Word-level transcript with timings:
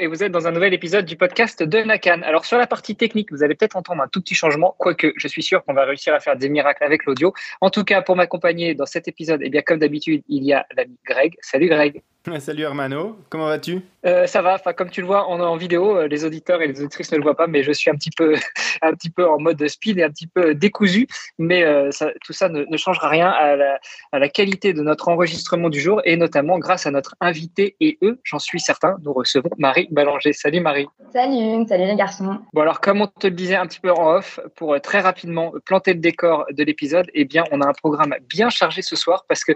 Et 0.00 0.08
vous 0.08 0.24
êtes 0.24 0.32
dans 0.32 0.48
un 0.48 0.50
nouvel 0.50 0.74
épisode 0.74 1.04
du 1.04 1.16
podcast 1.16 1.62
de 1.62 1.78
Nakan. 1.78 2.22
Alors 2.22 2.44
sur 2.44 2.58
la 2.58 2.66
partie 2.66 2.96
technique, 2.96 3.30
vous 3.30 3.44
allez 3.44 3.54
peut-être 3.54 3.76
entendre 3.76 4.02
un 4.02 4.08
tout 4.08 4.20
petit 4.20 4.34
changement, 4.34 4.74
quoique 4.78 5.12
je 5.16 5.28
suis 5.28 5.44
sûr 5.44 5.64
qu'on 5.64 5.74
va 5.74 5.84
réussir 5.84 6.12
à 6.12 6.18
faire 6.18 6.36
des 6.36 6.48
miracles 6.48 6.82
avec 6.82 7.04
l'audio. 7.04 7.32
En 7.60 7.70
tout 7.70 7.84
cas, 7.84 8.02
pour 8.02 8.16
m'accompagner 8.16 8.74
dans 8.74 8.86
cet 8.86 9.06
épisode, 9.06 9.40
eh 9.44 9.48
bien 9.48 9.62
comme 9.62 9.78
d'habitude, 9.78 10.24
il 10.28 10.42
y 10.42 10.52
a 10.52 10.66
l'ami 10.76 10.98
Greg. 11.06 11.36
Salut 11.40 11.68
Greg. 11.68 12.02
Salut 12.38 12.62
Hermano, 12.62 13.16
comment 13.28 13.46
vas-tu? 13.46 13.80
Euh, 14.06 14.26
Ça 14.26 14.42
va, 14.42 14.54
enfin, 14.54 14.72
comme 14.72 14.90
tu 14.90 15.00
le 15.00 15.06
vois 15.06 15.26
en, 15.28 15.40
en 15.40 15.56
vidéo, 15.56 15.96
euh, 15.96 16.06
les 16.06 16.24
auditeurs 16.24 16.62
et 16.62 16.68
les 16.68 16.80
auditrices 16.80 17.10
ne 17.12 17.16
le 17.16 17.22
voient 17.22 17.36
pas, 17.36 17.46
mais 17.46 17.62
je 17.62 17.72
suis 17.72 17.90
un 17.90 17.94
petit 17.94 18.10
peu, 18.10 18.34
un 18.82 18.94
petit 18.94 19.10
peu 19.10 19.28
en 19.28 19.40
mode 19.40 19.66
speed 19.66 19.98
et 19.98 20.04
un 20.04 20.10
petit 20.10 20.26
peu 20.26 20.54
décousu, 20.54 21.06
mais 21.38 21.64
euh, 21.64 21.90
ça, 21.90 22.10
tout 22.24 22.32
ça 22.32 22.48
ne, 22.48 22.64
ne, 22.64 22.76
changera 22.76 23.08
rien 23.08 23.28
à 23.28 23.56
la, 23.56 23.80
à 24.12 24.18
la, 24.18 24.28
qualité 24.28 24.72
de 24.72 24.82
notre 24.82 25.08
enregistrement 25.08 25.68
du 25.68 25.80
jour 25.80 26.00
et 26.04 26.16
notamment 26.16 26.58
grâce 26.58 26.86
à 26.86 26.90
notre 26.90 27.16
invité 27.20 27.76
et 27.80 27.98
eux, 28.02 28.20
j'en 28.24 28.38
suis 28.38 28.60
certain, 28.60 28.96
nous 29.02 29.12
recevons 29.12 29.50
Marie 29.58 29.88
Ballanger. 29.90 30.32
Salut 30.32 30.60
Marie. 30.60 30.86
Salut, 31.12 31.66
salut 31.68 31.86
les 31.86 31.96
garçons. 31.96 32.38
Bon 32.52 32.62
alors, 32.62 32.80
comme 32.80 33.00
on 33.00 33.06
te 33.08 33.26
le 33.26 33.34
disait 33.34 33.56
un 33.56 33.66
petit 33.66 33.80
peu 33.80 33.90
en 33.90 34.14
off, 34.14 34.40
pour 34.56 34.80
très 34.80 35.00
rapidement 35.00 35.52
planter 35.64 35.92
le 35.92 36.00
décor 36.00 36.46
de 36.50 36.62
l'épisode, 36.62 37.06
eh 37.14 37.24
bien, 37.24 37.44
on 37.50 37.60
a 37.60 37.68
un 37.68 37.72
programme 37.72 38.14
bien 38.28 38.48
chargé 38.48 38.80
ce 38.82 38.96
soir 38.96 39.24
parce 39.28 39.44
que 39.44 39.52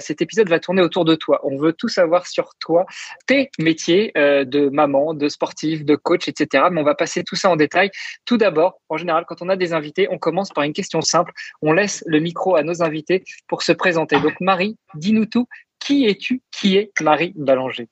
cet 0.00 0.22
épisode 0.22 0.48
va 0.48 0.58
tourner 0.58 0.82
autour 0.82 1.04
de 1.04 1.14
toi. 1.14 1.40
On 1.44 1.56
veut 1.56 1.72
tout 1.72 1.88
savoir 1.98 2.26
sur 2.26 2.50
toi, 2.60 2.86
tes 3.26 3.50
métiers 3.58 4.12
euh, 4.16 4.44
de 4.44 4.68
maman, 4.68 5.14
de 5.14 5.28
sportif, 5.28 5.84
de 5.84 5.96
coach, 5.96 6.28
etc. 6.28 6.64
Mais 6.70 6.80
on 6.80 6.84
va 6.84 6.94
passer 6.94 7.24
tout 7.24 7.36
ça 7.36 7.50
en 7.50 7.56
détail. 7.56 7.90
Tout 8.24 8.36
d'abord, 8.36 8.80
en 8.88 8.96
général, 8.96 9.24
quand 9.26 9.42
on 9.42 9.48
a 9.48 9.56
des 9.56 9.72
invités, 9.72 10.08
on 10.10 10.18
commence 10.18 10.50
par 10.50 10.64
une 10.64 10.72
question 10.72 11.00
simple. 11.00 11.32
On 11.62 11.72
laisse 11.72 12.04
le 12.06 12.20
micro 12.20 12.56
à 12.56 12.62
nos 12.62 12.82
invités 12.82 13.24
pour 13.48 13.62
se 13.62 13.72
présenter. 13.72 14.20
Donc 14.20 14.40
Marie, 14.40 14.76
dis-nous 14.94 15.26
tout. 15.26 15.46
Qui 15.78 16.06
es-tu? 16.06 16.42
Qui 16.50 16.76
est 16.76 16.90
Marie 17.00 17.32
Ballanger? 17.36 17.88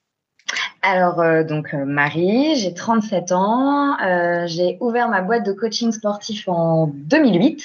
Alors, 0.83 1.21
euh, 1.21 1.43
donc 1.43 1.75
euh, 1.75 1.85
Marie, 1.85 2.55
j'ai 2.57 2.73
37 2.73 3.33
ans. 3.33 3.99
Euh, 4.01 4.47
j'ai 4.47 4.79
ouvert 4.81 5.09
ma 5.09 5.21
boîte 5.21 5.45
de 5.45 5.53
coaching 5.53 5.91
sportif 5.91 6.49
en 6.49 6.87
2008. 6.95 7.65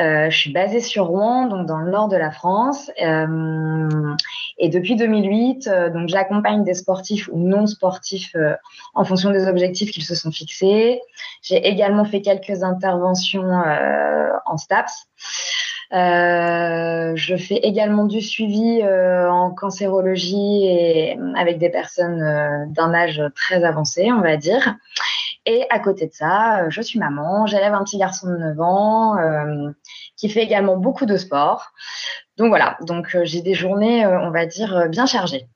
Euh, 0.00 0.30
je 0.30 0.36
suis 0.36 0.52
basée 0.52 0.80
sur 0.80 1.06
Rouen, 1.06 1.46
donc 1.46 1.66
dans 1.66 1.78
le 1.78 1.90
nord 1.90 2.08
de 2.08 2.16
la 2.16 2.30
France. 2.30 2.90
et 4.58 4.68
depuis 4.68 4.96
2008, 4.96 5.68
donc 5.92 6.08
j'accompagne 6.08 6.64
des 6.64 6.74
sportifs 6.74 7.28
ou 7.32 7.38
non 7.38 7.66
sportifs 7.66 8.36
en 8.94 9.04
fonction 9.04 9.30
des 9.30 9.46
objectifs 9.48 9.90
qu'ils 9.90 10.04
se 10.04 10.14
sont 10.14 10.30
fixés. 10.30 11.00
J'ai 11.42 11.56
également 11.66 12.04
fait 12.04 12.22
quelques 12.22 12.62
interventions 12.62 13.50
en 14.46 14.56
STAPS. 14.56 15.08
Euh, 15.92 17.12
je 17.16 17.36
fais 17.36 17.56
également 17.56 18.06
du 18.06 18.22
suivi 18.22 18.80
euh, 18.82 19.30
en 19.30 19.50
cancérologie 19.50 20.64
et 20.64 21.18
avec 21.36 21.58
des 21.58 21.68
personnes 21.68 22.22
euh, 22.22 22.64
d'un 22.68 22.94
âge 22.94 23.22
très 23.34 23.62
avancé, 23.62 24.10
on 24.10 24.22
va 24.22 24.38
dire. 24.38 24.76
Et 25.44 25.66
à 25.70 25.78
côté 25.78 26.06
de 26.06 26.12
ça, 26.12 26.68
je 26.68 26.80
suis 26.80 26.98
maman, 26.98 27.46
j'élève 27.46 27.74
un 27.74 27.82
petit 27.82 27.98
garçon 27.98 28.28
de 28.28 28.36
9 28.36 28.60
ans 28.60 29.16
qui 30.16 30.28
fait 30.28 30.42
également 30.42 30.76
beaucoup 30.76 31.06
de 31.06 31.16
sport. 31.16 31.72
Donc 32.36 32.48
voilà, 32.48 32.76
donc 32.82 33.16
j'ai 33.24 33.42
des 33.42 33.54
journées, 33.54 34.06
on 34.06 34.30
va 34.30 34.46
dire, 34.46 34.88
bien 34.88 35.06
chargées. 35.06 35.48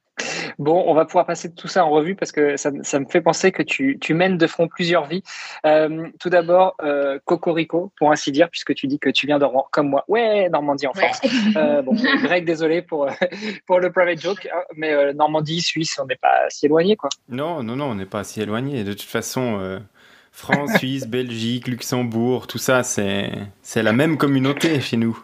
Bon, 0.58 0.84
on 0.86 0.94
va 0.94 1.04
pouvoir 1.04 1.26
passer 1.26 1.52
tout 1.52 1.68
ça 1.68 1.84
en 1.84 1.90
revue 1.90 2.14
parce 2.14 2.32
que 2.32 2.56
ça, 2.56 2.70
ça 2.82 3.00
me 3.00 3.06
fait 3.06 3.20
penser 3.20 3.52
que 3.52 3.62
tu, 3.62 3.98
tu, 4.00 4.14
mènes 4.14 4.38
de 4.38 4.46
front 4.46 4.68
plusieurs 4.68 5.06
vies. 5.06 5.22
Euh, 5.64 6.08
tout 6.18 6.30
d'abord, 6.30 6.76
euh, 6.82 7.18
Cocorico, 7.24 7.92
pour 7.98 8.12
ainsi 8.12 8.32
dire, 8.32 8.48
puisque 8.50 8.74
tu 8.74 8.86
dis 8.86 8.98
que 8.98 9.10
tu 9.10 9.26
viens 9.26 9.38
de 9.38 9.46
comme 9.70 9.88
moi. 9.88 10.04
Ouais, 10.08 10.48
Normandie 10.48 10.86
en 10.86 10.94
France. 10.94 11.20
Euh, 11.56 11.82
bon, 11.82 11.94
Greg, 12.22 12.44
désolé 12.44 12.82
pour, 12.82 13.08
pour 13.66 13.80
le 13.80 13.90
private 13.90 14.20
joke, 14.20 14.48
hein, 14.52 14.60
mais 14.76 14.92
euh, 14.92 15.12
Normandie, 15.12 15.60
Suisse, 15.60 15.98
on 16.02 16.06
n'est 16.06 16.16
pas 16.16 16.46
si 16.48 16.66
éloigné, 16.66 16.96
quoi. 16.96 17.08
Non, 17.28 17.62
non, 17.62 17.76
non, 17.76 17.86
on 17.86 17.94
n'est 17.94 18.06
pas 18.06 18.24
si 18.24 18.40
éloigné. 18.40 18.84
De 18.84 18.92
toute 18.92 19.02
façon, 19.02 19.58
euh, 19.60 19.78
France, 20.32 20.70
Suisse, 20.78 21.06
Belgique, 21.06 21.68
Luxembourg, 21.68 22.46
tout 22.46 22.58
ça, 22.58 22.82
c'est 22.82 23.32
la 23.74 23.92
même 23.92 24.16
communauté 24.16 24.80
chez 24.80 24.96
nous 24.96 25.18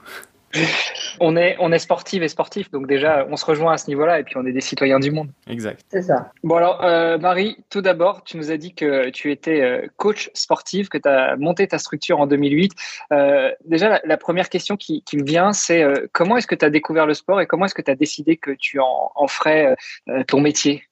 on 1.21 1.37
est, 1.37 1.57
on 1.59 1.73
est 1.73 1.79
sportive 1.79 2.23
et 2.23 2.29
sportif, 2.29 2.71
donc 2.71 2.87
déjà, 2.87 3.27
on 3.31 3.37
se 3.37 3.45
rejoint 3.45 3.73
à 3.73 3.77
ce 3.77 3.89
niveau-là 3.89 4.19
et 4.19 4.25
puis 4.25 4.37
on 4.37 4.47
est 4.47 4.53
des 4.53 4.61
citoyens 4.61 5.01
du 5.01 5.11
monde. 5.11 5.31
Exact. 5.47 5.85
C'est 5.91 6.03
ça. 6.03 6.31
Bon, 6.43 6.57
alors, 6.57 6.85
euh, 6.85 7.19
Marie, 7.19 7.57
tout 7.71 7.81
d'abord, 7.81 8.25
tu 8.25 8.37
nous 8.37 8.51
as 8.51 8.57
dit 8.57 8.75
que 8.75 9.11
tu 9.11 9.31
étais 9.31 9.61
euh, 9.61 9.87
coach 9.97 10.31
sportive, 10.35 10.89
que 10.89 10.99
tu 10.99 11.09
as 11.09 11.37
monté 11.37 11.67
ta 11.67 11.79
structure 11.79 12.21
en 12.21 12.27
2008. 12.27 12.73
Euh, 13.13 13.51
déjà, 13.65 14.01
la, 14.05 14.17
première 14.17 14.49
question 14.49 14.77
qui, 14.77 15.03
qui 15.05 15.17
me 15.17 15.25
vient, 15.25 15.53
c'est 15.53 15.83
euh, 15.83 16.07
comment 16.13 16.37
est-ce 16.37 16.47
que 16.47 16.55
tu 16.55 16.65
as 16.65 16.71
découvert 16.71 17.07
le 17.07 17.15
sport 17.15 17.41
et 17.41 17.47
comment 17.47 17.65
est-ce 17.65 17.75
que 17.75 17.83
tu 17.83 17.91
as 17.91 17.97
décidé 17.97 18.37
que 18.37 18.51
tu 18.51 18.79
en, 18.79 19.11
en 19.15 19.27
ferais 19.27 19.75
euh, 20.09 20.23
ton 20.25 20.41
métier? 20.41 20.85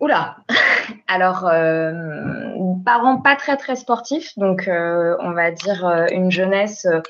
Oula 0.00 0.36
Alors, 1.08 1.46
euh, 1.46 2.22
parents 2.86 3.20
pas 3.20 3.36
très 3.36 3.56
très 3.56 3.76
sportifs, 3.76 4.32
donc 4.38 4.68
euh, 4.68 5.16
on 5.20 5.32
va 5.32 5.50
dire 5.50 5.84
euh, 5.84 6.06
une 6.12 6.30
jeunesse 6.30 6.86
euh, 6.86 7.00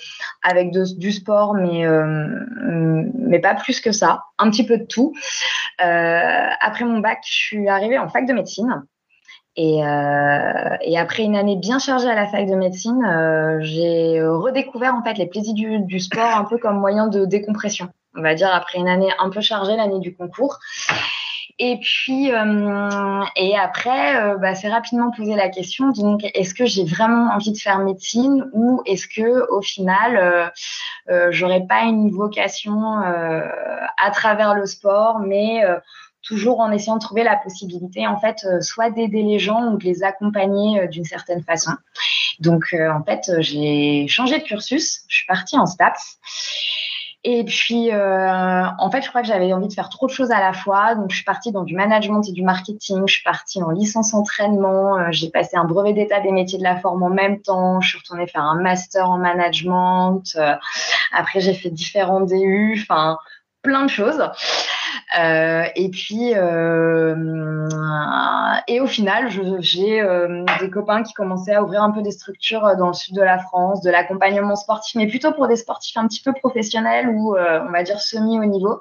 avec 0.49 0.71
du 0.71 1.13
sport, 1.13 1.55
mais, 1.55 1.87
euh, 1.87 3.05
mais 3.19 3.41
pas 3.41 3.55
plus 3.55 3.81
que 3.81 3.93
ça, 3.93 4.25
un 4.39 4.51
petit 4.51 4.65
peu 4.65 4.79
de 4.79 4.85
tout. 4.85 5.13
après 5.79 6.85
mon 6.85 7.01
bac, 7.01 7.19
je 7.27 7.35
suis 7.35 7.69
arrivée 7.69 7.99
en 7.99 8.09
fac 8.09 8.27
de 8.27 8.33
médecine. 8.33 8.85
Et, 9.59 9.79
et 9.79 10.99
après 10.99 11.23
une 11.23 11.35
année 11.35 11.57
bien 11.57 11.79
chargée 11.79 12.09
à 12.09 12.15
la 12.15 12.27
fac 12.27 12.47
de 12.47 12.55
médecine, 12.55 13.03
j'ai 13.61 14.23
redécouvert 14.23 14.95
en 14.95 15.03
fait 15.03 15.15
les 15.15 15.27
plaisirs 15.27 15.81
du 15.81 15.99
sport 15.99 16.37
un 16.37 16.45
peu 16.45 16.59
comme 16.59 16.79
moyen 16.79 17.09
de 17.09 17.25
décompression. 17.25 17.89
On 18.15 18.23
va 18.23 18.35
dire 18.35 18.51
après 18.53 18.79
une 18.79 18.89
année 18.89 19.11
un 19.19 19.31
peu 19.31 19.41
chargée, 19.41 19.77
l'année 19.77 20.01
du 20.01 20.15
concours. 20.15 20.59
Et 21.59 21.79
puis, 21.81 22.31
euh, 22.33 23.25
et 23.35 23.57
après, 23.57 24.17
euh, 24.17 24.37
bah, 24.37 24.55
c'est 24.55 24.69
rapidement 24.69 25.11
posé 25.11 25.35
la 25.35 25.49
question, 25.49 25.91
donc, 25.91 26.21
est-ce 26.35 26.53
que 26.53 26.67
j'ai 26.67 26.85
vraiment 26.85 27.33
envie 27.33 27.53
de 27.53 27.57
faire 27.57 27.79
médecine 27.79 28.51
ou 28.53 28.83
est-ce 28.85 29.09
que, 29.09 29.51
au 29.51 29.63
final, 29.63 30.17
euh, 30.19 30.47
euh 31.09 31.29
j'aurais 31.31 31.67
pas 31.67 31.85
une 31.85 32.11
vocation 32.11 33.01
à 33.01 34.11
travers 34.11 34.55
le 34.55 34.67
sport, 34.67 35.21
mais 35.21 35.63
toujours 36.23 36.61
en 36.61 36.71
essayant 36.73 36.97
de 36.97 37.01
trouver 37.01 37.23
la 37.23 37.37
possibilité, 37.37 38.07
en 38.07 38.19
fait, 38.19 38.47
soit 38.61 38.91
d'aider 38.91 39.23
les 39.23 39.39
gens 39.39 39.73
ou 39.73 39.79
de 39.79 39.85
les 39.85 40.03
accompagner 40.03 40.87
d'une 40.89 41.05
certaine 41.05 41.43
façon. 41.43 41.73
Donc, 42.41 42.75
en 42.75 43.03
fait, 43.03 43.31
j'ai 43.39 44.07
changé 44.09 44.39
de 44.39 44.45
cursus. 44.45 45.05
Je 45.09 45.17
suis 45.17 45.27
partie 45.27 45.57
en 45.57 45.65
stats. 45.65 45.95
Et 47.29 47.43
puis, 47.43 47.91
euh, 47.91 48.67
en 48.79 48.89
fait, 48.89 49.03
je 49.03 49.09
crois 49.09 49.21
que 49.21 49.27
j'avais 49.27 49.53
envie 49.53 49.67
de 49.67 49.73
faire 49.73 49.89
trop 49.89 50.07
de 50.07 50.13
choses 50.13 50.31
à 50.31 50.39
la 50.39 50.53
fois. 50.53 50.95
Donc, 50.95 51.11
je 51.11 51.17
suis 51.17 51.25
partie 51.25 51.51
dans 51.51 51.65
du 51.65 51.75
management 51.75 52.23
et 52.29 52.31
du 52.31 52.43
marketing. 52.43 53.03
Je 53.05 53.15
suis 53.15 53.25
partie 53.25 53.61
en 53.61 53.71
licence 53.71 54.15
entraînement. 54.15 54.97
Euh, 54.97 55.09
j'ai 55.11 55.29
passé 55.31 55.57
un 55.57 55.65
brevet 55.65 55.93
d'état 55.93 56.21
des 56.21 56.31
métiers 56.31 56.57
de 56.57 56.63
la 56.63 56.77
forme 56.77 57.03
en 57.03 57.11
même 57.11 57.43
temps. 57.43 57.81
Je 57.81 57.89
suis 57.89 57.99
retournée 57.99 58.29
faire 58.29 58.45
un 58.45 58.63
master 58.63 59.11
en 59.11 59.19
management. 59.19 60.23
Euh, 60.37 60.55
après, 61.13 61.41
j'ai 61.41 61.55
fait 61.55 61.69
différents 61.69 62.21
DU. 62.21 62.79
Enfin, 62.81 63.19
plein 63.61 63.87
de 63.87 63.91
choses. 63.91 64.23
Euh, 65.19 65.65
et 65.77 65.89
puis, 65.89 66.33
euh, 66.35 67.69
et 68.67 68.81
au 68.81 68.87
final, 68.87 69.31
j'ai 69.61 70.01
euh, 70.01 70.45
des 70.61 70.69
copains 70.69 71.03
qui 71.05 71.15
commençaient 71.15 71.55
à 71.55 71.63
ouvrir 71.63 71.83
un 71.83 71.91
peu 71.93 72.03
des 72.03 72.11
structures 72.11 72.77
dans 72.77 72.89
le 72.89 72.93
sud 72.93 73.15
de 73.15 73.23
la 73.23 73.39
France, 73.39 73.83
de 73.83 73.91
l'accompagnement 73.91 74.57
sportif, 74.57 74.97
mais 74.97 75.07
plutôt 75.07 75.33
pour 75.33 75.47
des 75.47 75.57
sportifs 75.57 75.97
un 75.97 76.09
petit 76.09 76.23
peu 76.23 76.33
professionnels 76.33 77.09
ou 77.09 77.37
on 77.37 77.71
va 77.71 77.83
dire 77.83 78.01
semi 78.01 78.39
haut 78.39 78.45
niveau. 78.45 78.81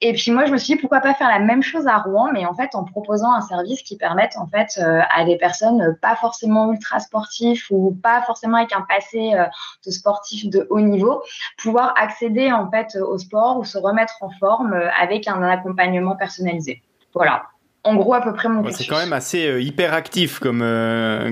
Et 0.00 0.12
puis 0.12 0.30
moi, 0.30 0.46
je 0.46 0.52
me 0.52 0.58
suis 0.58 0.74
dit 0.74 0.80
pourquoi 0.80 1.00
pas 1.00 1.12
faire 1.14 1.28
la 1.28 1.40
même 1.40 1.62
chose 1.62 1.88
à 1.88 1.98
Rouen, 1.98 2.30
mais 2.32 2.46
en 2.46 2.54
fait 2.54 2.74
en 2.74 2.84
proposant 2.84 3.32
un 3.32 3.40
service 3.40 3.82
qui 3.82 3.96
permette 3.96 4.36
en 4.36 4.46
fait 4.46 4.78
euh, 4.78 5.00
à 5.12 5.24
des 5.24 5.36
personnes 5.36 5.82
euh, 5.82 5.92
pas 6.00 6.14
forcément 6.14 6.72
ultra 6.72 7.00
sportifs 7.00 7.66
ou 7.70 7.98
pas 8.00 8.22
forcément 8.22 8.58
avec 8.58 8.72
un 8.72 8.82
passé 8.82 9.32
euh, 9.34 9.44
de 9.84 9.90
sportif 9.90 10.48
de 10.48 10.68
haut 10.70 10.80
niveau, 10.80 11.22
pouvoir 11.60 11.94
accéder 11.96 12.52
en 12.52 12.70
fait 12.70 12.96
au 12.96 13.18
sport 13.18 13.58
ou 13.58 13.64
se 13.64 13.76
remettre 13.76 14.14
en 14.20 14.30
forme 14.38 14.72
avec 14.96 15.26
un 15.26 15.42
accompagnement 15.42 16.14
personnalisé. 16.14 16.80
Voilà. 17.12 17.42
En 17.82 17.96
gros, 17.96 18.14
à 18.14 18.20
peu 18.20 18.32
près 18.32 18.48
mon 18.48 18.68
C'est 18.70 18.86
quand 18.86 18.98
même 18.98 19.12
assez 19.12 19.60
hyper 19.60 19.94
actif 19.94 20.38
comme, 20.38 20.60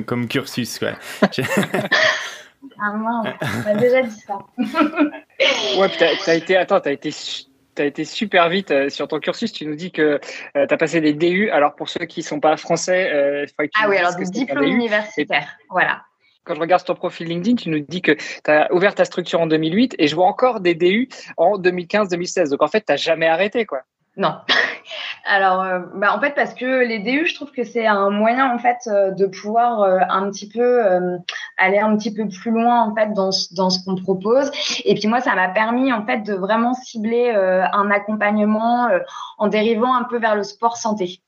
comme 0.06 0.26
cursus. 0.26 0.80
Ouais. 0.80 0.94
ah 2.80 2.92
mince, 2.92 3.28
on 3.42 3.68
m'a 3.68 3.74
déjà 3.74 4.02
dit 4.02 4.20
ça. 4.26 4.38
ouais, 5.78 5.88
tu 5.90 6.30
as, 6.30 6.34
été, 6.34 6.56
attends, 6.56 6.78
as 6.78 6.92
été 6.92 7.10
tu 7.76 7.82
as 7.82 7.84
été 7.84 8.04
super 8.04 8.48
vite 8.48 8.70
euh, 8.70 8.88
sur 8.88 9.06
ton 9.06 9.20
cursus. 9.20 9.52
Tu 9.52 9.66
nous 9.66 9.76
dis 9.76 9.92
que 9.92 10.20
euh, 10.56 10.66
tu 10.66 10.74
as 10.74 10.76
passé 10.76 11.00
des 11.00 11.12
DU. 11.12 11.50
Alors, 11.50 11.74
pour 11.76 11.88
ceux 11.88 12.04
qui 12.06 12.20
ne 12.20 12.24
sont 12.24 12.40
pas 12.40 12.56
français, 12.56 13.10
euh, 13.12 13.44
il 13.44 13.48
faudrait 13.48 13.68
que 13.68 13.72
tu 13.74 13.80
Ah 13.82 13.88
oui, 13.88 13.96
alors 13.96 14.16
des 14.16 14.24
diplômes 14.24 14.64
universitaires. 14.64 15.56
Voilà. 15.70 16.02
Quand 16.44 16.54
je 16.54 16.60
regarde 16.60 16.84
ton 16.84 16.94
profil 16.94 17.26
LinkedIn, 17.26 17.56
tu 17.56 17.70
nous 17.70 17.80
dis 17.80 18.02
que 18.02 18.12
tu 18.12 18.50
as 18.50 18.72
ouvert 18.72 18.94
ta 18.94 19.04
structure 19.04 19.40
en 19.40 19.46
2008 19.46 19.96
et 19.98 20.06
je 20.06 20.14
vois 20.14 20.26
encore 20.26 20.60
des 20.60 20.74
DU 20.74 21.08
en 21.36 21.58
2015-2016. 21.58 22.50
Donc, 22.50 22.62
en 22.62 22.68
fait, 22.68 22.80
tu 22.80 22.92
n'as 22.92 22.96
jamais 22.96 23.26
arrêté, 23.26 23.66
quoi. 23.66 23.82
Non. 24.16 24.34
Alors, 25.24 25.60
euh, 25.62 25.80
bah, 25.94 26.14
en 26.16 26.20
fait, 26.20 26.34
parce 26.34 26.54
que 26.54 26.84
les 26.84 27.00
DU, 27.00 27.26
je 27.26 27.34
trouve 27.34 27.50
que 27.50 27.64
c'est 27.64 27.86
un 27.86 28.10
moyen 28.10 28.54
en 28.54 28.58
fait 28.58 28.78
euh, 28.86 29.10
de 29.10 29.26
pouvoir 29.26 29.82
euh, 29.82 29.98
un 30.08 30.30
petit 30.30 30.48
peu 30.48 30.82
aller 31.58 31.78
un 31.78 31.96
petit 31.96 32.14
peu 32.14 32.28
plus 32.28 32.50
loin 32.50 32.82
en 32.82 32.94
fait 32.94 33.12
dans 33.12 33.30
dans 33.52 33.70
ce 33.70 33.84
qu'on 33.84 33.96
propose. 33.96 34.50
Et 34.84 34.94
puis 34.94 35.08
moi, 35.08 35.20
ça 35.20 35.34
m'a 35.34 35.48
permis 35.48 35.92
en 35.92 36.06
fait 36.06 36.20
de 36.20 36.34
vraiment 36.34 36.74
cibler 36.74 37.30
un 37.30 37.90
accompagnement 37.90 38.88
en 39.38 39.48
dérivant 39.48 39.94
un 39.94 40.04
peu 40.04 40.18
vers 40.18 40.36
le 40.36 40.44
sport 40.44 40.76
santé. 40.76 41.20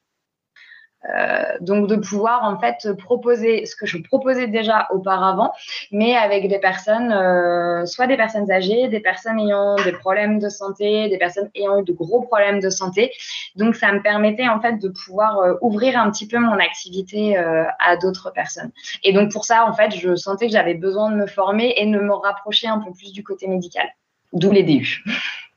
Euh, 1.05 1.57
donc 1.61 1.87
de 1.87 1.95
pouvoir 1.95 2.43
en 2.43 2.59
fait 2.59 2.93
proposer 2.99 3.67
ce 3.67 3.77
que 3.77 3.87
je 3.87 3.99
proposais 3.99 4.49
déjà 4.49 4.89
auparavant, 4.91 5.53
mais 5.93 6.17
avec 6.17 6.49
des 6.49 6.59
personnes, 6.59 7.13
euh, 7.13 7.87
soit 7.87 8.09
des 8.09 8.17
personnes 8.17 8.51
âgées, 8.51 8.89
des 8.89 8.99
personnes 8.99 9.39
ayant 9.39 9.77
des 9.77 9.93
problèmes 9.93 10.41
de 10.41 10.49
santé, 10.49 11.09
des 11.09 11.19
personnes 11.19 11.51
ayant 11.55 11.79
eu 11.79 11.85
de 11.85 11.93
gros 11.93 12.23
problèmes 12.23 12.59
de 12.59 12.69
santé. 12.69 13.13
Donc 13.55 13.77
ça 13.77 13.93
me 13.93 14.03
permettait 14.03 14.49
en 14.49 14.61
fait 14.61 14.79
de 14.79 14.89
pouvoir 14.89 15.39
euh, 15.39 15.55
ouvrir 15.61 15.99
un 16.01 16.11
petit 16.11 16.27
peu 16.27 16.39
mon 16.39 16.59
activité 16.59 17.37
à 17.37 17.97
d'autres 17.97 18.33
personnes. 18.33 18.73
Et 19.05 19.13
donc 19.13 19.31
pour 19.31 19.45
ça 19.45 19.67
en 19.67 19.73
fait, 19.73 19.95
je 19.95 20.17
sentais 20.17 20.47
que 20.47 20.53
j'avais 20.53 20.75
besoin 20.75 21.11
de 21.11 21.17
me 21.17 21.27
former 21.27 21.75
et 21.77 21.87
de 21.87 21.99
me 21.99 22.13
rapprocher 22.13 22.67
un 22.67 22.81
peu 22.81 22.93
plus 22.93 23.13
du 23.13 23.23
côté 23.23 23.47
médical. 23.47 23.87
D'où 24.33 24.51
les 24.51 24.63
DU. 24.63 25.05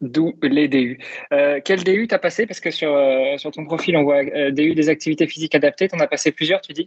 D'où 0.00 0.34
les 0.42 0.68
DU. 0.68 1.00
Euh, 1.32 1.60
quel 1.64 1.82
DU 1.82 2.06
t'as 2.06 2.18
passé? 2.18 2.46
Parce 2.46 2.60
que 2.60 2.70
sur, 2.70 2.94
euh, 2.94 3.36
sur 3.36 3.50
ton 3.50 3.64
profil, 3.64 3.96
on 3.96 4.04
voit 4.04 4.22
euh, 4.22 4.52
DU 4.52 4.74
des 4.74 4.88
activités 4.88 5.26
physiques 5.26 5.56
adaptées. 5.56 5.88
T'en 5.88 5.98
as 5.98 6.06
passé 6.06 6.30
plusieurs, 6.30 6.60
tu 6.60 6.72
dis? 6.72 6.86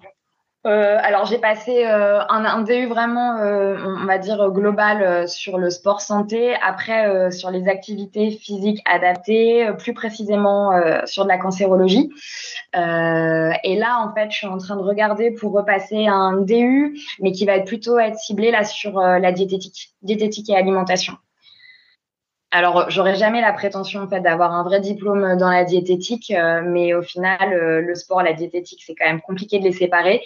Alors 0.64 1.26
j'ai 1.26 1.40
passé 1.40 1.86
un, 1.86 2.62
DU 2.62 2.86
vraiment, 2.86 3.38
on 3.40 4.06
va 4.06 4.20
dire 4.20 4.52
global 4.52 5.28
sur 5.28 5.58
le 5.58 5.72
sport 5.72 6.02
santé. 6.02 6.54
Après 6.64 7.32
sur 7.32 7.50
les 7.50 7.68
activités 7.68 8.30
physiques 8.30 8.80
adaptées, 8.86 9.68
plus 9.80 9.96
précisément 9.96 10.70
sur 11.06 11.24
de 11.24 11.30
la 11.30 11.40
cancérologie. 11.40 12.12
et 12.76 13.76
là 13.76 14.06
en 14.06 14.14
fait, 14.14 14.30
je 14.30 14.38
suis 14.38 14.46
en 14.46 14.60
train 14.60 14.76
de 14.76 14.84
regarder 14.84 15.32
pour 15.32 15.52
repasser 15.52 16.06
un 16.06 16.42
DU, 16.42 16.96
mais 17.22 17.32
qui 17.32 17.48
va 17.48 17.60
plutôt 17.62 17.98
être 17.98 18.20
ciblé 18.20 18.52
là 18.52 18.64
sur 18.64 19.00
la 19.00 19.32
diététique, 19.32 19.96
diététique 20.04 20.48
et 20.52 20.56
alimentation. 20.56 21.18
Alors, 22.54 22.90
j'aurais 22.90 23.16
jamais 23.16 23.40
la 23.40 23.54
prétention 23.54 24.02
en 24.02 24.10
fait 24.10 24.20
d'avoir 24.20 24.52
un 24.52 24.64
vrai 24.64 24.82
diplôme 24.82 25.38
dans 25.38 25.50
la 25.50 25.64
diététique, 25.64 26.32
euh, 26.32 26.62
mais 26.66 26.94
au 26.94 27.02
final, 27.02 27.54
euh, 27.54 27.82
le 27.82 27.96
sport, 27.96 28.22
la 28.24 28.34
diététique, 28.34 28.84
c'est 28.86 28.94
quand 28.94 29.06
même 29.06 29.22
compliqué 29.22 29.60
de 29.60 29.64
les 29.64 29.72
séparer. 29.72 30.22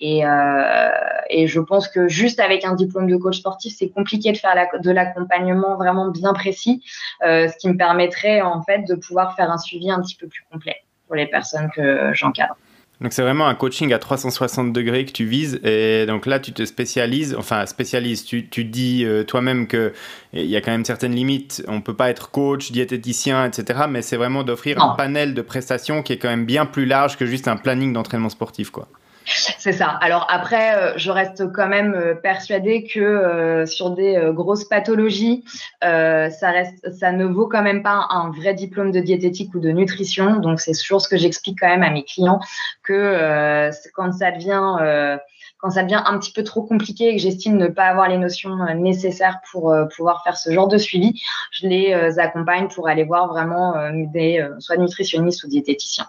Et, 0.00 0.26
euh, 0.26 0.90
et, 1.30 1.46
je 1.46 1.60
pense 1.60 1.86
que 1.86 2.08
juste 2.08 2.40
avec 2.40 2.64
un 2.64 2.74
diplôme 2.74 3.06
de 3.06 3.16
coach 3.16 3.38
sportif, 3.38 3.74
c'est 3.78 3.90
compliqué 3.90 4.32
de 4.32 4.36
faire 4.38 4.56
de 4.80 4.90
l'accompagnement 4.90 5.76
vraiment 5.76 6.10
bien 6.10 6.32
précis, 6.32 6.82
ce 7.22 7.56
qui 7.58 7.68
me 7.68 7.76
permettrait 7.76 8.40
en 8.42 8.62
fait 8.62 8.82
de 8.82 8.96
pouvoir 8.96 9.36
faire 9.36 9.50
un 9.50 9.58
suivi 9.58 9.88
un 9.90 10.00
petit 10.00 10.16
peu 10.16 10.26
plus 10.26 10.44
complet 10.50 10.76
pour 11.06 11.14
les 11.14 11.26
personnes 11.26 11.70
que 11.74 12.12
j'encadre. 12.12 12.56
Donc 13.00 13.12
c'est 13.12 13.22
vraiment 13.22 13.46
un 13.46 13.54
coaching 13.54 13.92
à 13.92 13.98
360 13.98 14.72
degrés 14.72 15.04
que 15.04 15.12
tu 15.12 15.24
vises 15.24 15.60
et 15.62 16.04
donc 16.06 16.26
là 16.26 16.40
tu 16.40 16.52
te 16.52 16.64
spécialises, 16.64 17.36
enfin 17.38 17.64
spécialises, 17.66 18.24
tu, 18.24 18.48
tu 18.48 18.64
dis 18.64 19.04
euh, 19.04 19.22
toi-même 19.22 19.68
que 19.68 19.92
il 20.32 20.46
y 20.46 20.56
a 20.56 20.60
quand 20.60 20.72
même 20.72 20.84
certaines 20.84 21.14
limites, 21.14 21.62
on 21.68 21.80
peut 21.80 21.94
pas 21.94 22.10
être 22.10 22.32
coach, 22.32 22.72
diététicien, 22.72 23.46
etc. 23.46 23.84
Mais 23.88 24.02
c'est 24.02 24.16
vraiment 24.16 24.42
d'offrir 24.42 24.82
un 24.82 24.96
panel 24.96 25.32
de 25.34 25.42
prestations 25.42 26.02
qui 26.02 26.12
est 26.12 26.18
quand 26.18 26.28
même 26.28 26.44
bien 26.44 26.66
plus 26.66 26.86
large 26.86 27.16
que 27.16 27.24
juste 27.24 27.46
un 27.46 27.56
planning 27.56 27.92
d'entraînement 27.92 28.30
sportif 28.30 28.70
quoi. 28.70 28.88
C'est 29.58 29.72
ça. 29.72 29.88
Alors 30.00 30.26
après, 30.30 30.74
euh, 30.74 30.92
je 30.96 31.10
reste 31.10 31.52
quand 31.52 31.68
même 31.68 31.94
euh, 31.94 32.14
persuadée 32.14 32.84
que 32.84 33.00
euh, 33.00 33.66
sur 33.66 33.90
des 33.90 34.30
grosses 34.32 34.64
pathologies, 34.64 35.44
ça 35.82 37.12
ne 37.12 37.24
vaut 37.24 37.46
quand 37.46 37.62
même 37.62 37.82
pas 37.82 38.06
un 38.10 38.30
vrai 38.30 38.54
diplôme 38.54 38.90
de 38.90 39.00
diététique 39.00 39.54
ou 39.54 39.60
de 39.60 39.70
nutrition. 39.70 40.36
Donc 40.36 40.60
c'est 40.60 40.72
toujours 40.72 41.00
ce 41.00 41.08
que 41.08 41.16
j'explique 41.16 41.58
quand 41.60 41.68
même 41.68 41.82
à 41.82 41.90
mes 41.90 42.04
clients 42.04 42.40
que 42.82 43.70
quand 43.94 44.12
ça 44.12 44.30
devient 44.32 45.18
quand 45.58 45.70
ça 45.70 45.82
devient 45.82 46.02
un 46.06 46.18
petit 46.18 46.32
peu 46.32 46.44
trop 46.44 46.62
compliqué 46.62 47.08
et 47.08 47.16
que 47.16 47.22
j'estime 47.22 47.56
ne 47.56 47.66
pas 47.66 47.86
avoir 47.86 48.08
les 48.08 48.18
notions 48.18 48.56
nécessaires 48.76 49.40
pour 49.50 49.74
pouvoir 49.96 50.22
faire 50.22 50.36
ce 50.36 50.52
genre 50.52 50.68
de 50.68 50.78
suivi, 50.78 51.20
je 51.50 51.66
les 51.66 52.18
accompagne 52.18 52.68
pour 52.68 52.88
aller 52.88 53.04
voir 53.04 53.28
vraiment 53.28 53.74
des 54.12 54.46
soit 54.58 54.76
nutritionnistes 54.76 55.44
ou 55.44 55.48
diététiciens. 55.48 56.06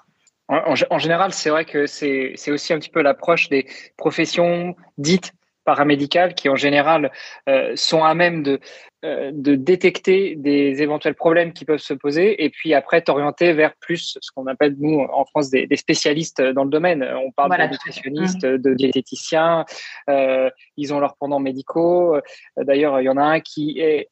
En, 0.50 0.98
général, 0.98 1.32
c'est 1.32 1.52
vrai 1.52 1.64
que 1.64 1.86
c'est 1.86 2.34
aussi 2.50 2.74
un 2.74 2.80
petit 2.80 2.90
peu 2.90 3.04
l'approche 3.04 3.50
des 3.50 3.68
professions 3.98 4.76
dites 4.98 5.34
paramédicales 5.64 6.34
qui, 6.34 6.50
en 6.50 6.56
général, 6.56 7.12
euh, 7.48 7.74
sont 7.76 8.04
à 8.04 8.16
même 8.16 8.42
de, 8.42 8.60
euh, 9.06 9.30
de 9.32 9.54
détecter 9.54 10.36
des 10.36 10.82
éventuels 10.82 11.14
problèmes 11.14 11.54
qui 11.54 11.66
peuvent 11.66 11.78
se 11.78 11.94
poser 11.94 12.44
et 12.44 12.50
puis 12.50 12.74
après 12.74 13.04
t'orienter 13.04 13.54
vers 13.54 13.76
plus 13.80 14.18
ce 14.20 14.32
qu'on 14.32 14.48
appelle, 14.48 14.76
nous, 14.80 15.00
en 15.00 15.24
France, 15.26 15.52
des, 15.52 15.68
spécialistes 15.76 16.42
dans 16.42 16.64
le 16.64 16.72
domaine. 16.72 17.04
On 17.24 17.32
parle 17.32 17.56
de 17.56 17.72
nutritionnistes, 17.72 18.44
mmh. 18.44 18.58
de 18.58 18.74
diététiciens, 18.74 19.66
euh, 20.10 20.50
ils 20.78 20.92
ont 20.96 21.00
leurs 21.00 21.16
pendants 21.18 21.40
médicaux. 21.40 22.18
D'ailleurs, 22.58 23.00
il 23.02 23.04
y 23.04 23.10
en 23.10 23.18
a 23.18 23.24
un 23.24 23.40
qui 23.40 23.80
est 23.80 24.10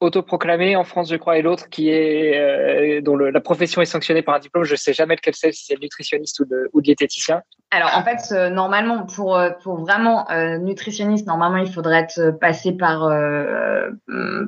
autoproclamé 0.00 0.76
en 0.76 0.84
France, 0.84 1.10
je 1.10 1.16
crois, 1.16 1.38
et 1.38 1.42
l'autre 1.42 1.68
qui 1.68 1.90
est 1.90 2.38
euh, 2.38 3.00
dont 3.00 3.16
la 3.16 3.40
profession 3.40 3.82
est 3.82 3.86
sanctionnée 3.86 4.22
par 4.22 4.34
un 4.34 4.38
diplôme. 4.38 4.64
Je 4.64 4.76
sais 4.76 4.92
jamais 4.92 5.16
lequel 5.16 5.34
c'est, 5.34 5.52
si 5.52 5.64
c'est 5.64 5.74
le 5.74 5.80
nutritionniste 5.80 6.40
ou, 6.40 6.44
de, 6.44 6.70
ou 6.72 6.80
diététicien. 6.80 7.42
Alors 7.70 7.90
en 7.96 8.02
fait, 8.02 8.32
euh, 8.32 8.48
normalement, 8.48 9.04
pour 9.06 9.36
euh, 9.36 9.50
pour 9.62 9.76
vraiment 9.80 10.26
nutritionniste, 10.60 11.26
normalement, 11.26 11.58
il 11.58 11.72
faudrait 11.72 12.00
être 12.00 12.38
passé 12.40 12.72
par 12.72 13.00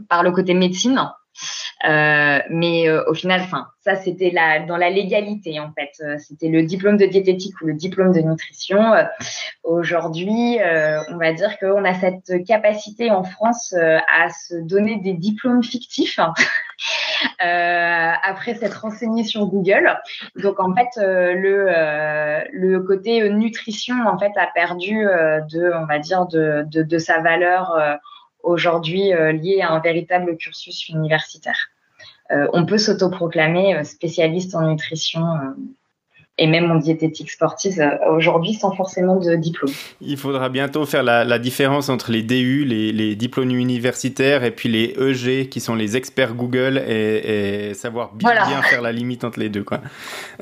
par 0.09 0.23
le 0.23 0.31
côté 0.33 0.55
médecine. 0.55 1.11
Euh, 1.89 2.41
mais 2.51 2.89
euh, 2.89 3.03
au 3.09 3.15
final, 3.15 3.41
enfin, 3.41 3.69
ça 3.81 3.97
c'était 3.97 4.31
la, 4.31 4.61
dans 4.61 4.77
la 4.77 4.91
légalité 4.91 5.61
en 5.61 5.73
fait. 5.73 5.91
Euh, 6.05 6.17
c'était 6.19 6.49
le 6.49 6.63
diplôme 6.63 6.99
de 6.99 7.07
diététique 7.07 7.59
ou 7.63 7.67
le 7.67 7.75
diplôme 7.75 8.13
de 8.13 8.21
nutrition. 8.21 8.93
Aujourd'hui, 9.65 10.59
on 11.09 11.17
va 11.17 11.33
dire 11.33 11.59
qu'on 11.59 11.85
a 11.85 11.95
cette 11.95 12.45
capacité 12.47 13.11
en 13.11 13.25
France 13.25 13.75
à 13.75 14.29
se 14.29 14.57
donner 14.57 14.97
des 14.97 15.15
diplômes 15.15 15.63
fictifs 15.63 16.19
après 17.39 18.55
s'être 18.55 18.83
renseigné 18.83 19.25
sur 19.25 19.47
Google. 19.47 19.99
Donc 20.37 20.61
en 20.61 20.75
fait, 20.75 20.89
le, 20.97 21.71
le 22.53 22.81
côté 22.81 23.29
nutrition 23.31 23.95
en 24.07 24.19
fait 24.19 24.33
a 24.37 24.49
perdu 24.55 24.95
de, 24.95 25.73
on 25.75 25.87
va 25.87 25.99
dire, 25.99 26.27
de, 26.27 26.65
de, 26.67 26.83
de 26.83 26.99
sa 26.99 27.21
valeur 27.21 27.99
aujourd'hui 28.43 29.11
liée 29.33 29.61
à 29.63 29.71
un 29.73 29.81
véritable 29.81 30.37
cursus 30.37 30.89
universitaire. 30.89 31.71
on 32.31 32.65
peut 32.67 32.79
s'autoproclamer 32.79 33.85
spécialiste 33.85 34.55
en 34.55 34.69
nutrition 34.69 35.23
et 36.41 36.47
même 36.47 36.71
en 36.71 36.77
diététique 36.77 37.31
sportive 37.31 37.79
euh, 37.81 38.17
aujourd'hui 38.17 38.55
sans 38.55 38.73
forcément 38.75 39.17
de 39.17 39.37
diplôme. 39.37 39.73
Il 40.01 40.17
faudra 40.17 40.49
bientôt 40.49 40.87
faire 40.87 41.03
la, 41.03 41.39
différence 41.39 41.89
entre 41.91 42.11
les 42.11 42.23
DU, 42.23 42.65
les, 42.65 43.15
diplômes 43.15 43.51
universitaires, 43.51 44.43
et 44.43 44.51
puis 44.51 44.69
les 44.69 44.97
EG 44.99 45.49
qui 45.51 45.61
sont 45.61 45.75
les 45.75 45.97
experts 45.97 46.35
Google 46.35 46.79
et, 46.79 47.75
savoir 47.75 48.15
bien, 48.15 48.63
faire 48.63 48.81
la 48.81 48.93
limite 48.93 49.23
entre 49.23 49.39
les 49.39 49.51
deux. 49.51 49.65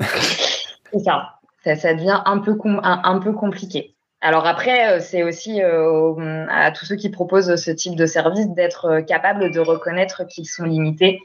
C'est 0.91 0.99
ça. 0.99 1.39
ça. 1.63 1.93
devient 1.93 2.21
un 2.25 2.39
peu, 2.39 2.57
un, 2.63 3.19
peu 3.19 3.33
compliqué. 3.33 3.93
Alors 4.21 4.45
après, 4.45 4.97
euh, 4.97 4.99
c'est 4.99 5.23
aussi 5.23 5.61
euh, 5.61 6.45
à 6.49 6.71
tous 6.71 6.85
ceux 6.85 6.95
qui 6.95 7.09
proposent 7.09 7.55
ce 7.55 7.71
type 7.71 7.95
de 7.95 8.05
service 8.05 8.49
d'être 8.49 9.01
capable 9.01 9.51
de 9.51 9.59
reconnaître 9.59 10.25
qu'ils 10.27 10.47
sont 10.47 10.65
limités 10.65 11.21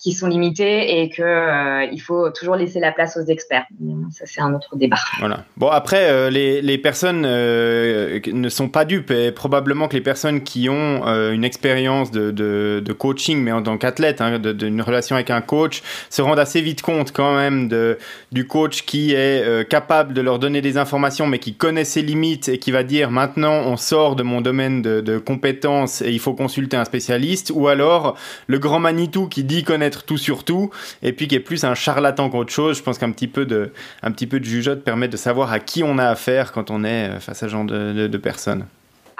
qui 0.00 0.12
sont 0.12 0.26
limités 0.26 1.00
et 1.00 1.08
que 1.08 1.22
euh, 1.22 1.88
il 1.92 2.00
faut 2.00 2.30
toujours 2.30 2.56
laisser 2.56 2.78
la 2.78 2.92
place 2.92 3.16
aux 3.16 3.24
experts. 3.26 3.64
Ça, 4.10 4.24
c'est 4.26 4.40
un 4.40 4.54
autre 4.54 4.76
débat. 4.76 4.96
Voilà. 5.18 5.44
Bon, 5.56 5.68
après, 5.68 6.08
euh, 6.08 6.30
les, 6.30 6.62
les, 6.62 6.78
personnes 6.78 7.24
euh, 7.26 8.20
ne 8.32 8.48
sont 8.48 8.68
pas 8.68 8.84
dupes 8.84 9.10
et 9.10 9.32
probablement 9.32 9.88
que 9.88 9.94
les 9.94 10.02
personnes 10.02 10.42
qui 10.42 10.68
ont 10.68 11.04
une 11.04 11.44
expérience 11.44 12.10
de, 12.10 12.30
de, 12.30 12.82
de, 12.84 12.92
coaching, 12.92 13.38
mais 13.42 13.52
en 13.52 13.62
tant 13.62 13.76
qu'athlète, 13.78 14.20
hein, 14.20 14.38
d'une 14.38 14.82
relation 14.82 15.16
avec 15.16 15.30
un 15.30 15.40
coach, 15.40 15.82
se 16.10 16.22
rendent 16.22 16.38
assez 16.38 16.60
vite 16.60 16.82
compte 16.82 17.12
quand 17.12 17.34
même 17.34 17.68
de, 17.68 17.98
du 18.32 18.46
coach 18.46 18.82
qui 18.82 19.12
est 19.14 19.68
capable 19.68 20.14
de 20.14 20.20
leur 20.20 20.38
donner 20.38 20.60
des 20.60 20.76
informations, 20.76 21.26
mais 21.26 21.38
qui 21.38 21.54
connaît 21.54 21.84
ses 21.84 22.02
limites 22.02 22.48
et 22.48 22.58
qui 22.58 22.70
va 22.70 22.82
dire 22.82 23.10
maintenant 23.10 23.54
on 23.54 23.76
sort 23.76 24.16
de 24.16 24.22
mon 24.22 24.40
domaine 24.40 24.82
de, 24.82 25.00
de 25.00 25.18
compétences 25.18 26.02
et 26.02 26.10
il 26.10 26.20
faut 26.20 26.34
consulter 26.34 26.76
un 26.76 26.84
spécialiste, 26.84 27.52
ou 27.54 27.68
alors 27.68 28.16
le 28.46 28.58
grand 28.58 28.78
Manitou 28.78 29.23
qui 29.26 29.44
dit 29.44 29.64
connaître 29.64 30.04
tout 30.04 30.18
sur 30.18 30.44
tout, 30.44 30.70
et 31.02 31.12
puis 31.12 31.28
qui 31.28 31.34
est 31.34 31.40
plus 31.40 31.64
un 31.64 31.74
charlatan 31.74 32.30
qu'autre 32.30 32.52
chose. 32.52 32.78
Je 32.78 32.82
pense 32.82 32.98
qu'un 32.98 33.12
petit 33.12 33.28
peu 33.28 33.46
de, 33.46 33.72
un 34.02 34.10
petit 34.10 34.26
peu 34.26 34.40
de 34.40 34.44
jugeote 34.44 34.82
permet 34.82 35.08
de 35.08 35.16
savoir 35.16 35.52
à 35.52 35.58
qui 35.58 35.82
on 35.82 35.98
a 35.98 36.06
affaire 36.06 36.52
quand 36.52 36.70
on 36.70 36.84
est 36.84 37.10
euh, 37.10 37.20
face 37.20 37.42
à 37.42 37.46
ce 37.46 37.52
genre 37.52 37.64
de, 37.64 38.06
de, 38.06 38.18
personnes. 38.18 38.66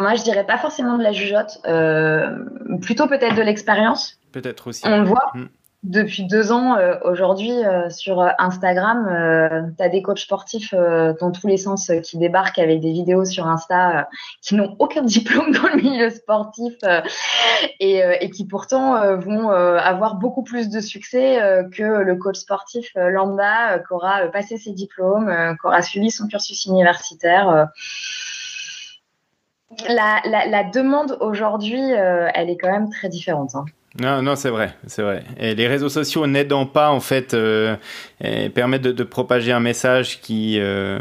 Moi, 0.00 0.14
je 0.16 0.22
dirais 0.22 0.44
pas 0.44 0.58
forcément 0.58 0.98
de 0.98 1.02
la 1.02 1.12
jugeote, 1.12 1.60
euh, 1.66 2.28
plutôt 2.82 3.06
peut-être 3.06 3.36
de 3.36 3.42
l'expérience. 3.42 4.18
Peut-être 4.32 4.68
aussi. 4.68 4.82
On 4.84 5.00
le 5.00 5.04
voit. 5.04 5.30
Hmm 5.34 5.46
depuis 5.84 6.24
deux 6.24 6.50
ans, 6.50 6.78
euh, 6.78 6.96
aujourd'hui, 7.04 7.52
euh, 7.52 7.90
sur 7.90 8.26
Instagram, 8.38 9.06
euh, 9.06 9.68
tu 9.76 9.84
as 9.84 9.90
des 9.90 10.00
coachs 10.00 10.18
sportifs 10.18 10.72
dans 10.72 11.30
tous 11.30 11.46
les 11.46 11.58
sens 11.58 11.92
qui 12.02 12.16
débarquent 12.16 12.58
avec 12.58 12.80
des 12.80 12.90
vidéos 12.90 13.26
sur 13.26 13.46
Insta 13.46 14.08
qui 14.40 14.54
n'ont 14.54 14.76
aucun 14.78 15.02
diplôme 15.02 15.52
dans 15.52 15.68
le 15.68 15.76
milieu 15.76 16.08
sportif 16.08 16.72
et, 17.80 18.30
qui 18.30 18.46
pourtant 18.46 19.16
vont 19.18 19.50
avoir 19.50 20.14
beaucoup 20.16 20.42
plus 20.42 20.70
de 20.70 20.80
succès 20.80 21.38
que 21.76 21.82
le 21.82 22.16
coach 22.16 22.36
sportif 22.36 22.90
lambda 22.96 23.78
qui 23.78 23.92
aura 23.92 24.26
passé 24.28 24.56
ses 24.56 24.72
diplômes, 24.72 25.30
qui 25.60 25.66
aura 25.66 25.82
suivi 25.82 26.10
son 26.10 26.26
cursus 26.28 26.64
universitaire. 26.64 27.68
La 29.88 30.64
demande 30.72 31.18
aujourd'hui, 31.20 31.82
elle 31.82 32.48
est 32.48 32.56
quand 32.56 32.72
même 32.72 32.90
très 32.90 33.10
différente. 33.10 33.54
Hein. 33.54 33.66
Non, 34.00 34.22
non, 34.22 34.34
c'est 34.34 34.50
vrai, 34.50 34.74
c'est 34.86 35.02
vrai. 35.02 35.22
Et 35.38 35.54
les 35.54 35.68
réseaux 35.68 35.88
sociaux 35.88 36.26
n'aidant 36.26 36.66
pas, 36.66 36.90
en 36.90 37.00
fait, 37.00 37.32
euh, 37.32 37.76
permettent 38.54 38.82
de, 38.82 39.04
propager 39.04 39.52
un 39.52 39.60
message 39.60 40.20
qui... 40.20 40.58
Euh, 40.58 40.98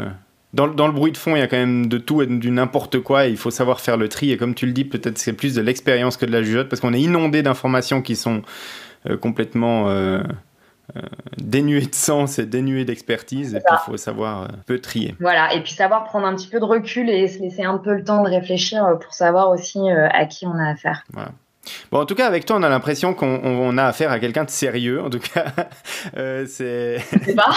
dans, 0.52 0.68
dans, 0.68 0.86
le 0.86 0.92
bruit 0.92 1.10
de 1.10 1.16
fond, 1.16 1.34
il 1.34 1.40
y 1.40 1.42
a 1.42 1.48
quand 1.48 1.56
même 1.56 1.88
de 1.88 1.98
tout 1.98 2.22
et 2.22 2.26
du 2.26 2.52
n'importe 2.52 3.00
quoi. 3.00 3.26
Et 3.26 3.30
il 3.30 3.36
faut 3.36 3.50
savoir 3.50 3.80
faire 3.80 3.96
le 3.96 4.08
tri. 4.08 4.30
Et 4.30 4.36
comme 4.36 4.54
tu 4.54 4.66
le 4.66 4.72
dis, 4.72 4.84
peut-être 4.84 5.18
c'est 5.18 5.32
plus 5.32 5.54
de 5.54 5.60
l'expérience 5.60 6.16
que 6.16 6.24
de 6.24 6.30
la 6.30 6.42
jugeote, 6.42 6.68
parce 6.68 6.80
qu'on 6.80 6.92
est 6.92 7.00
inondé 7.00 7.42
d'informations 7.42 8.00
qui 8.00 8.14
sont 8.14 8.42
euh, 9.10 9.16
complètement 9.16 9.92
dénuées 11.38 11.86
de 11.86 11.94
sens 11.94 12.38
et 12.38 12.46
dénuées 12.46 12.84
d'expertise. 12.84 13.56
Et 13.56 13.58
puis 13.58 13.74
il 13.74 13.90
faut 13.90 13.96
savoir 13.96 14.46
peu 14.66 14.78
trier. 14.78 15.16
Voilà, 15.18 15.52
et 15.54 15.60
puis 15.62 15.72
savoir 15.72 16.04
prendre 16.04 16.28
un 16.28 16.36
petit 16.36 16.46
peu 16.46 16.60
de 16.60 16.64
recul 16.64 17.10
et 17.10 17.26
se 17.26 17.40
laisser 17.40 17.64
un 17.64 17.78
peu 17.78 17.92
le 17.92 18.04
temps 18.04 18.22
de 18.22 18.28
réfléchir 18.28 18.86
pour 19.00 19.14
savoir 19.14 19.50
aussi 19.50 19.80
à 19.90 20.26
qui 20.26 20.46
on 20.46 20.56
a 20.56 20.68
affaire. 20.70 21.02
Voilà. 21.12 21.32
Bon, 21.90 22.00
en 22.00 22.06
tout 22.06 22.14
cas, 22.14 22.26
avec 22.26 22.44
toi, 22.44 22.56
on 22.58 22.62
a 22.62 22.68
l'impression 22.68 23.14
qu'on 23.14 23.78
a 23.78 23.84
affaire 23.84 24.10
à 24.10 24.18
quelqu'un 24.18 24.44
de 24.44 24.50
sérieux. 24.50 25.02
En 25.02 25.10
tout 25.10 25.20
cas, 25.20 25.46
euh, 26.16 26.46
c'est. 26.48 26.98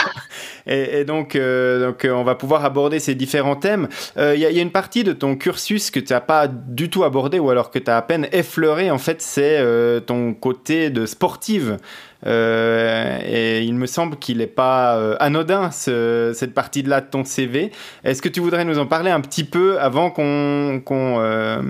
et, 0.68 1.00
et, 1.00 1.06
donc, 1.06 1.36
euh, 1.36 1.88
donc, 1.88 2.06
euh, 2.06 2.12
on 2.12 2.24
va 2.24 2.36
pouvoir 2.36 2.66
aborder 2.66 3.00
ces 3.00 3.16
différents 3.16 3.56
thèmes. 3.56 3.88
Il 4.18 4.36
y, 4.36 4.40
y, 4.40 4.46
a 4.46 4.62
une 4.62 4.72
partie 4.72 5.04
de 5.04 5.14
ton 5.14 5.36
cursus 5.36 5.92
que 5.92 6.00
tu 6.00 6.14
n'as 6.14 6.22
pas 6.22 6.48
du 6.48 6.90
tout 6.90 7.04
abordé 7.04 7.40
ou 7.40 7.50
alors 7.50 7.72
que 7.72 7.80
tu 7.80 7.90
as 7.90 7.98
à 7.98 8.02
peine 8.02 8.28
effleuré. 8.32 8.92
En 8.92 8.98
fait, 8.98 9.22
c'est 9.22 9.64
ton 10.06 10.34
côté 10.34 10.90
de 10.90 11.06
sportive. 11.06 11.78
Euh, 12.26 13.20
et 13.24 13.64
il 13.64 13.76
me 13.76 13.86
semble 13.86 14.18
qu'il 14.18 14.40
n'est 14.40 14.48
pas 14.48 14.98
euh, 14.98 15.16
anodin, 15.20 15.72
cette 15.72 16.54
partie-là 16.54 17.02
de 17.02 17.08
ton 17.08 17.24
CV. 17.24 17.72
Est-ce 18.04 18.22
que 18.22 18.30
tu 18.30 18.40
voudrais 18.40 18.66
nous 18.66 18.80
en 18.80 18.86
parler 18.86 19.12
un 19.12 19.22
petit 19.22 19.44
peu 19.44 19.80
avant 19.80 20.10
qu'on 20.10 20.82
qu'on 20.84 21.20
euh, 21.20 21.62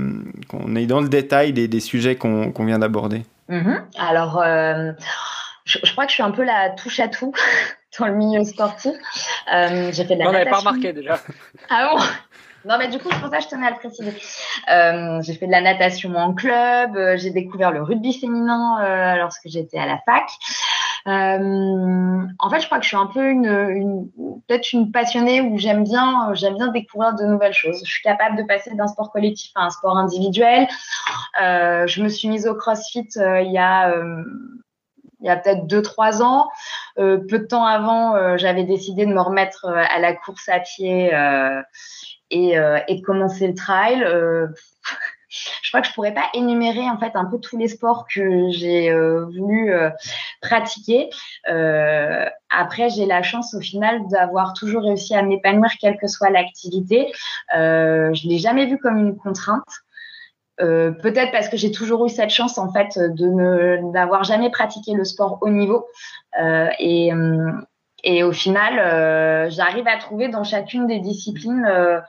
aille 0.75 0.87
dans 0.87 1.01
le 1.01 1.09
détail 1.09 1.53
des, 1.53 1.67
des 1.67 1.79
sujets 1.79 2.15
qu'on 2.15 2.65
vient 2.65 2.79
d'aborder? 2.79 3.23
Mm-hmm. 3.49 3.81
Alors, 3.97 4.43
je, 5.65 5.91
crois 5.91 6.05
que 6.05 6.11
je 6.11 6.15
suis 6.15 6.23
un 6.23 6.31
peu 6.31 6.43
la 6.43 6.69
touche 6.71 6.99
à 6.99 7.07
tout 7.07 7.33
dans 7.99 8.07
le 8.07 8.15
milieu 8.15 8.43
sportif. 8.43 8.93
j'ai 9.47 10.05
fait 10.05 10.15
de 10.15 10.19
la 10.19 10.29
On 10.29 10.31
n'avait 10.31 10.49
pas 10.49 10.59
remarqué 10.59 10.93
déjà. 10.93 11.19
Ah 11.69 11.91
bon? 11.91 12.01
Non, 12.67 12.77
mais 12.77 12.89
du 12.89 12.99
coup, 12.99 13.07
c'est 13.09 13.19
pour 13.21 13.29
ça 13.29 13.37
que 13.37 13.43
je 13.43 13.47
tenais 13.47 13.67
à 13.67 13.69
le 13.69 13.77
préciser. 13.77 14.13
Euh, 14.69 15.21
j'ai 15.21 15.33
fait 15.35 15.47
de 15.47 15.51
la 15.51 15.61
natation 15.61 16.13
en 16.15 16.33
club, 16.33 16.97
euh, 16.97 17.15
j'ai 17.15 17.29
découvert 17.29 17.71
le 17.71 17.81
rugby 17.81 18.11
féminin 18.19 18.81
euh, 18.81 19.15
lorsque 19.15 19.47
j'étais 19.47 19.77
à 19.77 19.85
la 19.85 19.99
fac. 19.99 20.29
en 21.05 22.49
fait, 22.49 22.59
je 22.59 22.65
crois 22.65 22.79
que 22.79 22.83
je 22.83 22.89
suis 22.89 22.97
un 22.97 23.05
peu 23.05 23.25
une, 23.29 23.45
une 23.45 24.09
peut-être 24.47 24.73
une 24.73 24.91
passionnée 24.91 25.39
où 25.39 25.57
j'aime 25.57 25.85
bien, 25.85 26.33
j'aime 26.33 26.55
bien 26.55 26.67
découvrir 26.67 27.15
de 27.15 27.23
nouvelles 27.23 27.53
choses. 27.53 27.81
Je 27.85 27.89
suis 27.89 28.03
capable 28.03 28.35
de 28.35 28.43
passer 28.43 28.75
d'un 28.75 28.87
sport 28.87 29.13
collectif 29.13 29.51
à 29.55 29.63
un 29.63 29.69
sport 29.69 29.97
individuel. 29.97 30.67
je 31.39 32.03
me 32.03 32.09
suis 32.09 32.27
mise 32.27 32.47
au 32.47 32.55
CrossFit 32.55 33.07
il 33.15 33.51
y 33.51 33.57
a 33.57 33.95
il 35.19 35.25
y 35.25 35.29
a 35.29 35.37
peut-être 35.37 35.65
deux 35.65 35.81
trois 35.81 36.21
ans. 36.21 36.49
peu 36.95 37.39
de 37.39 37.47
temps 37.47 37.65
avant, 37.65 38.37
j'avais 38.37 38.65
décidé 38.65 39.05
de 39.05 39.13
me 39.13 39.21
remettre 39.21 39.65
à 39.65 39.99
la 39.99 40.13
course 40.13 40.49
à 40.49 40.59
pied 40.59 41.11
et, 42.31 42.57
euh, 42.57 42.79
et 42.87 42.95
de 42.95 43.01
commencer 43.01 43.47
le 43.47 43.53
trail. 43.53 44.03
Euh, 44.03 44.47
je 45.29 45.69
crois 45.69 45.81
que 45.81 45.87
je 45.87 45.93
pourrais 45.93 46.13
pas 46.13 46.29
énumérer 46.33 46.89
en 46.89 46.97
fait 46.97 47.11
un 47.15 47.25
peu 47.25 47.39
tous 47.39 47.57
les 47.57 47.67
sports 47.67 48.07
que 48.13 48.49
j'ai 48.51 48.89
euh, 48.91 49.25
voulu 49.25 49.73
pratiquer. 50.41 51.09
après, 52.49 52.89
j'ai 52.89 53.05
la 53.05 53.23
chance 53.23 53.53
au 53.53 53.59
final 53.59 54.07
d'avoir 54.09 54.53
toujours 54.53 54.83
réussi 54.83 55.15
à 55.15 55.21
m'épanouir 55.21 55.71
quelle 55.79 55.97
que 55.97 56.07
soit 56.07 56.29
l'activité. 56.29 57.11
je 57.51 58.27
l'ai 58.27 58.37
jamais 58.39 58.65
vu 58.67 58.77
comme 58.77 58.97
une 58.97 59.17
contrainte. 59.17 59.65
Euh, 60.59 60.91
peut-être 60.91 61.31
parce 61.31 61.49
que 61.49 61.57
j'ai 61.57 61.71
toujours 61.71 62.05
eu 62.07 62.09
cette 62.09 62.31
chance 62.31 62.57
en 62.57 62.71
fait 62.73 62.97
de 62.97 63.27
ne 63.27 63.91
d'avoir 63.93 64.23
jamais 64.23 64.49
pratiqué 64.49 64.93
le 64.93 65.03
sport 65.03 65.37
au 65.41 65.49
niveau 65.49 65.85
euh, 66.41 66.69
et, 66.79 67.11
et 68.09 68.23
au 68.23 68.31
final, 68.31 68.79
euh, 68.79 69.49
j'arrive 69.49 69.85
à 69.85 69.97
trouver 69.97 70.29
dans 70.29 70.45
chacune 70.45 70.87
des 70.87 71.01
disciplines 71.01 71.65
euh, 71.65 71.99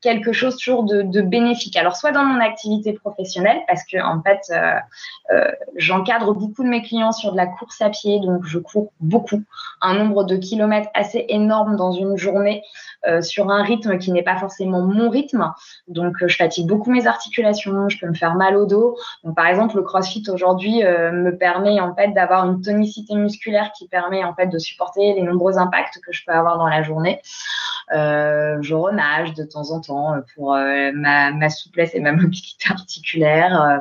quelque 0.00 0.32
chose 0.32 0.56
toujours 0.56 0.84
de, 0.84 1.20
bénéfique. 1.20 1.76
Alors, 1.76 1.96
soit 1.96 2.12
dans 2.12 2.24
mon 2.24 2.40
activité 2.40 2.92
professionnelle, 2.92 3.58
parce 3.68 3.84
que 3.84 4.02
en 4.02 4.22
fait, 4.22 4.52
j'encadre 5.76 6.34
beaucoup 6.34 6.62
de 6.62 6.68
mes 6.68 6.82
clients 6.82 7.12
sur 7.12 7.32
de 7.32 7.36
la 7.36 7.46
course 7.46 7.80
à 7.82 7.90
pied, 7.90 8.20
donc 8.20 8.44
je 8.44 8.58
cours 8.58 8.92
beaucoup, 9.00 9.42
un 9.80 9.94
nombre 9.94 10.24
de 10.24 10.36
kilomètres 10.36 10.88
assez 10.94 11.26
énorme 11.28 11.76
dans 11.76 11.92
une 11.92 12.16
journée. 12.16 12.62
Euh, 13.06 13.22
sur 13.22 13.50
un 13.50 13.62
rythme 13.62 13.98
qui 13.98 14.10
n'est 14.10 14.22
pas 14.22 14.36
forcément 14.36 14.80
mon 14.80 15.10
rythme. 15.10 15.52
Donc, 15.86 16.22
euh, 16.22 16.28
je 16.28 16.36
fatigue 16.36 16.66
beaucoup 16.66 16.90
mes 16.90 17.06
articulations, 17.06 17.88
je 17.88 17.98
peux 17.98 18.08
me 18.08 18.14
faire 18.14 18.34
mal 18.34 18.56
au 18.56 18.66
dos. 18.66 18.96
Donc, 19.22 19.36
par 19.36 19.46
exemple, 19.46 19.76
le 19.76 19.82
CrossFit 19.82 20.24
aujourd'hui 20.28 20.82
euh, 20.82 21.12
me 21.12 21.36
permet 21.36 21.78
en 21.78 21.94
fait 21.94 22.08
d'avoir 22.12 22.44
une 22.46 22.60
tonicité 22.60 23.14
musculaire 23.14 23.70
qui 23.72 23.86
permet 23.86 24.24
en 24.24 24.34
fait 24.34 24.48
de 24.48 24.58
supporter 24.58 25.14
les 25.14 25.22
nombreux 25.22 25.56
impacts 25.56 26.00
que 26.04 26.12
je 26.12 26.24
peux 26.26 26.32
avoir 26.32 26.58
dans 26.58 26.66
la 26.66 26.82
journée. 26.82 27.20
je 27.90 28.74
renage 28.74 29.25
de 29.34 29.44
temps 29.44 29.70
en 29.70 29.80
temps 29.80 30.14
pour 30.34 30.52
ma, 30.52 31.30
ma, 31.32 31.50
souplesse 31.50 31.94
et 31.94 32.00
ma 32.00 32.12
mobilité 32.12 32.70
articulaire. 32.70 33.80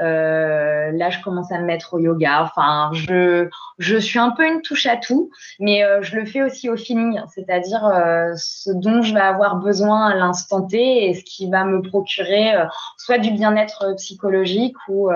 Euh, 0.00 0.90
là, 0.92 1.10
je 1.10 1.20
commence 1.22 1.50
à 1.52 1.58
me 1.58 1.64
mettre 1.64 1.94
au 1.94 1.98
yoga. 1.98 2.42
Enfin, 2.42 2.90
je, 2.92 3.48
je 3.78 3.96
suis 3.96 4.18
un 4.18 4.30
peu 4.30 4.46
une 4.46 4.62
touche 4.62 4.86
à 4.86 4.96
tout, 4.96 5.30
mais 5.58 5.84
euh, 5.84 6.02
je 6.02 6.16
le 6.16 6.24
fais 6.24 6.42
aussi 6.42 6.68
au 6.68 6.76
feeling, 6.76 7.20
c'est-à-dire 7.34 7.84
euh, 7.84 8.32
ce 8.36 8.70
dont 8.70 9.02
je 9.02 9.14
vais 9.14 9.20
avoir 9.20 9.56
besoin 9.56 10.06
à 10.08 10.14
l'instant 10.14 10.62
T 10.62 11.08
et 11.08 11.14
ce 11.14 11.24
qui 11.24 11.50
va 11.50 11.64
me 11.64 11.82
procurer 11.82 12.52
soit 12.96 13.18
du 13.18 13.30
bien-être 13.30 13.94
psychologique 13.96 14.76
ou 14.88 15.10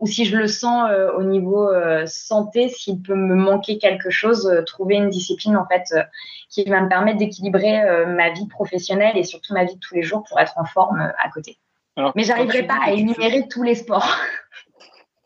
ou 0.00 0.06
si 0.06 0.24
je 0.24 0.36
le 0.36 0.46
sens 0.46 0.88
euh, 0.90 1.12
au 1.12 1.24
niveau 1.24 1.68
euh, 1.68 2.06
santé, 2.06 2.68
s'il 2.68 3.02
peut 3.02 3.14
me 3.14 3.34
manquer 3.34 3.78
quelque 3.78 4.10
chose, 4.10 4.46
euh, 4.46 4.62
trouver 4.62 4.96
une 4.96 5.08
discipline 5.08 5.56
en 5.56 5.66
fait 5.66 5.94
qui 6.48 6.64
va 6.64 6.80
me 6.80 6.88
permettre 6.88 7.18
d'équilibrer 7.18 8.06
ma 8.06 8.30
vie 8.30 8.46
professionnelle 8.46 9.18
et 9.18 9.24
surtout 9.24 9.52
ma 9.52 9.64
vie 9.64 9.74
de 9.74 9.80
tous 9.80 9.94
les 9.94 10.02
jours 10.02 10.24
pour 10.26 10.40
être 10.40 10.54
en 10.56 10.64
forme 10.64 11.12
à 11.18 11.28
côté. 11.30 11.58
Alors, 11.94 12.12
Mais 12.16 12.22
j'arriverai 12.22 12.62
pas 12.62 12.78
à 12.80 12.92
énumérer 12.92 13.48
tous 13.48 13.62
les 13.62 13.74
sports. 13.74 14.16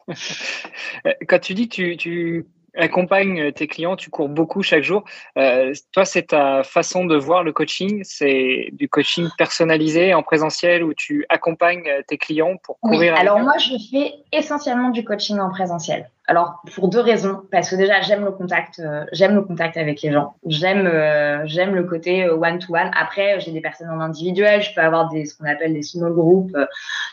quand 1.28 1.38
tu 1.38 1.54
dis 1.54 1.68
que 1.68 1.94
tu 1.94 2.46
accompagne 2.76 3.40
euh, 3.40 3.52
tes 3.52 3.66
clients, 3.66 3.96
tu 3.96 4.10
cours 4.10 4.28
beaucoup 4.28 4.62
chaque 4.62 4.82
jour. 4.82 5.04
Euh, 5.36 5.72
toi, 5.92 6.04
c'est 6.04 6.28
ta 6.28 6.62
façon 6.62 7.04
de 7.04 7.16
voir 7.16 7.44
le 7.44 7.52
coaching, 7.52 8.02
c'est 8.04 8.70
du 8.72 8.88
coaching 8.88 9.28
personnalisé 9.36 10.14
en 10.14 10.22
présentiel 10.22 10.82
où 10.82 10.94
tu 10.94 11.26
accompagnes 11.28 11.88
euh, 11.88 12.02
tes 12.06 12.18
clients 12.18 12.56
pour 12.62 12.78
courir. 12.80 13.14
Oui, 13.14 13.20
alors 13.20 13.40
moi, 13.40 13.58
je 13.58 13.74
fais 13.90 14.14
essentiellement 14.32 14.90
du 14.90 15.04
coaching 15.04 15.38
en 15.38 15.50
présentiel. 15.50 16.10
Alors 16.26 16.62
pour 16.74 16.88
deux 16.88 17.00
raisons, 17.00 17.42
parce 17.50 17.70
que 17.70 17.74
déjà 17.74 18.00
j'aime 18.00 18.24
le 18.24 18.30
contact, 18.30 18.78
euh, 18.78 19.04
j'aime 19.10 19.34
le 19.34 19.42
contact 19.42 19.76
avec 19.76 20.02
les 20.02 20.12
gens, 20.12 20.36
j'aime 20.46 20.86
euh, 20.86 21.42
j'aime 21.46 21.74
le 21.74 21.82
côté 21.82 22.30
one 22.30 22.60
to 22.60 22.76
one. 22.76 22.90
Après 22.94 23.40
j'ai 23.40 23.50
des 23.50 23.60
personnes 23.60 23.90
en 23.90 23.98
individuel, 23.98 24.62
je 24.62 24.72
peux 24.72 24.80
avoir 24.80 25.08
des 25.08 25.24
ce 25.24 25.36
qu'on 25.36 25.46
appelle 25.46 25.74
des 25.74 25.82
small 25.82 26.12
groups, 26.12 26.56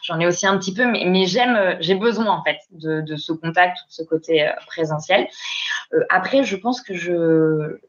j'en 0.03 0.19
ai 0.19 0.27
aussi 0.27 0.45
un 0.45 0.57
petit 0.59 0.75
peu, 0.75 0.85
mais, 0.85 1.05
mais 1.07 1.25
j'aime 1.25 1.77
j'ai 1.79 1.95
besoin 1.95 2.27
en 2.27 2.43
fait 2.43 2.59
de, 2.71 3.01
de 3.01 3.15
ce 3.15 3.33
contact, 3.33 3.77
de 3.87 3.93
ce 3.93 4.03
côté 4.03 4.47
présentiel. 4.67 5.27
après 6.09 6.43
je 6.43 6.55
pense 6.55 6.81
que 6.81 6.93
je 6.93 7.79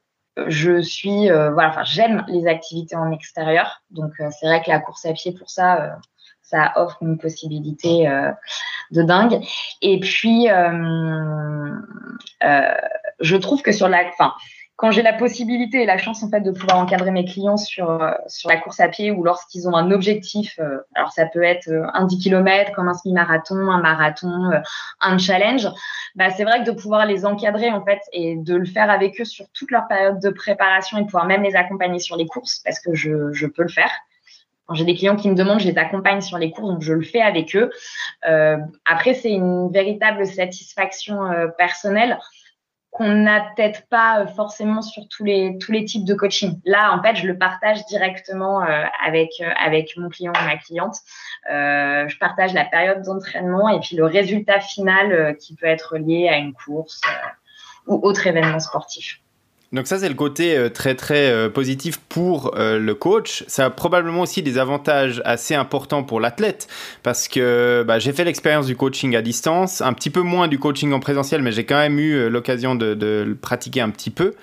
je 0.47 0.81
suis 0.81 1.29
voilà, 1.29 1.69
enfin 1.69 1.85
j'aime 1.85 2.25
les 2.29 2.47
activités 2.47 2.97
en 2.97 3.13
extérieur, 3.13 3.83
donc 3.91 4.13
c'est 4.17 4.47
vrai 4.47 4.63
que 4.63 4.71
la 4.71 4.81
course 4.81 5.05
à 5.05 5.13
pied 5.13 5.33
pour 5.33 5.51
ça 5.51 5.99
ça 6.51 6.73
offre 6.77 6.99
une 7.03 7.17
possibilité 7.19 8.09
euh, 8.09 8.31
de 8.91 9.03
dingue. 9.03 9.41
Et 9.83 10.01
puis, 10.01 10.51
euh, 10.51 11.75
euh, 12.43 12.75
je 13.21 13.37
trouve 13.37 13.63
que 13.63 13.73
sur 13.73 13.89
la, 13.89 14.11
fin, 14.13 14.35
quand 14.77 14.91
j'ai 14.91 15.03
la 15.03 15.13
possibilité 15.13 15.83
et 15.83 15.87
la 15.87 15.99
chance 15.99 16.23
en 16.23 16.31
fait 16.31 16.41
de 16.41 16.51
pouvoir 16.51 16.79
encadrer 16.79 17.11
mes 17.11 17.25
clients 17.25 17.59
sur 17.59 18.03
sur 18.27 18.49
la 18.49 18.57
course 18.57 18.81
à 18.81 18.89
pied 18.89 19.11
ou 19.11 19.23
lorsqu'ils 19.23 19.69
ont 19.69 19.77
un 19.77 19.91
objectif, 19.91 20.59
alors 20.95 21.13
ça 21.13 21.27
peut 21.27 21.43
être 21.43 21.71
un 21.93 22.07
10 22.07 22.19
km 22.19 22.73
comme 22.73 22.89
un 22.89 22.95
semi-marathon, 22.95 23.57
un 23.71 23.83
marathon, 23.83 24.51
un 25.03 25.19
challenge, 25.19 25.69
bah 26.15 26.31
c'est 26.31 26.45
vrai 26.45 26.65
que 26.65 26.71
de 26.71 26.75
pouvoir 26.75 27.05
les 27.05 27.27
encadrer 27.27 27.71
en 27.71 27.85
fait 27.85 28.01
et 28.15 28.37
de 28.37 28.57
le 28.57 28.65
faire 28.65 28.89
avec 28.89 29.21
eux 29.21 29.27
sur 29.27 29.45
toute 29.53 29.71
leur 29.71 29.87
période 29.87 30.19
de 30.19 30.31
préparation 30.31 30.97
et 30.97 31.05
pouvoir 31.05 31.27
même 31.27 31.43
les 31.43 31.57
accompagner 31.57 31.99
sur 31.99 32.17
les 32.17 32.27
courses 32.27 32.63
parce 32.65 32.81
que 32.81 32.95
je, 32.95 33.33
je 33.35 33.47
peux 33.47 33.63
le 33.63 33.69
faire. 33.69 33.91
Quand 34.71 34.77
j'ai 34.77 34.85
des 34.85 34.95
clients 34.95 35.17
qui 35.17 35.29
me 35.29 35.35
demandent, 35.35 35.59
je 35.59 35.67
les 35.67 35.79
accompagne 35.79 36.21
sur 36.21 36.39
les 36.39 36.53
cours, 36.53 36.71
donc 36.71 36.81
je 36.81 36.93
le 36.93 37.03
fais 37.03 37.21
avec 37.21 37.57
eux. 37.57 37.73
Euh, 38.29 38.57
après, 38.85 39.15
c'est 39.15 39.33
une 39.33 39.69
véritable 39.73 40.25
satisfaction 40.25 41.25
euh, 41.25 41.49
personnelle 41.49 42.17
qu'on 42.93 43.09
n'a 43.09 43.41
peut-être 43.41 43.89
pas 43.89 44.21
euh, 44.21 44.27
forcément 44.29 44.81
sur 44.81 45.09
tous 45.09 45.25
les 45.25 45.59
types 45.87 46.05
de 46.05 46.15
coaching. 46.15 46.61
Là, 46.65 46.97
en 46.97 47.03
fait, 47.03 47.17
je 47.17 47.27
le 47.27 47.37
partage 47.37 47.85
directement 47.87 48.61
avec 48.61 49.43
mon 49.97 50.09
client 50.09 50.33
ou 50.41 50.45
ma 50.45 50.57
cliente. 50.57 50.99
je 51.49 52.19
partage 52.21 52.55
la 52.55 52.65
période 52.65 53.03
d'entraînement 53.03 53.69
et 53.71 53.81
puis 53.81 53.97
le 53.97 54.05
résultat 54.05 54.61
final 54.61 55.37
qui 55.39 55.57
peut 55.57 55.67
être 55.67 55.99
lié 55.99 56.29
à 56.29 56.37
une 56.37 56.53
course 56.53 57.01
ou 57.89 57.99
autre 58.05 58.25
événement 58.29 58.61
sportif. 58.61 59.21
Donc 59.73 59.87
ça 59.87 60.01
c'est 60.01 60.09
le 60.09 60.17
côté 60.17 60.57
euh, 60.57 60.69
très 60.69 60.97
très 60.97 61.31
euh, 61.31 61.49
positif 61.49 61.99
pour 62.09 62.57
euh, 62.57 62.79
le 62.79 62.95
coach. 62.95 63.45
Ça 63.47 63.67
a 63.67 63.71
probablement 63.71 64.23
aussi 64.23 64.43
des 64.43 64.59
avantages 64.59 65.23
assez 65.25 65.55
importants 65.55 66.03
pour 66.03 66.19
l'athlète 66.19 66.67
parce 67.05 67.29
que 67.29 67.85
bah, 67.87 68.01
j'ai 68.01 68.13
fait 68.13 68.25
l'expérience 68.25 68.67
du 68.67 68.75
coaching 68.75 69.15
à 69.15 69.23
distance, 69.23 69.81
un 69.81 69.93
petit 69.93 70.11
peu 70.11 70.23
moins 70.23 70.49
du 70.49 70.59
coaching 70.59 70.93
en 70.93 70.99
présentiel, 70.99 71.43
mais 71.43 71.53
j'ai 71.53 71.65
quand 71.65 71.79
même 71.79 72.01
eu 72.01 72.29
l'occasion 72.29 72.75
de, 72.75 72.97
le 73.01 73.35
pratiquer 73.37 73.81
un 73.81 73.91
petit 73.91 74.11
peu 74.11 74.35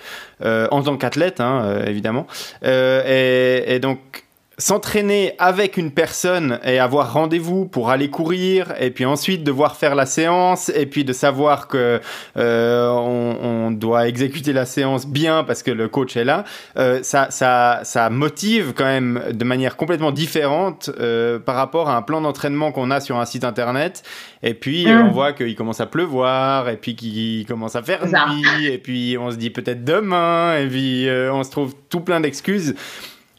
en 0.44 0.82
tant 0.82 0.98
qu'athlète 0.98 1.42
hein, 1.42 1.82
évidemment. 1.86 2.28
Et, 2.64 3.80
donc 3.82 4.27
s'entraîner 4.58 5.34
avec 5.38 5.78
une 5.78 5.92
personne 5.92 6.60
et 6.64 6.80
avoir 6.80 7.14
rendez-vous 7.14 7.66
pour 7.66 7.92
aller 7.92 8.10
courir 8.10 8.74
et 8.80 8.90
puis 8.90 9.06
ensuite 9.06 9.44
devoir 9.44 9.76
faire 9.76 9.94
la 9.94 10.08
séance 10.08 10.70
et 10.70 10.88
puis 10.88 11.04
de 11.04 11.14
savoir 11.14 11.68
que 11.68 12.02
euh, 12.38 12.90
on, 12.90 13.38
on, 13.44 13.72
doit 13.72 14.08
exécuter 14.08 14.54
la 14.54 14.66
séance 14.66 15.06
bien 15.06 15.44
parce 15.44 15.62
que 15.62 15.70
le 15.70 15.88
coach 15.88 16.18
est 16.18 16.24
là 16.24 16.44
euh, 16.78 17.04
ça, 17.04 17.28
ça, 17.30 17.82
ça 17.84 18.10
motive 18.10 18.74
quand 18.76 18.86
même 18.86 19.22
de 19.32 19.44
manière 19.46 19.78
complètement 19.78 20.12
différente 20.12 20.90
euh, 21.00 21.40
par 21.40 21.56
rapport 21.56 21.90
à 21.90 21.96
un 21.96 22.02
plan 22.02 22.22
d'entraînement 22.22 22.72
qu'on 22.72 22.92
a 22.92 23.00
sur 23.00 23.18
un 23.18 23.26
site 23.26 23.44
internet. 23.44 24.04
Et 24.44 24.54
puis 24.54 24.86
mmh. 24.86 25.02
on 25.02 25.12
voit 25.12 25.34
qu'il 25.34 25.56
commence 25.56 25.82
à 25.82 25.86
pleuvoir 25.86 26.70
et 26.70 26.78
puis 26.78 26.96
qu'il 26.96 27.46
commence 27.46 27.76
à 27.76 27.84
faire 27.84 28.06
nuit 28.06 28.66
et 28.68 28.78
puis 28.78 29.18
on 29.20 29.32
se 29.32 29.36
dit 29.36 29.50
peut-être 29.50 29.84
demain 29.84 30.58
et 30.58 30.68
puis 30.68 31.08
euh, 31.08 31.32
on 31.34 31.44
se 31.44 31.52
trouve 31.52 31.74
tout 31.90 32.02
plein 32.02 32.20
d'excuses 32.20 32.76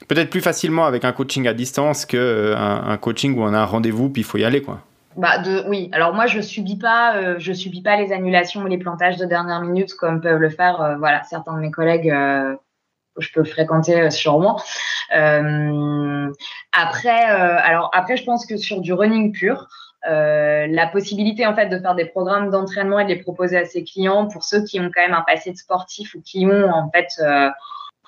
peut-être 0.08 0.30
plus 0.30 0.40
facilement 0.40 0.86
avec 0.86 1.04
un 1.04 1.12
coaching 1.12 1.46
à 1.46 1.54
distance 1.54 2.06
qu'un 2.06 2.18
euh, 2.18 2.56
un 2.56 2.96
coaching 2.96 3.38
où 3.38 3.42
on 3.42 3.52
a 3.52 3.58
un 3.58 3.64
rendez-vous 3.64 4.08
puis 4.08 4.22
il 4.22 4.24
faut 4.24 4.38
y 4.38 4.44
aller 4.44 4.62
quoi. 4.62 4.80
Bah 5.16 5.42
oui, 5.66 5.90
alors 5.92 6.14
moi 6.14 6.26
je 6.26 6.40
subis 6.40 6.78
pas, 6.78 7.16
euh, 7.16 7.34
je 7.38 7.52
subis 7.52 7.82
pas 7.82 7.96
les 7.96 8.12
annulations 8.12 8.62
ou 8.62 8.66
les 8.66 8.78
plantages 8.78 9.16
de 9.16 9.26
dernière 9.26 9.60
minute 9.60 9.94
comme 9.94 10.20
peuvent 10.20 10.40
le 10.40 10.50
faire 10.50 10.80
euh, 10.80 10.96
voilà 10.96 11.22
certains 11.24 11.54
de 11.54 11.60
mes 11.60 11.70
collègues 11.70 12.10
que 12.10 13.22
je 13.22 13.32
peux 13.32 13.44
fréquenter 13.44 14.10
sûrement. 14.10 14.62
après, 15.10 17.24
alors 17.24 17.90
après 17.92 18.16
je 18.16 18.24
pense 18.24 18.46
que 18.46 18.56
sur 18.56 18.80
du 18.80 18.92
running 18.92 19.32
pur, 19.32 19.68
la 20.04 20.86
possibilité 20.86 21.46
en 21.46 21.54
fait 21.54 21.66
de 21.66 21.78
faire 21.80 21.96
des 21.96 22.06
programmes 22.06 22.50
d'entraînement 22.50 23.00
et 23.00 23.04
de 23.04 23.08
les 23.08 23.20
proposer 23.20 23.58
à 23.58 23.64
ses 23.64 23.82
clients 23.82 24.28
pour 24.28 24.44
ceux 24.44 24.62
qui 24.62 24.78
ont 24.78 24.90
quand 24.94 25.02
même 25.02 25.14
un 25.14 25.24
passé 25.26 25.50
de 25.50 25.56
sportif 25.56 26.14
ou 26.14 26.22
qui 26.22 26.46
ont 26.46 26.70
en 26.70 26.90
fait 26.92 27.20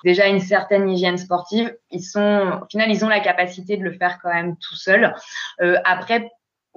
déjà 0.03 0.27
une 0.27 0.39
certaine 0.39 0.89
hygiène 0.89 1.17
sportive, 1.17 1.75
ils 1.91 2.03
sont, 2.03 2.59
au 2.63 2.65
final, 2.69 2.89
ils 2.89 3.05
ont 3.05 3.09
la 3.09 3.19
capacité 3.19 3.77
de 3.77 3.83
le 3.83 3.91
faire 3.91 4.19
quand 4.21 4.33
même 4.33 4.55
tout 4.57 4.75
seul. 4.75 5.13
Euh, 5.61 5.77
après, 5.85 6.31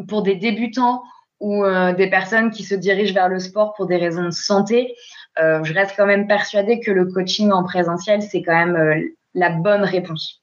pour 0.09 0.23
des 0.23 0.37
débutants 0.37 1.03
ou 1.41 1.65
euh, 1.65 1.93
des 1.93 2.09
personnes 2.09 2.51
qui 2.51 2.65
se 2.65 2.75
dirigent 2.75 3.15
vers 3.15 3.29
le 3.29 3.39
sport 3.39 3.75
pour 3.75 3.87
des 3.87 3.97
raisons 3.97 4.25
de 4.25 4.31
santé, 4.31 4.95
euh, 5.39 5.63
je 5.65 5.75
reste 5.75 5.95
quand 5.97 6.07
même 6.07 6.27
persuadée 6.27 6.81
que 6.81 6.91
le 6.91 7.07
coaching 7.07 7.51
en 7.51 7.65
présentiel, 7.65 8.23
c'est 8.23 8.43
quand 8.43 8.55
même 8.55 8.77
euh, 8.77 9.01
la 9.35 9.51
bonne 9.51 9.83
réponse. 9.83 10.43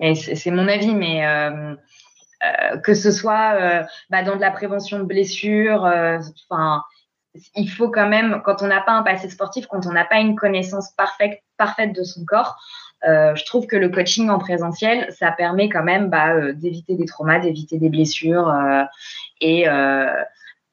Et 0.00 0.14
c'est 0.14 0.50
mon 0.52 0.68
avis, 0.68 0.94
mais 0.94 1.24
que 2.84 2.94
ce 2.94 3.10
soit 3.10 3.84
bah, 4.10 4.22
dans 4.22 4.36
de 4.36 4.40
la 4.40 4.52
prévention 4.52 5.00
de 5.00 5.04
blessures, 5.04 5.82
enfin 6.48 6.84
il 7.56 7.68
faut 7.68 7.90
quand 7.90 8.08
même, 8.08 8.40
quand 8.44 8.62
on 8.62 8.68
n'a 8.68 8.80
pas 8.80 8.92
un 8.92 9.02
passé 9.02 9.28
sportif, 9.28 9.66
quand 9.66 9.86
on 9.86 9.92
n'a 9.92 10.04
pas 10.04 10.20
une 10.20 10.36
connaissance 10.36 10.92
parfaite, 10.92 11.42
parfaite 11.58 11.92
de 11.92 12.02
son 12.02 12.24
corps, 12.24 12.58
euh, 13.06 13.34
je 13.36 13.44
trouve 13.44 13.66
que 13.66 13.76
le 13.76 13.88
coaching 13.88 14.28
en 14.28 14.38
présentiel, 14.38 15.06
ça 15.12 15.30
permet 15.30 15.68
quand 15.68 15.84
même 15.84 16.10
bah, 16.10 16.34
euh, 16.34 16.52
d'éviter 16.52 16.94
des 16.94 17.04
traumas, 17.04 17.38
d'éviter 17.38 17.78
des 17.78 17.88
blessures. 17.88 18.48
Euh, 18.48 18.82
et 19.40 19.66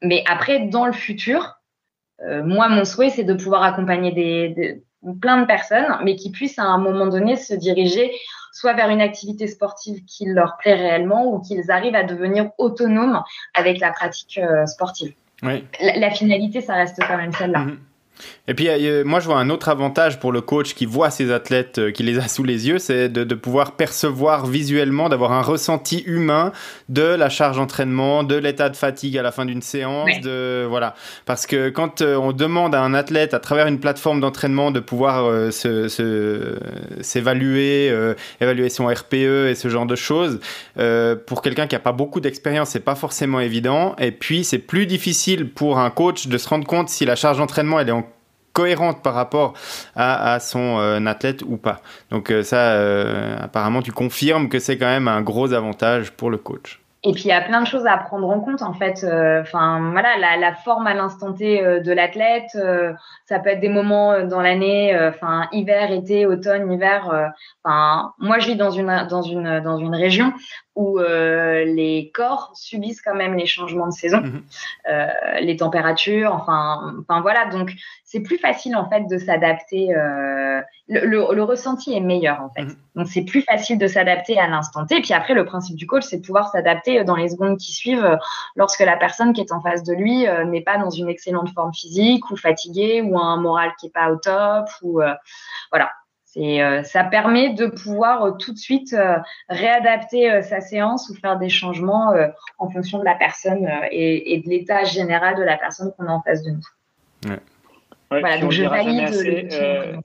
mais 0.01 0.23
après, 0.27 0.67
dans 0.67 0.85
le 0.85 0.93
futur, 0.93 1.59
moi, 2.21 2.67
mon 2.67 2.85
souhait, 2.85 3.09
c'est 3.09 3.23
de 3.23 3.33
pouvoir 3.33 3.63
accompagner 3.63 4.11
des, 4.11 4.83
plein 5.21 5.41
de 5.41 5.45
personnes, 5.45 5.97
mais 6.03 6.15
qui 6.15 6.31
puissent 6.31 6.59
à 6.59 6.63
un 6.63 6.77
moment 6.77 7.07
donné 7.07 7.35
se 7.37 7.53
diriger 7.53 8.11
soit 8.51 8.73
vers 8.73 8.89
une 8.89 9.01
activité 9.01 9.47
sportive 9.47 10.03
qui 10.05 10.25
leur 10.25 10.57
plaît 10.57 10.75
réellement, 10.75 11.33
ou 11.33 11.39
qu'ils 11.39 11.71
arrivent 11.71 11.95
à 11.95 12.03
devenir 12.03 12.51
autonomes 12.57 13.21
avec 13.53 13.79
la 13.79 13.91
pratique 13.91 14.39
sportive. 14.65 15.13
La, 15.41 16.11
finalité, 16.11 16.61
ça 16.61 16.75
reste 16.75 16.99
quand 17.07 17.17
même 17.17 17.33
celle-là. 17.33 17.59
Mhm. 17.59 17.79
Et 18.47 18.53
puis, 18.53 18.67
euh, 18.69 19.03
moi, 19.03 19.19
je 19.19 19.25
vois 19.25 19.37
un 19.37 19.49
autre 19.49 19.69
avantage 19.69 20.19
pour 20.19 20.31
le 20.31 20.41
coach 20.41 20.75
qui 20.75 20.85
voit 20.85 21.09
ses 21.09 21.31
athlètes, 21.31 21.79
euh, 21.79 21.91
qui 21.91 22.03
les 22.03 22.19
a 22.19 22.27
sous 22.27 22.43
les 22.43 22.67
yeux, 22.67 22.77
c'est 22.79 23.09
de, 23.09 23.23
de, 23.23 23.35
pouvoir 23.35 23.71
percevoir 23.71 24.45
visuellement, 24.45 25.09
d'avoir 25.09 25.31
un 25.31 25.41
ressenti 25.41 26.03
humain 26.05 26.51
de 26.89 27.01
la 27.01 27.29
charge 27.29 27.57
d'entraînement, 27.57 28.23
de 28.23 28.35
l'état 28.35 28.69
de 28.69 28.75
fatigue 28.75 29.17
à 29.17 29.23
la 29.23 29.31
fin 29.31 29.45
d'une 29.45 29.61
séance, 29.61 30.19
de 30.21 30.65
voilà. 30.67 30.95
Parce 31.25 31.47
que 31.47 31.69
quand 31.69 32.01
euh, 32.01 32.17
on 32.17 32.31
demande 32.33 32.75
à 32.75 32.81
un 32.81 32.93
athlète, 32.93 33.33
à 33.33 33.39
travers 33.39 33.67
une 33.67 33.79
plateforme 33.79 34.19
d'entraînement, 34.21 34.71
de 34.71 34.79
pouvoir 34.79 35.51
s'évaluer, 37.01 37.93
évaluer 38.41 38.69
son 38.69 38.87
RPE 38.87 39.47
et 39.49 39.55
ce 39.55 39.69
genre 39.69 39.85
de 39.85 39.95
choses, 39.95 40.39
pour 41.25 41.41
quelqu'un 41.41 41.67
qui 41.67 41.75
n'a 41.75 41.79
pas 41.79 41.91
beaucoup 41.91 42.19
d'expérience, 42.19 42.69
c'est 42.69 42.79
pas 42.79 42.95
forcément 42.95 43.39
évident. 43.39 43.95
Et 43.99 44.11
puis, 44.11 44.43
c'est 44.43 44.59
plus 44.59 44.85
difficile 44.85 45.49
pour 45.49 45.79
un 45.79 45.89
coach 45.89 46.27
de 46.27 46.37
se 46.37 46.47
rendre 46.47 46.67
compte 46.67 46.89
si 46.89 47.05
la 47.05 47.15
charge 47.15 47.37
d'entraînement 47.37 47.79
elle 47.79 47.89
est 47.89 47.93
en 47.93 48.04
cohérente 48.55 49.03
par 49.03 49.13
rapport 49.13 49.53
à, 49.95 50.39
son 50.39 50.79
euh, 50.79 51.05
athlète 51.05 51.43
ou 51.45 51.57
pas. 51.57 51.81
Donc 52.09 52.31
euh, 52.31 52.41
ça, 52.41 52.71
euh, 52.71 53.37
apparemment, 53.39 53.81
tu 53.81 53.91
confirmes 53.91 54.49
que 54.49 54.59
c'est 54.59 54.77
quand 54.77 54.87
même 54.87 55.09
un 55.09 55.21
gros 55.21 55.53
avantage 55.53 56.11
pour 56.11 56.31
le 56.31 56.37
coach. 56.37 56.81
Et 57.07 57.11
puis 57.11 57.25
il 57.25 57.27
y 57.27 57.33
a 57.33 57.41
plein 57.41 57.61
de 57.61 57.67
choses 57.67 57.85
à 57.85 57.97
prendre 57.97 58.27
en 58.27 58.39
compte 58.39 58.63
en 58.63 58.73
fait. 58.73 59.05
Enfin 59.41 59.91
voilà, 59.91 60.17
la, 60.17 60.37
la, 60.37 60.55
forme 60.55 60.87
à 60.87 60.95
l'instant 60.95 61.33
T 61.33 61.61
de 61.61 61.91
l'athlète, 61.91 62.57
ça 63.25 63.37
peut 63.37 63.49
être 63.49 63.59
des 63.59 63.69
moments 63.69 64.23
dans 64.23 64.41
l'année, 64.41 64.97
enfin 65.07 65.47
hiver, 65.51 65.91
été, 65.91 66.25
automne, 66.25 66.71
hiver. 66.71 67.31
Enfin 67.63 68.11
moi 68.17 68.39
je 68.39 68.47
vis 68.47 68.55
dans 68.55 68.71
une 68.71 69.05
dans 69.07 69.21
une 69.21 69.59
dans 69.59 69.77
une 69.77 69.93
région 69.93 70.33
où 70.73 70.97
les 70.97 72.09
corps 72.11 72.49
subissent 72.55 73.03
quand 73.03 73.13
même 73.13 73.35
les 73.35 73.45
changements 73.45 73.85
de 73.85 73.93
saison, 73.93 74.21
mhm. 74.21 74.41
les 75.41 75.57
températures, 75.57 76.33
enfin, 76.33 76.95
enfin 77.01 77.21
voilà. 77.21 77.45
Donc 77.51 77.71
c'est 78.15 78.21
plus 78.21 78.37
facile 78.37 78.75
en 78.75 78.87
fait 78.89 79.07
de 79.09 79.17
s'adapter. 79.17 79.93
Le, 80.87 81.41
ressenti 81.43 81.93
est 81.93 81.99
meilleur 81.99 82.41
en 82.41 82.49
fait. 82.49 82.63
Mhm. 82.63 82.75
Donc 82.95 83.07
c'est 83.07 83.23
plus 83.23 83.41
facile 83.41 83.77
de 83.77 83.87
s'adapter 83.87 84.39
à 84.39 84.47
l'instant 84.47 84.85
T. 84.85 84.97
Et 84.97 85.01
puis 85.01 85.13
après, 85.13 85.33
le 85.33 85.45
principe 85.45 85.75
du 85.75 85.85
coach, 85.85 86.03
c'est 86.03 86.17
de 86.17 86.25
pouvoir 86.25 86.49
s'adapter 86.49 87.03
dans 87.03 87.15
les 87.15 87.29
secondes 87.29 87.57
qui 87.57 87.73
suivent 87.73 88.17
lorsque 88.55 88.79
la 88.79 88.95
personne 88.95 89.33
qui 89.33 89.41
est 89.41 89.51
en 89.51 89.61
face 89.61 89.83
de 89.83 89.93
lui 89.93 90.25
n'est 90.47 90.61
pas 90.61 90.77
dans 90.77 90.89
une 90.89 91.09
excellente 91.09 91.49
forme 91.53 91.73
physique 91.73 92.29
ou 92.31 92.37
fatiguée 92.37 93.01
ou 93.01 93.19
un 93.19 93.37
moral 93.37 93.71
qui 93.79 93.87
est 93.87 93.93
pas 93.93 94.11
au 94.11 94.15
top 94.15 94.67
ou 94.81 95.01
voilà. 95.71 95.91
Euh, 96.37 96.83
ça 96.83 97.03
permet 97.03 97.53
de 97.53 97.67
pouvoir 97.67 98.23
euh, 98.23 98.31
tout 98.31 98.51
de 98.51 98.57
suite 98.57 98.93
euh, 98.93 99.17
réadapter 99.47 100.41
sa 100.41 100.59
séance 100.59 101.09
ou 101.09 101.15
faire 101.15 101.37
des 101.37 101.49
changements 101.49 102.13
en 102.57 102.69
fonction 102.69 102.99
de 102.99 103.05
la 103.05 103.15
personne 103.15 103.67
et, 103.91 104.41
de 104.43 104.49
l'état 104.49 104.83
général 104.83 105.35
de 105.37 105.43
la 105.43 105.57
personne 105.57 105.93
qu'on 105.97 106.07
a 106.07 106.11
en 106.11 106.21
face 106.21 106.43
de 106.43 106.51
nous. 106.51 107.35
Voilà, 108.09 108.37
donc 108.37 108.51
je 108.51 108.63
valide 108.63 109.99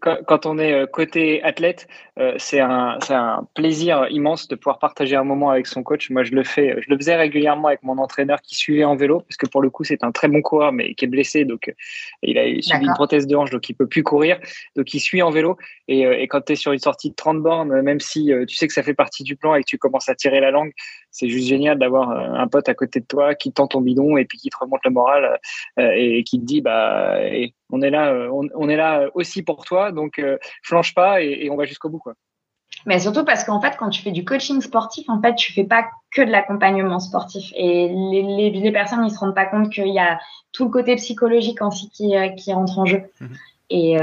quand, 0.00 0.46
on 0.46 0.58
est 0.58 0.72
euh, 0.72 0.86
côté 0.86 1.42
athlète, 1.42 1.88
euh, 2.18 2.34
c'est 2.38 2.60
un, 2.60 2.98
un, 3.08 3.46
plaisir 3.54 4.06
immense 4.10 4.48
de 4.48 4.54
pouvoir 4.54 4.78
partager 4.78 5.16
un 5.16 5.24
moment 5.24 5.50
avec 5.50 5.66
son 5.66 5.82
coach. 5.82 6.10
Moi, 6.10 6.24
je 6.24 6.32
le 6.32 6.44
fais, 6.44 6.76
je 6.80 6.90
le 6.90 6.96
faisais 6.96 7.16
régulièrement 7.16 7.68
avec 7.68 7.82
mon 7.82 7.98
entraîneur 7.98 8.40
qui 8.42 8.54
suivait 8.54 8.84
en 8.84 8.96
vélo, 8.96 9.20
parce 9.20 9.36
que 9.36 9.46
pour 9.46 9.62
le 9.62 9.70
coup, 9.70 9.84
c'est 9.84 10.04
un 10.04 10.12
très 10.12 10.28
bon 10.28 10.42
coureur, 10.42 10.72
mais 10.72 10.94
qui 10.94 11.04
est 11.04 11.08
blessé, 11.08 11.44
donc 11.44 11.68
euh, 11.68 11.72
il 12.22 12.38
a 12.38 12.44
subi 12.62 12.86
une 12.86 12.94
prothèse 12.94 13.26
de 13.26 13.36
hanche, 13.36 13.50
donc 13.50 13.68
il 13.68 13.74
peut 13.74 13.86
plus 13.86 14.02
courir, 14.02 14.38
donc 14.76 14.92
il 14.92 15.00
suit 15.00 15.22
en 15.22 15.30
vélo. 15.30 15.56
Et, 15.88 16.02
et 16.02 16.28
quand 16.28 16.42
tu 16.42 16.52
es 16.52 16.56
sur 16.56 16.72
une 16.72 16.78
sortie 16.78 17.10
de 17.10 17.14
30 17.14 17.42
bornes, 17.42 17.80
même 17.82 18.00
si 18.00 18.30
tu 18.46 18.56
sais 18.56 18.66
que 18.66 18.74
ça 18.74 18.82
fait 18.82 18.94
partie 18.94 19.22
du 19.22 19.36
plan 19.36 19.54
et 19.54 19.62
que 19.62 19.66
tu 19.66 19.78
commences 19.78 20.08
à 20.08 20.14
tirer 20.14 20.40
la 20.40 20.50
langue, 20.50 20.72
c'est 21.10 21.28
juste 21.28 21.48
génial 21.48 21.78
d'avoir 21.78 22.10
un 22.10 22.46
pote 22.48 22.68
à 22.68 22.74
côté 22.74 23.00
de 23.00 23.06
toi 23.06 23.34
qui 23.34 23.52
tend 23.52 23.66
ton 23.66 23.80
bidon 23.80 24.16
et 24.16 24.24
puis 24.24 24.38
qui 24.38 24.50
te 24.50 24.56
remonte 24.58 24.80
le 24.84 24.90
moral 24.90 25.38
et 25.78 26.22
qui 26.24 26.38
te 26.40 26.44
dit, 26.44 26.60
bah, 26.60 27.18
on 27.70 27.82
est 27.82 27.90
là, 27.90 28.12
euh, 28.12 28.28
on, 28.30 28.68
est 28.68 28.76
là 28.76 29.08
aussi 29.14 29.42
pour 29.42 29.64
toi, 29.64 29.92
donc 29.92 30.18
euh, 30.18 30.38
flanche 30.62 30.94
pas 30.94 31.22
et, 31.22 31.48
on 31.50 31.56
va 31.56 31.64
jusqu'au 31.64 31.88
bout, 31.88 31.98
quoi. 31.98 32.14
Mais 32.86 32.98
surtout 33.00 33.24
parce 33.24 33.44
qu'en 33.44 33.60
fait, 33.60 33.76
quand 33.76 33.90
tu 33.90 34.02
fais 34.02 34.12
du 34.12 34.24
coaching 34.24 34.60
sportif, 34.60 35.08
en 35.08 35.20
fait, 35.20 35.34
tu 35.34 35.52
fais 35.52 35.64
pas 35.64 35.86
que 36.12 36.22
de 36.22 36.30
l'accompagnement 36.30 37.00
sportif. 37.00 37.52
Et 37.56 37.88
les, 37.88 38.50
les, 38.50 38.72
personnes, 38.72 39.04
ils 39.04 39.10
se 39.10 39.18
rendent 39.18 39.34
pas 39.34 39.46
compte 39.46 39.70
qu'il 39.70 39.88
y 39.88 39.98
a 39.98 40.20
tout 40.52 40.64
le 40.64 40.70
côté 40.70 40.94
psychologique 40.96 41.60
aussi 41.60 41.90
qui, 41.90 42.16
euh, 42.16 42.28
qui 42.28 42.52
rentre 42.52 42.78
en 42.78 42.86
jeu. 42.86 43.02
Mhm. 43.20 43.36
Et, 43.70 43.96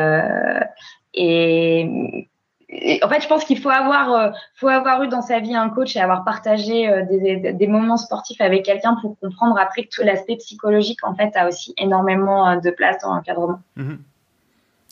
et 1.13 2.30
en 2.71 3.10
fait, 3.10 3.21
je 3.21 3.28
pense 3.28 3.45
qu'il 3.45 3.60
faut 3.60 3.69
avoir, 3.69 4.13
euh, 4.13 4.30
faut 4.56 4.67
avoir 4.67 5.04
eu 5.04 5.08
dans 5.08 5.21
sa 5.21 5.39
vie 5.39 5.56
un 5.56 5.69
coach 5.69 5.95
et 5.95 5.99
avoir 5.99 6.23
partagé 6.23 6.89
euh, 6.89 7.04
des, 7.06 7.67
moments 7.67 7.97
sportifs 7.97 8.41
avec 8.41 8.63
quelqu'un 8.63 8.97
pour 9.01 9.17
comprendre 9.19 9.58
après 9.60 9.84
que 9.84 9.89
tout 9.89 10.01
l'aspect 10.04 10.38
psychologique, 10.38 10.99
en 11.04 11.13
fait, 11.13 11.32
a 11.36 11.47
aussi 11.47 11.73
énormément 11.78 12.49
euh, 12.49 12.56
de 12.58 12.71
place 12.71 12.97
dans 13.04 13.13
l'encadrement. 13.13 13.60
Mhm. 13.75 13.99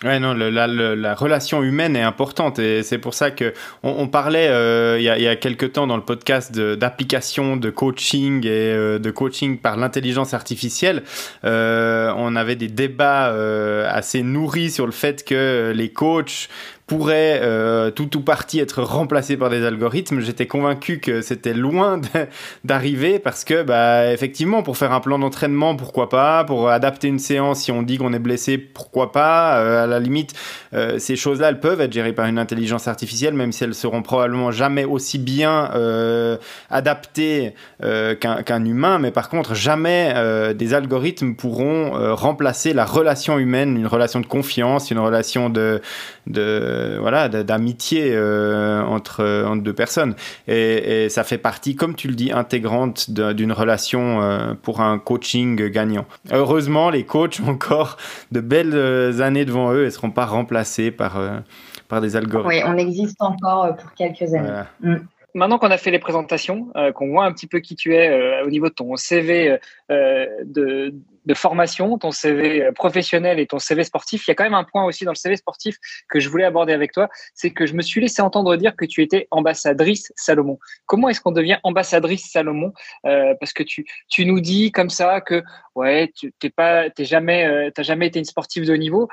Ouais, 0.03 0.19
non, 0.19 0.33
la, 0.33 0.67
la, 0.67 1.15
relation 1.15 1.63
humaine 1.63 1.95
est 1.95 2.01
importante 2.01 2.59
et 2.59 2.83
c'est 2.83 2.97
pour 2.97 3.13
ça 3.13 3.31
que 3.31 3.53
on, 3.83 4.07
parlait 4.09 4.47
il, 4.97 5.03
y 5.03 5.07
a, 5.07 5.17
il 5.17 5.23
y 5.23 5.27
a 5.29 5.37
quelques 5.37 5.73
temps 5.73 5.87
dans 5.87 5.95
le 5.95 6.03
podcast 6.03 6.51
d'application 6.51 7.55
de, 7.55 7.69
coaching 7.69 8.45
et 8.45 8.99
de 8.99 9.11
coaching 9.11 9.59
par 9.59 9.77
l'intelligence 9.77 10.33
artificielle. 10.33 11.03
on 11.43 12.35
avait 12.35 12.57
des 12.57 12.67
débats 12.67 13.27
assez 13.87 14.23
nourris 14.23 14.71
sur 14.71 14.87
le 14.87 14.91
fait 14.91 15.23
que 15.23 15.71
les 15.73 15.93
coachs 15.93 16.49
pourrait 16.93 17.39
euh, 17.41 17.89
tout 17.89 18.17
ou 18.17 18.21
partie 18.21 18.59
être 18.59 18.83
remplacé 18.83 19.35
par 19.35 19.49
des 19.49 19.65
algorithmes. 19.65 20.19
J'étais 20.19 20.45
convaincu 20.45 20.99
que 20.99 21.21
c'était 21.21 21.55
loin 21.55 21.99
d'arriver 22.63 23.17
parce 23.17 23.43
que, 23.43 23.63
bah, 23.63 24.11
effectivement, 24.11 24.61
pour 24.61 24.77
faire 24.77 24.91
un 24.91 24.99
plan 24.99 25.17
d'entraînement, 25.17 25.75
pourquoi 25.75 26.07
pas? 26.09 26.43
Pour 26.43 26.69
adapter 26.69 27.07
une 27.07 27.17
séance, 27.17 27.61
si 27.61 27.71
on 27.71 27.81
dit 27.81 27.97
qu'on 27.97 28.13
est 28.13 28.19
blessé, 28.19 28.59
pourquoi 28.59 29.11
pas? 29.11 29.57
Euh, 29.57 29.83
À 29.83 29.87
la 29.87 29.99
limite, 29.99 30.33
euh, 30.73 30.99
ces 30.99 31.15
choses-là, 31.15 31.49
elles 31.49 31.59
peuvent 31.59 31.81
être 31.81 31.91
gérées 31.91 32.13
par 32.13 32.27
une 32.27 32.37
intelligence 32.37 32.87
artificielle, 32.87 33.33
même 33.33 33.51
si 33.51 33.63
elles 33.63 33.73
seront 33.73 34.03
probablement 34.03 34.51
jamais 34.51 34.85
aussi 34.85 35.17
bien 35.17 35.71
adaptées 36.69 37.53
qu'un 37.81 38.65
humain. 38.65 38.99
Mais 38.99 39.11
par 39.11 39.29
contre, 39.29 39.55
jamais 39.55 40.13
des 40.53 40.73
algorithmes 40.73 41.33
pourront 41.35 42.15
remplacer 42.15 42.73
la 42.73 42.85
relation 42.85 43.39
humaine, 43.39 43.77
une 43.77 43.87
relation 43.87 44.19
de 44.19 44.25
confiance, 44.25 44.91
une 44.91 44.99
relation 44.99 45.49
de, 45.49 45.81
de 46.27 46.82
euh, 46.83 46.97
voilà, 46.99 47.29
d'amitié 47.29 48.11
euh, 48.13 48.83
entre, 48.83 49.45
entre 49.47 49.63
deux 49.63 49.73
personnes. 49.73 50.15
Et, 50.47 51.09
ça 51.09 51.23
fait 51.23 51.37
partie, 51.37 51.75
comme 51.75 51.95
tu 51.95 52.07
le 52.07 52.15
dis, 52.15 52.31
intégrante 52.31 53.09
d'une 53.09 53.51
relation 53.51 54.21
euh, 54.21 54.53
pour 54.61 54.81
un 54.81 54.99
coaching 54.99 55.69
gagnant. 55.69 56.05
Heureusement, 56.31 56.89
les 56.89 57.05
coachs 57.05 57.39
ont 57.39 57.51
encore 57.51 57.97
de 58.31 58.39
belles 58.39 59.21
années 59.21 59.45
devant 59.45 59.71
eux 59.73 59.83
et 59.83 59.85
ne 59.85 59.89
seront 59.89 60.11
pas 60.11 60.25
remplacés 60.25 60.91
par, 60.91 61.19
par 61.87 62.01
des 62.01 62.15
algorithmes. 62.15 62.49
Oui, 62.49 62.61
on 62.65 62.77
existe 62.77 63.21
encore 63.21 63.75
pour 63.75 63.93
quelques 63.93 64.33
années. 64.33 64.63
Mm 64.81 64.97
maintenant 65.33 65.57
qu'on 65.57 65.71
a 65.71 65.77
fait 65.77 65.91
les 65.91 65.99
présentations, 65.99 66.67
euh, 66.75 66.91
qu'on 66.91 67.09
voit 67.09 67.25
un 67.25 67.31
petit 67.31 67.47
peu 67.47 67.59
qui 67.59 67.75
tu 67.75 67.95
es 67.95 68.09
euh, 68.09 68.45
au 68.45 68.49
niveau 68.49 68.69
de 68.69 68.73
ton 68.73 68.95
CV 68.95 69.57
euh, 69.91 70.25
de, 70.45 70.93
de, 71.25 71.33
formation, 71.33 71.97
ton 71.97 72.11
CV 72.11 72.71
professionnel 72.73 73.39
et 73.39 73.47
ton 73.47 73.59
CV 73.59 73.83
sportif, 73.83 74.27
il 74.27 74.31
y 74.31 74.33
a 74.33 74.35
quand 74.35 74.43
même 74.43 74.53
un 74.53 74.63
point 74.63 74.83
aussi 74.85 75.05
dans 75.05 75.11
le 75.11 75.17
CV 75.17 75.35
sportif 75.35 75.77
que 76.09 76.19
je 76.19 76.29
voulais 76.29 76.45
aborder 76.45 76.73
avec 76.73 76.91
toi, 76.91 77.09
c'est 77.33 77.51
que 77.51 77.65
je 77.65 77.73
me 77.73 77.81
suis 77.81 78.01
laissé 78.01 78.21
entendre 78.21 78.55
dire 78.55 78.75
que 78.75 78.85
tu 78.85 79.01
étais 79.01 79.27
ambassadrice 79.31 80.11
Salomon. 80.15 80.59
Comment 80.85 81.09
est-ce 81.09 81.21
qu'on 81.21 81.31
devient 81.31 81.57
ambassadrice 81.63 82.31
Salomon 82.31 82.73
Parce 83.03 83.53
que 83.53 83.63
tu, 83.63 83.85
tu 84.09 84.25
nous 84.25 84.39
dis 84.39 84.71
comme 84.71 84.89
ça 84.89 85.21
que 85.21 85.43
ouais, 85.75 86.11
tu 86.15 86.33
t'es 86.39 86.49
pas, 86.49 86.89
t'es 86.89 87.05
jamais, 87.05 87.71
t'as 87.71 87.83
jamais 87.83 88.07
été 88.07 88.19
une 88.19 88.25
sportive 88.25 88.65
de 88.65 88.73
haut 88.73 88.77
niveau. 88.77 89.09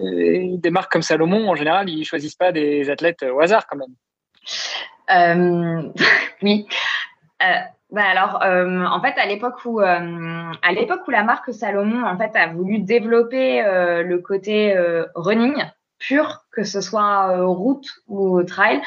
des 0.00 0.70
marques 0.70 0.92
comme 0.92 1.02
Salomon, 1.02 1.48
en 1.48 1.54
général, 1.54 1.88
ils 1.88 2.04
choisissent 2.04 2.36
pas 2.36 2.52
des 2.52 2.90
athlètes 2.90 3.22
au 3.22 3.40
hasard 3.40 3.66
quand 3.66 3.76
même. 3.76 3.94
Euh, 5.10 5.82
oui. 6.42 6.66
Euh, 7.96 8.00
bah 8.00 8.08
alors, 8.08 8.42
euh, 8.42 8.84
en 8.84 9.00
fait, 9.00 9.18
à 9.18 9.26
l'époque 9.26 9.64
où, 9.64 9.80
à 9.80 10.72
l'époque 10.72 11.02
où 11.06 11.10
la 11.10 11.22
marque 11.22 11.52
Salomon 11.52 12.04
en 12.04 12.16
fait 12.16 12.36
a 12.36 12.48
voulu 12.48 12.78
développer 12.78 13.62
le 13.62 14.18
côté 14.18 14.74
running 15.14 15.62
pur, 15.98 16.44
que 16.52 16.62
ce 16.62 16.80
soit 16.80 17.44
route 17.46 17.88
ou 18.06 18.42
trail, 18.42 18.82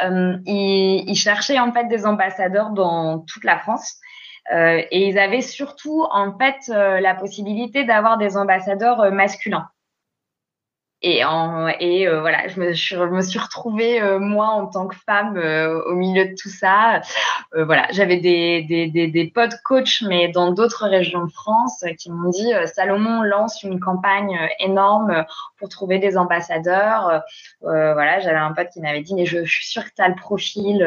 ils, 0.00 1.04
ils, 1.06 1.16
cherchaient 1.16 1.58
en 1.58 1.72
fait 1.72 1.88
des 1.88 2.04
ambassadeurs 2.06 2.70
dans 2.70 3.20
toute 3.20 3.44
la 3.44 3.58
France. 3.58 3.96
et 4.52 5.08
ils 5.08 5.18
avaient 5.18 5.40
surtout 5.42 6.04
en 6.10 6.36
fait 6.36 6.68
la 6.68 7.14
possibilité 7.14 7.84
d'avoir 7.84 8.18
des 8.18 8.36
ambassadeurs 8.36 9.10
masculins. 9.12 9.68
Et, 11.04 11.24
euh, 11.24 12.20
voilà, 12.20 12.46
je 12.46 12.60
me, 12.60 12.72
je 12.72 12.96
me 12.96 13.22
suis 13.22 13.38
retrouvée, 13.38 14.00
euh, 14.00 14.20
moi, 14.20 14.48
en 14.48 14.66
tant 14.66 14.86
que 14.86 14.94
femme, 14.94 15.36
euh, 15.36 15.82
au 15.84 15.94
milieu 15.94 16.26
de 16.26 16.34
tout 16.40 16.48
ça. 16.48 17.00
voilà, 17.52 17.88
j'avais 17.90 18.18
des, 18.18 18.62
des, 18.62 18.86
des, 18.86 19.08
des 19.08 19.26
potes 19.30 19.56
coachs, 19.64 20.02
mais 20.02 20.28
dans 20.28 20.52
d'autres 20.52 20.86
régions 20.86 21.24
de 21.24 21.32
France, 21.32 21.84
qui 21.98 22.10
m'ont 22.10 22.30
dit 22.30 22.52
Salomon 22.66 23.22
lance 23.22 23.62
une 23.62 23.80
campagne 23.80 24.38
énorme 24.60 25.24
pour 25.58 25.68
trouver 25.68 25.98
des 25.98 26.16
ambassadeurs. 26.16 27.22
voilà, 27.60 28.20
j'avais 28.20 28.38
un 28.38 28.52
pote 28.52 28.68
qui 28.72 28.80
m'avait 28.80 29.02
dit 29.02 29.14
Mais 29.14 29.26
je, 29.26 29.44
je, 29.44 29.52
suis 29.52 29.66
sûre 29.66 29.84
que 29.84 29.94
tu 29.94 30.02
as 30.02 30.08
le 30.08 30.14
profil. 30.14 30.78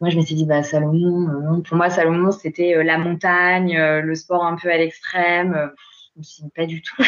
moi, 0.00 0.10
je 0.10 0.16
me 0.16 0.22
suis 0.22 0.34
dit, 0.34 0.44
bah, 0.44 0.62
Salomon, 0.62 1.62
pour 1.62 1.76
moi, 1.76 1.90
Salomon, 1.90 2.32
c'était 2.32 2.82
la 2.84 2.98
montagne, 2.98 3.76
le 3.78 4.14
sport 4.14 4.44
un 4.44 4.56
peu 4.56 4.70
à 4.70 4.76
l'extrême. 4.76 5.72
je 6.14 6.18
me 6.18 6.22
suis 6.22 6.42
dit, 6.42 6.50
pas 6.54 6.66
du 6.66 6.82
tout. 6.82 7.02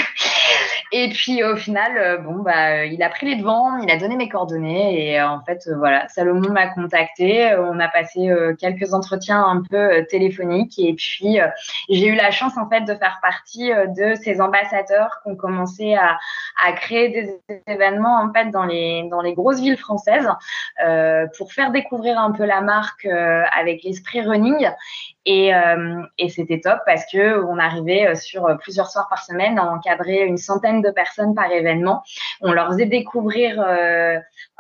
Et 0.91 1.11
puis 1.11 1.45
au 1.45 1.57
final, 1.57 1.99
euh, 1.99 2.17
bon 2.19 2.37
bah, 2.37 2.79
euh, 2.79 2.87
il 2.87 3.03
a 3.03 3.11
pris 3.11 3.27
les 3.27 3.37
devants, 3.37 3.77
il 3.77 3.91
a 3.91 3.99
donné 3.99 4.17
mes 4.17 4.29
coordonnées 4.29 5.11
et 5.11 5.21
euh, 5.21 5.29
en 5.29 5.43
fait 5.43 5.69
voilà, 5.77 6.09
Salomon 6.09 6.51
m'a 6.51 6.69
contacté. 6.69 7.55
On 7.57 7.79
a 7.79 7.89
passé 7.89 8.31
quelques 8.59 8.95
entretiens 8.95 9.45
un 9.45 9.63
peu 9.63 10.07
téléphoniques 10.09 10.79
et 10.79 10.95
puis 10.95 11.39
j'ai 11.91 12.07
eu 12.07 12.15
la 12.15 12.31
chance 12.31 12.57
en 12.57 12.69
fait 12.69 12.83
de 12.83 12.95
faire 12.95 13.19
partie 13.23 13.71
de 13.71 14.15
ces 14.15 14.41
ambassadeurs 14.41 15.21
qui 15.23 15.31
ont 15.31 15.37
commencé 15.37 15.95
à, 15.95 16.19
à 16.65 16.73
créer 16.73 17.09
des 17.09 17.39
événements 17.67 18.21
en 18.23 18.33
fait 18.33 18.51
dans 18.51 18.65
les 18.65 19.07
dans 19.11 19.21
les 19.21 19.35
grosses 19.35 19.61
villes 19.61 19.77
françaises 19.77 20.29
pour 21.37 21.53
faire 21.53 21.71
découvrir 21.71 22.19
un 22.19 22.33
peu 22.33 22.45
la 22.45 22.61
marque 22.61 23.07
avec 23.07 23.83
l'esprit 23.83 24.23
running 24.23 24.69
et, 25.31 25.55
euh, 25.55 26.01
et 26.17 26.31
c'était 26.31 26.59
top 26.59 26.79
parce 26.87 27.05
que 27.13 27.45
on 27.45 27.59
arrivait 27.59 28.15
sur 28.15 28.49
plusieurs 28.63 28.91
soirs 28.91 29.09
par 29.11 29.23
semaine 29.23 29.59
à 29.59 29.65
encadrer 29.67 30.25
une 30.25 30.39
centaine 30.39 30.81
de 30.81 30.91
personnes 30.91 31.35
par 31.35 31.53
événement. 31.53 32.03
On 32.41 32.51
leur 32.51 32.69
faisait 32.69 32.87
découvrir 32.87 33.61
euh, 33.61 34.17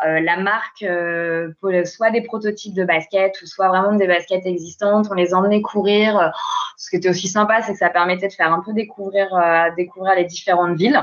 euh, 0.06 0.20
la 0.20 0.36
marque, 0.36 0.82
euh, 0.82 1.50
soit 1.86 2.10
des 2.10 2.20
prototypes 2.20 2.74
de 2.74 2.84
baskets 2.84 3.40
ou 3.40 3.46
soit 3.46 3.68
vraiment 3.68 3.92
des 3.94 4.06
baskets 4.06 4.44
existantes. 4.44 5.06
On 5.10 5.14
les 5.14 5.32
emmenait 5.32 5.62
courir. 5.62 6.34
Ce 6.76 6.90
qui 6.90 6.96
était 6.96 7.08
aussi 7.08 7.28
sympa, 7.28 7.62
c'est 7.62 7.72
que 7.72 7.78
ça 7.78 7.88
permettait 7.88 8.28
de 8.28 8.34
faire 8.34 8.52
un 8.52 8.60
peu 8.60 8.74
découvrir, 8.74 9.28
découvrir 9.74 10.16
les 10.16 10.24
différentes 10.24 10.76
villes. 10.76 11.02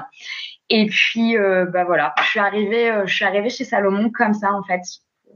Et 0.69 0.85
puis, 0.85 1.35
bah 1.73 1.85
voilà, 1.85 2.13
je 2.21 2.29
suis 2.29 2.39
arrivée, 2.39 2.93
je 3.05 3.13
suis 3.15 3.25
arrivée 3.25 3.49
chez 3.49 3.63
Salomon 3.63 4.11
comme 4.11 4.35
ça 4.35 4.53
en 4.53 4.61
fait 4.61 4.81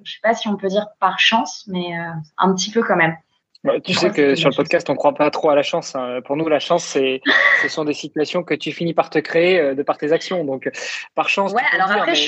je 0.06 0.14
sais 0.14 0.20
pas 0.24 0.34
si 0.34 0.48
on 0.48 0.56
peut 0.56 0.70
dire 0.70 0.88
par 1.02 1.20
chance, 1.20 1.66
mais 1.68 1.94
un 2.38 2.54
petit 2.54 2.72
peu 2.72 2.82
quand 2.82 2.96
même. 2.96 3.18
Bah, 3.66 3.74
tu 3.84 3.94
sais 3.94 4.10
que 4.10 4.36
sur 4.36 4.50
le 4.50 4.56
podcast, 4.56 4.90
on 4.90 4.94
ne 4.94 4.98
croit 4.98 5.14
pas 5.14 5.30
trop 5.32 5.50
à 5.50 5.56
la 5.56 5.64
chance. 5.64 5.94
Hein. 5.94 6.22
Pour 6.24 6.38
nous, 6.38 6.48
la 6.48 6.60
chance, 6.60 6.86
c'est, 6.86 7.22
ce 7.62 7.68
sont 7.68 7.84
des 7.84 7.94
situations 7.94 8.42
que 8.42 8.54
tu 8.54 8.72
finis 8.72 8.94
par 8.94 9.10
te 9.10 9.20
créer 9.20 9.60
euh, 9.60 9.76
de 9.76 9.84
par 9.84 9.98
tes 9.98 10.14
actions. 10.14 10.46
Donc, 10.46 10.70
par 11.14 11.28
chance. 11.28 11.52
Ouais, 11.52 11.62
alors 11.74 11.92
après, 11.92 12.16
je, 12.16 12.22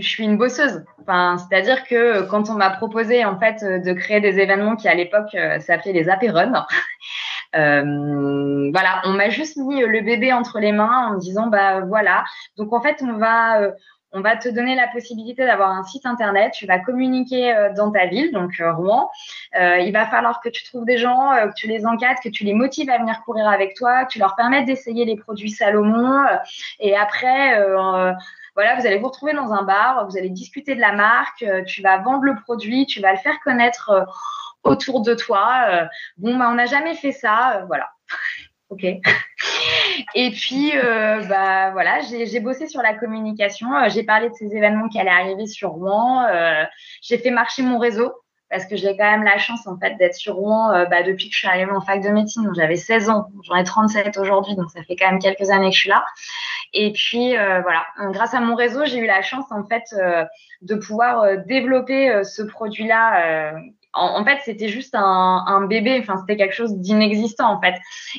suis... 0.00 0.24
une 0.24 0.36
bosseuse. 0.36 0.82
Enfin, 1.00 1.36
c'est-à-dire 1.38 1.84
que 1.84 2.22
quand 2.22 2.50
on 2.50 2.54
m'a 2.54 2.70
proposé 2.70 3.24
en 3.24 3.38
fait 3.38 3.62
de 3.62 3.92
créer 3.92 4.20
des 4.20 4.40
événements 4.40 4.74
qui 4.74 4.88
à 4.88 4.94
l'époque 4.94 5.34
euh, 5.34 5.60
s'appelaient 5.60 5.92
les 5.92 6.08
apéruns, 6.08 6.66
euh, 7.54 8.70
voilà, 8.72 9.02
on 9.04 9.12
m'a 9.12 9.30
juste 9.30 9.56
mis 9.58 9.80
le 9.80 10.00
bébé 10.00 10.32
entre 10.32 10.58
les 10.58 10.72
mains 10.72 11.08
en 11.08 11.14
me 11.14 11.20
disant 11.20 11.46
bah 11.46 11.82
voilà. 11.82 12.24
Donc 12.56 12.72
en 12.72 12.80
fait, 12.80 12.96
on 13.00 13.16
va 13.18 13.60
euh, 13.60 13.70
on 14.12 14.20
va 14.20 14.36
te 14.36 14.48
donner 14.48 14.74
la 14.74 14.88
possibilité 14.88 15.44
d'avoir 15.44 15.70
un 15.70 15.82
site 15.84 16.04
internet. 16.06 16.52
Tu 16.52 16.66
vas 16.66 16.78
communiquer 16.78 17.54
euh, 17.54 17.72
dans 17.72 17.90
ta 17.90 18.06
ville, 18.06 18.30
donc 18.32 18.60
euh, 18.60 18.72
Rouen. 18.72 19.10
Euh, 19.58 19.78
il 19.78 19.92
va 19.92 20.06
falloir 20.06 20.40
que 20.40 20.48
tu 20.48 20.64
trouves 20.64 20.84
des 20.84 20.98
gens, 20.98 21.30
que 21.48 21.54
tu 21.54 21.66
les 21.66 21.86
encadres, 21.86 22.20
que 22.22 22.28
tu 22.28 22.44
les 22.44 22.54
motives 22.54 22.90
à 22.90 22.98
venir 22.98 23.22
courir 23.24 23.48
avec 23.48 23.74
toi, 23.74 24.04
que 24.04 24.12
tu 24.12 24.18
leur 24.18 24.36
permettes 24.36 24.66
d'essayer 24.66 25.04
les 25.04 25.16
produits 25.16 25.50
Salomon. 25.50 26.24
et 26.78 26.96
après, 26.96 27.58
voilà, 28.54 28.76
vous 28.76 28.86
allez 28.86 28.98
vous 28.98 29.08
retrouver 29.08 29.32
dans 29.32 29.52
un 29.52 29.62
bar, 29.62 30.06
vous 30.08 30.16
allez 30.16 30.28
discuter 30.28 30.74
de 30.74 30.80
la 30.80 30.92
marque, 30.92 31.44
tu 31.66 31.82
vas 31.82 31.98
vendre 31.98 32.24
le 32.24 32.34
produit, 32.36 32.86
tu 32.86 33.00
vas 33.00 33.12
le 33.12 33.18
faire 33.18 33.38
connaître 33.40 34.06
autour 34.62 35.02
de 35.02 35.14
toi. 35.14 35.88
bon, 36.16 36.36
bah, 36.36 36.48
on 36.50 36.54
n'a 36.54 36.66
jamais 36.66 36.94
fait 36.94 37.12
ça, 37.12 37.64
voilà. 37.66 37.90
ok. 38.70 38.84
Et 40.14 40.30
puis, 40.30 40.72
euh, 40.76 41.22
bah 41.28 41.70
voilà, 41.72 42.00
j'ai 42.00 42.40
bossé 42.40 42.66
sur 42.66 42.82
la 42.82 42.94
communication. 42.94 43.74
Euh, 43.74 43.88
j'ai 43.88 44.02
parlé 44.02 44.28
de 44.28 44.34
ces 44.34 44.54
événements 44.54 44.88
qui 44.88 44.98
allaient 44.98 45.10
arriver 45.10 45.46
sur 45.46 45.70
Rouen. 45.70 46.24
Euh, 46.24 46.64
j'ai 47.02 47.18
fait 47.18 47.30
marcher 47.30 47.62
mon 47.62 47.78
réseau 47.78 48.12
parce 48.50 48.66
que 48.66 48.76
j'ai 48.76 48.96
quand 48.98 49.10
même 49.10 49.24
la 49.24 49.38
chance 49.38 49.66
en 49.66 49.78
fait 49.78 49.96
d'être 49.96 50.14
sur 50.14 50.34
Rouen 50.34 50.84
bah, 50.90 51.02
depuis 51.02 51.30
que 51.30 51.34
je 51.34 51.38
suis 51.38 51.48
arrivée 51.48 51.70
en 51.70 51.80
fac 51.80 52.02
de 52.02 52.10
médecine. 52.10 52.50
J'avais 52.54 52.76
16 52.76 53.08
ans, 53.08 53.28
j'en 53.44 53.56
ai 53.56 53.64
37 53.64 54.18
aujourd'hui, 54.18 54.54
donc 54.56 54.70
ça 54.70 54.82
fait 54.82 54.94
quand 54.94 55.10
même 55.10 55.20
quelques 55.20 55.48
années 55.48 55.70
que 55.70 55.74
je 55.74 55.80
suis 55.80 55.88
là. 55.88 56.04
Et 56.74 56.92
puis 56.92 57.30
voilà, 57.32 57.86
grâce 58.10 58.34
à 58.34 58.40
mon 58.40 58.54
réseau, 58.54 58.84
j'ai 58.84 58.98
eu 58.98 59.06
la 59.06 59.22
chance 59.22 59.46
en 59.50 59.64
fait 59.64 59.84
de 60.60 60.74
pouvoir 60.74 61.38
développer 61.46 62.22
ce 62.24 62.42
produit-là 62.42 63.54
en, 63.94 64.24
fait, 64.24 64.38
c'était 64.44 64.68
juste 64.68 64.94
un, 64.94 65.66
bébé. 65.66 65.98
Enfin, 66.00 66.16
c'était 66.18 66.36
quelque 66.36 66.54
chose 66.54 66.76
d'inexistant 66.76 67.52
en 67.52 67.60
fait. 67.60 67.74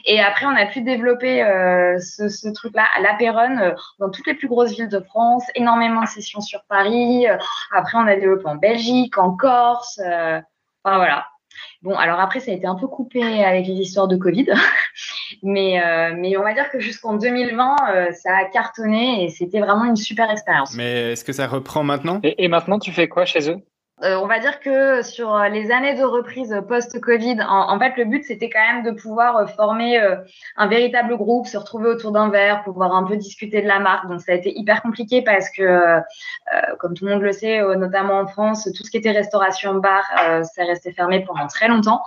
Et 0.05 0.21
après, 0.21 0.45
on 0.45 0.55
a 0.55 0.65
pu 0.65 0.81
développer 0.81 1.43
euh, 1.43 1.97
ce, 1.99 2.51
truc-là 2.51 2.85
à 2.95 3.01
La 3.01 3.15
Péronne, 3.15 3.59
euh, 3.59 3.71
dans 3.99 4.09
toutes 4.09 4.27
les 4.27 4.35
plus 4.35 4.47
grosses 4.47 4.71
villes 4.71 4.89
de 4.89 4.99
France, 4.99 5.43
énormément 5.55 6.01
de 6.01 6.07
sessions 6.07 6.41
sur 6.41 6.63
Paris. 6.69 7.27
Euh, 7.27 7.37
après, 7.71 7.97
on 7.97 8.07
a 8.07 8.15
développé 8.15 8.45
en 8.45 8.55
Belgique, 8.55 9.17
en 9.17 9.35
Corse. 9.35 9.99
enfin 9.99 10.97
voilà. 10.97 11.25
Bon, 11.83 11.95
alors 11.95 12.19
après, 12.19 12.39
ça 12.39 12.51
a 12.51 12.53
été 12.55 12.65
un 12.65 12.75
peu 12.75 12.87
coupé 12.87 13.43
avec 13.43 13.67
les 13.67 13.73
histoires 13.73 14.07
de 14.07 14.15
Covid, 14.15 14.47
mais 15.43 15.79
mais 16.15 16.35
on 16.35 16.41
va 16.41 16.53
dire 16.53 16.69
que 16.71 16.79
jusqu'en 16.79 17.15
2020, 17.15 17.75
ça 18.13 18.35
a 18.35 18.45
cartonné 18.45 19.25
et 19.25 19.29
c'était 19.29 19.59
vraiment 19.59 19.85
une 19.85 19.95
super 19.95 20.31
expérience. 20.31 20.73
Mais 20.75 21.11
est-ce 21.11 21.23
que 21.23 21.33
ça 21.33 21.45
reprend 21.45 21.83
maintenant? 21.83 22.19
Et 22.23 22.47
maintenant, 22.47 22.79
tu 22.79 22.91
fais 22.91 23.07
quoi 23.07 23.25
chez 23.25 23.51
eux? 23.51 23.61
Euh, 24.03 24.17
on 24.17 24.27
va 24.27 24.39
dire 24.39 24.59
que 24.59 25.01
sur 25.01 25.37
les 25.49 25.71
années 25.71 25.95
de 25.95 26.03
reprise 26.03 26.53
post-Covid, 26.67 27.37
en, 27.47 27.79
fait, 27.79 27.95
le 27.95 28.03
but, 28.05 28.23
c'était 28.25 28.49
quand 28.49 28.59
même 28.59 28.83
de 28.83 28.91
pouvoir 28.91 29.37
euh, 29.37 29.45
former 29.45 29.97
euh, 29.99 30.17
un 30.57 30.67
véritable 30.67 31.15
groupe, 31.15 31.47
se 31.47 31.57
retrouver 31.57 31.87
autour 31.87 32.11
d'un 32.11 32.29
verre, 32.29 32.63
pouvoir 32.63 32.93
un 32.93 33.03
peu 33.03 33.15
discuter 33.15 33.61
de 33.61 33.67
la 33.67 33.79
marque. 33.79 34.07
Donc, 34.09 34.19
ça 34.19 34.33
a 34.33 34.35
été 34.35 34.57
hyper 34.57 34.81
compliqué 34.81 35.21
parce 35.21 35.49
que, 35.49 35.99
comme 36.79 36.93
tout 36.93 37.05
le 37.05 37.11
monde 37.11 37.21
le 37.21 37.31
sait, 37.31 37.61
notamment 37.77 38.19
en 38.19 38.27
France, 38.27 38.69
tout 38.75 38.83
ce 38.83 38.91
qui 38.91 38.97
était 38.97 39.11
restauration 39.11 39.75
bar, 39.75 40.03
ça 40.43 40.63
resté 40.65 40.91
fermé 40.91 41.23
pendant 41.25 41.47
très 41.47 41.67
longtemps. 41.67 42.01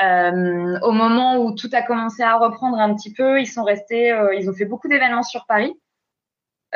au 0.00 0.92
moment 0.92 1.38
où 1.38 1.54
tout 1.54 1.70
a 1.72 1.82
commencé 1.82 2.22
à 2.22 2.36
reprendre 2.36 2.78
un 2.78 2.94
petit 2.94 3.12
peu, 3.12 3.40
ils 3.40 3.46
sont 3.46 3.64
restés, 3.64 4.14
ils 4.38 4.50
ont 4.50 4.54
fait 4.54 4.66
beaucoup 4.66 4.88
d'événements 4.88 5.22
sur 5.22 5.46
Paris. 5.46 5.74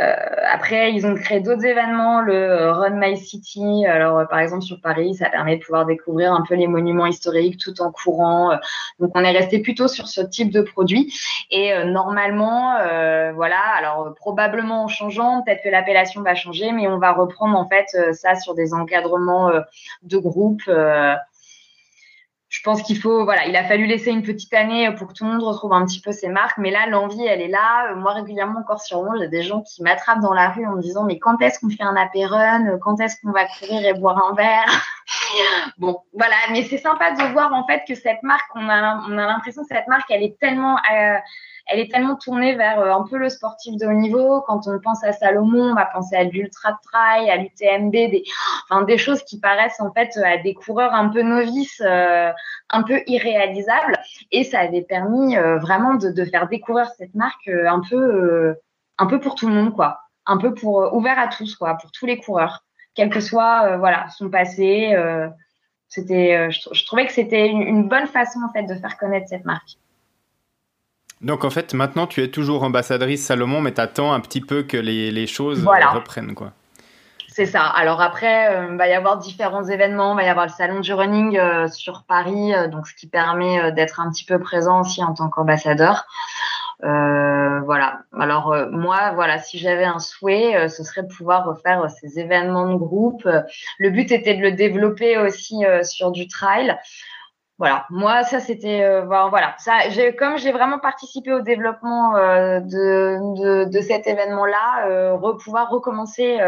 Euh, 0.01 0.15
après, 0.51 0.93
ils 0.93 1.07
ont 1.07 1.15
créé 1.15 1.41
d'autres 1.41 1.65
événements, 1.65 2.23
le 2.23 2.35
euh, 2.35 2.73
Run 2.73 2.97
My 2.97 3.17
City. 3.17 3.85
Alors, 3.87 4.19
euh, 4.19 4.25
par 4.25 4.39
exemple, 4.39 4.63
sur 4.63 4.81
Paris, 4.81 5.15
ça 5.15 5.29
permet 5.29 5.57
de 5.57 5.63
pouvoir 5.63 5.85
découvrir 5.85 6.33
un 6.33 6.43
peu 6.49 6.55
les 6.55 6.67
monuments 6.67 7.07
historiques 7.07 7.59
tout 7.59 7.81
en 7.83 7.91
courant. 7.91 8.59
Donc, 8.99 9.11
on 9.15 9.23
est 9.23 9.31
resté 9.31 9.61
plutôt 9.61 9.89
sur 9.89 10.09
ce 10.09 10.21
type 10.21 10.51
de 10.51 10.63
produit. 10.63 11.13
Et 11.51 11.73
normalement, 11.85 12.77
voilà, 13.35 13.61
alors 13.77 14.15
probablement 14.17 14.85
en 14.85 14.89
changeant, 14.89 15.43
peut-être 15.43 15.63
que 15.63 15.69
l'appellation 15.69 16.23
va 16.23 16.35
changer, 16.35 16.73
mais 16.73 16.87
on 16.89 16.99
va 16.99 17.13
reprendre 17.13 17.57
en 17.57 17.69
fait 17.69 18.15
ça 18.15 18.35
sur 18.35 18.55
des 18.55 18.75
encadrements 18.75 19.51
de 20.03 20.19
groupe 20.19 20.63
je 22.51 22.63
pense 22.63 22.83
qu'il 22.83 22.99
faut, 22.99 23.25
voilà, 23.25 23.47
il 23.47 23.55
a 23.55 23.63
fallu 23.63 23.87
laisser 23.87 24.11
une 24.11 24.23
petite 24.23 24.53
année 24.53 24.93
pour 24.99 25.07
que 25.07 25.13
tout 25.13 25.25
le 25.25 25.31
monde 25.31 25.43
retrouve 25.45 25.73
un 25.73 25.87
petit 25.87 26.01
peu 26.01 26.11
ses 26.11 26.29
marques. 26.29 26.59
Mais 26.59 26.73
là, 26.73 26.89
l'envie, 26.89 27.25
elle 27.25 27.41
est 27.41 27.49
là. 27.49 27.95
Moi, 27.95 28.13
régulièrement, 28.13 28.59
encore 28.59 28.83
sur 28.83 29.07
y 29.21 29.23
a 29.23 29.29
des 29.29 29.43
gens 29.43 29.63
qui 29.63 29.85
m'attrapent 29.85 30.21
dans 30.21 30.35
la 30.35 30.51
rue 30.51 30.67
en 30.67 30.75
me 30.75 30.83
disant, 30.83 31.05
mais 31.05 31.21
quand 31.21 31.41
est-ce 31.41 31.61
qu'on 31.61 31.71
fait 31.71 31.85
un 31.85 31.95
apéron 31.95 32.77
Quand 32.83 33.01
est-ce 33.01 33.21
qu'on 33.23 33.31
va 33.31 33.45
courir 33.47 33.87
et 33.87 33.95
boire 33.95 34.21
un 34.29 34.35
verre? 34.35 34.83
Bon, 35.79 36.01
voilà. 36.12 36.37
Mais 36.53 36.64
c'est 36.64 36.79
sympa 36.79 37.12
de 37.12 37.33
voir, 37.33 37.53
en 37.53 37.66
fait, 37.66 37.83
que 37.87 37.94
cette 37.94 38.23
marque, 38.23 38.51
on 38.55 38.68
a, 38.68 39.03
on 39.09 39.18
a 39.18 39.27
l'impression 39.27 39.62
que 39.62 39.68
cette 39.68 39.88
marque, 39.88 40.11
elle 40.11 40.23
est 40.23 40.38
tellement, 40.38 40.77
euh, 40.77 41.16
elle 41.66 41.79
est 41.79 41.90
tellement 41.90 42.16
tournée 42.16 42.55
vers 42.55 42.81
euh, 42.81 42.92
un 42.92 43.05
peu 43.05 43.16
le 43.16 43.29
sportif 43.29 43.77
de 43.77 43.87
haut 43.87 43.92
niveau. 43.92 44.42
Quand 44.42 44.66
on 44.66 44.79
pense 44.81 45.03
à 45.05 45.12
Salomon, 45.12 45.70
on 45.70 45.75
va 45.75 45.87
penser 45.87 46.16
à 46.16 46.25
l'ultra 46.25 46.79
trail, 46.85 47.31
à 47.31 47.37
l'UTMB, 47.37 47.92
des, 47.92 48.25
enfin, 48.68 48.83
des 48.83 48.99
choses 48.99 49.23
qui 49.25 49.40
paraissent 49.40 49.81
en 49.81 49.92
fait 49.92 50.16
à 50.18 50.38
des 50.38 50.55
coureurs 50.55 50.94
un 50.94 51.09
peu 51.09 51.23
novices, 51.23 51.81
euh, 51.85 52.31
un 52.70 52.83
peu 52.83 53.03
irréalisables. 53.07 53.99
Et 54.33 54.44
ça 54.44 54.61
avait 54.61 54.83
permis 54.83 55.37
vraiment 55.37 55.94
de, 55.94 56.11
de, 56.11 56.25
faire 56.25 56.49
découvrir 56.49 56.88
cette 56.99 57.14
marque 57.14 57.49
un 57.49 57.81
peu, 57.88 58.55
un 58.99 59.07
peu 59.07 59.20
pour 59.20 59.35
tout 59.35 59.49
le 59.49 59.55
monde, 59.55 59.75
quoi. 59.75 60.01
Un 60.27 60.37
peu 60.37 60.55
pour 60.55 60.94
ouvert 60.94 61.18
à 61.18 61.29
tous, 61.29 61.57
quoi, 61.57 61.75
pour 61.75 61.90
tous 61.92 62.07
les 62.07 62.18
coureurs, 62.18 62.64
quel 62.94 63.11
que 63.11 63.20
soit 63.20 63.76
voilà 63.76 64.09
son 64.16 64.31
passé. 64.31 64.94
c'était, 65.88 66.50
je, 66.50 66.87
trouvais 66.87 67.07
que 67.07 67.12
c'était 67.12 67.48
une, 67.48 67.62
une 67.62 67.88
bonne 67.88 68.07
façon 68.07 68.40
en 68.46 68.53
fait 68.53 68.64
de 68.64 68.74
faire 68.74 68.96
connaître 68.98 69.29
cette 69.29 69.44
marque. 69.44 69.76
Donc 71.20 71.44
en 71.44 71.50
fait, 71.50 71.74
maintenant, 71.74 72.07
tu 72.07 72.22
es 72.22 72.29
toujours 72.29 72.62
ambassadrice 72.62 73.24
Salomon, 73.24 73.61
mais 73.61 73.72
tu 73.74 73.81
attends 73.81 74.12
un 74.12 74.20
petit 74.20 74.40
peu 74.40 74.62
que 74.62 74.76
les, 74.76 75.11
les 75.11 75.26
choses 75.26 75.66
reprennent. 75.66 76.35
quoi. 76.35 76.53
C'est 77.29 77.46
ça. 77.46 77.62
Alors 77.62 78.00
après, 78.00 78.55
euh, 78.55 78.68
il 78.72 78.76
va 78.76 78.88
y 78.88 78.92
avoir 78.92 79.18
différents 79.18 79.64
événements. 79.64 80.12
Il 80.14 80.16
va 80.16 80.24
y 80.24 80.29
avoir 80.29 80.46
le 80.46 80.53
salon 80.53 80.81
du 80.81 80.92
running 80.92 81.38
euh, 81.38 81.68
sur 81.68 82.03
Paris, 82.03 82.55
euh, 82.55 82.68
donc 82.68 82.88
ce 82.88 82.94
qui 82.94 83.07
permet 83.07 83.70
d'être 83.72 84.00
un 84.00 84.11
petit 84.11 84.24
peu 84.24 84.38
présent 84.38 84.81
aussi 84.81 85.03
en 85.05 85.14
tant 85.14 85.29
qu'ambassadeur. 85.29 86.07
Voilà. 86.83 88.01
Alors 88.19 88.55
moi, 88.71 89.12
voilà, 89.14 89.38
si 89.38 89.59
j'avais 89.59 89.85
un 89.85 89.99
souhait, 89.99 90.69
ce 90.69 90.83
serait 90.83 91.03
de 91.03 91.09
pouvoir 91.09 91.47
refaire 91.47 91.88
ces 91.90 92.19
événements 92.19 92.73
de 92.73 92.77
groupe. 92.77 93.29
Le 93.79 93.90
but 93.90 94.12
était 94.12 94.35
de 94.35 94.43
le 94.43 94.53
développer 94.53 95.19
aussi 95.19 95.64
sur 95.83 96.11
du 96.11 96.27
trail 96.27 96.77
voilà, 97.61 97.85
moi 97.90 98.25
ça 98.25 98.40
c'était 98.40 98.83
euh, 98.83 99.05
voilà 99.05 99.55
ça 99.59 99.81
comme 100.19 100.38
j'ai 100.38 100.51
vraiment 100.51 100.79
participé 100.79 101.31
au 101.31 101.43
développement 101.43 102.16
euh, 102.16 102.61
de, 102.61 103.66
de, 103.71 103.81
cet 103.83 104.07
événement 104.07 104.47
là 104.47 104.88
euh, 104.88 105.35
pouvoir 105.45 105.69
recommencer 105.69 106.38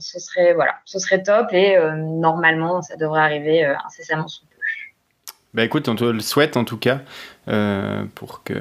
ce 0.00 0.18
serait 0.18 0.52
voilà 0.52 0.74
ce 0.84 0.98
serait 0.98 1.22
top 1.22 1.46
et 1.52 1.78
normalement 1.96 2.82
ça 2.82 2.96
devrait 2.96 3.22
arriver 3.22 3.64
incessamment 3.86 4.28
sous 4.28 4.44
peu. 4.44 4.54
Bah 5.54 5.64
écoute 5.64 5.88
on 5.88 5.96
te 5.96 6.04
le 6.04 6.20
souhaite 6.20 6.58
en 6.58 6.64
tout 6.64 6.78
cas 6.78 7.00
pour 8.14 8.42
que 8.44 8.54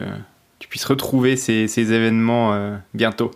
tu 0.74 0.80
puisses 0.80 0.86
retrouver 0.86 1.36
ces, 1.36 1.68
ces 1.68 1.94
événements 1.94 2.80
bientôt. 2.96 3.30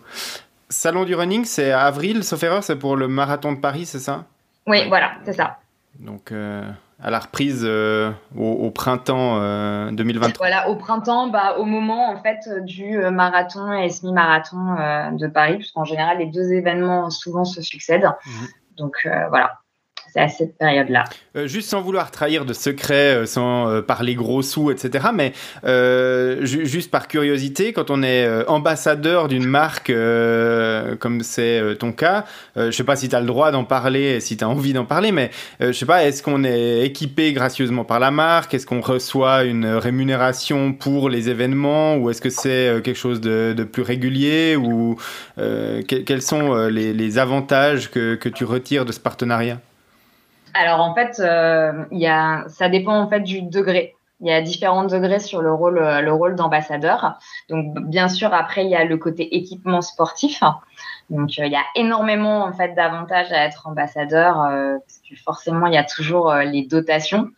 Salon 0.68 1.04
du 1.04 1.14
running 1.14 1.44
c'est 1.44 1.70
avril 1.70 2.24
sauf 2.24 2.42
erreur 2.42 2.64
c'est 2.64 2.76
pour 2.76 2.96
le 2.96 3.06
marathon 3.06 3.52
de 3.52 3.60
Paris 3.60 3.86
c'est 3.86 4.00
ça? 4.00 4.24
Oui 4.66 4.88
voilà 4.88 5.12
c'est 5.24 5.34
ça. 5.34 5.58
Donc 6.00 6.32
à 7.02 7.10
la 7.10 7.20
reprise 7.20 7.62
euh, 7.64 8.10
au, 8.36 8.70
printemps 8.70 9.36
2023 9.92 10.28
euh, 10.28 10.32
Voilà, 10.38 10.68
au 10.68 10.76
printemps, 10.76 11.28
bah, 11.28 11.56
au 11.58 11.64
moment 11.64 12.10
en 12.10 12.20
fait 12.20 12.48
du 12.64 12.98
euh, 12.98 13.10
marathon 13.10 13.72
et 13.72 13.88
semi-marathon 13.88 14.74
de 15.12 15.26
Paris, 15.28 15.58
puisqu'en 15.58 15.84
général 15.84 16.18
les 16.18 16.26
deux 16.26 16.52
événements 16.52 17.10
souvent 17.10 17.44
se 17.44 17.62
succèdent. 17.62 18.10
Mhm. 18.26 18.48
Donc 18.76 19.08
voilà, 19.30 19.58
à 20.16 20.28
cette 20.28 20.56
période-là. 20.58 21.04
Euh, 21.38 21.46
juste 21.46 21.68
sans 21.68 21.80
vouloir 21.80 22.10
trahir 22.10 22.44
de 22.44 22.52
secrets, 22.52 23.16
euh, 23.16 23.26
sans 23.26 23.68
euh, 23.68 23.82
parler 23.82 24.14
gros 24.14 24.42
sous, 24.42 24.70
etc. 24.70 25.08
Mais 25.14 25.32
juste 26.44 26.90
par 26.90 27.08
curiosité, 27.08 27.72
quand 27.72 27.90
on 27.90 28.02
est 28.02 28.46
ambassadeur 28.46 29.28
d'une 29.28 29.46
marque, 29.46 29.92
comme 31.00 31.20
c'est 31.22 31.76
ton 31.78 31.92
cas, 31.92 32.24
je 32.56 32.70
sais 32.70 32.84
pas 32.84 32.96
si 32.96 33.08
tu 33.08 33.16
as 33.16 33.20
le 33.20 33.26
droit 33.26 33.50
d'en 33.50 33.64
parler, 33.64 34.20
si 34.20 34.36
tu 34.36 34.44
as 34.44 34.48
envie 34.48 34.72
d'en 34.72 34.84
parler, 34.84 35.12
mais 35.12 35.30
je 35.60 35.72
sais 35.72 35.86
pas, 35.86 36.04
est-ce 36.04 36.22
qu'on 36.22 36.44
est 36.44 36.84
équipé 36.84 37.32
gracieusement 37.32 37.84
par 37.84 38.00
la 38.00 38.10
marque? 38.10 38.54
Est-ce 38.54 38.66
qu'on 38.66 38.80
reçoit 38.80 39.44
une 39.44 39.66
rémunération 39.66 40.72
pour 40.72 41.08
les 41.08 41.28
événements? 41.28 41.96
Ou 41.96 42.10
est-ce 42.10 42.20
que 42.20 42.30
c'est 42.30 42.80
quelque 42.82 42.98
chose 42.98 43.20
de, 43.20 43.64
plus 43.64 43.82
régulier? 43.82 44.56
Ou 44.56 44.96
quels 45.36 46.22
sont 46.22 46.54
les, 46.68 47.18
avantages 47.18 47.90
que 47.90 48.28
tu 48.28 48.44
retires 48.44 48.84
de 48.84 48.92
ce 48.92 49.00
partenariat? 49.00 49.60
Alors 50.58 50.80
en 50.80 50.94
fait, 50.94 51.20
euh, 51.20 51.84
ça 52.48 52.68
dépend 52.68 52.98
en 52.98 53.08
fait 53.08 53.20
du 53.20 53.42
degré. 53.42 53.94
Il 54.20 54.26
y 54.26 54.32
a 54.32 54.42
différents 54.42 54.84
degrés 54.84 55.20
sur 55.20 55.42
le 55.42 55.52
rôle, 55.52 55.78
euh, 55.78 56.34
d'ambassadeur. 56.34 57.18
Donc 57.48 57.78
bien 57.86 58.08
sûr, 58.08 58.34
après 58.34 58.64
il 58.64 58.70
y 58.70 58.74
a 58.74 58.84
le 58.84 58.96
côté 58.96 59.36
équipement 59.36 59.80
sportif. 59.80 60.42
Donc 61.10 61.30
euh, 61.38 61.46
il 61.46 61.52
y 61.52 61.56
a 61.56 61.64
énormément 61.76 62.44
en 62.44 62.52
fait 62.52 62.74
d'avantages 62.74 63.32
à 63.32 63.44
être 63.44 63.66
ambassadeur 63.68 64.34
parce 64.36 65.00
que 65.08 65.16
forcément 65.16 65.66
il 65.66 65.74
y 65.74 65.78
a 65.78 65.84
toujours 65.84 66.34
les 66.34 66.66
dotations 66.66 67.28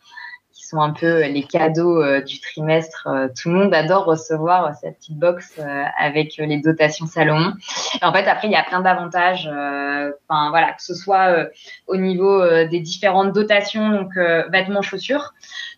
sont 0.71 0.81
un 0.81 0.91
peu 0.91 1.25
les 1.27 1.43
cadeaux 1.43 2.01
euh, 2.01 2.21
du 2.21 2.39
trimestre. 2.39 3.07
Euh, 3.07 3.27
tout 3.39 3.49
le 3.49 3.55
monde 3.55 3.73
adore 3.73 4.05
recevoir 4.05 4.73
cette 4.75 4.97
petite 4.97 5.19
box 5.19 5.59
euh, 5.59 5.83
avec 5.99 6.37
les 6.37 6.61
dotations 6.61 7.07
Salomon. 7.07 7.53
Et 8.01 8.05
en 8.05 8.13
fait, 8.13 8.27
après, 8.27 8.47
il 8.47 8.51
y 8.51 8.55
a 8.55 8.63
plein 8.63 8.79
d'avantages. 8.79 9.47
Enfin, 9.47 10.49
voilà, 10.49 10.71
que 10.73 10.81
ce 10.81 10.93
soit 10.95 11.47
au 11.87 11.97
niveau 11.97 12.45
des 12.65 12.79
différentes 12.79 13.33
dotations, 13.33 13.89
donc 13.89 14.15
vêtements, 14.51 14.81
chaussures. 14.81 15.33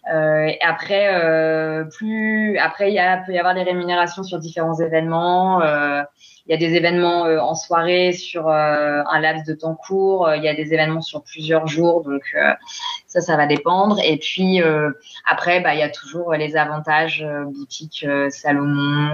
et 0.07 0.59
après, 0.61 1.85
plus 1.97 2.57
après, 2.57 2.93
il 2.93 3.23
peut 3.25 3.33
y 3.33 3.39
avoir 3.39 3.55
des 3.55 3.63
rémunérations 3.63 4.23
sur 4.23 4.39
différents 4.39 4.79
événements. 4.79 5.61
Il 6.45 6.51
y 6.51 6.55
a 6.55 6.57
des 6.57 6.75
événements 6.75 7.25
euh, 7.25 7.39
en 7.39 7.55
soirée 7.55 8.11
sur 8.11 8.49
euh, 8.49 9.01
un 9.09 9.19
laps 9.21 9.45
de 9.45 9.53
temps 9.53 9.75
court. 9.75 10.27
Euh, 10.27 10.35
il 10.35 10.43
y 10.43 10.49
a 10.49 10.53
des 10.53 10.73
événements 10.73 11.01
sur 11.01 11.23
plusieurs 11.23 11.67
jours. 11.67 12.03
Donc 12.03 12.35
ça, 13.07 13.21
ça 13.21 13.37
va 13.37 13.45
dépendre. 13.45 13.97
Et 14.03 14.17
puis 14.17 14.61
après, 15.25 15.61
bah, 15.61 15.73
il 15.73 15.79
y 15.79 15.83
a 15.83 15.89
toujours 15.89 16.33
les 16.33 16.57
avantages 16.57 17.25
boutique 17.45 18.05
Salomon. 18.29 19.09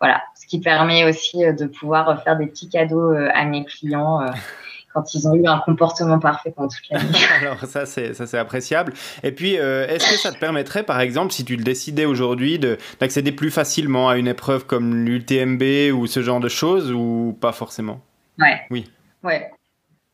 voilà, 0.00 0.22
ce 0.34 0.46
qui 0.46 0.60
permet 0.60 1.04
aussi 1.04 1.38
de 1.38 1.66
pouvoir 1.66 2.22
faire 2.22 2.36
des 2.36 2.46
petits 2.46 2.68
cadeaux 2.68 3.12
à 3.12 3.44
mes 3.44 3.64
clients 3.64 4.20
quand 4.96 5.14
ils 5.14 5.28
ont 5.28 5.34
eu 5.34 5.46
un 5.46 5.58
comportement 5.58 6.18
parfait 6.18 6.52
pendant 6.56 6.68
toute 6.68 6.88
l'année. 6.90 7.04
Alors 7.42 7.60
ça 7.66 7.84
c'est 7.84 8.14
ça 8.14 8.26
c'est 8.26 8.38
appréciable. 8.38 8.94
Et 9.22 9.30
puis 9.30 9.58
euh, 9.58 9.86
est-ce 9.86 10.10
que 10.10 10.18
ça 10.18 10.32
te 10.32 10.38
permettrait 10.38 10.84
par 10.84 11.00
exemple 11.00 11.32
si 11.32 11.44
tu 11.44 11.54
le 11.56 11.62
décidais 11.62 12.06
aujourd'hui 12.06 12.58
d'accéder 12.58 13.30
plus 13.30 13.50
facilement 13.50 14.08
à 14.08 14.16
une 14.16 14.26
épreuve 14.26 14.64
comme 14.64 15.04
l'UTMB 15.04 15.92
ou 15.94 16.06
ce 16.06 16.22
genre 16.22 16.40
de 16.40 16.48
choses 16.48 16.92
ou 16.92 17.36
pas 17.38 17.52
forcément? 17.52 18.00
Ouais. 18.38 18.62
Oui. 18.70 18.90
Ouais. 19.22 19.50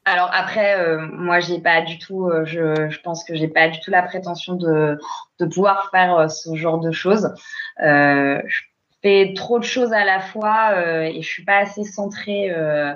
Alors 0.04 0.30
après, 0.32 0.80
euh, 0.80 1.06
moi, 1.12 1.38
j'ai 1.38 1.60
pas 1.60 1.82
du 1.82 1.96
tout, 2.00 2.26
euh, 2.26 2.44
je, 2.44 2.90
je, 2.90 3.00
pense 3.02 3.22
que 3.22 3.36
j'ai 3.36 3.46
pas 3.46 3.68
du 3.68 3.78
tout 3.78 3.92
la 3.92 4.02
prétention 4.02 4.54
de, 4.54 4.98
de 5.38 5.46
pouvoir 5.46 5.90
faire 5.92 6.28
ce 6.28 6.56
genre 6.56 6.80
de 6.80 6.90
choses. 6.90 7.32
je 7.78 8.60
fais 9.00 9.32
trop 9.36 9.60
de 9.60 9.64
choses 9.64 9.92
à 9.92 10.04
la 10.04 10.18
fois 10.18 10.72
et 11.06 11.22
je 11.22 11.28
suis 11.28 11.44
pas 11.44 11.58
assez 11.58 11.84
centrée 11.84 12.50
euh, 12.50 12.94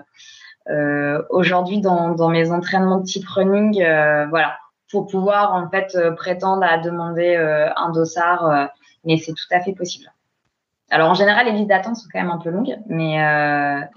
aujourd'hui, 1.30 1.80
dans, 1.80 2.28
mes 2.28 2.50
entraînements 2.50 2.98
de 2.98 3.04
type 3.04 3.26
running, 3.28 3.82
euh, 3.82 4.26
voilà, 4.26 4.58
pour 4.90 5.06
pouvoir 5.06 5.54
en 5.54 5.68
fait 5.68 5.94
euh, 5.94 6.12
prétendre 6.12 6.64
à 6.64 6.78
demander 6.78 7.36
un 7.76 7.90
dossard, 7.90 8.70
mais 9.04 9.18
c'est 9.18 9.32
tout 9.32 9.46
à 9.50 9.60
fait 9.60 9.72
possible. 9.72 10.10
Alors 10.90 11.10
en 11.10 11.14
général, 11.14 11.46
les 11.46 11.52
listes 11.52 11.68
d'attente 11.68 11.96
sont 11.96 12.08
quand 12.12 12.20
même 12.20 12.30
un 12.30 12.38
peu 12.38 12.50
longues, 12.50 12.78
mais 12.86 13.16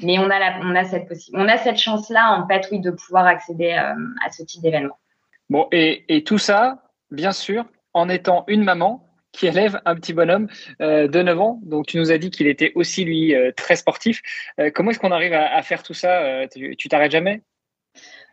mais 0.01 0.17
on 0.19 0.29
a 0.29 0.59
on 0.63 0.75
a 0.75 0.83
cette 0.85 1.11
on 1.33 1.47
a 1.47 1.57
cette 1.57 1.77
chance 1.77 2.09
là 2.09 2.39
en 2.39 2.47
fait, 2.47 2.67
oui, 2.71 2.79
de 2.79 2.91
pouvoir 2.91 3.27
accéder 3.27 3.71
à 3.71 4.31
ce 4.31 4.43
type 4.43 4.61
d'événement. 4.63 4.97
Bon 5.49 5.67
et 5.71 6.23
tout 6.25 6.39
ça, 6.39 6.83
bien 7.11 7.31
sûr, 7.31 7.65
en 7.93 8.09
étant 8.09 8.43
une 8.47 8.63
maman 8.63 9.08
qui 9.31 9.47
élève 9.47 9.79
un 9.85 9.95
petit 9.95 10.13
bonhomme 10.13 10.47
euh, 10.81 11.07
de 11.07 11.21
9 11.21 11.39
ans. 11.39 11.59
Donc, 11.63 11.87
tu 11.87 11.97
nous 11.97 12.11
as 12.11 12.17
dit 12.17 12.31
qu'il 12.31 12.47
était 12.47 12.71
aussi, 12.75 13.05
lui, 13.05 13.35
euh, 13.35 13.51
très 13.55 13.75
sportif. 13.75 14.21
Euh, 14.59 14.71
comment 14.73 14.91
est-ce 14.91 14.99
qu'on 14.99 15.11
arrive 15.11 15.33
à, 15.33 15.61
faire 15.61 15.83
tout 15.83 15.93
ça 15.93 16.47
Tu 16.51 16.89
t'arrêtes 16.89 17.11
jamais? 17.11 17.41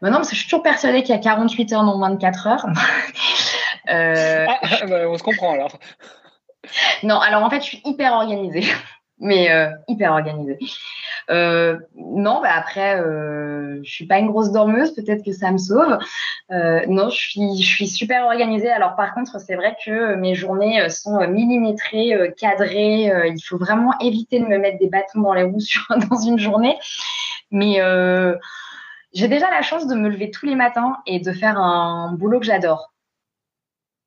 Bah 0.02 0.10
Non, 0.10 0.16
parce 0.16 0.28
que 0.28 0.34
je 0.34 0.40
suis 0.40 0.48
toujours 0.48 0.62
persuadée 0.62 1.02
qu'il 1.02 1.14
y 1.14 1.18
a 1.18 1.22
48 1.22 1.72
heures, 1.72 1.84
non 1.84 1.98
24 1.98 2.46
heures. 2.46 2.66
ah, 3.88 4.46
bah, 4.88 5.08
on 5.08 5.18
se 5.18 5.22
comprend 5.22 5.52
alors. 5.52 5.78
Non, 7.02 7.20
alors 7.20 7.42
en 7.42 7.50
fait, 7.50 7.60
je 7.60 7.66
suis 7.66 7.82
hyper 7.84 8.12
organisée 8.12 8.64
mais 9.18 9.50
euh, 9.50 9.70
hyper 9.88 10.12
organisée. 10.12 10.58
Euh, 11.30 11.78
non, 11.94 12.40
bah 12.40 12.52
après, 12.54 13.00
euh, 13.00 13.80
je 13.82 13.90
suis 13.90 14.06
pas 14.06 14.18
une 14.18 14.28
grosse 14.28 14.52
dormeuse, 14.52 14.94
peut-être 14.94 15.24
que 15.24 15.32
ça 15.32 15.50
me 15.50 15.58
sauve. 15.58 15.98
Euh, 16.50 16.84
non, 16.86 17.08
je 17.10 17.16
suis, 17.16 17.62
je 17.62 17.68
suis 17.68 17.88
super 17.88 18.24
organisée. 18.26 18.70
Alors 18.70 18.94
par 18.96 19.14
contre, 19.14 19.40
c'est 19.40 19.56
vrai 19.56 19.76
que 19.84 20.14
mes 20.16 20.34
journées 20.34 20.88
sont 20.90 21.26
millimétrées, 21.28 22.32
cadrées. 22.38 23.10
il 23.26 23.40
faut 23.40 23.58
vraiment 23.58 23.98
éviter 24.00 24.38
de 24.38 24.44
me 24.46 24.58
mettre 24.58 24.78
des 24.78 24.88
bâtons 24.88 25.20
dans 25.20 25.34
les 25.34 25.44
roues 25.44 25.58
dans 26.10 26.18
une 26.18 26.38
journée. 26.38 26.76
Mais 27.50 27.80
j'ai 29.12 29.28
déjà 29.28 29.50
la 29.50 29.62
chance 29.62 29.86
de 29.86 29.94
me 29.94 30.08
lever 30.08 30.30
tous 30.30 30.46
les 30.46 30.56
matins 30.56 30.98
et 31.06 31.20
de 31.20 31.32
faire 31.32 31.58
un 31.58 32.12
boulot 32.12 32.38
que 32.38 32.46
j'adore, 32.46 32.92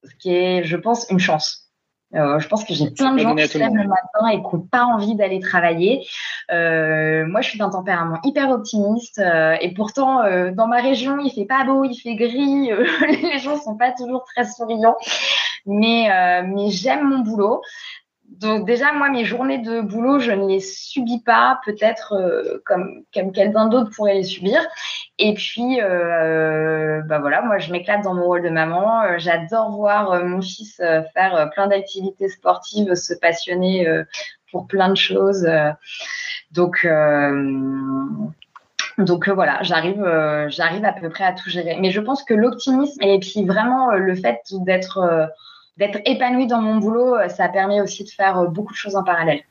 ce 0.04 0.14
qui 0.16 0.34
est, 0.34 0.64
je 0.64 0.78
pense, 0.78 1.10
une 1.10 1.20
chance. 1.20 1.69
Euh, 2.16 2.40
je 2.40 2.48
pense 2.48 2.64
que 2.64 2.74
j'ai 2.74 2.90
plein 2.90 3.14
de 3.14 3.20
gens 3.20 3.36
qui 3.36 3.48
se 3.48 3.58
lèvent 3.58 3.76
le 3.76 3.88
matin 3.88 4.28
et 4.32 4.38
qui 4.38 4.56
n'ont 4.56 4.62
pas 4.62 4.84
envie 4.84 5.16
d'aller 5.16 5.40
travailler. 5.40 6.08
Euh, 6.52 7.26
moi, 7.28 7.42
je 7.42 7.50
suis 7.50 7.60
d'un 7.60 7.70
tempérament 7.70 8.20
hyper 8.24 8.50
optimiste 8.50 9.20
euh, 9.20 9.56
et 9.62 9.74
pourtant, 9.74 10.24
euh, 10.24 10.52
dans 10.52 10.68
ma 10.68 10.82
région, 10.82 11.20
il 11.20 11.32
fait 11.32 11.46
pas 11.46 11.64
beau, 11.66 11.84
il 11.84 11.96
fait 11.96 12.16
gris, 12.16 12.72
euh, 12.72 12.86
les 13.22 13.38
gens 13.40 13.58
sont 13.58 13.78
pas 13.78 13.92
toujours 13.92 14.24
très 14.24 14.46
souriants, 14.46 14.98
mais 15.66 16.10
mais 16.48 16.70
j'aime 16.72 17.08
mon 17.08 17.20
boulot. 17.20 17.62
Donc 18.30 18.66
déjà, 18.66 18.94
moi, 18.94 19.10
mes 19.10 19.26
journées 19.26 19.58
de 19.58 19.82
boulot, 19.82 20.20
je 20.20 20.32
ne 20.32 20.48
les 20.48 20.60
subis 20.60 21.22
pas, 21.22 21.60
peut-être 21.66 22.62
comme, 22.66 23.04
comme 23.14 23.32
quelqu'un 23.32 23.68
d'autre 23.68 23.90
pourrait 23.90 24.14
les 24.14 24.24
subir. 24.24 24.62
Et 25.22 25.34
puis, 25.34 25.82
euh, 25.82 27.02
bah 27.06 27.20
voilà, 27.20 27.42
moi, 27.42 27.58
je 27.58 27.72
m'éclate 27.74 28.02
dans 28.04 28.14
mon 28.14 28.24
rôle 28.24 28.42
de 28.42 28.50
maman. 28.50 29.04
Euh, 29.04 29.16
j'adore 29.18 29.70
voir 29.72 30.14
euh, 30.14 30.24
mon 30.24 30.42
fils 30.42 30.82
faire 31.14 31.50
plein 31.54 31.68
d'activités 31.68 32.30
sportives, 32.30 32.96
se 32.96 33.14
passionner 33.14 33.86
pour 34.52 34.66
plein 34.68 34.88
de 34.90 34.96
choses. 34.96 35.46
Donc, 36.52 36.88
voilà, 39.28 39.60
j'arrive, 39.62 40.04
j'arrive 40.48 40.86
à 40.86 40.94
peu 40.94 41.10
près 41.10 41.26
à 41.26 41.34
tout 41.34 41.50
gérer. 41.50 41.78
Mais 41.82 41.92
je 41.92 42.00
pense 42.00 42.24
que 42.24 42.34
l'optimisme 42.34 43.02
et 43.04 43.20
puis 43.20 43.44
vraiment 43.44 43.92
le 43.92 44.16
fait 44.16 44.40
d'être 44.52 45.30
d'être 45.80 46.00
épanoui 46.06 46.46
dans 46.46 46.62
mon 46.62 46.78
boulot, 46.78 47.16
ça 47.30 47.48
permet 47.48 47.82
aussi 47.82 48.04
de 48.04 48.10
faire 48.10 48.44
beaucoup 48.50 48.74
de 48.74 48.78
choses 48.78 48.96
en 48.96 49.04
parallèle. 49.04 49.42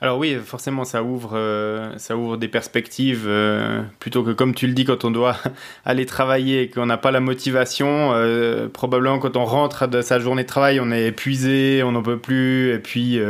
Alors 0.00 0.18
oui, 0.18 0.36
forcément, 0.36 0.84
ça 0.84 1.02
ouvre, 1.02 1.32
euh, 1.34 1.96
ça 1.98 2.16
ouvre 2.16 2.36
des 2.36 2.48
perspectives 2.48 3.24
euh, 3.26 3.82
plutôt 4.00 4.22
que 4.22 4.30
comme 4.30 4.54
tu 4.54 4.66
le 4.66 4.72
dis, 4.72 4.84
quand 4.84 5.04
on 5.04 5.10
doit 5.10 5.36
aller 5.84 6.06
travailler 6.06 6.62
et 6.62 6.70
qu'on 6.70 6.86
n'a 6.86 6.96
pas 6.96 7.10
la 7.10 7.20
motivation. 7.20 8.12
Euh, 8.12 8.68
probablement 8.68 9.18
quand 9.18 9.36
on 9.36 9.44
rentre 9.44 9.86
de 9.86 10.02
sa 10.02 10.18
journée 10.18 10.42
de 10.42 10.48
travail, 10.48 10.80
on 10.80 10.90
est 10.90 11.06
épuisé, 11.06 11.82
on 11.82 11.92
n'en 11.92 12.02
peut 12.02 12.18
plus, 12.18 12.72
et 12.72 12.78
puis 12.78 13.20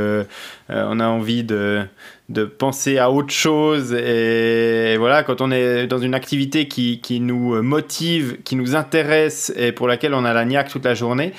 on 0.69 1.01
a 1.01 1.07
envie 1.07 1.45
de, 1.45 1.85
de 2.29 2.45
penser 2.45 2.99
à 2.99 3.11
autre 3.11 3.33
chose. 3.33 3.95
Et 3.95 4.97
voilà, 4.99 5.23
quand 5.23 5.41
on 5.41 5.51
est 5.51 5.87
dans 5.87 5.99
une 5.99 6.15
activité 6.15 6.69
qui, 6.69 7.01
qui 7.01 7.21
nous 7.21 7.63
motive, 7.63 8.39
qui 8.45 8.57
nous 8.57 8.77
intéresse 8.77 9.53
et 9.57 9.73
pour 9.73 9.89
laquelle 9.89 10.15
on 10.15 10.25
a 10.25 10.33
la 10.33 10.45
niaque 10.45 10.69
toute 10.69 10.85
la 10.85 10.95
journée, 10.95 11.33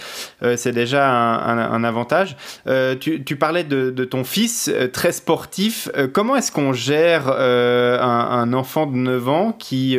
euh, 0.43 0.55
c'est 0.57 0.71
déjà 0.71 1.09
un, 1.09 1.83
avantage. 1.83 2.35
Euh, 2.67 2.95
tu, 2.95 3.23
tu, 3.23 3.35
parlais 3.35 3.63
de, 3.63 3.89
de, 3.89 4.03
ton 4.03 4.23
fils, 4.23 4.69
euh, 4.73 4.87
très 4.87 5.11
sportif. 5.11 5.89
comment 6.13 6.35
est-ce 6.35 6.51
qu'on 6.51 6.73
gère 6.73 7.27
un, 7.29 8.29
un, 8.31 8.53
enfant 8.53 8.85
de 8.85 8.95
9 8.95 9.29
ans 9.29 9.51
qui, 9.57 9.97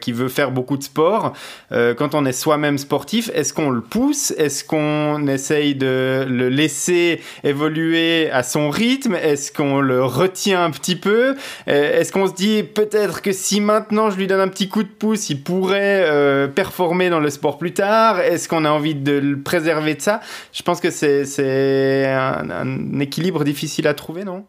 qui 0.00 0.12
veut 0.12 0.28
faire 0.28 0.50
beaucoup 0.50 0.76
de 0.76 0.82
sport 0.82 1.32
quand 1.70 2.14
on 2.14 2.24
est 2.24 2.32
soi-même 2.32 2.78
sportif? 2.78 3.30
Est-ce 3.34 3.52
qu'on 3.52 3.70
le 3.70 3.80
pousse? 3.80 4.32
Est-ce 4.32 4.64
qu'on 4.64 5.26
essaye 5.26 5.74
de 5.74 6.26
le 6.28 6.48
laisser 6.48 7.20
évoluer 7.44 8.30
à 8.30 8.42
son 8.42 8.70
rythme? 8.70 9.14
Est-ce 9.14 9.52
qu'on 9.52 9.80
le 9.80 10.07
retient 10.08 10.64
un 10.64 10.70
petit 10.70 10.96
peu. 10.96 11.36
Euh, 11.68 12.00
Est-ce 12.00 12.12
qu'on 12.12 12.26
se 12.26 12.34
dit 12.34 12.62
peut-être 12.62 13.22
que 13.22 13.32
si 13.32 13.60
maintenant 13.60 14.10
je 14.10 14.16
lui 14.16 14.26
donne 14.26 14.40
un 14.40 14.48
petit 14.48 14.68
coup 14.68 14.82
de 14.82 14.88
pouce, 14.88 15.30
il 15.30 15.42
pourrait 15.42 16.04
euh, 16.04 16.48
performer 16.48 17.10
dans 17.10 17.20
le 17.20 17.30
sport 17.30 17.58
plus 17.58 17.72
tard? 17.72 18.20
Est-ce 18.20 18.48
qu'on 18.48 18.64
a 18.64 18.70
envie 18.70 18.94
de 18.94 19.12
le 19.12 19.40
préserver 19.40 19.94
de 19.94 20.00
ça? 20.00 20.20
Je 20.52 20.62
pense 20.62 20.80
que 20.80 20.90
c'est 20.90 22.06
un, 22.06 23.00
équilibre 23.00 23.44
difficile 23.44 23.86
à 23.86 23.94
trouver, 23.94 24.24
non? 24.24 24.44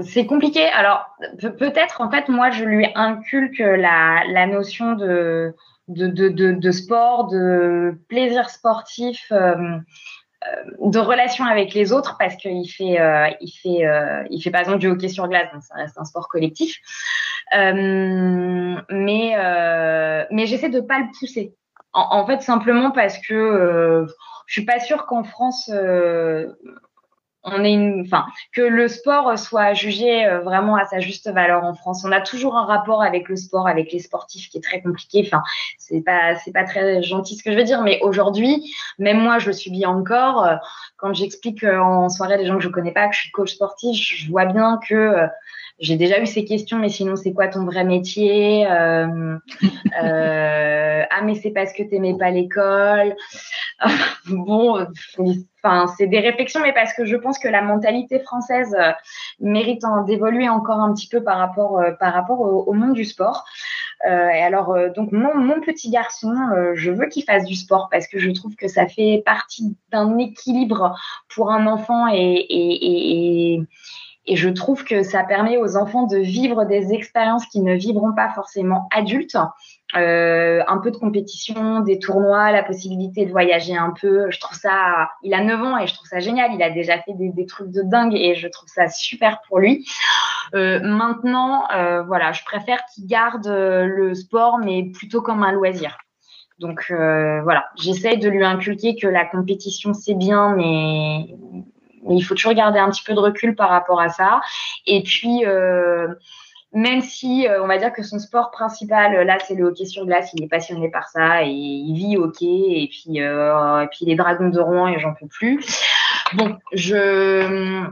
C'est 0.00 0.24
compliqué. 0.24 0.64
Alors, 0.68 1.04
peut-être, 1.58 2.00
en 2.00 2.10
fait, 2.10 2.30
moi, 2.30 2.50
je 2.50 2.64
lui 2.64 2.86
inculque 2.94 3.58
la, 3.58 4.46
notion 4.46 4.92
de, 4.94 5.52
sport, 6.70 7.28
de 7.28 7.94
plaisir 8.08 8.48
sportif, 8.48 9.30
de 10.80 10.98
relation 10.98 11.44
avec 11.44 11.74
les 11.74 11.92
autres 11.92 12.16
parce 12.18 12.36
qu'il 12.36 12.68
fait, 12.68 12.98
il 13.40 13.50
fait, 13.50 13.86
il 14.30 14.40
fait 14.42 14.50
par 14.50 14.60
exemple 14.60 14.78
du 14.78 14.88
hockey 14.88 15.08
sur 15.08 15.28
glace, 15.28 15.52
donc 15.52 15.62
ça 15.62 15.74
reste 15.74 15.98
un 15.98 16.04
sport 16.04 16.28
collectif. 16.28 16.78
mais 17.52 18.86
mais 20.30 20.46
j'essaie 20.46 20.70
de 20.70 20.80
pas 20.80 20.98
le 20.98 21.06
pousser. 21.18 21.54
En, 21.94 22.18
en, 22.18 22.26
fait, 22.26 22.40
simplement 22.40 22.90
parce 22.90 23.18
que 23.18 24.06
je 24.46 24.52
suis 24.52 24.64
pas 24.64 24.80
sûre 24.80 25.04
qu'en 25.06 25.24
France 25.24 25.70
on 27.44 27.64
est 27.64 27.72
une, 27.72 28.02
enfin, 28.02 28.26
que 28.52 28.62
le 28.62 28.88
sport 28.88 29.38
soit 29.38 29.74
jugé 29.74 30.24
euh, 30.26 30.40
vraiment 30.40 30.76
à 30.76 30.84
sa 30.84 31.00
juste 31.00 31.30
valeur 31.30 31.64
en 31.64 31.74
France. 31.74 32.04
On 32.04 32.12
a 32.12 32.20
toujours 32.20 32.56
un 32.56 32.64
rapport 32.64 33.02
avec 33.02 33.28
le 33.28 33.36
sport, 33.36 33.66
avec 33.66 33.92
les 33.92 33.98
sportifs 33.98 34.48
qui 34.48 34.58
est 34.58 34.62
très 34.62 34.80
compliqué. 34.80 35.22
Enfin, 35.26 35.42
c'est 35.78 36.02
pas, 36.02 36.36
c'est 36.36 36.52
pas 36.52 36.64
très 36.64 37.02
gentil 37.02 37.36
ce 37.36 37.42
que 37.42 37.52
je 37.52 37.56
veux 37.56 37.64
dire, 37.64 37.82
mais 37.82 38.00
aujourd'hui, 38.02 38.72
même 38.98 39.18
moi, 39.18 39.38
je 39.38 39.48
le 39.48 39.52
subis 39.52 39.86
encore. 39.86 40.44
Euh, 40.44 40.56
quand 40.96 41.12
j'explique 41.14 41.64
euh, 41.64 41.80
en 41.80 42.08
soirée 42.08 42.38
des 42.38 42.46
gens 42.46 42.56
que 42.56 42.62
je 42.62 42.68
connais 42.68 42.92
pas 42.92 43.08
que 43.08 43.14
je 43.14 43.22
suis 43.22 43.30
coach 43.30 43.54
sportif, 43.54 43.96
je 43.96 44.30
vois 44.30 44.46
bien 44.46 44.78
que 44.88 45.26
j'ai 45.78 45.96
déjà 45.96 46.20
eu 46.20 46.26
ces 46.26 46.44
questions, 46.44 46.78
mais 46.78 46.88
sinon, 46.88 47.16
c'est 47.16 47.32
quoi 47.32 47.48
ton 47.48 47.64
vrai 47.64 47.84
métier? 47.84 48.66
Euh, 48.70 49.36
euh, 50.02 51.02
Ah, 51.10 51.22
mais 51.24 51.34
c'est 51.34 51.50
parce 51.50 51.72
que 51.72 51.82
tu 51.82 51.98
n'aimais 51.98 52.16
pas 52.16 52.30
l'école. 52.30 53.16
bon, 54.26 54.86
enfin, 55.62 55.92
c'est 55.96 56.06
des 56.06 56.20
réflexions, 56.20 56.60
mais 56.60 56.72
parce 56.72 56.92
que 56.94 57.04
je 57.04 57.16
pense 57.16 57.38
que 57.38 57.48
la 57.48 57.62
mentalité 57.62 58.20
française 58.20 58.74
euh, 58.78 58.92
mérite 59.40 59.82
d'évoluer 60.06 60.48
encore 60.48 60.78
un 60.78 60.94
petit 60.94 61.08
peu 61.08 61.22
par 61.22 61.38
rapport, 61.38 61.82
par 61.98 62.14
rapport 62.14 62.40
au, 62.40 62.72
monde 62.72 62.94
du 62.94 63.04
sport. 63.04 63.44
et 64.04 64.08
alors, 64.08 64.76
donc, 64.94 65.10
mon, 65.12 65.60
petit 65.60 65.90
garçon, 65.90 66.32
je 66.74 66.90
veux 66.90 67.06
qu'il 67.06 67.24
fasse 67.24 67.44
du 67.44 67.54
sport 67.54 67.88
parce 67.90 68.06
que 68.06 68.18
je 68.18 68.30
trouve 68.30 68.54
que 68.56 68.68
ça 68.68 68.86
fait 68.86 69.22
partie 69.24 69.76
d'un 69.90 70.18
équilibre 70.18 70.96
pour 71.28 71.50
un 71.50 71.66
enfant 71.66 72.08
et, 72.08 72.46
et 72.48 73.52
et 73.52 73.60
je 74.28 74.48
trouve 74.48 74.84
que 74.84 75.02
ça 75.02 75.24
permet 75.24 75.56
aux 75.56 75.76
enfants 75.76 76.06
de 76.06 76.18
vivre 76.18 76.64
des 76.64 76.92
expériences 76.92 77.46
qui 77.46 77.60
ne 77.60 77.74
vivront 77.74 78.12
pas 78.12 78.30
forcément 78.30 78.88
adultes. 78.92 79.36
Euh, 79.94 80.62
un 80.68 80.78
peu 80.78 80.90
de 80.90 80.96
compétition, 80.96 81.80
des 81.80 81.98
tournois, 81.98 82.50
la 82.50 82.62
possibilité 82.62 83.26
de 83.26 83.30
voyager 83.30 83.76
un 83.76 83.92
peu. 84.00 84.30
Je 84.30 84.40
trouve 84.40 84.56
ça, 84.56 85.10
il 85.22 85.34
a 85.34 85.42
9 85.42 85.62
ans 85.62 85.76
et 85.76 85.86
je 85.86 85.94
trouve 85.94 86.08
ça 86.08 86.20
génial. 86.20 86.50
Il 86.54 86.62
a 86.62 86.70
déjà 86.70 86.98
fait 87.02 87.12
des, 87.14 87.46
trucs 87.46 87.70
de 87.70 87.82
dingue 87.82 88.14
et 88.14 88.34
je 88.34 88.48
trouve 88.48 88.68
ça 88.68 88.88
super 88.88 89.42
pour 89.48 89.58
lui. 89.58 89.86
Euh, 90.54 90.80
maintenant, 90.82 91.64
euh, 91.74 92.02
voilà, 92.02 92.32
je 92.32 92.42
préfère 92.44 92.82
qu'il 92.94 93.06
garde 93.06 93.46
euh, 93.48 93.84
le 93.84 94.14
sport, 94.14 94.58
mais 94.58 94.84
plutôt 94.84 95.20
comme 95.20 95.42
un 95.42 95.52
loisir. 95.52 95.98
Donc 96.62 96.86
euh, 96.90 97.42
voilà, 97.42 97.66
j'essaye 97.76 98.18
de 98.18 98.28
lui 98.28 98.44
inculquer 98.44 98.94
que 98.94 99.08
la 99.08 99.24
compétition 99.24 99.94
c'est 99.94 100.14
bien, 100.14 100.54
mais 100.54 101.26
il 102.10 102.22
faut 102.22 102.34
toujours 102.34 102.54
garder 102.54 102.78
un 102.78 102.90
petit 102.90 103.02
peu 103.04 103.14
de 103.14 103.20
recul 103.20 103.54
par 103.54 103.70
rapport 103.70 104.00
à 104.00 104.08
ça. 104.08 104.40
Et 104.86 105.02
puis, 105.02 105.44
euh, 105.46 106.08
même 106.72 107.00
si 107.00 107.46
euh, 107.46 107.62
on 107.62 107.66
va 107.66 107.78
dire 107.78 107.92
que 107.92 108.02
son 108.02 108.18
sport 108.18 108.50
principal, 108.50 109.26
là, 109.26 109.38
c'est 109.46 109.54
le 109.54 109.64
hockey 109.64 109.84
sur 109.84 110.06
glace, 110.06 110.30
il 110.34 110.44
est 110.44 110.48
passionné 110.48 110.90
par 110.90 111.08
ça 111.08 111.42
et 111.44 111.50
il 111.50 111.94
vit 111.94 112.16
hockey. 112.16 112.46
Et 112.46 112.88
puis, 112.90 113.20
euh, 113.20 113.82
et 113.82 113.88
puis 113.88 114.06
les 114.06 114.14
Dragons 114.14 114.48
de 114.48 114.60
Rouen, 114.60 114.88
et 114.88 114.98
j'en 114.98 115.14
peux 115.14 115.26
plus. 115.26 115.64
Bon, 116.34 116.56
je, 116.72 117.84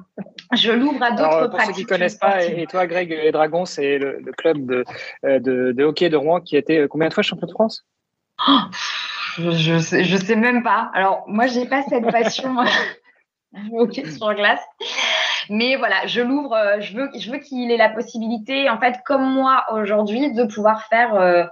je 0.55 0.73
l'ouvre 0.73 1.03
à 1.03 1.11
d'autres 1.11 1.49
pratiques. 1.49 1.51
Pour 1.51 1.61
ceux 1.61 1.73
qui 1.73 1.85
connaissent 1.85 2.17
pas, 2.17 2.43
et 2.43 2.67
toi, 2.67 2.87
Greg, 2.87 3.11
les 3.11 3.33
Dragons, 3.33 3.67
c'est 3.67 3.99
le, 3.99 4.23
club 4.37 4.65
de, 4.65 4.85
de, 5.23 5.73
de, 5.73 5.85
hockey 5.85 6.09
de 6.09 6.17
Rouen 6.17 6.41
qui 6.41 6.57
a 6.57 6.59
été 6.59 6.87
combien 6.89 7.09
de 7.09 7.15
fois 7.15 7.23
champion 7.23 7.47
de 7.47 7.53
France? 7.53 7.85
Oh, 8.49 8.61
je, 9.39 9.79
sais, 9.79 10.05
je 10.05 10.17
sais 10.17 10.37
même 10.37 10.63
pas. 10.63 10.91
Alors, 10.95 11.25
moi, 11.27 11.47
j'ai 11.47 11.67
pas 11.67 11.83
cette 11.83 12.11
passion. 12.11 12.57
ok 13.73 14.03
sur 14.07 14.35
glace. 14.35 14.61
Mais 15.49 15.77
voilà, 15.77 16.07
je 16.07 16.21
l'ouvre, 16.21 16.55
euh, 16.55 16.81
je 16.81 16.97
veux, 16.97 17.11
je 17.19 17.31
veux 17.31 17.39
qu'il 17.39 17.71
ait 17.71 17.77
la 17.77 17.89
possibilité, 17.89 18.71
en 18.71 18.79
fait, 18.79 19.01
comme 19.05 19.33
moi 19.33 19.65
aujourd'hui, 19.73 20.33
de 20.33 20.45
pouvoir 20.45 20.87
faire 20.87 21.15
euh, 21.15 21.45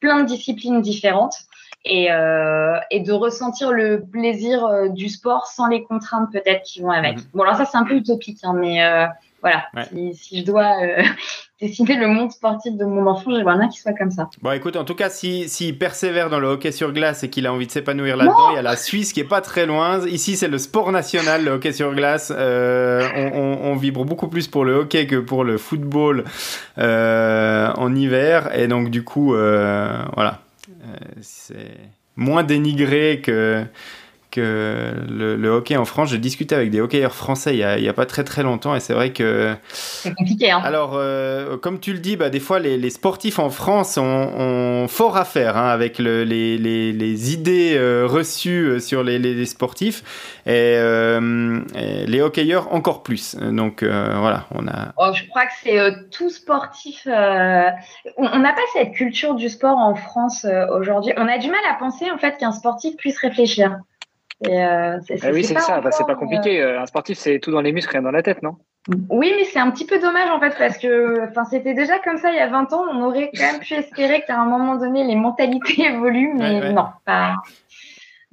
plein 0.00 0.20
de 0.20 0.26
disciplines 0.26 0.82
différentes 0.82 1.36
et, 1.84 2.12
euh, 2.12 2.78
et 2.90 3.00
de 3.00 3.12
ressentir 3.12 3.72
le 3.72 4.04
plaisir 4.04 4.90
du 4.90 5.08
sport 5.08 5.46
sans 5.46 5.68
les 5.68 5.84
contraintes 5.84 6.30
peut-être 6.32 6.62
qui 6.64 6.82
vont 6.82 6.90
avec. 6.90 7.16
Mhm. 7.16 7.24
Bon, 7.32 7.42
alors 7.44 7.56
ça, 7.56 7.64
c'est 7.64 7.78
un 7.78 7.84
peu 7.84 7.94
utopique, 7.94 8.40
hein, 8.42 8.54
mais 8.54 8.80
voilà, 9.40 9.64
si, 9.88 10.14
si, 10.14 10.40
je 10.40 10.44
dois 10.44 10.74
dessiner 11.60 11.96
le 11.96 12.08
monde 12.08 12.30
sportif 12.30 12.76
de 12.76 12.84
mon 12.84 13.06
enfant, 13.06 13.30
j'aimerais 13.34 13.56
bien 13.56 13.68
qu'il 13.68 13.80
soit 13.80 13.94
comme 13.94 14.10
ça. 14.10 14.28
Bon, 14.42 14.52
écoute, 14.52 14.76
en 14.76 14.84
tout 14.84 14.94
cas, 14.94 15.08
s'il 15.08 15.48
si, 15.48 15.72
persévère 15.72 16.28
dans 16.28 16.38
le 16.38 16.48
hockey 16.48 16.70
sur 16.70 16.92
glace 16.92 17.24
et 17.24 17.30
qu'il 17.30 17.46
a 17.46 17.52
envie 17.52 17.66
de 17.66 17.72
s'épanouir 17.72 18.16
là-dedans, 18.16 18.50
il 18.52 18.56
y 18.56 18.58
a 18.58 18.62
la 18.62 18.76
Suisse 18.76 19.12
qui 19.12 19.20
est 19.20 19.24
pas 19.24 19.40
très 19.40 19.64
loin. 19.64 20.06
Ici, 20.06 20.36
c'est 20.36 20.48
le 20.48 20.58
sport 20.58 20.92
national, 20.92 21.44
le 21.44 21.52
hockey 21.52 21.72
sur 21.72 21.94
glace. 21.94 22.32
Euh, 22.34 23.08
on, 23.16 23.70
on, 23.70 23.76
vibre 23.76 24.04
beaucoup 24.04 24.28
plus 24.28 24.48
pour 24.48 24.64
le 24.64 24.74
hockey 24.74 25.06
que 25.06 25.16
pour 25.16 25.44
le 25.44 25.56
football 25.56 26.24
euh, 26.78 27.72
en 27.76 27.94
hiver. 27.94 28.54
Et 28.54 28.68
donc, 28.68 28.90
du 28.90 29.02
coup, 29.02 29.34
euh, 29.34 29.96
voilà, 30.14 30.40
c'est 31.20 31.78
moins 32.16 32.42
dénigré 32.42 33.20
que 33.22 33.64
le, 34.40 35.48
hockey 35.48 35.76
en 35.76 35.84
France, 35.84 36.10
j'ai 36.10 36.18
discuté 36.18 36.54
avec 36.54 36.70
des 36.70 36.80
hockeyeurs 36.80 37.14
français 37.14 37.56
il 37.56 37.82
n'y 37.82 37.88
a, 37.88 37.92
pas 37.92 38.06
très 38.06 38.24
très 38.24 38.42
longtemps 38.42 38.74
et 38.74 38.80
c'est 38.80 38.92
vrai 38.92 39.12
que... 39.12 39.54
C'est 39.72 40.14
compliqué. 40.14 40.50
Hein. 40.50 40.60
Alors, 40.64 40.92
euh, 40.94 41.56
comme 41.56 41.80
tu 41.80 41.92
le 41.92 41.98
dis, 41.98 42.16
bah, 42.16 42.30
des 42.30 42.40
fois 42.40 42.58
les, 42.58 42.90
sportifs 42.90 43.38
en 43.38 43.50
France 43.50 43.98
ont, 43.98 44.86
fort 44.88 45.16
à 45.16 45.24
faire 45.24 45.56
hein, 45.56 45.68
avec 45.68 45.98
les, 45.98 46.24
les, 46.24 47.32
idées 47.32 47.76
euh, 47.76 48.06
reçues 48.06 48.66
euh, 48.66 48.78
sur 48.78 49.02
les, 49.02 49.46
sportifs 49.46 50.38
et, 50.46 50.76
les 52.06 52.20
hockeyeurs 52.20 52.72
encore 52.72 53.02
plus. 53.02 53.36
Donc 53.36 53.82
voilà, 53.82 54.46
on 54.54 54.66
a... 54.68 54.92
Oh, 54.96 55.12
je 55.14 55.24
crois 55.28 55.46
que 55.46 55.52
c'est 55.62 56.10
tout 56.10 56.30
sportif. 56.30 57.02
on 57.06 58.38
n'a 58.38 58.52
pas 58.52 58.60
cette 58.72 58.92
culture 58.92 59.34
du 59.34 59.48
sport 59.48 59.78
en 59.78 59.94
France 59.94 60.46
aujourd'hui. 60.72 61.12
On 61.16 61.28
a 61.28 61.38
du 61.38 61.48
mal 61.48 61.60
à 61.68 61.74
penser 61.74 62.10
en 62.10 62.18
fait 62.18 62.36
qu'un 62.38 62.52
sportif 62.52 62.96
puisse 62.96 63.18
réfléchir. 63.18 63.78
Euh, 64.44 64.98
ah 65.22 65.30
oui, 65.32 65.44
c'est 65.44 65.58
ça, 65.58 65.80
bah, 65.80 65.90
c'est 65.90 66.06
pas 66.06 66.14
compliqué. 66.14 66.60
Euh, 66.60 66.80
un 66.80 66.86
sportif, 66.86 67.18
c'est 67.18 67.38
tout 67.38 67.50
dans 67.50 67.62
les 67.62 67.72
muscles, 67.72 67.92
rien 67.92 68.02
dans 68.02 68.10
la 68.10 68.22
tête, 68.22 68.42
non? 68.42 68.56
Oui, 69.08 69.32
mais 69.36 69.44
c'est 69.44 69.58
un 69.58 69.70
petit 69.70 69.86
peu 69.86 69.98
dommage 69.98 70.30
en 70.30 70.38
fait, 70.38 70.54
parce 70.56 70.78
que 70.78 71.28
c'était 71.50 71.74
déjà 71.74 71.98
comme 71.98 72.18
ça 72.18 72.30
il 72.30 72.36
y 72.36 72.40
a 72.40 72.46
20 72.46 72.72
ans. 72.72 72.84
On 72.92 73.02
aurait 73.02 73.30
quand 73.34 73.52
même 73.52 73.60
pu 73.60 73.74
espérer 73.74 74.22
qu'à 74.26 74.38
un 74.38 74.44
moment 74.44 74.76
donné, 74.76 75.04
les 75.04 75.16
mentalités 75.16 75.82
évoluent, 75.86 76.34
mais 76.34 76.72
non, 76.72 76.86
pas. 77.04 77.36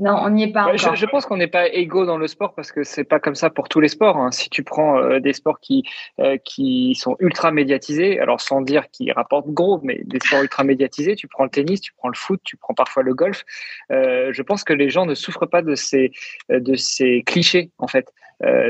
Non, 0.04 0.18
on 0.22 0.32
n'y 0.32 0.44
est 0.44 0.52
pas 0.52 0.66
encore. 0.66 0.96
Je, 0.96 1.06
pense 1.06 1.26
qu'on 1.26 1.38
n'est 1.38 1.48
pas 1.48 1.70
égaux 1.70 2.06
dans 2.06 2.18
le 2.18 2.28
sport 2.28 2.54
parce 2.56 2.74
que 2.74 2.84
c'est 2.84 3.06
pas 3.06 3.22
comme 3.22 3.36
ça 3.36 3.50
pour 3.50 3.70
tous 3.70 3.80
les 3.80 3.88
sports. 3.88 4.18
Hein. 4.18 4.32
Si 4.32 4.50
tu 4.50 4.62
prends 4.62 4.98
euh, 4.98 5.22
des 5.22 5.32
sports 5.32 5.62
qui 5.62 5.86
euh, 6.20 6.36
qui 6.44 6.94
sont 6.96 7.16
ultra 7.20 7.54
médiatisés, 7.54 8.20
alors 8.20 8.42
sans 8.42 8.60
dire 8.60 8.90
qu'ils 8.92 9.14
rapportent 9.14 9.48
gros, 9.48 9.80
mais 9.82 10.02
des 10.04 10.20
sports 10.20 10.42
ultra 10.42 10.66
médiatisés, 10.66 11.16
tu 11.16 11.30
prends 11.30 11.46
le 11.46 11.50
tennis, 11.50 11.80
tu 11.80 11.94
prends 11.94 12.10
le 12.10 12.18
foot, 12.18 12.42
tu 12.44 12.58
prends 12.58 12.74
parfois 12.74 13.02
le 13.02 13.14
golf. 13.14 13.46
Euh, 13.92 14.34
je 14.34 14.42
pense 14.42 14.66
que 14.66 14.74
les 14.74 14.90
gens 14.90 15.06
ne 15.06 15.16
souffrent 15.16 15.48
pas 15.48 15.62
de 15.62 15.74
ces 15.74 16.12
de 16.50 16.76
ces 16.76 17.24
clichés 17.26 17.72
en 17.78 17.88
fait, 17.88 18.12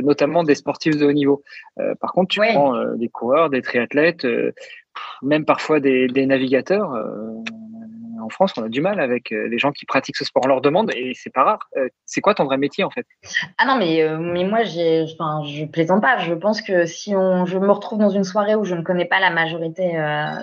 notamment 0.03 0.43
des 0.43 0.53
sportifs 0.53 0.97
de 0.97 1.05
haut 1.07 1.13
niveau. 1.13 1.41
par 1.99 2.13
contre, 2.13 2.27
tu 2.27 2.41
prends 2.41 2.93
des 2.93 3.09
coureurs, 3.09 3.49
des 3.49 3.63
triathlètes, 3.63 4.27
même 5.23 5.45
parfois 5.45 5.79
des, 5.79 6.07
des 6.07 6.27
navigateurs 6.27 6.93
en 8.23 8.29
France, 8.29 8.53
on 8.57 8.63
a 8.63 8.69
du 8.69 8.81
mal 8.81 8.99
avec 8.99 9.31
euh, 9.31 9.47
les 9.47 9.57
gens 9.57 9.71
qui 9.71 9.85
pratiquent 9.85 10.17
ce 10.17 10.25
sport. 10.25 10.43
On 10.45 10.47
leur 10.47 10.61
demande, 10.61 10.91
et 10.95 11.13
c'est 11.15 11.29
pas 11.29 11.43
rare, 11.43 11.69
euh, 11.77 11.87
c'est 12.05 12.21
quoi 12.21 12.33
ton 12.33 12.45
vrai 12.45 12.57
métier 12.57 12.83
en 12.83 12.89
fait? 12.89 13.05
Ah 13.57 13.65
non, 13.65 13.77
mais, 13.77 14.01
euh, 14.01 14.17
mais 14.17 14.43
moi, 14.43 14.59
enfin, 14.61 15.43
je 15.45 15.65
plaisante 15.65 16.01
pas. 16.01 16.17
Je 16.17 16.33
pense 16.33 16.61
que 16.61 16.85
si 16.85 17.15
on, 17.15 17.45
je 17.45 17.57
me 17.57 17.71
retrouve 17.71 17.99
dans 17.99 18.09
une 18.09 18.23
soirée 18.23 18.55
où 18.55 18.63
je 18.63 18.75
ne 18.75 18.81
connais 18.81 19.05
pas 19.05 19.19
la 19.19 19.29
majorité 19.29 19.83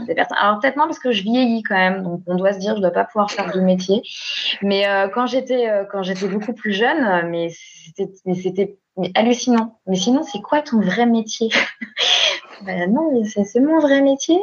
des 0.06 0.14
personnes, 0.14 0.36
alors 0.40 0.60
peut-être 0.60 0.76
moins 0.76 0.86
parce 0.86 0.98
que 0.98 1.12
je 1.12 1.22
vieillis 1.22 1.62
quand 1.62 1.76
même, 1.76 2.02
donc 2.02 2.22
on 2.26 2.36
doit 2.36 2.52
se 2.52 2.58
dire, 2.58 2.76
je 2.76 2.80
dois 2.80 2.90
pas 2.90 3.04
pouvoir 3.04 3.30
faire 3.30 3.52
de 3.52 3.60
métier. 3.60 4.02
Mais 4.62 4.84
quand 5.14 5.26
j'étais, 5.26 5.68
quand 5.90 6.02
j'étais 6.02 6.28
beaucoup 6.28 6.52
plus 6.52 6.72
jeune, 6.72 7.28
mais 7.28 7.48
mais 8.26 8.34
c'était 8.34 8.76
hallucinant. 9.14 9.78
Mais 9.86 9.96
sinon, 9.96 10.22
c'est 10.22 10.40
quoi 10.40 10.62
ton 10.62 10.80
vrai 10.80 11.06
métier? 11.06 11.48
Ben 12.62 12.92
Non, 12.92 13.22
c'est 13.24 13.60
mon 13.60 13.78
vrai 13.78 14.02
métier. 14.02 14.38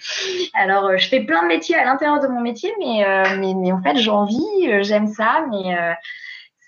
Alors, 0.54 0.84
euh, 0.86 0.98
je 0.98 1.08
fais 1.08 1.20
plein 1.20 1.42
de 1.42 1.48
métiers 1.48 1.74
à 1.74 1.84
l'intérieur 1.84 2.20
de 2.20 2.26
mon 2.28 2.40
métier, 2.40 2.70
mais, 2.78 3.04
euh, 3.04 3.38
mais, 3.38 3.54
mais, 3.54 3.72
en 3.72 3.80
fait, 3.80 3.96
j'en 3.96 4.26
vis, 4.26 4.44
euh, 4.68 4.82
j'aime 4.82 5.06
ça, 5.06 5.46
mais 5.50 5.74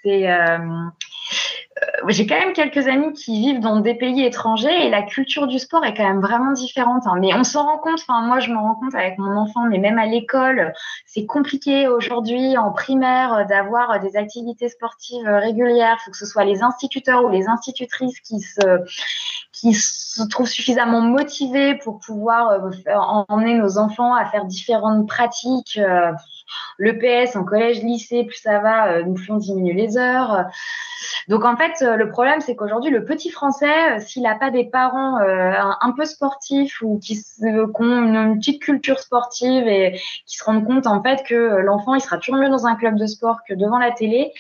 c'est 0.03 0.26
j'ai 2.08 2.26
quand 2.26 2.38
même 2.38 2.52
quelques 2.52 2.86
amis 2.86 3.12
qui 3.12 3.40
vivent 3.40 3.60
dans 3.60 3.80
des 3.80 3.94
pays 3.94 4.24
étrangers 4.24 4.86
et 4.86 4.90
la 4.90 5.02
culture 5.02 5.46
du 5.46 5.58
sport 5.58 5.84
est 5.84 5.94
quand 5.94 6.04
même 6.04 6.20
vraiment 6.20 6.52
différente. 6.52 7.04
Hein. 7.06 7.16
Mais 7.20 7.34
on 7.34 7.44
s'en 7.44 7.64
rend 7.64 7.78
compte, 7.78 8.00
enfin 8.00 8.22
moi 8.22 8.40
je 8.40 8.50
me 8.50 8.56
rends 8.56 8.74
compte 8.74 8.94
avec 8.94 9.18
mon 9.18 9.36
enfant, 9.36 9.66
mais 9.68 9.78
même 9.78 9.98
à 9.98 10.06
l'école, 10.06 10.72
c'est 11.06 11.26
compliqué 11.26 11.88
aujourd'hui 11.88 12.56
en 12.56 12.72
primaire 12.72 13.46
d'avoir 13.46 14.00
des 14.00 14.16
activités 14.16 14.68
sportives 14.68 15.26
régulières. 15.26 15.96
Il 16.00 16.04
faut 16.04 16.10
que 16.10 16.16
ce 16.16 16.26
soit 16.26 16.44
les 16.44 16.62
instituteurs 16.62 17.24
ou 17.24 17.28
les 17.30 17.48
institutrices 17.48 18.20
qui 18.20 18.40
se 18.40 18.60
qui 19.52 19.72
se 19.72 20.22
trouvent 20.28 20.48
suffisamment 20.48 21.00
motivés 21.00 21.76
pour 21.76 22.00
pouvoir 22.00 22.60
emmener 23.28 23.54
nos 23.54 23.78
enfants 23.78 24.14
à 24.14 24.24
faire 24.26 24.44
différentes 24.44 25.06
pratiques. 25.08 25.80
Le 26.78 26.99
PS 26.99 27.36
en 27.36 27.45
collège, 27.45 27.82
lycée, 27.82 28.24
plus 28.24 28.36
ça 28.36 28.59
va, 28.59 29.03
nous 29.03 29.16
font 29.16 29.36
diminuer 29.36 29.74
les 29.74 29.97
heures. 29.97 30.45
Donc 31.28 31.45
en 31.45 31.57
fait, 31.57 31.80
le 31.80 32.09
problème, 32.09 32.40
c'est 32.40 32.57
qu'aujourd'hui, 32.57 32.90
le 32.90 33.05
petit 33.05 33.30
français, 33.30 33.99
s'il 34.01 34.22
n'a 34.22 34.34
pas 34.34 34.51
des 34.51 34.64
parents 34.64 35.18
un, 35.18 35.92
peu 35.97 36.05
sportifs 36.05 36.80
ou 36.82 36.99
qui, 36.99 37.18
ont 37.40 38.03
une, 38.03 38.38
petite 38.38 38.62
culture 38.62 38.99
sportive 38.99 39.66
et 39.66 39.99
qui 40.26 40.36
se 40.36 40.45
rendent 40.45 40.66
compte 40.66 40.86
en 40.86 41.03
fait 41.03 41.22
que 41.26 41.34
l'enfant, 41.34 41.95
il 41.95 42.01
sera 42.01 42.18
toujours 42.18 42.36
mieux 42.36 42.49
dans 42.49 42.66
un 42.66 42.74
club 42.74 42.97
de 42.97 43.07
sport 43.07 43.38
que 43.49 43.55
devant 43.55 43.78
la 43.78 43.92
télé, 43.92 44.32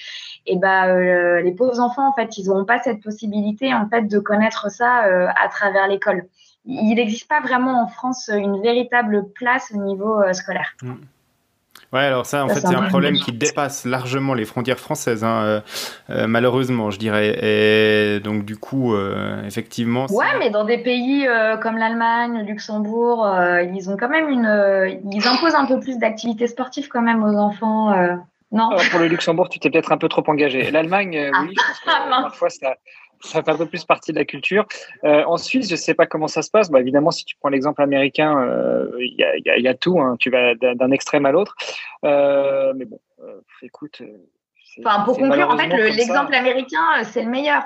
et 0.46 0.56
bah 0.56 0.86
euh, 0.86 1.40
les 1.40 1.52
pauvres 1.52 1.80
enfants 1.80 2.08
en 2.08 2.12
fait 2.12 2.36
ils 2.36 2.46
n'auront 2.46 2.64
pas 2.64 2.78
cette 2.80 3.02
possibilité 3.02 3.72
en 3.72 3.88
fait 3.88 4.02
de 4.02 4.18
connaître 4.18 4.70
ça 4.70 5.06
euh, 5.06 5.28
à 5.42 5.48
travers 5.48 5.88
l'école. 5.88 6.26
Il 6.66 6.94
n'existe 6.94 7.28
pas 7.28 7.40
vraiment 7.40 7.82
en 7.82 7.88
France 7.88 8.30
une 8.32 8.62
véritable 8.62 9.30
place 9.34 9.72
au 9.74 9.82
niveau 9.82 10.22
euh, 10.22 10.32
scolaire. 10.32 10.74
Mm. 10.82 10.94
Ouais, 11.92 12.00
alors 12.00 12.26
ça, 12.26 12.44
en 12.44 12.48
fait, 12.48 12.60
c'est 12.60 12.74
un 12.74 12.88
problème 12.88 13.16
qui 13.16 13.32
dépasse 13.32 13.84
largement 13.84 14.34
les 14.34 14.44
frontières 14.44 14.78
françaises, 14.78 15.24
hein, 15.24 15.62
malheureusement, 16.08 16.90
je 16.90 16.98
dirais. 16.98 17.38
Et 17.42 18.20
donc, 18.20 18.44
du 18.44 18.56
coup, 18.56 18.96
effectivement. 19.46 20.06
Ouais, 20.10 20.38
mais 20.38 20.50
dans 20.50 20.64
des 20.64 20.78
pays 20.78 21.26
comme 21.62 21.76
l'Allemagne, 21.76 22.38
le 22.38 22.44
Luxembourg, 22.44 23.28
ils 23.72 23.90
ont 23.90 23.96
quand 23.96 24.08
même 24.08 24.28
une. 24.28 25.00
ils 25.12 25.28
imposent 25.28 25.54
un 25.54 25.66
peu 25.66 25.80
plus 25.80 25.98
d'activités 25.98 26.46
sportives 26.46 26.88
quand 26.88 27.02
même 27.02 27.22
aux 27.22 27.36
enfants. 27.36 27.92
Non? 28.54 28.68
pour 28.90 29.00
le 29.00 29.08
Luxembourg, 29.08 29.48
tu 29.48 29.58
t'es 29.58 29.68
peut-être 29.68 29.90
un 29.90 29.98
peu 29.98 30.08
trop 30.08 30.22
engagé. 30.28 30.62
L'Allemagne, 30.70 31.16
euh, 31.16 31.30
oui, 31.42 31.56
ah, 31.86 32.06
parfois 32.22 32.50
ça, 32.50 32.76
ça 33.24 33.42
fait 33.42 33.50
un 33.50 33.56
peu 33.56 33.66
plus 33.66 33.84
partie 33.84 34.12
de 34.12 34.18
la 34.18 34.24
culture. 34.24 34.66
Euh, 35.04 35.24
en 35.24 35.36
Suisse, 35.36 35.68
je 35.68 35.74
ne 35.74 35.78
sais 35.78 35.94
pas 35.94 36.06
comment 36.06 36.28
ça 36.28 36.42
se 36.42 36.50
passe. 36.50 36.70
Bah, 36.70 36.80
évidemment, 36.80 37.10
si 37.10 37.24
tu 37.24 37.36
prends 37.36 37.48
l'exemple 37.48 37.82
américain, 37.82 38.38
euh, 38.38 38.90
il 39.00 39.14
y, 39.44 39.68
a, 39.68 39.74
tout. 39.74 40.00
Hein. 40.00 40.16
Tu 40.18 40.30
vas 40.30 40.54
d'un 40.54 40.90
extrême 40.90 41.26
à 41.26 41.32
l'autre. 41.32 41.56
mais 42.02 42.84
bon, 42.84 43.00
écoute. 43.62 44.02
Enfin, 44.84 45.04
pour 45.04 45.18
conclure, 45.18 45.48
en 45.48 45.56
fait, 45.56 45.68
l'exemple 45.68 46.34
américain, 46.34 47.02
c'est 47.04 47.22
le 47.22 47.30
meilleur. 47.30 47.62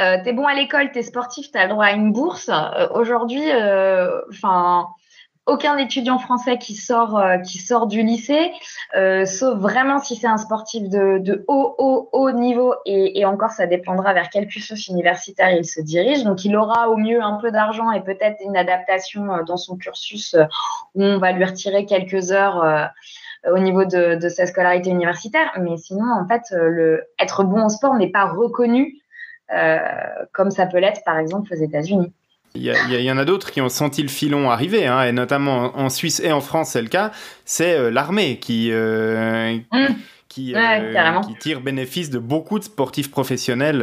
Euh, 0.00 0.16
t'es 0.24 0.32
bon 0.32 0.46
à 0.46 0.54
l'école, 0.54 0.90
t'es 0.90 1.02
sportif, 1.02 1.50
t'as 1.52 1.64
le 1.64 1.70
droit 1.70 1.84
à 1.84 1.92
une 1.92 2.12
bourse. 2.12 2.50
Aujourd'hui, 2.94 3.44
enfin, 4.30 4.88
aucun 5.46 5.76
étudiant 5.76 6.18
français 6.18 6.56
qui 6.58 6.74
sort 6.74 7.18
euh, 7.18 7.38
qui 7.38 7.58
sort 7.58 7.86
du 7.88 8.02
lycée, 8.02 8.52
euh, 8.96 9.24
sauf 9.24 9.58
vraiment 9.58 9.98
si 9.98 10.14
c'est 10.14 10.28
un 10.28 10.36
sportif 10.36 10.88
de, 10.88 11.44
haut 11.48 11.74
haut 11.78 12.08
haut 12.12 12.30
niveau 12.30 12.74
et, 12.86 13.24
encore 13.24 13.50
ça 13.50 13.66
dépendra 13.66 14.12
vers 14.12 14.30
quel 14.30 14.46
cursus 14.46 14.88
universitaire 14.88 15.50
il 15.50 15.64
se 15.64 15.80
dirige. 15.80 16.22
Donc 16.22 16.44
il 16.44 16.56
aura 16.56 16.88
au 16.90 16.96
mieux 16.96 17.22
un 17.22 17.38
peu 17.38 17.50
d'argent 17.50 17.90
et 17.90 18.02
peut-être 18.02 18.36
une 18.44 18.56
adaptation 18.56 19.32
euh, 19.32 19.42
dans 19.42 19.56
son 19.56 19.76
cursus 19.76 20.36
où 20.94 21.02
on 21.02 21.18
va 21.18 21.32
lui 21.32 21.44
retirer 21.44 21.86
quelques 21.86 22.30
heures 22.30 22.90
au 23.50 23.58
niveau 23.58 23.84
de, 23.84 24.14
de, 24.14 24.28
sa 24.28 24.46
scolarité 24.46 24.90
universitaire. 24.90 25.50
Mais 25.60 25.76
sinon 25.76 26.04
en 26.12 26.26
fait 26.26 26.42
le 26.52 27.04
être 27.18 27.42
bon 27.42 27.62
en 27.62 27.68
sport 27.68 27.94
n'est 27.96 28.10
pas 28.10 28.26
reconnu 28.26 28.98
comme 30.32 30.50
ça 30.50 30.66
peut 30.66 30.78
l'être 30.78 31.02
par 31.04 31.18
exemple 31.18 31.52
aux 31.52 31.56
États-Unis. 31.56 32.12
Il 32.54 32.64
y, 32.64 33.10
en 33.10 33.16
a 33.16 33.24
d'autres 33.24 33.50
qui 33.50 33.62
ont 33.62 33.70
senti 33.70 34.02
le 34.02 34.08
filon 34.08 34.50
arriver, 34.50 34.86
hein, 34.86 35.04
et 35.04 35.12
notamment 35.12 35.78
en 35.78 35.88
Suisse 35.88 36.20
et 36.20 36.32
en 36.32 36.42
France, 36.42 36.70
c'est 36.72 36.82
le 36.82 36.88
cas. 36.88 37.10
C'est 37.46 37.78
euh, 37.78 37.90
l'armée 37.90 38.38
qui, 38.38 38.68
euh, 38.70 39.56
mmh. 39.72 39.86
qui, 40.28 40.54
euh, 40.54 41.20
qui, 41.26 41.34
tire 41.38 41.62
bénéfice 41.62 42.10
de 42.10 42.18
beaucoup 42.18 42.58
de 42.58 42.64
sportifs 42.64 43.10
professionnels 43.10 43.82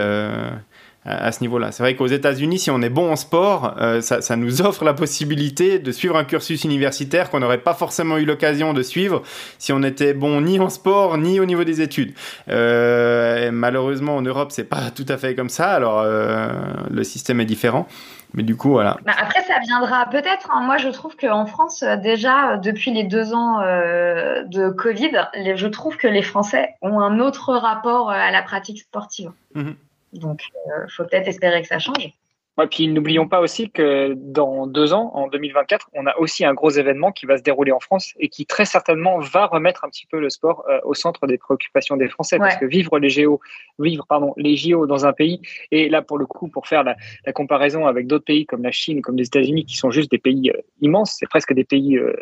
à, 1.04 1.32
ce 1.32 1.42
niveau-là. 1.42 1.72
C'est 1.72 1.82
vrai 1.82 1.96
qu'aux 1.96 2.06
États-Unis, 2.06 2.60
si 2.60 2.70
on 2.70 2.84
est 2.84 2.90
bon 2.90 3.12
en 3.12 3.16
sport, 3.16 3.76
ça, 4.02 4.22
ça, 4.22 4.36
nous 4.36 4.62
offre 4.66 4.84
la 4.84 4.94
possibilité 4.94 5.80
de 5.80 5.92
suivre 5.92 6.16
un 6.16 6.24
cursus 6.24 6.64
universitaire 6.64 7.32
qu'on 7.32 7.40
n'aurait 7.40 7.64
pas 7.64 7.74
forcément 7.74 8.20
eu 8.20 8.26
l'occasion 8.26 8.74
de 8.74 8.84
suivre 8.84 9.24
si 9.58 9.74
on 9.74 9.82
était 9.82 10.14
bon 10.14 10.42
ni 10.42 10.60
en 10.60 10.70
sport 10.70 11.18
ni 11.18 11.40
au 11.40 11.46
niveau 11.46 11.64
des 11.64 11.82
études. 11.82 12.14
malheureusement, 12.48 14.18
en 14.18 14.22
Europe, 14.22 14.52
c'est 14.52 14.70
pas 14.70 14.92
tout 14.96 15.06
à 15.08 15.18
fait 15.18 15.34
comme 15.34 15.50
ça. 15.50 15.72
Alors, 15.72 16.04
le 16.04 17.04
système 17.04 17.40
est 17.42 17.46
différent. 17.46 17.88
Mais 18.34 18.44
du 18.44 18.56
coup, 18.56 18.70
voilà. 18.70 18.98
Bah, 19.06 19.14
après, 19.18 19.42
ça 19.44 19.60
viendra 19.60 20.06
peut-être. 20.06 20.52
Hein. 20.52 20.62
Moi, 20.62 20.78
je 20.78 20.90
trouve 20.90 21.16
qu'en 21.16 21.46
France, 21.46 21.84
euh, 21.84 21.96
déjà, 21.96 22.52
euh, 22.52 22.58
depuis 22.58 22.92
les 22.92 23.04
deux 23.04 23.34
ans 23.34 23.62
euh, 23.62 24.44
de 24.44 24.70
Covid, 24.70 25.12
je 25.56 25.68
trouve 25.68 25.98
que 25.98 26.08
les 26.08 26.22
Français 26.22 26.76
ont 26.82 27.00
un 27.00 27.20
autre 27.20 27.56
rapport 27.56 28.12
à 28.12 28.32
la 28.32 28.42
pratique 28.44 28.80
sportive. 28.80 29.32
Mhm. 29.56 29.76
Donc, 30.14 30.44
il 30.66 30.92
faut 30.92 31.04
peut-être 31.04 31.28
espérer 31.28 31.62
que 31.62 31.68
ça 31.68 31.80
change. 31.80 32.14
Et 32.62 32.68
puis 32.68 32.88
n'oublions 32.88 33.28
pas 33.28 33.40
aussi 33.42 33.70
que 33.70 34.14
dans 34.16 34.68
deux 34.68 34.94
ans, 34.94 35.12
en 35.14 35.28
2024, 35.28 35.90
on 35.94 36.06
a 36.06 36.18
aussi 36.18 36.46
un 36.46 36.54
gros 36.54 36.70
événement 36.70 37.12
qui 37.12 37.26
va 37.26 37.38
se 37.38 37.44
dérouler 37.44 37.72
en 37.72 37.80
France 37.80 38.14
et 38.20 38.30
qui 38.30 38.46
très 38.46 38.66
certainement 38.66 39.20
va 39.20 39.46
remettre 39.46 39.86
un 39.86 39.90
petit 39.90 40.06
peu 40.06 40.20
le 40.20 40.30
sport 40.30 40.66
euh, 40.70 40.80
au 40.84 40.94
centre 40.94 41.28
des 41.28 41.38
préoccupations 41.38 41.98
des 41.98 42.08
Français. 42.08 42.38
Parce 42.38 42.58
que 42.58 42.66
vivre 42.66 43.00
les 43.00 43.10
JO, 43.10 43.40
vivre 43.80 44.06
pardon 44.08 44.34
les 44.38 44.56
JO 44.56 44.88
dans 44.88 45.06
un 45.06 45.14
pays 45.14 45.42
et 45.72 45.90
là 45.90 46.02
pour 46.02 46.18
le 46.18 46.26
coup 46.26 46.48
pour 46.48 46.68
faire 46.68 46.84
la, 46.84 46.96
la 47.26 47.34
comparaison 47.34 47.88
avec 47.88 48.08
d'autres 48.08 48.26
pays 48.26 48.46
comme 48.46 48.64
la 48.64 48.72
Chine, 48.72 49.02
comme 49.02 49.18
les 49.18 49.26
États-Unis 49.26 49.66
qui 49.66 49.78
sont 49.78 49.92
juste 49.92 50.12
des 50.12 50.18
pays 50.18 50.50
euh, 50.50 50.62
immenses, 50.82 51.16
c'est 51.20 51.28
presque 51.28 51.54
des 51.54 51.64
pays 51.64 51.98
euh, 51.98 52.14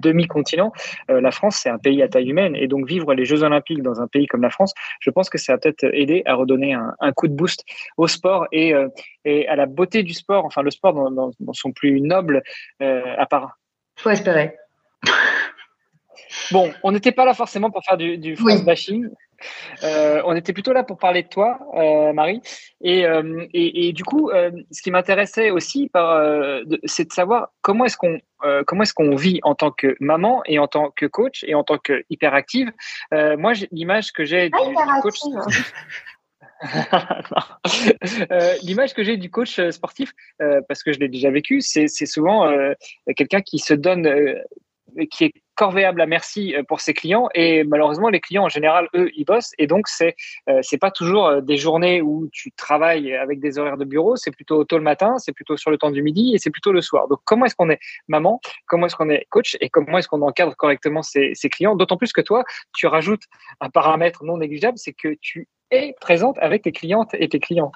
demi-continents. 0.00 0.72
la 1.08 1.30
France 1.30 1.56
c'est 1.56 1.68
un 1.68 1.78
pays 1.78 2.02
à 2.02 2.08
taille 2.08 2.30
humaine 2.30 2.54
et 2.56 2.66
donc 2.66 2.86
vivre 2.86 3.14
les 3.14 3.24
Jeux 3.24 3.42
Olympiques 3.42 3.82
dans 3.82 4.00
un 4.00 4.06
pays 4.06 4.26
comme 4.26 4.42
la 4.42 4.50
France, 4.50 4.74
je 5.00 5.10
pense 5.10 5.30
que 5.30 5.38
ça 5.38 5.54
va 5.54 5.58
peut-être 5.58 5.84
aider 5.92 6.22
à 6.26 6.34
redonner 6.34 6.74
un, 6.74 6.94
un, 7.00 7.12
coup 7.12 7.28
de 7.28 7.34
boost 7.34 7.64
au 7.96 8.06
sport 8.06 8.46
et, 8.52 8.74
et 9.24 9.48
à 9.48 9.56
la 9.56 9.66
beauté 9.66 10.02
du 10.02 10.14
sport, 10.14 10.44
enfin 10.44 10.62
le 10.62 10.70
sport 10.70 11.10
dans, 11.10 11.30
son 11.52 11.72
plus 11.72 12.00
noble 12.00 12.42
euh, 12.82 13.16
part. 13.28 13.58
Faut 13.96 14.10
espérer. 14.10 14.56
Bon, 16.52 16.72
on 16.82 16.92
n'était 16.92 17.12
pas 17.12 17.24
là 17.24 17.34
forcément 17.34 17.70
pour 17.70 17.82
faire 17.84 17.96
du, 17.96 18.18
du 18.18 18.36
France 18.36 18.64
bashing. 18.64 19.08
Euh, 19.84 20.20
on 20.24 20.36
était 20.36 20.52
plutôt 20.52 20.72
là 20.72 20.84
pour 20.84 20.98
parler 20.98 21.22
de 21.22 21.28
toi, 21.28 21.58
euh, 21.74 22.12
Marie. 22.12 22.42
Et, 22.82 23.06
euh, 23.06 23.46
et, 23.52 23.92
du 23.92 24.04
coup, 24.04 24.30
ce 24.70 24.82
qui 24.82 24.90
m'intéressait 24.90 25.50
aussi, 25.50 25.90
c'est 26.84 27.08
de 27.08 27.12
savoir 27.12 27.48
comment 27.62 27.84
est-ce 27.84 27.96
qu'on 27.96 28.18
comment 28.66 28.82
est-ce 28.82 28.94
qu'on 28.94 29.14
vit 29.16 29.40
en 29.42 29.54
tant 29.54 29.70
que 29.70 29.96
maman 30.00 30.42
et 30.46 30.58
en 30.58 30.66
tant 30.66 30.90
que 30.90 31.04
coach 31.04 31.44
et 31.46 31.54
en 31.54 31.62
tant 31.62 31.78
que 31.78 32.04
hyperactive. 32.10 32.70
moi, 33.12 33.52
l'image 33.70 34.12
que 34.12 34.24
j'ai 34.24 34.50
du, 34.50 34.58
coach. 35.02 35.18
Euh, 38.30 38.54
l'image 38.62 38.94
que 38.94 39.02
j'ai 39.02 39.16
du 39.16 39.30
coach 39.30 39.58
euh, 39.58 39.70
sportif, 39.70 40.12
euh, 40.42 40.60
parce 40.68 40.82
que 40.82 40.92
je 40.92 40.98
l'ai 40.98 41.08
déjà 41.08 41.30
vécu, 41.30 41.60
c'est 41.60 41.88
souvent 42.06 42.50
quelqu'un 43.16 43.40
qui 43.40 43.58
se 43.58 43.74
donne, 43.74 44.08
qui 45.10 45.24
est 45.24 45.32
corvéable 45.54 46.00
à 46.00 46.06
merci 46.06 46.54
pour 46.68 46.80
ses 46.80 46.94
clients. 46.94 47.28
Et 47.34 47.64
malheureusement 47.64 48.08
les 48.08 48.20
clients 48.20 48.44
en 48.44 48.48
général 48.48 48.88
eux 48.94 49.10
ils 49.14 49.24
bossent. 49.24 49.52
Et 49.58 49.66
donc 49.66 49.88
c'est 49.88 50.16
c'est 50.62 50.78
pas 50.78 50.90
toujours 50.90 51.42
des 51.42 51.56
journées 51.56 52.02
où 52.02 52.28
tu 52.32 52.50
travailles 52.52 53.14
avec 53.14 53.40
des 53.40 53.58
horaires 53.58 53.76
de 53.76 53.84
bureau. 53.84 54.16
C'est 54.16 54.30
plutôt 54.30 54.64
tôt 54.64 54.78
le 54.78 54.84
matin 54.84 55.18
c'est 55.18 55.32
plutôt 55.32 55.56
sur 55.56 55.70
le 55.70 55.78
temps 55.78 55.90
du 55.90 56.02
midi 56.02 56.34
et 56.34 56.38
c'est 56.38 56.50
plutôt 56.50 56.72
le 56.72 56.80
soir. 56.80 57.08
Donc 57.08 57.20
comment 57.24 57.46
est-ce 57.46 57.56
qu'on 57.56 57.70
est 57.70 57.80
maman? 58.08 58.40
Comment 58.66 58.86
est-ce 58.86 58.96
qu'on 58.96 59.10
est 59.10 59.26
coach? 59.30 59.56
Et 59.60 59.68
comment 59.68 59.98
est-ce 59.98 60.08
qu'on 60.08 60.22
encadre 60.22 60.56
correctement 60.56 61.02
ses, 61.02 61.34
ses 61.34 61.48
clients? 61.48 61.76
D'autant 61.76 61.96
plus 61.96 62.12
que 62.12 62.20
toi 62.20 62.44
tu 62.74 62.86
rajoutes 62.86 63.24
un 63.60 63.70
paramètre 63.70 64.24
non 64.24 64.38
négligeable 64.38 64.78
c'est 64.78 64.92
que 64.92 65.14
tu 65.20 65.48
et 65.70 65.94
présente 66.00 66.38
avec 66.38 66.62
tes 66.62 66.72
clientes 66.72 67.10
et 67.14 67.28
tes 67.28 67.40
clients 67.40 67.72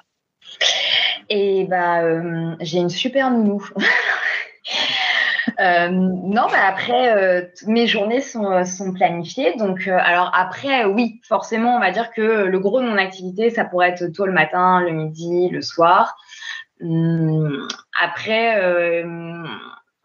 Et 1.29 1.65
bah, 1.65 2.01
euh, 2.03 2.55
j'ai 2.59 2.79
une 2.79 2.89
super 2.89 3.31
nounou. 3.31 3.67
Euh, 5.59 5.87
non, 5.89 6.47
bah 6.51 6.67
après, 6.67 7.15
euh, 7.15 7.45
mes 7.65 7.87
journées 7.87 8.19
sont, 8.19 8.65
sont 8.65 8.91
planifiées. 8.91 9.55
Donc, 9.55 9.87
alors 9.87 10.29
après, 10.33 10.83
oui, 10.83 11.21
forcément, 11.23 11.77
on 11.77 11.79
va 11.79 11.91
dire 11.91 12.11
que 12.11 12.21
le 12.21 12.59
gros 12.59 12.81
de 12.81 12.85
mon 12.85 12.97
activité, 12.97 13.49
ça 13.51 13.63
pourrait 13.63 13.91
être 13.91 14.07
tôt 14.07 14.25
le 14.25 14.33
matin, 14.33 14.81
le 14.81 14.91
midi, 14.91 15.47
le 15.49 15.61
soir. 15.61 16.17
Hum, 16.81 17.65
après, 18.03 19.05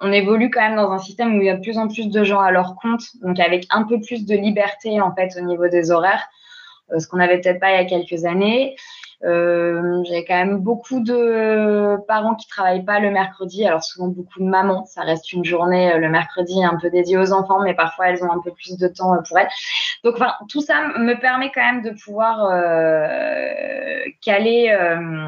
on 0.00 0.12
évolue 0.12 0.50
quand 0.50 0.60
même 0.60 0.76
dans 0.76 0.90
un 0.92 0.98
système 0.98 1.36
où 1.36 1.40
il 1.40 1.46
y 1.46 1.50
a 1.50 1.56
de 1.56 1.62
plus 1.62 1.78
en 1.78 1.88
plus 1.88 2.08
de 2.08 2.24
gens 2.24 2.40
à 2.40 2.50
leur 2.50 2.76
compte, 2.76 3.02
donc 3.22 3.38
avec 3.38 3.66
un 3.70 3.82
peu 3.82 4.00
plus 4.00 4.24
de 4.26 4.34
liberté 4.34 5.00
en 5.00 5.14
fait 5.14 5.36
au 5.36 5.44
niveau 5.44 5.68
des 5.68 5.90
horaires. 5.90 6.28
Euh, 6.92 6.98
ce 6.98 7.06
qu'on 7.06 7.18
n'avait 7.18 7.40
peut-être 7.40 7.60
pas 7.60 7.72
il 7.72 7.76
y 7.76 7.78
a 7.78 7.84
quelques 7.84 8.24
années. 8.24 8.76
Euh, 9.22 10.02
j'ai 10.08 10.24
quand 10.24 10.34
même 10.34 10.58
beaucoup 10.58 11.00
de 11.00 11.96
parents 12.08 12.34
qui 12.34 12.48
travaillent 12.48 12.84
pas 12.84 13.00
le 13.00 13.10
mercredi. 13.10 13.66
Alors 13.66 13.84
souvent 13.84 14.08
beaucoup 14.08 14.40
de 14.40 14.48
mamans. 14.48 14.86
Ça 14.86 15.02
reste 15.02 15.32
une 15.32 15.44
journée 15.44 15.92
euh, 15.92 15.98
le 15.98 16.08
mercredi 16.08 16.64
un 16.64 16.78
peu 16.80 16.90
dédiée 16.90 17.18
aux 17.18 17.32
enfants, 17.32 17.60
mais 17.62 17.74
parfois 17.74 18.08
elles 18.08 18.24
ont 18.24 18.32
un 18.32 18.40
peu 18.40 18.52
plus 18.52 18.78
de 18.78 18.88
temps 18.88 19.14
pour 19.28 19.38
elles. 19.38 19.48
Donc 20.04 20.14
enfin 20.14 20.32
tout 20.48 20.62
ça 20.62 20.88
me 20.98 21.20
permet 21.20 21.50
quand 21.54 21.60
même 21.60 21.82
de 21.82 21.90
pouvoir 21.90 22.48
caler 24.22 24.70
euh, 24.70 25.26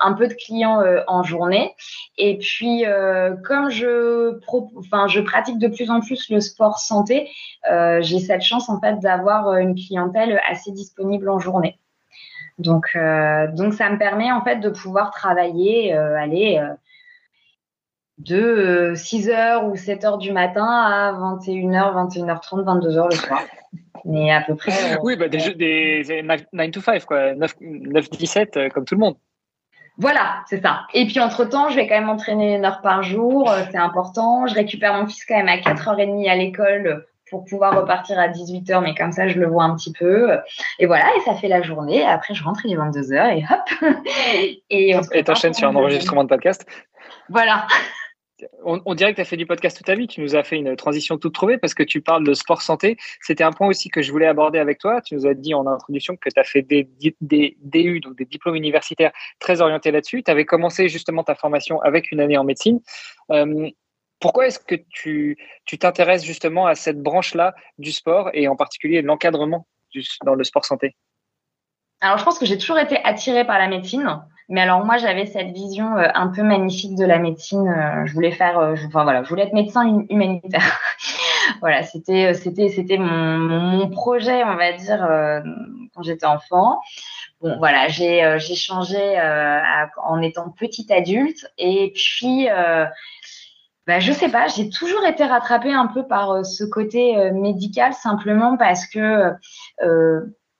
un 0.00 0.12
peu 0.12 0.28
de 0.28 0.34
clients 0.34 0.80
euh, 0.80 1.02
en 1.08 1.22
journée. 1.22 1.74
Et 2.18 2.38
puis, 2.38 2.86
euh, 2.86 3.34
comme 3.44 3.70
je, 3.70 4.38
enfin, 4.78 5.06
je 5.08 5.20
pratique 5.20 5.58
de 5.58 5.68
plus 5.68 5.90
en 5.90 6.00
plus 6.00 6.30
le 6.30 6.40
sport 6.40 6.78
santé, 6.78 7.28
j'ai 8.00 8.20
cette 8.20 8.42
chance 8.42 8.68
en 8.68 8.80
fait 8.80 8.98
d'avoir 9.00 9.56
une 9.56 9.74
clientèle 9.74 10.40
assez 10.48 10.70
disponible 10.70 11.28
en 11.28 11.38
journée. 11.38 11.78
Donc, 12.58 12.96
donc 13.54 13.74
ça 13.74 13.90
me 13.90 13.98
permet 13.98 14.32
en 14.32 14.42
fait 14.42 14.56
de 14.56 14.70
pouvoir 14.70 15.10
travailler, 15.10 15.92
aller 15.92 16.62
de 18.18 18.94
6h 18.94 19.68
ou 19.68 19.74
7h 19.74 20.18
du 20.18 20.32
matin 20.32 20.64
à 20.64 21.12
21h, 21.12 22.08
21h30, 22.08 22.64
22h 22.64 23.10
le 23.10 23.16
soir. 23.16 23.42
Mais 24.04 24.30
à 24.30 24.40
peu 24.40 24.56
oui, 25.02 25.16
bah, 25.16 25.28
des, 25.28 25.54
des 25.54 26.22
9 26.22 26.70
to 26.70 26.80
5, 26.80 27.04
quoi. 27.04 27.32
9-17, 27.34 28.70
comme 28.70 28.84
tout 28.84 28.94
le 28.94 29.00
monde. 29.00 29.16
Voilà, 29.98 30.42
c'est 30.46 30.60
ça. 30.60 30.80
Et 30.92 31.06
puis 31.06 31.20
entre-temps, 31.20 31.70
je 31.70 31.76
vais 31.76 31.86
quand 31.86 31.94
même 31.94 32.06
m'entraîner 32.06 32.56
une 32.56 32.64
heure 32.64 32.80
par 32.82 33.02
jour, 33.02 33.50
euh, 33.50 33.62
c'est 33.70 33.78
important. 33.78 34.46
Je 34.46 34.54
récupère 34.54 34.94
mon 34.94 35.06
fils 35.06 35.24
quand 35.24 35.36
même 35.36 35.48
à 35.48 35.56
4h30 35.56 36.28
à 36.28 36.34
l'école 36.36 37.06
pour 37.30 37.44
pouvoir 37.44 37.74
repartir 37.74 38.18
à 38.18 38.28
18h, 38.28 38.82
mais 38.82 38.94
comme 38.94 39.12
ça, 39.12 39.26
je 39.26 39.38
le 39.38 39.46
vois 39.46 39.64
un 39.64 39.74
petit 39.74 39.92
peu. 39.92 40.36
Et 40.78 40.86
voilà, 40.86 41.06
et 41.16 41.20
ça 41.20 41.34
fait 41.34 41.48
la 41.48 41.62
journée. 41.62 42.04
Après, 42.04 42.34
je 42.34 42.44
rentre, 42.44 42.60
il 42.64 42.72
est 42.72 42.76
22h 42.76 43.38
et 43.38 43.44
hop. 43.50 43.90
et 44.70 44.96
on 44.96 45.22
t'enchaînes 45.22 45.54
sur 45.54 45.68
un 45.68 45.74
enregistrement 45.74 46.24
de 46.24 46.28
podcast? 46.28 46.66
Voilà 47.28 47.66
on, 48.64 48.94
dirait 48.94 49.12
que 49.12 49.16
tu 49.16 49.22
as 49.22 49.24
fait 49.24 49.36
du 49.36 49.46
podcast 49.46 49.76
toute 49.76 49.86
ta 49.86 49.94
vie. 49.94 50.06
Tu 50.06 50.20
nous 50.20 50.36
as 50.36 50.42
fait 50.42 50.56
une 50.56 50.76
transition 50.76 51.18
toute 51.18 51.34
trouvée 51.34 51.58
parce 51.58 51.74
que 51.74 51.82
tu 51.82 52.00
parles 52.00 52.24
de 52.24 52.34
sport 52.34 52.62
santé. 52.62 52.96
C'était 53.20 53.44
un 53.44 53.52
point 53.52 53.68
aussi 53.68 53.88
que 53.88 54.02
je 54.02 54.12
voulais 54.12 54.26
aborder 54.26 54.58
avec 54.58 54.78
toi. 54.78 55.00
Tu 55.00 55.14
nous 55.14 55.26
as 55.26 55.34
dit 55.34 55.54
en 55.54 55.66
introduction 55.66 56.16
que 56.16 56.28
tu 56.28 56.38
as 56.38 56.44
fait 56.44 56.62
des, 56.62 56.88
DU, 57.20 58.00
donc 58.00 58.16
des 58.16 58.24
diplômes 58.24 58.56
universitaires 58.56 59.12
très 59.38 59.60
orientés 59.60 59.90
là-dessus. 59.90 60.22
Tu 60.22 60.30
avais 60.30 60.44
commencé 60.44 60.88
justement 60.88 61.24
ta 61.24 61.34
formation 61.34 61.80
avec 61.80 62.10
une 62.10 62.20
année 62.20 62.36
en 62.36 62.44
médecine. 62.44 62.80
Euh, 63.30 63.70
pourquoi 64.20 64.46
est-ce 64.46 64.58
que 64.58 64.76
tu 64.90 65.36
t'intéresses 65.78 66.24
justement 66.24 66.66
à 66.66 66.74
cette 66.74 67.00
branche-là 67.02 67.54
du 67.78 67.92
sport 67.92 68.30
et 68.32 68.48
en 68.48 68.56
particulier 68.56 69.02
l'encadrement 69.02 69.66
dans 70.24 70.34
le 70.34 70.44
sport 70.44 70.64
santé? 70.64 70.96
Alors, 72.00 72.18
je 72.18 72.24
pense 72.24 72.38
que 72.38 72.46
j'ai 72.46 72.58
toujours 72.58 72.78
été 72.78 72.98
attirée 73.04 73.46
par 73.46 73.58
la 73.58 73.68
médecine. 73.68 74.22
Mais 74.48 74.60
alors 74.60 74.84
moi, 74.84 74.96
j'avais 74.96 75.26
cette 75.26 75.50
vision 75.50 75.96
euh, 75.96 76.08
un 76.14 76.28
peu 76.28 76.42
magnifique 76.42 76.94
de 76.94 77.04
la 77.04 77.18
médecine. 77.18 77.66
Euh, 77.68 78.06
je 78.06 78.12
voulais 78.12 78.30
faire, 78.30 78.58
euh, 78.58 78.74
enfin 78.86 79.02
voilà, 79.02 79.24
je 79.24 79.28
voulais 79.28 79.42
être 79.42 79.52
médecin 79.52 80.04
humanitaire. 80.08 80.80
voilà, 81.60 81.82
c'était 81.82 82.32
c'était 82.34 82.68
c'était 82.68 82.98
mon, 82.98 83.38
mon, 83.38 83.90
projet, 83.90 84.44
on 84.44 84.56
va 84.56 84.72
dire, 84.72 85.04
quand 85.94 86.02
j'étais 86.02 86.26
enfant. 86.26 86.80
Bon, 87.40 87.56
voilà, 87.58 87.88
j'ai 87.88 88.36
j'ai 88.38 88.54
changé 88.54 89.18
en 90.04 90.22
étant 90.22 90.50
petite 90.50 90.90
adulte 90.90 91.46
et 91.58 91.92
puis. 91.94 92.48
Bah, 93.86 94.00
je 94.00 94.10
sais 94.10 94.28
pas, 94.28 94.48
j'ai 94.48 94.68
toujours 94.68 95.04
été 95.06 95.22
rattrapée 95.22 95.72
un 95.72 95.86
peu 95.86 96.04
par 96.04 96.44
ce 96.44 96.64
côté 96.64 97.30
médical 97.30 97.94
simplement 97.94 98.56
parce 98.56 98.84
que 98.84 99.32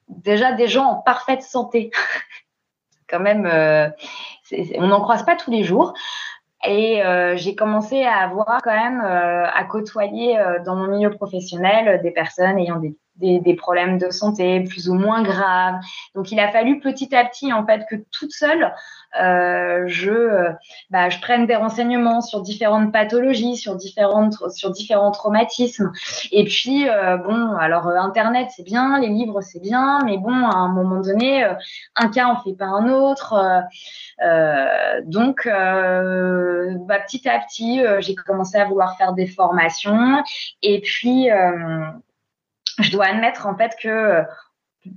déjà 0.08 0.52
des 0.52 0.68
gens 0.68 0.84
en 0.84 0.94
parfaite 1.02 1.42
santé 1.42 1.90
quand 3.08 3.20
même, 3.20 3.46
euh, 3.46 3.88
on 4.76 4.88
n'en 4.88 5.00
croise 5.00 5.24
pas 5.24 5.36
tous 5.36 5.50
les 5.50 5.64
jours. 5.64 5.94
Et 6.66 7.04
euh, 7.04 7.36
j'ai 7.36 7.54
commencé 7.54 8.02
à 8.02 8.18
avoir 8.18 8.60
quand 8.62 8.74
même 8.74 9.00
euh, 9.00 9.46
à 9.46 9.64
côtoyer 9.64 10.38
dans 10.64 10.74
mon 10.74 10.88
milieu 10.88 11.10
professionnel 11.10 12.02
des 12.02 12.10
personnes 12.10 12.58
ayant 12.58 12.78
des 12.78 12.96
des, 13.16 13.40
des, 13.40 13.54
problèmes 13.54 13.98
de 13.98 14.10
santé 14.10 14.60
plus 14.64 14.88
ou 14.88 14.94
moins 14.94 15.22
graves. 15.22 15.80
Donc, 16.14 16.32
il 16.32 16.40
a 16.40 16.50
fallu 16.50 16.80
petit 16.80 17.14
à 17.14 17.24
petit, 17.24 17.52
en 17.52 17.64
fait, 17.66 17.84
que 17.88 17.96
toute 18.10 18.32
seule, 18.32 18.72
euh, 19.20 19.84
je, 19.86 20.10
euh, 20.10 20.52
bah, 20.90 21.08
je 21.08 21.18
prenne 21.20 21.46
des 21.46 21.56
renseignements 21.56 22.20
sur 22.20 22.42
différentes 22.42 22.92
pathologies, 22.92 23.56
sur 23.56 23.76
différentes, 23.76 24.34
sur 24.50 24.70
différents 24.70 25.10
traumatismes. 25.10 25.90
Et 26.32 26.44
puis, 26.44 26.88
euh, 26.88 27.16
bon, 27.16 27.52
alors 27.56 27.88
Internet 27.88 28.48
c'est 28.54 28.64
bien, 28.64 29.00
les 29.00 29.08
livres 29.08 29.40
c'est 29.40 29.60
bien, 29.60 30.00
mais 30.04 30.18
bon, 30.18 30.34
à 30.34 30.56
un 30.56 30.68
moment 30.68 31.00
donné, 31.00 31.46
un 31.94 32.08
cas 32.08 32.26
en 32.26 32.42
fait 32.42 32.52
pas 32.54 32.66
un 32.66 32.88
autre. 32.88 33.34
donc, 35.04 35.46
bah, 35.46 36.98
petit 37.00 37.28
à 37.28 37.38
petit, 37.40 37.80
j'ai 38.00 38.14
commencé 38.14 38.58
à 38.58 38.64
vouloir 38.66 38.96
faire 38.96 39.12
des 39.12 39.26
formations. 39.26 40.22
Et 40.62 40.80
puis, 40.80 41.28
je 42.78 42.90
dois 42.90 43.06
admettre 43.06 43.46
en 43.46 43.56
fait 43.56 43.72
que 43.82 44.22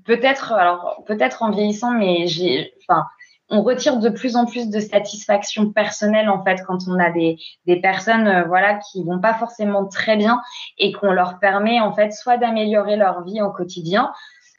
peut-être, 0.06 0.54
alors 0.54 1.04
peut-être 1.08 1.44
en 1.44 1.52
vieillissant, 1.52 1.92
mais 1.92 2.28
j'ai, 2.28 2.74
enfin, 2.88 3.06
on 3.50 3.64
retire 3.64 3.98
de 3.98 4.10
plus 4.10 4.36
en 4.36 4.46
plus 4.46 4.70
de 4.70 4.80
satisfaction 4.80 5.72
personnelle 5.72 6.30
en 6.30 6.44
fait 6.44 6.62
quand 6.68 6.88
on 6.88 7.00
a 7.00 7.10
des, 7.10 7.38
des 7.66 7.78
personnes 7.78 8.28
euh, 8.28 8.44
voilà 8.44 8.76
qui 8.76 9.04
vont 9.04 9.20
pas 9.20 9.34
forcément 9.34 9.88
très 9.88 10.18
bien 10.18 10.42
et 10.78 10.92
qu'on 10.92 11.12
leur 11.12 11.40
permet 11.40 11.80
en 11.80 11.94
fait 11.94 12.12
soit 12.12 12.38
d'améliorer 12.38 12.96
leur 12.96 13.24
vie 13.24 13.42
au 13.42 13.52
quotidien. 13.52 14.12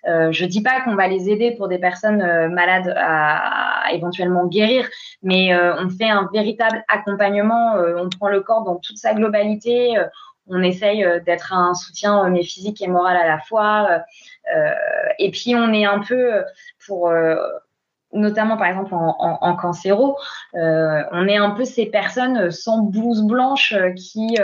Euh, 0.09 0.33
je 0.33 0.47
dis 0.47 0.63
pas 0.63 0.81
qu'on 0.81 0.95
va 0.95 1.09
les 1.09 1.29
aider 1.29 1.53
pour 1.53 1.69
des 1.69 1.79
personnes 1.79 2.23
euh, 2.23 2.49
malades 2.49 2.95
à, 2.97 3.93
éventuellement 3.93 4.47
guérir, 4.47 4.89
mais 5.23 5.53
euh, 5.53 5.75
on 5.77 5.91
fait 5.91 6.09
un 6.09 6.29
véritable 6.33 6.85
accompagnement. 6.89 7.75
on 7.75 8.09
prend 8.09 8.29
le 8.29 8.41
corps 8.41 8.65
dans 8.65 8.77
toute 8.77 8.99
sa 8.99 9.15
globalité 9.15 9.95
on 10.51 10.63
essaye 10.63 11.05
euh, 11.05 11.21
d'être 11.21 11.53
un 11.53 11.75
soutien 11.75 12.25
euh, 12.25 12.29
mais 12.29 12.43
physique 12.43 12.83
et 12.83 12.89
moral 12.89 13.17
à 13.17 13.27
la 13.27 13.39
fois. 13.39 14.03
Euh, 14.55 14.75
et 15.19 15.31
puis 15.31 15.55
on 15.55 15.73
est 15.73 15.85
un 15.85 16.01
peu 16.01 16.43
pour 16.87 17.13
notamment 18.13 18.57
par 18.57 18.67
exemple 18.67 18.93
en, 18.93 19.17
en, 19.21 19.57
on 20.53 21.29
est 21.29 21.37
un 21.37 21.51
peu 21.51 21.65
ces 21.65 21.87
personnes 21.87 22.51
sans 22.51 22.79
blouse 22.83 23.23
blanche 23.23 23.75
qui 23.97 24.37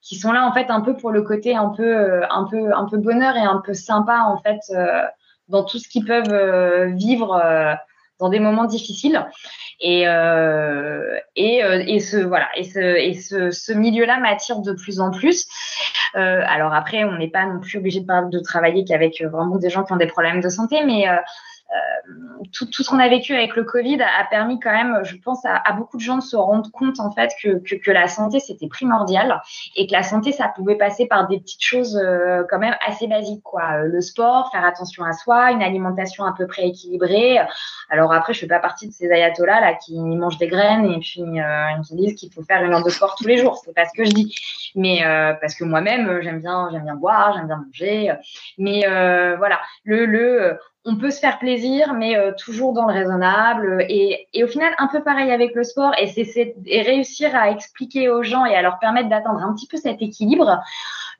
qui 0.00 0.16
sont 0.16 0.32
là 0.32 0.44
en 0.44 0.52
fait 0.52 0.70
un 0.70 0.80
peu 0.80 0.96
pour 0.96 1.12
le 1.12 1.22
côté 1.22 1.54
un 1.54 1.68
peu 1.68 2.24
un 2.28 2.44
peu 2.50 2.74
un 2.74 2.86
peu 2.86 2.96
bonheur 2.96 3.36
et 3.36 3.42
un 3.42 3.62
peu 3.64 3.74
sympa 3.74 4.24
en 4.26 4.38
fait 4.38 4.60
dans 5.48 5.62
tout 5.62 5.78
ce 5.78 5.88
qu'ils 5.88 6.04
peuvent 6.04 6.88
vivre 6.94 7.78
dans 8.20 8.28
des 8.28 8.40
moments 8.40 8.64
difficiles. 8.64 9.24
Et, 9.80 10.06
euh, 10.06 11.18
et, 11.34 11.64
euh, 11.64 11.82
et 11.86 11.98
ce 11.98 12.16
voilà 12.16 12.48
et 12.56 12.64
ce 12.64 12.78
et 12.78 13.14
ce, 13.14 13.50
ce 13.50 13.72
milieu-là 13.72 14.18
m'attire 14.18 14.60
de 14.60 14.72
plus 14.72 15.00
en 15.00 15.10
plus. 15.10 15.46
Euh, 16.16 16.42
alors 16.46 16.72
après, 16.72 17.04
on 17.04 17.18
n'est 17.18 17.30
pas 17.30 17.44
non 17.44 17.60
plus 17.60 17.78
obligé 17.78 18.00
de, 18.00 18.30
de 18.30 18.38
travailler 18.38 18.84
qu'avec 18.84 19.20
vraiment 19.22 19.56
des 19.56 19.68
gens 19.68 19.82
qui 19.84 19.92
ont 19.92 19.96
des 19.96 20.06
problèmes 20.06 20.40
de 20.40 20.48
santé, 20.48 20.84
mais 20.84 21.08
euh, 21.08 21.12
euh, 21.14 21.18
tout, 22.52 22.66
tout, 22.66 22.82
ce 22.82 22.90
qu'on 22.90 22.98
a 22.98 23.08
vécu 23.08 23.34
avec 23.34 23.56
le 23.56 23.64
Covid 23.64 24.00
a, 24.02 24.24
permis 24.30 24.60
quand 24.60 24.72
même, 24.72 25.00
je 25.04 25.16
pense, 25.16 25.44
à, 25.44 25.72
beaucoup 25.72 25.96
de 25.96 26.02
gens 26.02 26.16
de 26.16 26.22
se 26.22 26.36
rendre 26.36 26.70
compte 26.70 27.00
en 27.00 27.10
fait 27.10 27.32
que, 27.42 27.58
que, 27.58 27.74
que 27.74 27.90
la 27.90 28.08
santé 28.08 28.40
c'était 28.40 28.68
primordial 28.68 29.40
et 29.76 29.86
que 29.86 29.92
la 29.92 30.02
santé 30.02 30.32
ça 30.32 30.48
pouvait 30.48 30.76
passer 30.76 31.06
par 31.06 31.26
des 31.26 31.38
petites 31.40 31.62
choses 31.62 31.96
euh, 31.96 32.44
quand 32.48 32.58
même 32.58 32.76
assez 32.86 33.06
basiques 33.06 33.42
quoi. 33.42 33.62
Euh, 33.74 33.88
le 33.88 34.00
sport, 34.00 34.50
faire 34.52 34.64
attention 34.64 35.04
à 35.04 35.12
soi, 35.12 35.52
une 35.52 35.62
alimentation 35.62 36.24
à 36.24 36.34
peu 36.36 36.46
près 36.46 36.68
équilibrée. 36.68 37.38
Alors 37.90 38.12
après, 38.12 38.34
je 38.34 38.40
fais 38.40 38.46
pas 38.46 38.60
partie 38.60 38.88
de 38.88 38.92
ces 38.92 39.10
ayatollahs 39.10 39.60
là 39.60 39.74
qui 39.74 39.98
mangent 39.98 40.38
des 40.38 40.48
graines 40.48 40.86
et 40.86 40.98
puis 41.00 41.22
euh, 41.22 41.82
qui 41.86 41.96
disent 41.96 42.14
qu'il 42.14 42.32
faut 42.32 42.42
faire 42.42 42.62
une 42.62 42.72
heure 42.72 42.84
de 42.84 42.90
sport 42.90 43.14
tous 43.16 43.26
les 43.26 43.38
jours. 43.38 43.60
C'est 43.64 43.74
pas 43.74 43.84
ce 43.84 43.96
que 43.96 44.04
je 44.04 44.10
dis, 44.10 44.34
mais 44.74 45.02
parce 45.40 45.54
que 45.54 45.64
moi-même 45.64 46.20
j'aime 46.22 46.40
bien, 46.40 46.68
j'aime 46.70 46.84
bien 46.84 46.94
boire, 46.94 47.34
j'aime 47.34 47.46
bien 47.46 47.64
manger. 47.66 48.12
Mais 48.58 48.82
voilà, 49.36 49.60
le 49.84 50.06
le 50.06 50.58
on 50.86 50.96
peut 50.96 51.10
se 51.10 51.18
faire 51.18 51.38
plaisir, 51.38 51.94
mais 51.94 52.16
euh, 52.16 52.32
toujours 52.36 52.74
dans 52.74 52.86
le 52.86 52.92
raisonnable. 52.92 53.84
Et, 53.88 54.28
et, 54.34 54.44
au 54.44 54.46
final, 54.46 54.74
un 54.78 54.88
peu 54.88 55.02
pareil 55.02 55.32
avec 55.32 55.54
le 55.54 55.64
sport, 55.64 55.92
et 55.98 56.06
c'est 56.08 56.54
réussir 56.66 57.34
à 57.34 57.50
expliquer 57.50 58.10
aux 58.10 58.22
gens 58.22 58.44
et 58.44 58.54
à 58.54 58.62
leur 58.62 58.78
permettre 58.78 59.08
d'atteindre 59.08 59.40
un 59.40 59.54
petit 59.54 59.66
peu 59.66 59.78
cet 59.78 60.02
équilibre 60.02 60.60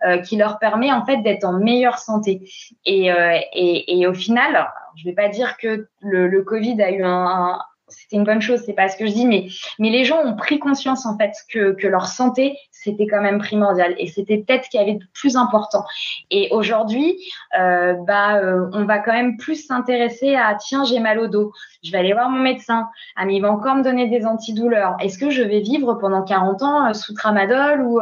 euh, 0.05 0.19
qui 0.19 0.37
leur 0.37 0.59
permet 0.59 0.93
en 0.93 1.05
fait 1.07 1.19
d'être 1.19 1.45
en 1.45 1.55
meilleure 1.55 1.99
santé. 1.99 2.43
Et, 2.85 3.11
euh, 3.11 3.39
et, 3.55 3.99
et, 3.99 4.07
au 4.07 4.15
final, 4.15 4.69
je 4.97 5.05
vais 5.05 5.15
pas 5.15 5.29
dire 5.29 5.57
que 5.57 5.89
le 6.01 6.43
Covid 6.43 6.81
a 6.83 6.91
eu 6.91 7.03
un, 7.03 7.59
c'était 7.89 8.17
une 8.17 8.25
bonne 8.25 8.41
chose, 8.41 8.63
c'est 8.65 8.73
pas 8.73 8.89
ce 8.89 8.97
que 8.97 9.07
je 9.07 9.13
dis, 9.13 9.27
mais, 9.27 9.47
mais 9.79 9.91
les 9.91 10.05
gens 10.05 10.25
ont 10.25 10.37
pris 10.37 10.59
conscience 10.59 11.07
en 11.07 11.17
fait 11.19 11.33
que, 11.53 11.73
que 11.73 11.87
leur 11.87 12.07
santé 12.07 12.57
c'était 12.85 13.07
quand 13.07 13.23
même 13.23 13.39
primordial 13.39 13.95
et 13.99 14.07
c'était 14.07 14.39
peut-être 14.39 14.65
ce 14.65 14.71
qui 14.71 14.79
avait 14.79 14.95
de 14.95 15.05
plus 15.15 15.37
important. 15.37 15.85
Et 16.31 16.49
aujourd'hui, 16.51 17.17
euh, 17.59 17.95
bah, 18.07 18.37
euh, 18.37 18.69
on 18.73 18.85
va 18.85 18.99
quand 18.99 19.13
même 19.13 19.37
plus 19.39 19.67
s'intéresser 19.67 20.35
à 20.35 20.55
tiens 20.55 20.85
j'ai 20.85 21.01
mal 21.01 21.19
au 21.19 21.27
dos, 21.27 21.53
je 21.83 21.91
vais 21.91 21.99
aller 21.99 22.13
voir 22.13 22.29
mon 22.29 22.41
médecin, 22.41 22.89
ah 23.17 23.25
mais 23.25 23.37
il 23.37 23.41
va 23.41 23.51
encore 23.51 23.75
me 23.77 23.83
donner 23.83 24.09
des 24.09 24.27
antidouleurs. 24.27 24.97
Est-ce 25.01 25.19
que 25.19 25.31
je 25.31 25.43
vais 25.43 25.61
vivre 25.61 25.95
pendant 25.95 26.23
40 26.23 26.63
ans 26.63 26.87
euh, 26.87 26.93
sous 26.93 27.15
tramadol 27.15 27.81
ou 27.83 28.01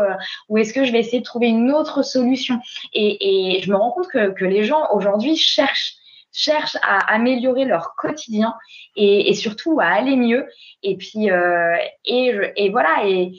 ou 0.49 0.59
est-ce 0.59 0.72
que 0.72 0.85
je 0.85 0.93
vais 0.93 1.01
essayer 1.01 1.20
de 1.20 1.24
trouver 1.24 1.49
une 1.49 1.70
autre 1.70 2.03
solution? 2.03 2.59
Et, 2.93 3.57
et 3.57 3.62
je 3.62 3.70
me 3.70 3.76
rends 3.76 3.93
compte 3.93 4.09
que, 4.09 4.30
que 4.30 4.45
les 4.45 4.64
gens 4.64 4.89
aujourd'hui 4.93 5.37
cherchent 5.37 5.97
cherchent 6.33 6.78
à 6.83 7.12
améliorer 7.12 7.64
leur 7.64 7.95
quotidien 7.95 8.55
et, 8.97 9.28
et 9.28 9.35
surtout 9.35 9.78
à 9.80 9.87
aller 9.87 10.16
mieux. 10.16 10.47
Et 10.83 10.97
puis, 10.97 11.30
euh, 11.30 11.76
et, 12.05 12.35
et 12.57 12.70
voilà, 12.70 13.07
et, 13.07 13.33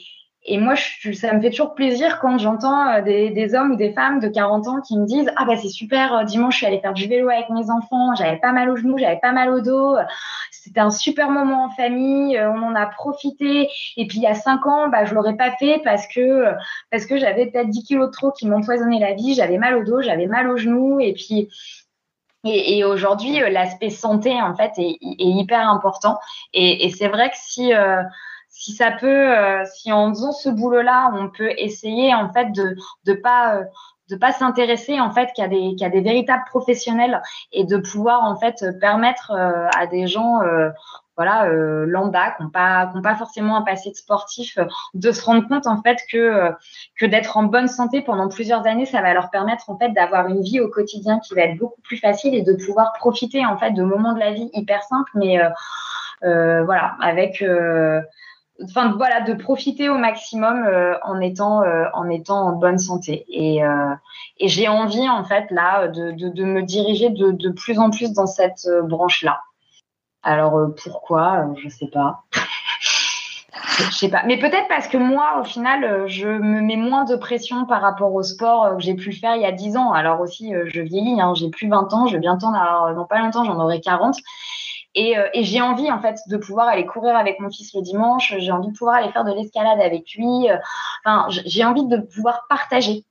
et 0.45 0.57
moi, 0.57 0.75
je, 0.75 1.13
ça 1.13 1.33
me 1.33 1.41
fait 1.41 1.51
toujours 1.51 1.73
plaisir 1.73 2.19
quand 2.19 2.37
j'entends 2.37 2.87
euh, 2.89 3.01
des, 3.01 3.29
des, 3.29 3.55
hommes 3.55 3.71
ou 3.71 3.75
des 3.75 3.93
femmes 3.93 4.19
de 4.19 4.27
40 4.27 4.67
ans 4.67 4.81
qui 4.81 4.97
me 4.97 5.05
disent 5.05 5.31
Ah, 5.37 5.45
bah, 5.45 5.55
c'est 5.55 5.69
super, 5.69 6.13
euh, 6.13 6.23
dimanche, 6.23 6.53
je 6.53 6.57
suis 6.59 6.65
allée 6.65 6.79
faire 6.79 6.93
du 6.93 7.07
vélo 7.07 7.29
avec 7.29 7.49
mes 7.49 7.69
enfants, 7.69 8.13
j'avais 8.15 8.37
pas 8.37 8.51
mal 8.51 8.69
au 8.69 8.75
genou, 8.75 8.97
j'avais 8.97 9.19
pas 9.21 9.31
mal 9.31 9.49
au 9.49 9.61
dos, 9.61 9.95
c'était 10.51 10.81
un 10.81 10.91
super 10.91 11.29
moment 11.29 11.65
en 11.65 11.69
famille, 11.69 12.39
on 12.39 12.61
en 12.63 12.75
a 12.75 12.85
profité. 12.85 13.69
Et 13.97 14.07
puis, 14.07 14.17
il 14.17 14.23
y 14.23 14.27
a 14.27 14.33
5 14.33 14.65
ans, 14.65 14.89
bah, 14.89 15.05
je 15.05 15.13
l'aurais 15.15 15.35
pas 15.35 15.51
fait 15.51 15.81
parce 15.83 16.07
que, 16.07 16.45
parce 16.91 17.05
que 17.05 17.17
j'avais 17.17 17.47
peut-être 17.47 17.69
10 17.69 17.83
kilos 17.83 18.07
de 18.07 18.11
trop 18.11 18.31
qui 18.31 18.47
m'empoisonnaient 18.47 18.99
la 18.99 19.13
vie, 19.13 19.33
j'avais 19.35 19.57
mal 19.57 19.75
au 19.75 19.83
dos, 19.83 20.01
j'avais 20.01 20.27
mal 20.27 20.49
au 20.49 20.57
genou. 20.57 20.99
Et 20.99 21.13
puis, 21.13 21.49
Et, 22.45 22.83
aujourd'hui, 22.83 23.39
l'aspect 23.39 23.89
santé, 23.89 24.41
en 24.41 24.55
fait, 24.55 24.71
est, 24.77 24.97
hyper 25.01 25.69
important. 25.69 26.19
Et, 26.53 26.89
c'est 26.89 27.07
vrai 27.07 27.29
que 27.29 27.37
si, 27.37 27.71
si 28.49 28.73
ça 28.73 28.91
peut, 28.91 29.33
si 29.73 29.91
en 29.91 30.09
faisant 30.09 30.33
ce 30.33 30.49
boulot-là, 30.49 31.11
on 31.15 31.29
peut 31.29 31.51
essayer, 31.57 32.13
en 32.13 32.33
fait, 32.33 32.51
de 32.51 32.75
ne 33.07 33.13
pas 33.13 33.63
de 34.09 34.15
pas 34.15 34.31
s'intéresser 34.31 34.99
en 34.99 35.11
fait 35.11 35.29
qu'à 35.35 35.47
des 35.47 35.75
qu'à 35.77 35.89
des 35.89 36.01
véritables 36.01 36.43
professionnels 36.49 37.21
et 37.51 37.63
de 37.63 37.77
pouvoir 37.77 38.23
en 38.23 38.35
fait 38.35 38.65
permettre 38.79 39.31
euh, 39.31 39.67
à 39.75 39.87
des 39.87 40.07
gens 40.07 40.41
euh, 40.41 40.69
voilà 41.15 41.45
euh, 41.45 41.85
lambda 41.85 42.31
qui 42.31 42.43
n'ont 42.43 42.49
pas 42.49 42.87
qui 42.87 43.01
pas 43.01 43.15
forcément 43.15 43.57
un 43.57 43.61
passé 43.61 43.91
de 43.91 43.95
sportif 43.95 44.57
de 44.93 45.11
se 45.11 45.23
rendre 45.23 45.47
compte 45.47 45.67
en 45.67 45.81
fait 45.81 45.99
que 46.11 46.51
que 46.99 47.05
d'être 47.05 47.37
en 47.37 47.43
bonne 47.43 47.67
santé 47.67 48.01
pendant 48.01 48.29
plusieurs 48.29 48.65
années 48.65 48.85
ça 48.85 49.01
va 49.01 49.13
leur 49.13 49.29
permettre 49.29 49.69
en 49.69 49.77
fait 49.77 49.89
d'avoir 49.89 50.27
une 50.27 50.41
vie 50.41 50.59
au 50.59 50.69
quotidien 50.69 51.19
qui 51.19 51.33
va 51.35 51.41
être 51.41 51.57
beaucoup 51.57 51.81
plus 51.81 51.97
facile 51.97 52.33
et 52.33 52.41
de 52.41 52.53
pouvoir 52.53 52.93
profiter 52.93 53.45
en 53.45 53.57
fait 53.57 53.71
de 53.71 53.83
moments 53.83 54.13
de 54.13 54.19
la 54.19 54.31
vie 54.31 54.49
hyper 54.53 54.83
simples 54.83 55.11
mais 55.15 55.39
voilà 56.21 56.95
avec 56.99 57.43
enfin 58.61 58.93
voilà 58.97 59.21
de 59.21 59.33
profiter 59.33 59.89
au 59.89 59.97
maximum 59.97 60.65
euh, 60.65 60.95
en 61.03 61.19
étant 61.19 61.63
euh, 61.63 61.85
en 61.93 62.09
étant 62.09 62.47
en 62.47 62.53
bonne 62.53 62.77
santé. 62.77 63.25
Et, 63.29 63.63
euh, 63.63 63.93
et 64.37 64.47
j'ai 64.47 64.67
envie 64.67 65.07
en 65.09 65.23
fait 65.23 65.49
là 65.49 65.87
de, 65.87 66.11
de, 66.11 66.29
de 66.29 66.43
me 66.43 66.61
diriger 66.61 67.09
de, 67.09 67.31
de, 67.31 67.49
plus 67.49 67.79
en 67.79 67.89
plus 67.89 68.13
dans 68.13 68.27
cette 68.27 68.67
branche 68.83 69.23
là 69.23 69.41
alors 70.23 70.59
pourquoi 70.83 71.47
je 71.57 71.69
sais 71.69 71.87
pas 71.87 72.23
je 73.77 73.91
sais 73.91 74.09
pas 74.09 74.23
mais 74.25 74.37
peut-être 74.37 74.67
parce 74.67 74.87
que 74.87 74.97
moi 74.97 75.39
au 75.41 75.43
final 75.43 76.07
je 76.07 76.27
me 76.27 76.61
mets 76.61 76.77
moins 76.77 77.05
de 77.05 77.15
pression 77.15 77.65
par 77.65 77.81
rapport 77.81 78.13
au 78.13 78.23
sport 78.23 78.77
que 78.77 78.81
j'ai 78.81 78.95
pu 78.95 79.11
faire 79.11 79.35
il 79.35 79.41
y 79.41 79.45
a 79.45 79.51
10 79.51 79.77
ans 79.77 79.91
alors 79.91 80.21
aussi 80.21 80.53
je 80.65 80.81
vieillis 80.81 81.21
hein, 81.21 81.33
j'ai 81.35 81.49
plus 81.49 81.67
20 81.67 81.93
ans 81.93 82.07
je 82.07 82.13
vais 82.13 82.19
bientôt 82.19 82.47
dans 82.47 83.05
pas 83.05 83.19
longtemps 83.19 83.43
j'en 83.43 83.59
aurai 83.59 83.81
40 83.81 84.15
et, 84.95 85.17
euh, 85.17 85.27
et 85.33 85.43
j'ai 85.43 85.61
envie 85.61 85.91
en 85.91 85.99
fait 85.99 86.19
de 86.27 86.37
pouvoir 86.37 86.67
aller 86.67 86.85
courir 86.85 87.15
avec 87.15 87.39
mon 87.39 87.49
fils 87.49 87.73
le 87.73 87.81
dimanche. 87.81 88.33
J'ai 88.37 88.51
envie 88.51 88.67
de 88.67 88.77
pouvoir 88.77 88.95
aller 88.97 89.11
faire 89.11 89.23
de 89.23 89.31
l'escalade 89.31 89.79
avec 89.79 90.13
lui. 90.15 90.49
Euh, 90.49 90.57
enfin, 91.03 91.27
j'ai 91.29 91.65
envie 91.65 91.85
de 91.85 91.97
pouvoir 91.97 92.45
partager 92.47 93.03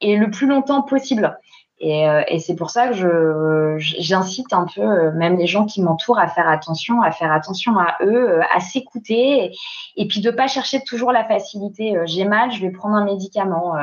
et 0.00 0.16
le 0.16 0.30
plus 0.30 0.46
longtemps 0.46 0.82
possible. 0.82 1.38
Et, 1.80 2.08
euh, 2.08 2.22
et 2.26 2.40
c'est 2.40 2.56
pour 2.56 2.70
ça 2.70 2.88
que 2.88 3.76
j'incite 3.78 4.52
un 4.52 4.66
peu 4.74 5.10
même 5.12 5.36
les 5.36 5.46
gens 5.46 5.64
qui 5.64 5.80
m'entourent 5.80 6.18
à 6.18 6.26
faire 6.26 6.48
attention, 6.48 7.02
à 7.02 7.12
faire 7.12 7.32
attention 7.32 7.78
à 7.78 7.96
eux, 8.02 8.40
à 8.54 8.60
s'écouter 8.60 9.52
et, 9.96 10.08
puis 10.08 10.20
de 10.20 10.30
pas 10.30 10.48
chercher 10.48 10.82
toujours 10.82 11.12
la 11.12 11.24
facilité. 11.24 11.96
J'ai 12.06 12.24
mal, 12.24 12.50
je 12.50 12.60
vais 12.60 12.70
prendre 12.70 12.96
un 12.96 13.04
médicament. 13.04 13.74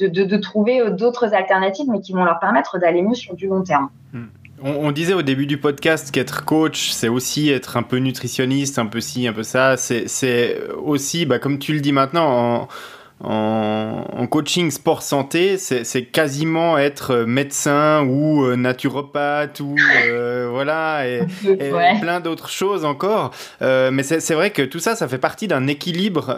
De, 0.00 0.08
de, 0.08 0.36
trouver 0.38 0.90
d'autres 0.90 1.34
alternatives, 1.34 1.86
mais 1.88 2.00
qui 2.00 2.12
vont 2.12 2.24
leur 2.24 2.40
permettre 2.40 2.80
d'aller 2.80 3.00
mieux 3.00 3.14
sur 3.14 3.36
du 3.36 3.46
long 3.46 3.62
terme. 3.62 3.90
Hmm. 4.12 4.24
On, 4.66 4.92
disait 4.92 5.14
au 5.14 5.22
début 5.22 5.46
du 5.46 5.58
podcast 5.58 6.10
qu'être 6.10 6.44
coach, 6.44 6.90
c'est 6.90 7.08
aussi 7.08 7.50
être 7.50 7.76
un 7.76 7.82
peu 7.82 7.98
nutritionniste, 7.98 8.78
un 8.78 8.86
peu 8.86 9.00
ci, 9.00 9.28
un 9.28 9.32
peu 9.32 9.42
ça. 9.42 9.76
C'est 9.76 10.58
aussi, 10.82 11.26
bah, 11.26 11.38
comme 11.38 11.58
tu 11.58 11.74
le 11.74 11.80
dis 11.80 11.92
maintenant, 11.92 12.26
en, 12.62 12.68
en, 13.24 14.26
coaching 14.26 14.70
sport 14.70 15.02
santé, 15.02 15.58
c'est 15.58 16.04
quasiment 16.06 16.78
être 16.78 17.24
médecin 17.26 18.04
ou 18.04 18.44
euh, 18.44 18.56
naturopathe 18.56 19.60
ou 19.60 19.76
euh, 19.78 20.33
voilà 20.54 21.06
et, 21.06 21.20
plein 22.00 22.20
d'autres 22.20 22.48
choses 22.48 22.84
encore. 22.84 23.32
Euh, 23.62 23.90
mais 23.90 24.02
c'est 24.02 24.34
vrai 24.34 24.50
que 24.50 24.62
tout 24.62 24.78
ça, 24.78 24.96
ça 24.96 25.08
fait 25.08 25.18
partie 25.18 25.48
d'un 25.48 25.66
équilibre 25.66 26.36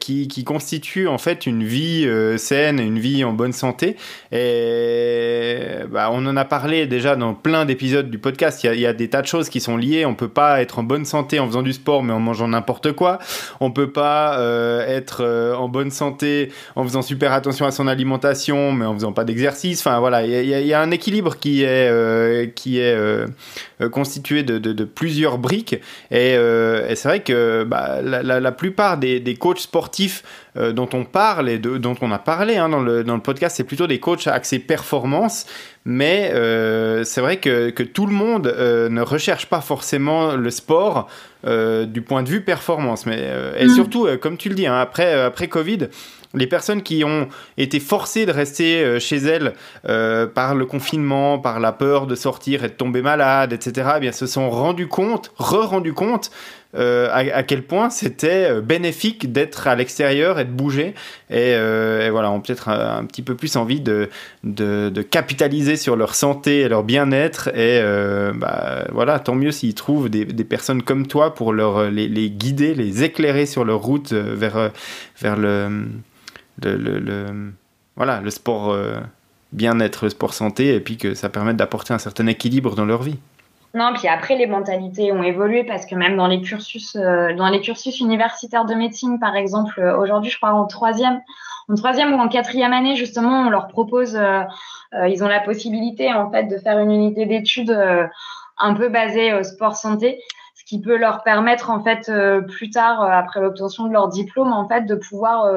qui, 0.00 0.28
qui, 0.28 0.44
constitue 0.44 1.08
en 1.08 1.18
fait 1.18 1.46
une 1.46 1.64
vie 1.64 2.08
saine, 2.38 2.78
une 2.78 2.98
vie 2.98 3.24
en 3.24 3.32
bonne 3.32 3.52
santé. 3.52 3.96
Et 4.32 5.56
bah, 5.90 6.10
on 6.12 6.24
en 6.26 6.36
a 6.36 6.44
parlé 6.44 6.86
déjà 6.86 7.16
dans 7.16 7.34
plein 7.34 7.64
d'épisodes 7.64 8.10
du 8.10 8.18
podcast. 8.18 8.62
Il 8.62 8.66
y, 8.66 8.70
a, 8.70 8.74
il 8.74 8.80
y, 8.80 8.86
a, 8.86 8.92
des 8.92 9.08
tas 9.08 9.22
de 9.22 9.26
choses 9.26 9.48
qui 9.48 9.60
sont 9.60 9.76
liées. 9.76 10.06
On 10.06 10.14
peut 10.14 10.28
pas 10.28 10.60
être 10.60 10.78
en 10.78 10.82
bonne 10.82 11.04
santé 11.04 11.38
en 11.38 11.46
faisant 11.46 11.62
du 11.62 11.72
sport 11.72 12.02
mais 12.02 12.12
en 12.12 12.20
mangeant 12.20 12.48
n'importe 12.48 12.92
quoi. 12.92 13.18
On 13.60 13.70
peut 13.70 13.90
pas 13.90 14.38
être 14.88 15.54
en 15.58 15.68
bonne 15.68 15.90
santé 15.90 16.50
en 16.76 16.84
faisant 16.84 17.02
super 17.02 17.32
attention 17.32 17.66
à 17.66 17.70
son 17.70 17.86
alimentation, 17.86 18.72
mais 18.72 18.84
en 18.84 18.94
faisant 18.94 19.12
pas 19.12 19.24
d'exercice. 19.24 19.80
Enfin 19.80 19.98
voilà, 20.00 20.24
il 20.24 20.46
y, 20.46 20.72
a 20.72 20.80
un 20.80 20.90
équilibre 20.90 21.36
qui 21.36 21.62
est, 21.62 21.88
euh, 21.90 22.46
qui 22.46 22.78
est 22.78 22.94
euh, 23.24 23.84
euh, 23.84 23.88
constitué 23.88 24.42
de, 24.42 24.84
plusieurs 24.84 25.38
briques. 25.38 25.76
Et, 26.10 26.36
c'est 26.94 27.08
vrai 27.08 27.20
que 27.20 27.64
bah, 27.64 28.00
la, 28.02 28.52
plupart 28.52 28.98
des, 28.98 29.20
des 29.20 29.34
coachs 29.34 29.58
sportifs 29.58 30.22
dont 30.56 30.88
on 30.92 31.04
parle 31.04 31.48
et 31.48 31.58
de, 31.58 31.78
dont 31.78 31.96
on 32.00 32.12
a 32.12 32.18
parlé 32.18 32.56
hein, 32.56 32.68
dans, 32.68 32.80
le, 32.80 33.02
dans 33.02 33.16
le 33.16 33.22
podcast, 33.22 33.56
c'est 33.56 33.64
plutôt 33.64 33.86
des 33.86 33.98
coachs 33.98 34.26
axés 34.26 34.58
performance. 34.58 35.46
Mais 35.84 36.30
c'est 37.04 37.20
vrai 37.20 37.38
que, 37.38 37.70
que, 37.70 37.82
tout 37.82 38.06
le 38.06 38.12
monde 38.12 38.46
ne 38.46 39.00
recherche 39.00 39.46
pas 39.46 39.60
forcément 39.60 40.36
le 40.36 40.50
sport 40.50 41.08
du 41.44 42.02
point 42.02 42.22
de 42.22 42.28
vue 42.28 42.42
performance. 42.42 43.06
Mais, 43.06 43.28
et 43.58 43.66
mm. 43.66 43.74
surtout, 43.74 44.08
comme 44.20 44.36
tu 44.36 44.48
le 44.48 44.54
dis, 44.54 44.66
hein, 44.66 44.78
après, 44.78 45.12
après 45.14 45.48
Covid, 45.48 45.88
les 46.34 46.46
personnes 46.46 46.82
qui 46.82 47.04
ont 47.04 47.28
été 47.56 47.80
forcées 47.80 48.26
de 48.26 48.32
rester 48.32 48.82
euh, 48.82 48.98
chez 48.98 49.16
elles 49.16 49.54
euh, 49.88 50.26
par 50.26 50.54
le 50.54 50.66
confinement, 50.66 51.38
par 51.38 51.60
la 51.60 51.72
peur 51.72 52.06
de 52.06 52.14
sortir 52.14 52.64
et 52.64 52.68
de 52.68 52.74
tomber 52.74 53.02
malade, 53.02 53.52
etc., 53.52 53.90
eh 53.96 54.00
bien, 54.00 54.12
se 54.12 54.26
sont 54.26 54.50
rendu 54.50 54.88
compte, 54.88 55.32
re-rendu 55.36 55.92
compte 55.92 56.30
euh, 56.76 57.08
à, 57.12 57.44
quel 57.44 57.62
point 57.62 57.88
c'était 57.88 58.60
bénéfique 58.60 59.30
d'être 59.30 59.68
à 59.68 59.76
l'extérieur 59.76 60.40
et 60.40 60.44
de 60.44 60.50
bouger. 60.50 60.94
Et, 61.30 61.56
voilà, 62.10 62.32
ont 62.32 62.40
peut-être 62.40 62.68
un, 62.68 63.04
petit 63.04 63.22
peu 63.22 63.36
plus 63.36 63.54
envie 63.54 63.80
de, 63.80 64.08
capitaliser 65.08 65.76
sur 65.76 65.94
leur 65.94 66.16
santé 66.16 66.62
et 66.62 66.68
leur 66.68 66.82
bien-être. 66.82 67.56
Et 67.56 67.80
bah, 68.34 68.86
voilà, 68.90 69.20
tant 69.20 69.36
mieux 69.36 69.52
s'ils 69.52 69.74
trouvent 69.74 70.10
des, 70.10 70.24
personnes 70.44 70.82
comme 70.82 71.06
toi 71.06 71.32
pour 71.32 71.52
les, 71.52 72.08
les, 72.08 72.30
guider, 72.30 72.74
les 72.74 73.04
éclairer 73.04 73.46
sur 73.46 73.64
leur 73.64 73.80
route 73.80 74.12
vers, 74.12 74.72
vers 75.20 75.36
le 75.36 75.68
le, 76.62 77.52
voilà, 77.96 78.20
le 78.20 78.30
sport 78.30 78.70
euh, 78.70 78.96
bien-être, 79.52 80.04
le 80.04 80.10
sport 80.10 80.34
santé, 80.34 80.74
et 80.74 80.80
puis 80.80 80.96
que 80.96 81.14
ça 81.14 81.28
permette 81.28 81.56
d'apporter 81.56 81.94
un 81.94 81.98
certain 81.98 82.26
équilibre 82.26 82.74
dans 82.74 82.84
leur 82.84 83.02
vie. 83.02 83.18
Non, 83.74 83.92
puis 83.92 84.06
après 84.06 84.36
les 84.36 84.46
mentalités 84.46 85.10
ont 85.10 85.24
évolué 85.24 85.64
parce 85.64 85.84
que 85.84 85.96
même 85.96 86.16
dans 86.16 86.28
les 86.28 86.40
cursus, 86.40 86.96
euh, 86.96 87.34
dans 87.34 87.48
les 87.48 87.60
cursus 87.60 87.98
universitaires 88.00 88.66
de 88.66 88.74
médecine, 88.74 89.18
par 89.18 89.34
exemple, 89.34 89.80
euh, 89.80 89.98
aujourd'hui, 89.98 90.30
je 90.30 90.36
crois 90.36 90.52
en 90.52 90.66
troisième, 90.66 91.20
en 91.68 91.74
troisième 91.74 92.12
ou 92.12 92.18
en 92.18 92.28
quatrième 92.28 92.72
année, 92.72 92.94
justement, 92.94 93.46
on 93.46 93.50
leur 93.50 93.66
propose, 93.68 94.18
ils 95.08 95.24
ont 95.24 95.28
la 95.28 95.40
possibilité 95.40 96.12
en 96.12 96.30
fait 96.30 96.44
de 96.44 96.58
faire 96.58 96.78
une 96.78 96.92
unité 96.92 97.26
d'études 97.26 97.76
un 98.58 98.74
peu 98.74 98.90
basée 98.90 99.32
au 99.32 99.42
sport 99.42 99.74
santé 99.74 100.20
ce 100.54 100.62
qui 100.64 100.80
peut 100.80 100.96
leur 100.96 101.24
permettre 101.24 101.70
en 101.70 101.82
fait 101.82 102.12
plus 102.46 102.70
tard 102.70 103.02
après 103.02 103.40
l'obtention 103.40 103.86
de 103.86 103.92
leur 103.92 104.08
diplôme 104.08 104.52
en 104.52 104.68
fait 104.68 104.82
de 104.82 104.94
pouvoir 104.94 105.50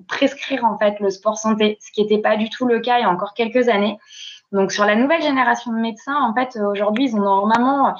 prescrire 0.00 0.64
en 0.64 0.78
fait 0.78 0.98
le 1.00 1.10
sport 1.10 1.38
santé, 1.38 1.78
ce 1.80 1.90
qui 1.92 2.02
n'était 2.02 2.18
pas 2.18 2.36
du 2.36 2.50
tout 2.50 2.66
le 2.66 2.80
cas 2.80 2.98
il 2.98 3.02
y 3.02 3.04
a 3.04 3.10
encore 3.10 3.34
quelques 3.34 3.68
années. 3.68 3.98
Donc 4.52 4.72
sur 4.72 4.84
la 4.84 4.94
nouvelle 4.94 5.22
génération 5.22 5.72
de 5.72 5.78
médecins, 5.78 6.20
en 6.22 6.32
fait, 6.32 6.56
aujourd'hui, 6.56 7.08
ils 7.10 7.16
ont 7.16 7.24
normalement 7.24 7.96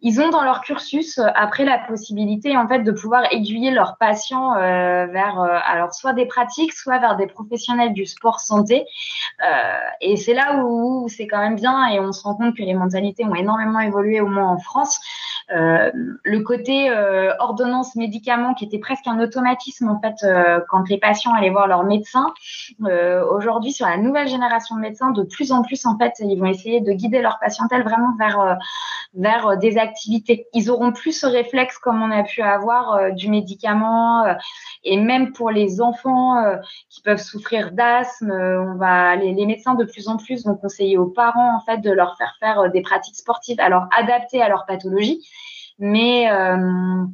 ils 0.00 0.20
ont 0.20 0.28
dans 0.28 0.44
leur 0.44 0.60
cursus 0.60 1.18
après 1.34 1.64
la 1.64 1.78
possibilité 1.78 2.56
en 2.56 2.68
fait 2.68 2.80
de 2.80 2.92
pouvoir 2.92 3.24
aiguiller 3.32 3.72
leurs 3.72 3.96
patients 3.96 4.54
euh, 4.54 5.06
vers 5.06 5.40
euh, 5.40 5.58
alors 5.64 5.92
soit 5.92 6.12
des 6.12 6.26
pratiques 6.26 6.72
soit 6.72 6.98
vers 6.98 7.16
des 7.16 7.26
professionnels 7.26 7.92
du 7.92 8.06
sport 8.06 8.38
santé 8.38 8.86
euh, 9.44 9.78
et 10.00 10.16
c'est 10.16 10.34
là 10.34 10.62
où 10.64 11.08
c'est 11.08 11.26
quand 11.26 11.40
même 11.40 11.56
bien 11.56 11.88
et 11.88 11.98
on 11.98 12.12
se 12.12 12.22
rend 12.22 12.36
compte 12.36 12.56
que 12.56 12.62
les 12.62 12.74
mentalités 12.74 13.24
ont 13.24 13.34
énormément 13.34 13.80
évolué 13.80 14.20
au 14.20 14.28
moins 14.28 14.48
en 14.48 14.58
France 14.58 15.00
le 15.50 16.40
côté 16.40 16.90
euh, 16.90 17.32
ordonnance 17.38 17.96
médicaments 17.96 18.54
qui 18.54 18.64
était 18.64 18.78
presque 18.78 19.06
un 19.06 19.18
automatisme 19.20 19.88
en 19.88 20.00
fait 20.00 20.14
euh, 20.24 20.60
quand 20.68 20.88
les 20.88 20.98
patients 20.98 21.32
allaient 21.32 21.50
voir 21.50 21.66
leur 21.66 21.84
médecin. 21.84 22.32
Aujourd'hui, 23.30 23.72
sur 23.72 23.86
la 23.86 23.96
nouvelle 23.96 24.28
génération 24.28 24.76
de 24.76 24.80
médecins, 24.80 25.10
de 25.10 25.22
plus 25.22 25.52
en 25.52 25.62
plus 25.62 25.86
en 25.86 25.96
fait, 25.96 26.12
ils 26.20 26.38
vont 26.38 26.46
essayer 26.46 26.80
de 26.80 26.92
guider 26.92 27.20
leur 27.22 27.38
patientèle 27.38 27.82
vraiment 27.82 28.14
vers 28.18 28.58
vers 29.14 29.56
des 29.56 29.78
activités. 29.78 30.46
Ils 30.52 30.70
auront 30.70 30.92
plus 30.92 31.12
ce 31.12 31.26
réflexe 31.26 31.78
comme 31.78 32.02
on 32.02 32.10
a 32.10 32.24
pu 32.24 32.42
avoir 32.42 33.12
du 33.12 33.30
médicament 33.30 34.24
et 34.84 34.96
même 34.98 35.32
pour 35.32 35.50
les 35.50 35.80
enfants 35.80 36.42
qui 36.90 37.00
peuvent 37.02 37.20
souffrir 37.20 37.72
d'asthme, 37.72 38.30
on 38.30 38.76
va 38.76 39.16
les, 39.16 39.32
les, 39.32 39.46
médecins 39.46 39.74
de 39.74 39.84
plus 39.84 40.08
en 40.08 40.18
plus 40.18 40.44
vont 40.44 40.56
conseiller 40.56 40.98
aux 40.98 41.06
parents 41.06 41.56
en 41.56 41.60
fait 41.60 41.78
de 41.78 41.90
leur 41.90 42.16
faire 42.18 42.34
faire 42.38 42.70
des 42.70 42.82
pratiques 42.82 43.16
sportives 43.16 43.60
alors 43.60 43.86
adaptées 43.96 44.42
à 44.42 44.48
leur 44.48 44.66
pathologie 44.66 45.24
mais 45.78 46.30
euh, 46.30 47.06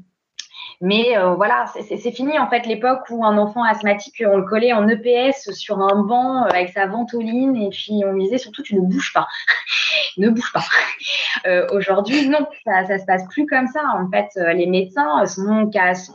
mais 0.80 1.16
euh, 1.16 1.34
voilà, 1.34 1.66
c'est 1.66 2.10
fini 2.10 2.38
en 2.38 2.48
fait 2.48 2.66
l'époque 2.66 3.04
où 3.10 3.24
un 3.24 3.38
enfant 3.38 3.62
asthmatique, 3.62 4.22
on 4.26 4.36
le 4.36 4.44
collait 4.44 4.72
en 4.72 4.86
EPS 4.88 5.52
sur 5.52 5.80
un 5.80 6.02
banc 6.02 6.42
euh, 6.42 6.48
avec 6.48 6.70
sa 6.70 6.86
ventoline 6.86 7.56
et 7.56 7.70
puis 7.70 8.02
on 8.04 8.12
lui 8.12 8.24
disait 8.24 8.38
surtout 8.38 8.62
tu 8.62 8.74
ne 8.74 8.80
bouges 8.80 9.12
pas. 9.14 9.26
Ne 10.16 10.28
bouge 10.30 10.52
pas. 10.52 10.64
Euh, 11.46 11.66
aujourd'hui, 11.72 12.28
non, 12.28 12.46
ça, 12.64 12.86
ça 12.86 12.98
se 12.98 13.04
passe 13.04 13.26
plus 13.28 13.46
comme 13.46 13.66
ça. 13.66 13.80
En 13.98 14.08
fait, 14.08 14.28
euh, 14.38 14.52
les 14.52 14.66
médecins 14.66 15.26
sont, 15.26 15.70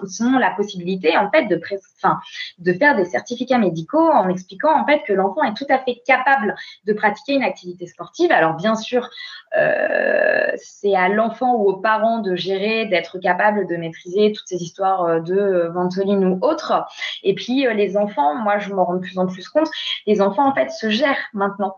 sont 0.08 0.32
la 0.40 0.52
possibilité 0.52 1.16
en 1.18 1.30
fait 1.30 1.46
de, 1.46 1.62
enfin, 1.98 2.20
de 2.58 2.74
faire 2.74 2.96
des 2.96 3.06
certificats 3.06 3.60
médicaux 3.60 4.10
en 4.12 4.28
expliquant 4.30 4.72
en 4.72 4.86
fait 4.86 5.04
que 5.06 5.14
l'enfant 5.14 5.44
est 5.44 5.54
tout 5.54 5.68
à 5.70 5.78
fait 5.80 6.02
capable 6.06 6.56
de 6.86 6.94
pratiquer 6.94 7.34
une 7.34 7.44
activité 7.44 7.86
sportive. 7.86 8.32
Alors 8.32 8.56
bien 8.56 8.76
sûr, 8.76 9.08
euh, 9.58 10.52
c'est 10.56 10.96
à 10.96 11.10
l'enfant 11.10 11.54
ou 11.56 11.70
aux 11.70 11.78
parents 11.78 12.20
de 12.20 12.36
gérer, 12.36 12.86
d'être 12.86 13.20
capable 13.20 13.68
de 13.68 13.76
maîtriser 13.76 14.32
toutes 14.32 14.48
ces 14.48 14.64
histoires 14.64 15.22
de 15.22 15.70
ventoline 15.74 16.26
ou 16.26 16.40
autres. 16.42 16.86
Et 17.24 17.36
puis 17.36 17.68
les 17.72 17.98
enfants, 17.98 18.36
moi 18.36 18.58
je 18.58 18.74
m'en 18.74 18.86
rends 18.86 18.96
de 18.96 19.02
plus 19.02 19.20
en 19.20 19.28
plus 19.28 19.48
compte, 19.50 19.70
les 20.08 20.22
enfants 20.22 20.48
en 20.48 20.56
fait 20.56 20.72
se 20.72 20.90
gèrent 20.90 21.28
maintenant 21.34 21.76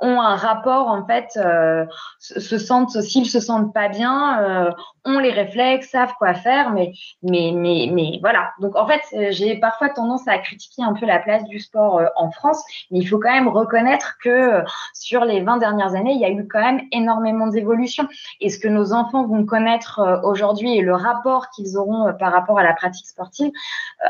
ont 0.00 0.20
un 0.20 0.36
rapport 0.36 0.88
en 0.88 1.06
fait, 1.06 1.36
euh, 1.36 1.86
se 2.18 2.58
sentent, 2.58 3.00
s'ils 3.00 3.28
se 3.28 3.40
sentent 3.40 3.72
pas 3.72 3.88
bien, 3.88 4.42
euh, 4.42 4.70
ont 5.04 5.18
les 5.18 5.30
réflexes, 5.30 5.90
savent 5.90 6.14
quoi 6.18 6.34
faire, 6.34 6.70
mais 6.70 6.92
mais 7.22 7.52
mais 7.54 7.88
mais 7.92 8.18
voilà. 8.20 8.52
Donc 8.60 8.74
en 8.76 8.86
fait, 8.86 9.02
j'ai 9.32 9.56
parfois 9.56 9.90
tendance 9.90 10.26
à 10.26 10.38
critiquer 10.38 10.82
un 10.82 10.94
peu 10.94 11.06
la 11.06 11.20
place 11.20 11.44
du 11.44 11.60
sport 11.60 11.98
euh, 11.98 12.06
en 12.16 12.30
France, 12.30 12.62
mais 12.90 12.98
il 12.98 13.06
faut 13.06 13.18
quand 13.18 13.32
même 13.32 13.48
reconnaître 13.48 14.16
que 14.22 14.62
sur 14.94 15.24
les 15.24 15.42
20 15.42 15.58
dernières 15.58 15.94
années, 15.94 16.12
il 16.12 16.20
y 16.20 16.24
a 16.24 16.30
eu 16.30 16.48
quand 16.48 16.60
même 16.60 16.80
énormément 16.90 17.46
d'évolution. 17.46 18.08
Et 18.40 18.50
ce 18.50 18.58
que 18.58 18.68
nos 18.68 18.92
enfants 18.92 19.26
vont 19.26 19.44
connaître 19.44 20.20
aujourd'hui 20.24 20.76
et 20.76 20.80
le 20.80 20.94
rapport 20.94 21.50
qu'ils 21.50 21.76
auront 21.76 22.12
par 22.18 22.32
rapport 22.32 22.58
à 22.58 22.62
la 22.62 22.72
pratique 22.72 23.06
sportive, 23.06 23.52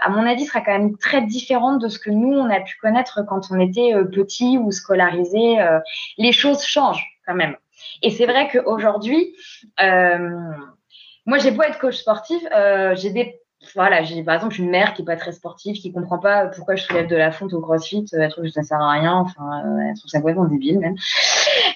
à 0.01 0.09
mon 0.09 0.26
avis, 0.26 0.47
sera 0.47 0.61
quand 0.61 0.72
même 0.72 0.97
très 0.97 1.22
différent 1.22 1.76
de 1.76 1.89
ce 1.89 1.99
que 1.99 2.11
nous 2.11 2.32
on 2.32 2.49
a 2.51 2.61
pu 2.61 2.76
connaître 2.80 3.20
quand 3.26 3.51
on 3.51 3.61
était 3.61 3.93
petit 4.12 4.59
ou 4.59 4.70
scolarisé 4.70 5.59
euh, 5.75 5.81
les 6.18 6.33
choses 6.33 6.64
changent 6.64 7.05
quand 7.27 7.35
même. 7.35 7.57
Et 8.03 8.11
c'est 8.11 8.27
vrai 8.27 8.49
qu'aujourd'hui, 8.51 9.35
euh, 9.81 10.31
moi 11.27 11.39
j'ai 11.39 11.51
beau 11.51 11.62
être 11.62 11.79
coach 11.79 11.97
sportif, 11.97 12.43
euh, 12.55 12.95
j'ai 12.97 13.11
des 13.11 13.41
voilà, 13.75 14.03
j'ai 14.03 14.22
par 14.22 14.35
exemple 14.35 14.61
une 14.61 14.68
mère 14.68 14.93
qui 14.93 15.01
est 15.01 15.05
pas 15.07 15.16
très 15.16 15.33
sportive, 15.33 15.77
qui 15.77 15.91
comprend 15.91 16.18
pas 16.18 16.49
pourquoi 16.49 16.77
je 16.77 16.83
soulève 16.83 17.07
de 17.07 17.16
la 17.16 17.33
fonte 17.33 17.55
au 17.55 17.62
CrossFit, 17.62 18.05
elle 18.12 18.31
trouve 18.31 18.45
que 18.45 18.51
ça 18.51 18.62
sert 18.62 18.79
à 18.79 18.91
rien, 18.91 19.14
enfin, 19.14 19.62
elle 19.89 19.97
trouve 19.97 20.11
ça 20.11 20.18
complètement 20.18 20.45
débile 20.45 20.81
même. 20.81 20.97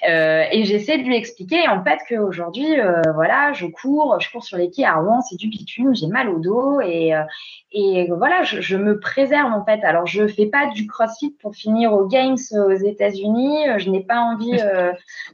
Euh, 0.08 0.44
et 0.52 0.64
j'essaie 0.64 0.98
de 0.98 1.02
lui 1.02 1.16
expliquer 1.16 1.68
en 1.68 1.82
fait 1.82 1.98
qu'aujourd'hui, 2.08 2.78
euh, 2.78 3.02
voilà, 3.14 3.52
je 3.52 3.66
cours, 3.66 4.18
je 4.20 4.30
cours 4.30 4.44
sur 4.44 4.56
les 4.56 4.70
quais 4.70 4.84
à 4.84 4.94
Rouen, 4.94 5.20
c'est 5.22 5.36
du 5.36 5.48
bitume, 5.48 5.94
j'ai 5.94 6.06
mal 6.06 6.28
au 6.28 6.38
dos 6.38 6.80
et, 6.80 7.14
euh, 7.14 7.24
voilà, 8.16 8.42
je, 8.44 8.76
me 8.76 8.98
préserve 8.98 9.52
en 9.52 9.64
fait. 9.64 9.82
Alors 9.84 10.06
je 10.06 10.26
fais 10.26 10.46
pas 10.46 10.66
du 10.66 10.86
CrossFit 10.86 11.34
pour 11.40 11.54
finir 11.54 11.92
aux 11.92 12.06
Games 12.06 12.36
aux 12.52 12.72
États-Unis. 12.72 13.64
Je 13.78 13.90
n'ai 13.90 14.02
pas 14.02 14.18
envie 14.18 14.58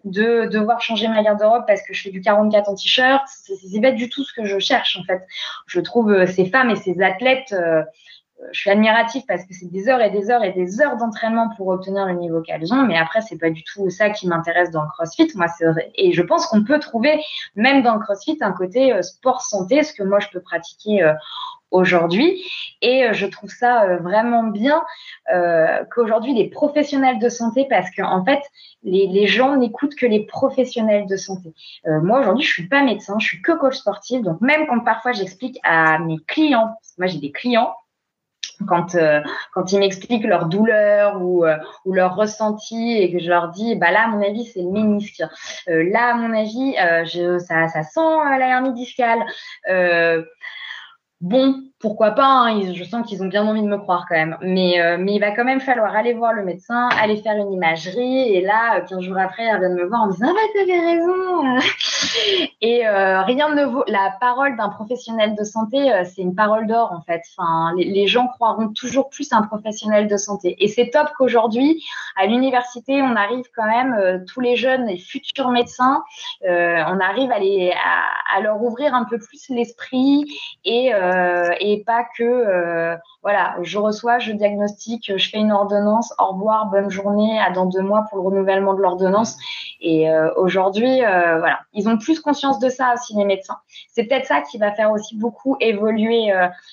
de 0.05 0.47
devoir 0.47 0.81
changer 0.81 1.09
ma 1.09 1.23
garde-robe 1.23 1.65
parce 1.67 1.83
que 1.83 1.95
je 1.95 2.03
fais 2.03 2.11
du 2.11 2.21
44 2.21 2.69
en 2.69 2.75
t-shirt. 2.75 3.23
C'est 3.29 3.81
pas 3.81 3.93
du 3.93 4.09
tout 4.09 4.25
ce 4.25 4.33
que 4.33 4.45
je 4.45 4.59
cherche 4.59 4.99
en 4.99 5.05
fait. 5.05 5.23
Je 5.67 5.81
trouve 5.81 6.27
ces 6.27 6.47
femmes 6.47 6.71
et 6.71 6.77
ces 6.77 7.01
athlètes 7.03 7.55
je 8.53 8.61
suis 8.61 8.71
admirative 8.71 9.23
parce 9.27 9.45
que 9.45 9.55
c'est 9.55 9.71
des 9.71 9.89
heures 9.89 10.01
et 10.01 10.11
des 10.11 10.31
heures 10.31 10.43
et 10.43 10.53
des 10.53 10.81
heures 10.81 10.97
d'entraînement 10.97 11.51
pour 11.57 11.69
obtenir 11.69 12.07
le 12.07 12.15
niveau 12.15 12.41
qu'elles 12.41 12.73
ont, 12.73 12.83
mais 12.83 12.97
après 12.97 13.21
c'est 13.21 13.39
pas 13.39 13.51
du 13.51 13.63
tout 13.65 13.89
ça 13.91 14.11
qui 14.11 14.27
m'intéresse 14.27 14.71
dans 14.71 14.83
le 14.83 14.89
CrossFit. 14.89 15.29
Moi, 15.35 15.47
c'est 15.49 15.65
et 15.95 16.13
je 16.13 16.23
pense 16.23 16.47
qu'on 16.47 16.65
peut 16.65 16.79
trouver 16.79 17.21
même 17.55 17.83
dans 17.83 17.95
le 17.95 18.01
CrossFit 18.01 18.39
un 18.41 18.53
côté 18.53 18.93
euh, 18.93 19.03
sport 19.03 19.43
santé, 19.43 19.83
ce 19.83 19.93
que 19.93 20.03
moi 20.03 20.19
je 20.19 20.29
peux 20.33 20.41
pratiquer 20.41 21.03
euh, 21.03 21.15
aujourd'hui. 21.71 22.45
Et 22.83 23.05
euh, 23.05 23.13
je 23.13 23.27
trouve 23.27 23.51
ça 23.51 23.97
vraiment 23.99 24.45
bien 24.45 24.83
qu'aujourd'hui 25.95 26.35
les 26.35 26.51
professionnels 26.51 27.19
de 27.19 27.29
santé, 27.29 27.67
parce 27.69 27.91
qu'en 27.95 28.19
en 28.21 28.25
fait 28.25 28.41
les, 28.83 29.07
les 29.07 29.27
gens 29.27 29.57
n'écoutent 29.57 29.95
que 29.95 30.07
les 30.07 30.27
professionnels 30.27 31.07
de 31.07 31.17
santé. 31.17 31.55
moi 31.87 32.21
aujourd'hui 32.21 32.45
je 32.45 32.53
suis 32.53 32.69
pas 32.69 32.83
médecin, 32.83 33.17
je 33.19 33.27
suis 33.27 33.43
que 33.43 33.53
coach 33.53 33.77
sportif, 33.77 34.23
donc 34.23 34.41
même 34.41 34.67
quand 34.67 34.81
parfois 34.81 35.13
j'explique 35.13 35.59
à 35.63 35.99
mes 35.99 36.19
clients, 36.27 36.77
moi 36.99 37.07
j'ai 37.07 37.19
des 37.19 37.33
clients 37.33 37.75
quand, 38.67 38.95
euh, 38.95 39.21
quand 39.53 39.73
ils 39.73 39.79
m'expliquent 39.79 40.25
leur 40.25 40.47
douleur 40.47 41.23
ou, 41.23 41.45
euh, 41.45 41.57
ou 41.85 41.93
leur 41.93 42.17
ressenti 42.17 42.93
et 42.93 43.13
que 43.13 43.19
je 43.19 43.29
leur 43.29 43.49
dis, 43.49 43.75
bah 43.77 43.91
là, 43.91 44.05
à 44.05 44.09
mon 44.09 44.23
avis, 44.23 44.45
c'est 44.45 44.63
le 44.63 44.71
ménisque. 44.71 45.23
Euh, 45.69 45.89
là, 45.91 46.13
à 46.13 46.15
mon 46.15 46.33
avis, 46.37 46.75
je, 47.07 47.39
ça, 47.39 47.69
ça 47.69 47.83
sent 47.83 48.39
la 48.39 48.49
hernie 48.49 48.73
discale. 48.73 49.25
bon, 51.21 51.63
pourquoi 51.85 52.13
pas, 52.13 52.47
hein, 52.47 52.73
je 52.73 52.83
sens 52.83 53.07
qu'ils 53.07 53.23
ont 53.23 53.27
bien 53.27 53.47
envie 53.47 53.61
de 53.61 53.67
me 53.67 53.77
croire 53.77 54.07
quand 54.09 54.15
même. 54.15 54.39
Mais, 54.41 54.81
euh, 54.81 54.97
mais 54.99 55.17
il 55.17 55.19
va 55.19 55.33
quand 55.33 55.45
même 55.45 55.61
falloir 55.61 55.95
aller 55.95 56.15
voir 56.15 56.33
le 56.33 56.43
médecin, 56.43 56.89
aller 56.99 57.19
faire 57.19 57.37
une 57.37 57.53
imagerie. 57.53 58.33
Et 58.33 58.41
là, 58.41 58.81
15 58.81 59.03
jours 59.03 59.19
après, 59.19 59.43
elle 59.43 59.61
vient 59.61 59.69
de 59.69 59.75
me 59.75 59.85
voir 59.85 60.05
en 60.05 60.07
me 60.07 60.13
disant 60.13 60.29
Ah 60.31 60.33
bah 60.33 60.41
t'avais 60.55 60.81
raison 60.81 61.43
Et 62.63 62.89
euh, 62.89 63.21
rien 63.25 63.55
ne 63.55 63.67
vaut. 63.67 63.85
La 63.87 64.15
parole 64.19 64.57
d'un 64.57 64.71
professionnel 64.71 65.35
de 65.35 65.45
santé, 65.45 65.93
euh, 65.93 66.05
c'est 66.07 66.23
une 66.23 66.35
parole 66.35 66.67
d'or 66.67 66.91
en 66.91 67.03
fait. 67.03 67.21
Les, 67.77 68.07
gens 68.07 68.29
croiront 68.29 68.69
toujours 68.69 69.11
plus 69.11 69.31
à 69.35 69.37
un 69.37 69.43
professionnel 69.43 70.09
de 70.09 70.17
santé. 70.17 70.57
Et 70.61 70.69
c'est 70.69 70.89
top 70.89 71.09
qu'aujourd'hui, 71.19 71.85
à 72.17 72.25
l'université, 72.25 73.03
on 73.03 73.15
arrive 73.15 73.45
quand 73.55 73.67
même, 73.67 74.25
tous 74.27 74.41
les 74.41 74.57
jeunes 74.57 74.89
et 74.89 74.97
futurs 74.97 75.51
médecins, 75.51 76.03
on 76.43 77.01
arrive 77.01 77.31
à, 77.33 78.41
leur 78.41 78.63
ouvrir 78.63 78.95
un 78.95 79.05
peu 79.05 79.19
plus 79.19 79.49
l'esprit 79.49 80.25
et, 80.65 80.93
et 81.61 81.74
pas 81.79 82.05
que 82.17 82.23
euh, 82.23 82.97
voilà, 83.23 83.57
je 83.63 83.79
reçois, 83.79 84.19
je 84.19 84.33
diagnostique, 84.33 85.13
je 85.17 85.29
fais 85.29 85.39
une 85.39 85.53
ordonnance, 85.53 86.13
au 86.19 86.33
revoir, 86.33 86.67
bonne 86.67 86.91
journée, 86.91 87.39
à 87.41 87.51
dans 87.51 87.67
deux 87.67 87.81
mois 87.81 88.05
pour 88.11 88.19
le 88.19 88.25
renouvellement 88.29 88.75
de 88.75 88.83
l'ordonnance. 88.83 89.37
Et 89.81 90.11
euh, 90.11 90.31
aujourd'hui, 90.37 91.05
euh, 91.05 91.39
voilà, 91.39 91.61
ils 91.73 91.89
ont 91.89 91.99
plus 91.99 92.21
conscience 92.21 92.59
de 92.59 92.69
ça 92.69 92.95
aussi 92.95 93.15
les 93.17 93.25
médecins. 93.25 93.57
C'est 93.93 94.05
peut-être 94.05 94.27
ça 94.27 94.43
qui 94.43 94.59
va 94.59 94.73
faire 94.73 94.91
aussi 94.93 95.17
beaucoup 95.17 95.57
évoluer 95.61 96.33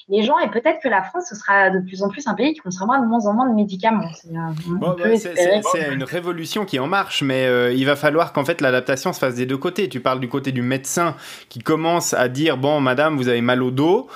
les 0.10 0.24
gens 0.24 0.38
et 0.40 0.50
peut-être 0.50 0.80
que 0.82 0.88
la 0.88 1.04
France 1.04 1.26
ce 1.30 1.36
sera 1.36 1.70
de 1.70 1.80
plus 1.80 2.04
en 2.04 2.10
plus 2.10 2.28
un 2.28 2.34
pays 2.34 2.54
qui 2.54 2.60
consommera 2.60 3.00
de 3.00 3.06
moins 3.06 3.26
en 3.26 3.34
moins 3.34 3.50
de 3.50 3.54
médicaments. 3.54 4.10
C'est 4.14 5.92
une 5.92 6.04
révolution 6.04 6.66
qui 6.66 6.78
est 6.78 6.80
en 6.80 6.88
marche, 6.88 7.22
mais 7.22 7.76
il 7.76 7.86
va 7.86 7.96
falloir 7.96 8.34
qu'en 8.34 8.46
fait 8.46 8.62
l'adaptation 8.62 9.14
se 9.14 9.20
fasse 9.20 9.36
des 9.36 9.46
deux 9.46 9.58
côtés. 9.58 9.90
Tu 9.90 10.00
parles 10.00 10.20
du 10.20 10.30
côté 10.30 10.52
du 10.52 10.62
médecin 10.62 11.16
qui 11.50 11.60
commence 11.60 12.14
à 12.14 12.28
dire 12.28 12.58
bon, 12.58 12.82
madame, 12.82 13.18
vous 13.18 13.28
avez 13.30 13.42
mal 13.42 13.62
au 13.64 13.72
dos 13.72 14.08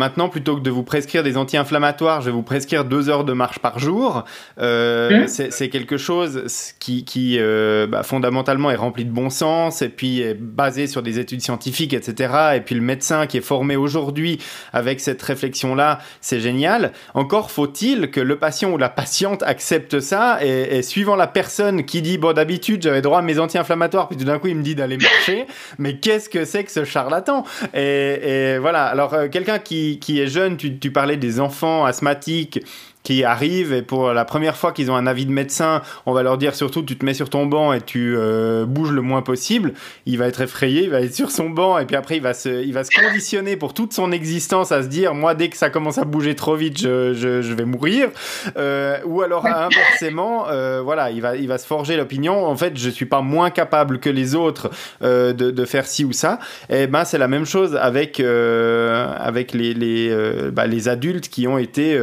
maintenant, 0.00 0.30
plutôt 0.30 0.56
que 0.56 0.62
de 0.62 0.70
vous 0.70 0.82
prescrire 0.82 1.22
des 1.22 1.36
anti-inflammatoires, 1.36 2.22
je 2.22 2.26
vais 2.26 2.32
vous 2.32 2.42
prescrire 2.42 2.86
deux 2.86 3.10
heures 3.10 3.24
de 3.24 3.34
marche 3.34 3.58
par 3.58 3.78
jour. 3.78 4.24
Euh, 4.58 5.26
mmh. 5.26 5.50
C'est 5.50 5.68
quelque 5.68 5.98
chose 5.98 6.44
qui, 6.78 7.04
qui 7.04 7.36
euh, 7.38 7.86
bah, 7.86 8.02
fondamentalement 8.02 8.70
est 8.70 8.76
rempli 8.76 9.04
de 9.04 9.10
bon 9.10 9.28
sens 9.28 9.82
et 9.82 9.90
puis 9.90 10.22
est 10.22 10.32
basé 10.32 10.86
sur 10.86 11.02
des 11.02 11.18
études 11.18 11.42
scientifiques, 11.42 11.92
etc. 11.92 12.54
Et 12.56 12.60
puis 12.62 12.74
le 12.74 12.80
médecin 12.80 13.26
qui 13.26 13.36
est 13.36 13.42
formé 13.42 13.76
aujourd'hui 13.76 14.38
avec 14.72 15.00
cette 15.00 15.20
réflexion-là, 15.20 15.98
c'est 16.22 16.40
génial. 16.40 16.92
Encore 17.12 17.50
faut-il 17.50 18.10
que 18.10 18.20
le 18.20 18.38
patient 18.38 18.72
ou 18.72 18.78
la 18.78 18.88
patiente 18.88 19.42
accepte 19.42 20.00
ça 20.00 20.42
et, 20.42 20.80
suivant 20.80 21.14
la 21.14 21.26
personne 21.26 21.84
qui 21.84 22.00
dit 22.00 22.16
bon 22.16 22.32
d'habitude 22.32 22.82
j'avais 22.82 23.02
droit 23.02 23.18
à 23.18 23.22
mes 23.22 23.38
anti-inflammatoires 23.38 24.08
puis 24.08 24.16
tout 24.16 24.24
d'un 24.24 24.38
coup 24.38 24.48
il 24.48 24.56
me 24.56 24.62
dit 24.62 24.74
d'aller 24.74 24.96
marcher, 24.96 25.44
mais 25.76 25.98
qu'est-ce 25.98 26.30
que 26.30 26.46
c'est 26.46 26.64
que 26.64 26.72
ce 26.72 26.84
charlatan? 26.84 27.44
Et, 27.74 28.54
et, 28.54 28.58
voilà. 28.58 28.86
Alors 28.86 29.12
euh, 29.12 29.28
quelqu'un 29.28 29.58
qui 29.58 29.79
qui, 30.00 30.20
est 30.20 30.26
jeune, 30.26 30.56
tu, 30.56 30.78
tu 30.78 30.90
parlais 30.90 31.16
des 31.16 31.40
enfants 31.40 31.84
asthmatiques 31.84 32.60
qui 33.02 33.24
arrivent 33.24 33.72
et 33.72 33.82
pour 33.82 34.12
la 34.12 34.24
première 34.24 34.56
fois 34.56 34.72
qu'ils 34.72 34.90
ont 34.90 34.96
un 34.96 35.06
avis 35.06 35.26
de 35.26 35.32
médecin, 35.32 35.82
on 36.06 36.12
va 36.12 36.22
leur 36.22 36.36
dire 36.36 36.54
surtout 36.54 36.82
tu 36.82 36.96
te 36.96 37.04
mets 37.04 37.14
sur 37.14 37.30
ton 37.30 37.46
banc 37.46 37.72
et 37.72 37.80
tu 37.80 38.14
euh, 38.16 38.66
bouges 38.66 38.92
le 38.92 39.00
moins 39.00 39.22
possible. 39.22 39.72
Il 40.06 40.18
va 40.18 40.26
être 40.26 40.40
effrayé, 40.42 40.84
il 40.84 40.90
va 40.90 41.00
être 41.00 41.14
sur 41.14 41.30
son 41.30 41.48
banc 41.48 41.78
et 41.78 41.86
puis 41.86 41.96
après 41.96 42.16
il 42.16 42.22
va 42.22 42.34
se, 42.34 42.62
il 42.62 42.72
va 42.72 42.84
se 42.84 42.90
conditionner 42.90 43.56
pour 43.56 43.72
toute 43.72 43.92
son 43.92 44.12
existence 44.12 44.70
à 44.70 44.82
se 44.82 44.88
dire 44.88 45.14
moi 45.14 45.34
dès 45.34 45.48
que 45.48 45.56
ça 45.56 45.70
commence 45.70 45.98
à 45.98 46.04
bouger 46.04 46.34
trop 46.34 46.56
vite 46.56 46.78
je, 46.78 47.14
je, 47.14 47.40
je 47.40 47.54
vais 47.54 47.64
mourir. 47.64 48.10
Euh, 48.56 48.98
ou 49.06 49.22
alors 49.22 49.46
inversement, 49.46 50.48
euh, 50.48 50.82
voilà, 50.82 51.10
il 51.10 51.22
va, 51.22 51.36
il 51.36 51.48
va 51.48 51.58
se 51.58 51.66
forger 51.66 51.96
l'opinion. 51.96 52.46
En 52.46 52.56
fait, 52.56 52.76
je 52.76 52.90
suis 52.90 53.06
pas 53.06 53.22
moins 53.22 53.50
capable 53.50 53.98
que 53.98 54.10
les 54.10 54.34
autres 54.34 54.70
de, 55.00 55.32
de, 55.32 55.64
faire 55.64 55.86
ci 55.86 56.04
ou 56.04 56.12
ça. 56.12 56.38
Et 56.68 56.86
ben 56.86 57.04
c'est 57.04 57.18
la 57.18 57.28
même 57.28 57.46
chose 57.46 57.76
avec 57.76 58.20
avec 58.20 59.52
les 59.52 59.72
les, 59.74 60.50
bah, 60.52 60.66
les 60.66 60.88
adultes 60.88 61.28
qui 61.28 61.46
ont 61.46 61.58
été 61.58 61.98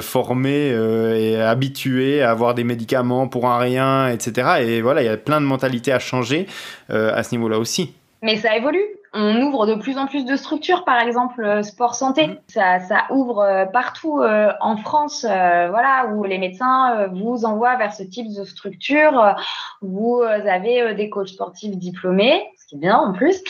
formés 0.00 0.37
euh, 0.46 1.16
et 1.16 1.40
habitué 1.40 2.22
à 2.22 2.30
avoir 2.30 2.54
des 2.54 2.64
médicaments 2.64 3.28
pour 3.28 3.48
un 3.48 3.58
rien, 3.58 4.08
etc. 4.08 4.60
Et 4.60 4.80
voilà, 4.80 5.02
il 5.02 5.06
y 5.06 5.08
a 5.08 5.16
plein 5.16 5.40
de 5.40 5.46
mentalités 5.46 5.92
à 5.92 5.98
changer 5.98 6.46
euh, 6.90 7.12
à 7.14 7.22
ce 7.22 7.34
niveau-là 7.34 7.58
aussi. 7.58 7.94
Mais 8.22 8.36
ça 8.36 8.56
évolue. 8.56 8.82
on 9.14 9.40
ouvre 9.42 9.66
de 9.66 9.74
plus 9.74 9.96
en 9.96 10.06
plus 10.06 10.24
de 10.24 10.36
structures, 10.36 10.84
par 10.84 11.00
exemple 11.00 11.44
euh, 11.44 11.62
sport 11.62 11.94
santé. 11.94 12.26
Mmh. 12.26 12.36
Ça, 12.48 12.80
ça 12.80 13.04
ouvre 13.10 13.68
partout 13.72 14.20
euh, 14.20 14.50
en 14.60 14.76
France, 14.76 15.22
voilà, 15.22 16.10
où 16.12 16.24
les 16.24 16.38
médecins 16.38 17.08
vous 17.12 17.44
envoient 17.44 17.76
vers 17.76 17.92
ce 17.92 18.02
type 18.02 18.28
de 18.34 18.44
structure. 18.44 19.36
Vous 19.82 20.22
avez 20.22 20.94
des 20.94 21.10
coachs 21.10 21.28
sportifs 21.28 21.76
diplômés, 21.76 22.42
ce 22.68 22.74
qui 22.74 22.76
est 22.76 22.78
bien 22.78 22.96
en 22.96 23.12
plus, 23.12 23.42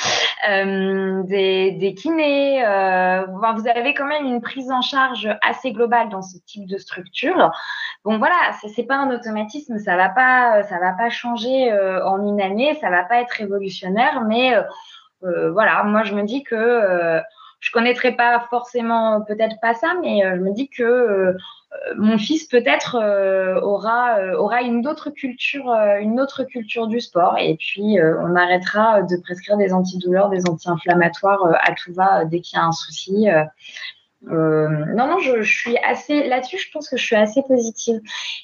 des, 0.46 1.72
des, 1.72 1.94
kinés. 1.94 2.62
vous 2.62 3.68
avez 3.68 3.94
quand 3.94 4.06
même 4.06 4.26
une 4.26 4.40
prise 4.40 4.70
en 4.70 4.80
charge 4.80 5.28
assez 5.42 5.72
globale 5.72 6.08
dans 6.08 6.22
ce 6.22 6.38
type 6.46 6.68
de 6.68 6.78
structure. 6.78 7.50
Bon, 8.04 8.18
voilà, 8.18 8.36
c'est 8.74 8.84
pas 8.84 8.96
un 8.96 9.10
automatisme, 9.10 9.78
ça 9.78 9.96
va 9.96 10.08
pas, 10.08 10.62
ça 10.62 10.78
va 10.78 10.92
pas 10.92 11.10
changer 11.10 11.72
en 12.04 12.24
une 12.24 12.40
année, 12.40 12.78
ça 12.80 12.90
va 12.90 13.02
pas 13.02 13.20
être 13.20 13.32
révolutionnaire, 13.32 14.22
mais 14.26 14.54
euh, 15.24 15.50
voilà, 15.50 15.82
moi 15.84 16.02
je 16.04 16.14
me 16.14 16.22
dis 16.22 16.44
que 16.44 16.54
euh, 16.54 17.20
je 17.60 17.70
connaîtrais 17.72 18.12
pas 18.12 18.46
forcément 18.50 19.22
peut-être 19.22 19.56
pas 19.60 19.74
ça, 19.74 19.94
mais 20.00 20.24
euh, 20.24 20.36
je 20.36 20.40
me 20.40 20.52
dis 20.52 20.68
que 20.68 21.34
mon 21.96 22.18
fils 22.18 22.44
peut-être 22.44 22.96
aura 23.62 24.18
aura 24.36 24.62
une 24.62 24.86
autre 24.86 25.10
culture, 25.10 25.70
une 26.00 26.20
autre 26.20 26.44
culture 26.44 26.86
du 26.86 27.00
sport, 27.00 27.36
et 27.38 27.56
puis 27.56 27.98
on 28.00 28.34
arrêtera 28.36 29.02
de 29.02 29.16
prescrire 29.22 29.56
des 29.56 29.72
antidouleurs, 29.72 30.30
des 30.30 30.48
anti-inflammatoires 30.48 31.40
à 31.62 31.72
tout 31.74 31.92
va 31.92 32.24
dès 32.24 32.40
qu'il 32.40 32.58
y 32.58 32.60
a 32.60 32.64
un 32.64 32.72
souci. 32.72 33.28
Euh, 34.26 34.68
non, 34.94 35.06
non, 35.06 35.18
je, 35.20 35.42
suis 35.42 35.76
assez 35.78 36.26
là-dessus. 36.26 36.58
Je 36.58 36.70
pense 36.72 36.88
que 36.88 36.96
je 36.96 37.04
suis 37.04 37.16
assez 37.16 37.42
positive. 37.42 38.00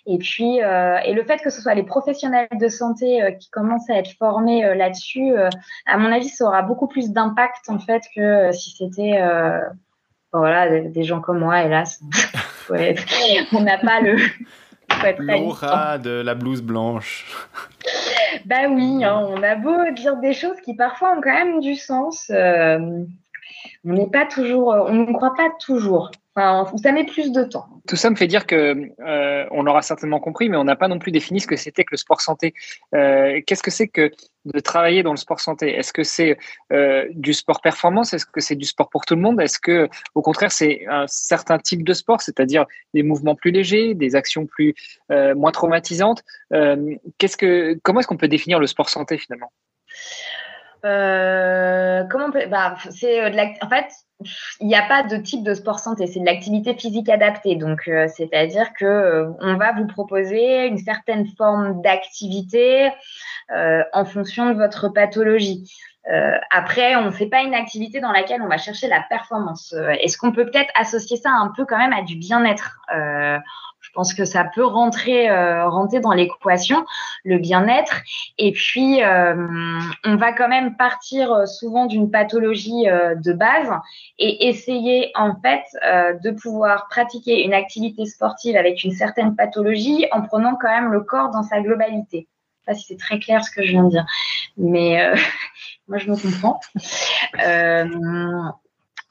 Et 0.07 0.19
puis, 0.19 0.63
euh, 0.63 0.99
et 1.05 1.13
le 1.13 1.25
fait 1.25 1.39
que 1.39 1.51
ce 1.51 1.61
soit 1.61 1.75
les 1.75 1.83
professionnels 1.83 2.49
de 2.53 2.69
santé 2.69 3.23
euh, 3.23 3.33
qui 3.33 3.51
commencent 3.51 3.91
à 3.91 3.97
être 3.97 4.13
formés 4.19 4.75
là-dessus, 4.75 5.35
à 5.87 5.99
mon 5.99 6.13
avis, 6.13 6.29
ça 6.29 6.47
aura 6.47 6.63
beaucoup 6.63 6.87
plus 6.87 7.11
d'impact 7.11 7.69
en 7.69 7.79
fait 7.79 8.03
que 8.15 8.53
si 8.53 8.71
c'était, 8.71 9.21
voilà, 10.39 10.81
des, 10.81 11.05
gens 11.05 11.21
comme 11.21 11.41
moi. 11.41 11.63
Hélas, 11.63 12.01
on 12.71 13.61
n'a 13.61 13.79
pas 13.79 14.01
le. 14.01 14.17
L'aura 15.19 15.99
de 15.99 16.11
la 16.11 16.35
blouse 16.35 16.63
blanche. 16.63 17.27
bah 18.45 18.69
oui, 18.69 19.05
hein, 19.05 19.27
on 19.29 19.43
a 19.43 19.55
beau 19.57 19.91
dire 19.93 20.17
des 20.19 20.33
choses 20.33 20.61
qui 20.61 20.75
parfois 20.75 21.17
ont 21.17 21.21
quand 21.21 21.33
même 21.33 21.61
du 21.61 21.75
sens 21.75 22.31
on 23.85 23.93
n'est 23.93 24.11
pas 24.11 24.27
toujours, 24.27 24.73
euh, 24.73 24.85
on 24.89 24.95
ne 24.95 25.13
croit 25.13 25.35
pas 25.35 25.51
toujours. 25.61 26.11
Enfin, 26.37 26.77
ça 26.83 26.91
met 26.91 27.05
plus 27.05 27.31
de 27.31 27.45
temps. 27.45 27.69
Tout 27.87 27.95
ça 27.95 28.11
me 28.11 28.17
fait 28.17 28.27
dire 28.27 28.45
que 28.47 28.91
euh, 29.07 29.47
on 29.53 29.63
l'aura 29.63 29.83
certainement 29.83 30.19
compris, 30.19 30.49
mais 30.49 30.57
on 30.57 30.65
n'a 30.65 30.75
pas 30.75 30.89
non 30.89 30.99
plus 30.99 31.13
défini 31.13 31.39
ce 31.39 31.47
que 31.47 31.55
c'était 31.55 31.85
que 31.85 31.93
le 31.93 31.97
sport 31.97 32.21
santé. 32.21 32.55
Euh, 32.95 33.41
qu'est-ce 33.47 33.63
que 33.63 33.71
c'est 33.71 33.87
que 33.87 34.11
de 34.45 34.59
travailler 34.59 35.05
dans 35.05 35.13
le 35.13 35.17
sport 35.17 35.39
santé? 35.39 35.73
Est-ce 35.75 35.93
que 35.93 36.03
c'est 36.03 36.37
du 37.13 37.33
sport 37.33 37.61
performance? 37.61 38.13
Est-ce 38.15 38.27
que 38.27 38.41
c'est 38.41 38.57
du 38.57 38.65
sport 38.65 38.91
pour 38.91 39.07
tout 39.07 39.15
le 39.15 39.23
monde? 39.23 39.41
Est-ce 39.41 39.61
que, 39.61 39.89
au 40.15 40.23
contraire, 40.23 40.51
c'est 40.51 40.85
un 40.89 41.07
certain 41.07 41.59
type 41.59 41.85
de 41.85 41.93
sport, 41.93 42.21
c'est-à-dire 42.21 42.67
des 42.95 43.03
mouvements 43.05 43.37
plus 43.37 43.53
légers, 43.53 43.95
des 43.95 44.17
actions 44.17 44.45
plus 44.45 44.75
moins 45.09 45.53
traumatisantes? 45.53 46.25
Qu'est-ce 47.19 47.37
que, 47.37 47.79
comment 47.83 48.01
est-ce 48.01 48.09
qu'on 48.09 48.17
peut 48.17 48.29
définir 48.29 48.59
le 48.59 48.67
sport 48.67 48.91
santé 48.91 49.19
finalement? 49.19 49.53
Euh, 50.85 52.05
comment 52.11 52.27
on 52.27 52.31
peut... 52.31 52.47
bah, 52.47 52.77
c'est 52.91 53.21
euh, 53.23 53.31
de. 53.31 53.57
En 53.63 53.69
fait, 53.69 53.87
il 54.61 54.67
n'y 54.67 54.75
a 54.75 54.87
pas 54.87 55.03
de 55.03 55.17
type 55.17 55.43
de 55.43 55.55
sport 55.55 55.79
santé, 55.79 56.07
c'est 56.07 56.21
de 56.21 56.27
l'activité 56.27 56.75
physique 56.75 57.09
adaptée. 57.09 57.57
Donc, 57.57 57.89
euh, 57.89 58.07
c'est-à-dire 58.09 58.73
que 58.79 59.27
on 59.41 59.57
va 59.57 59.73
vous 59.73 59.87
proposer 59.87 60.67
une 60.67 60.79
certaine 60.79 61.27
forme 61.37 61.83
d'activité 61.83 62.91
en 63.51 64.05
fonction 64.05 64.51
de 64.51 64.55
votre 64.55 64.89
pathologie. 64.89 65.71
Après, 66.51 66.97
on 66.97 67.07
ne 67.07 67.11
fait 67.11 67.27
pas 67.27 67.43
une 67.43 67.55
activité 67.55 68.01
dans 68.01 68.13
laquelle 68.13 68.43
on 68.43 68.49
va 68.49 68.59
chercher 68.59 68.89
la 68.89 69.01
performance. 69.01 69.75
Est-ce 70.01 70.19
qu'on 70.19 70.33
peut 70.33 70.45
peut-être 70.45 70.71
associer 70.75 71.17
ça 71.17 71.31
un 71.31 71.53
peu 71.57 71.65
quand 71.65 71.79
même 71.79 71.93
à 71.93 72.03
du 72.03 72.17
bien-être? 72.17 72.79
Je 73.85 73.91
pense 73.93 74.15
que 74.15 74.25
ça 74.25 74.45
peut 74.45 74.65
rentrer, 74.65 75.29
euh, 75.29 75.69
rentrer 75.69 76.01
dans 76.01 76.13
l'équation, 76.13 76.87
le 77.23 77.37
bien-être. 77.37 78.01
Et 78.39 78.53
puis, 78.53 79.05
euh, 79.05 79.79
on 80.05 80.17
va 80.17 80.33
quand 80.33 80.49
même 80.49 80.77
partir 80.77 81.31
euh, 81.31 81.45
souvent 81.45 81.85
d'une 81.85 82.11
pathologie 82.11 82.87
de 82.87 83.33
base 83.35 83.71
et 84.19 84.49
essayer 84.49 85.13
en 85.15 85.35
fait 85.37 85.63
de 86.23 86.31
pouvoir 86.31 86.89
pratiquer 86.89 87.45
une 87.45 87.53
activité 87.53 88.07
sportive 88.07 88.57
avec 88.57 88.85
une 88.85 88.93
certaine 88.93 89.37
pathologie 89.37 90.07
en 90.13 90.23
prenant 90.23 90.57
quand 90.61 90.69
même 90.69 90.91
le 90.91 91.03
corps 91.03 91.31
dans 91.31 91.43
sa 91.43 91.61
globalité. 91.61 92.27
Je 92.67 92.73
sais 92.73 92.79
pas 92.79 92.81
si 92.81 92.87
c'est 92.87 92.99
très 92.99 93.19
clair 93.19 93.45
ce 93.45 93.51
que 93.51 93.63
je 93.63 93.71
viens 93.73 93.85
de 93.85 93.91
dire, 93.91 94.07
mais 94.57 95.13
moi 95.89 95.99
je 95.99 96.11
me 96.11 96.17
comprends. 96.17 96.61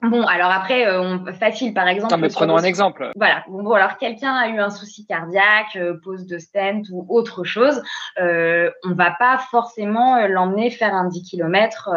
Bon, 0.03 0.23
alors 0.27 0.51
après, 0.51 0.85
euh, 0.85 1.31
facile 1.33 1.73
par 1.73 1.87
exemple. 1.87 2.13
Non, 2.13 2.19
mais 2.19 2.27
prenons 2.27 2.57
un 2.57 2.63
exemple. 2.63 3.11
Voilà. 3.15 3.45
Bon, 3.47 3.71
alors 3.71 3.97
quelqu'un 3.97 4.33
a 4.35 4.49
eu 4.49 4.59
un 4.59 4.69
souci 4.69 5.05
cardiaque, 5.05 5.77
euh, 5.77 5.97
pose 6.03 6.27
de 6.27 6.39
stent 6.39 6.83
ou 6.91 7.05
autre 7.07 7.45
chose, 7.45 7.81
euh, 8.19 8.69
on 8.83 8.93
va 8.93 9.11
pas 9.17 9.37
forcément 9.49 10.17
euh, 10.17 10.27
l'emmener 10.27 10.71
faire 10.71 10.93
un 10.93 11.07
10 11.07 11.23
km 11.23 11.89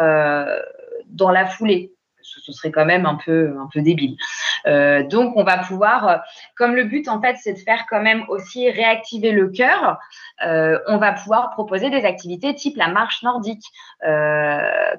dans 1.07 1.31
la 1.31 1.45
foulée 1.45 1.91
ce 2.27 2.51
serait 2.51 2.71
quand 2.71 2.85
même 2.85 3.05
un 3.05 3.15
peu, 3.15 3.55
un 3.59 3.67
peu 3.71 3.81
débile. 3.81 4.17
Euh, 4.65 5.03
donc, 5.03 5.33
on 5.35 5.43
va 5.43 5.57
pouvoir, 5.57 6.07
euh, 6.07 6.17
comme 6.55 6.75
le 6.75 6.83
but 6.83 7.07
en 7.07 7.21
fait, 7.21 7.37
c'est 7.39 7.53
de 7.53 7.59
faire 7.59 7.85
quand 7.89 8.01
même 8.01 8.25
aussi 8.27 8.69
réactiver 8.69 9.31
le 9.31 9.47
cœur, 9.49 9.97
euh, 10.45 10.79
on 10.87 10.97
va 10.97 11.13
pouvoir 11.13 11.51
proposer 11.51 11.89
des 11.89 12.05
activités 12.05 12.53
type 12.53 12.77
la 12.77 12.89
marche 12.89 13.23
nordique, 13.23 13.65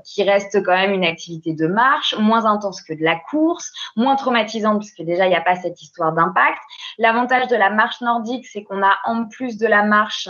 qui 0.04 0.22
reste 0.22 0.62
quand 0.64 0.74
même 0.74 0.92
une 0.92 1.04
activité 1.04 1.54
de 1.54 1.66
marche, 1.66 2.16
moins 2.18 2.46
intense 2.46 2.82
que 2.82 2.92
de 2.92 3.02
la 3.02 3.16
course, 3.16 3.72
moins 3.96 4.16
traumatisante 4.16 4.78
puisque 4.78 5.02
déjà 5.02 5.26
il 5.26 5.30
n'y 5.30 5.36
a 5.36 5.40
pas 5.40 5.56
cette 5.56 5.80
histoire 5.80 6.12
d'impact. 6.12 6.58
L'avantage 6.98 7.48
de 7.48 7.56
la 7.56 7.70
marche 7.70 8.00
nordique, 8.00 8.46
c'est 8.46 8.64
qu'on 8.64 8.82
a 8.82 8.96
en 9.04 9.26
plus 9.26 9.56
de 9.56 9.66
la 9.66 9.84
marche 9.84 10.28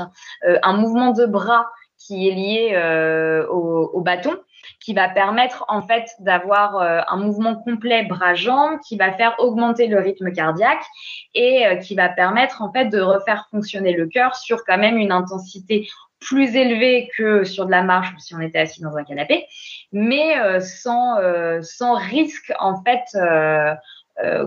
un 0.62 0.72
mouvement 0.74 1.12
de 1.12 1.26
bras 1.26 1.66
qui 1.99 2.28
est 2.28 2.32
lié 2.32 3.46
au 3.51 4.01
bâton 4.01 4.36
qui 4.81 4.95
va 4.95 5.09
permettre 5.09 5.64
en 5.69 5.83
fait 5.83 6.09
d'avoir 6.21 6.77
euh, 6.77 7.01
un 7.09 7.16
mouvement 7.16 7.57
complet 7.57 8.05
bras-jambes, 8.05 8.79
qui 8.87 8.97
va 8.97 9.12
faire 9.12 9.35
augmenter 9.39 9.87
le 9.87 9.99
rythme 9.99 10.33
cardiaque 10.33 10.85
et 11.35 11.66
euh, 11.66 11.77
qui 11.77 11.95
va 11.95 12.09
permettre 12.09 12.62
en 12.62 12.73
fait 12.73 12.87
de 12.87 13.01
refaire 13.01 13.49
fonctionner 13.51 13.93
le 13.93 14.07
cœur 14.07 14.37
sur 14.37 14.64
quand 14.64 14.79
même 14.79 14.99
une 14.99 15.12
intensité 15.12 15.89
plus 16.21 16.57
élevée 16.57 17.09
que 17.16 17.45
sur 17.45 17.66
de 17.66 17.71
la 17.71 17.83
marche 17.83 18.12
ou 18.16 18.19
si 18.19 18.35
on 18.35 18.41
était 18.41 18.59
assis 18.59 18.83
dans 18.83 18.97
un 18.97 19.05
canapé, 19.05 19.47
mais 19.93 20.39
euh, 20.41 20.61
sans, 20.61 21.95
risque 21.95 22.53
en 22.59 22.83
fait 22.83 23.05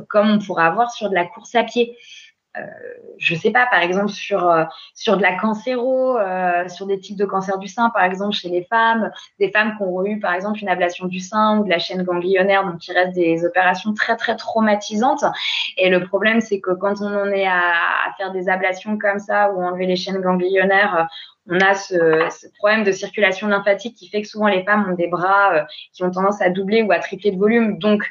comme 0.09 0.29
on 0.29 0.39
pourrait 0.39 0.65
avoir 0.65 0.91
sur 0.91 1.09
de 1.09 1.15
la 1.15 1.25
course 1.25 1.55
à 1.55 1.63
pied. 1.63 1.95
Euh, 2.57 2.61
je 3.17 3.33
sais 3.33 3.51
pas, 3.51 3.65
par 3.67 3.81
exemple 3.81 4.09
sur 4.09 4.49
euh, 4.49 4.65
sur 4.93 5.15
de 5.15 5.21
la 5.21 5.37
cancéro, 5.37 6.17
euh, 6.17 6.67
sur 6.67 6.85
des 6.85 6.99
types 6.99 7.15
de 7.15 7.25
cancer 7.25 7.57
du 7.59 7.67
sein, 7.67 7.89
par 7.91 8.03
exemple 8.03 8.33
chez 8.33 8.49
les 8.49 8.63
femmes, 8.63 9.09
des 9.39 9.51
femmes 9.51 9.75
qui 9.77 9.83
ont 9.83 10.03
eu 10.05 10.19
par 10.19 10.33
exemple 10.33 10.59
une 10.59 10.67
ablation 10.67 11.05
du 11.05 11.19
sein 11.19 11.59
ou 11.59 11.63
de 11.63 11.69
la 11.69 11.79
chaîne 11.79 12.03
ganglionnaire, 12.03 12.65
donc 12.65 12.85
il 12.85 12.93
reste 12.93 13.13
des 13.13 13.45
opérations 13.45 13.93
très 13.93 14.17
très 14.17 14.35
traumatisantes. 14.35 15.23
Et 15.77 15.89
le 15.89 16.03
problème, 16.05 16.41
c'est 16.41 16.59
que 16.59 16.71
quand 16.71 17.01
on 17.01 17.15
en 17.15 17.27
est 17.27 17.47
à, 17.47 17.57
à, 17.59 18.13
faire 18.17 18.33
des 18.33 18.49
ablations 18.49 18.97
comme 18.97 19.19
ça 19.19 19.51
ou 19.51 19.63
enlever 19.63 19.85
les 19.85 19.95
chaînes 19.95 20.19
ganglionnaires, 20.19 21.07
on 21.47 21.59
a 21.59 21.73
ce, 21.73 21.95
ce, 22.29 22.47
problème 22.57 22.83
de 22.83 22.91
circulation 22.91 23.47
lymphatique 23.47 23.95
qui 23.95 24.09
fait 24.09 24.21
que 24.21 24.27
souvent 24.27 24.47
les 24.47 24.63
femmes 24.63 24.87
ont 24.89 24.95
des 24.95 25.07
bras 25.07 25.65
qui 25.93 26.03
ont 26.03 26.11
tendance 26.11 26.41
à 26.41 26.49
doubler 26.49 26.83
ou 26.83 26.91
à 26.91 26.99
tripler 26.99 27.31
de 27.31 27.37
volume. 27.37 27.79
Donc 27.79 28.03
euh, 28.03 28.07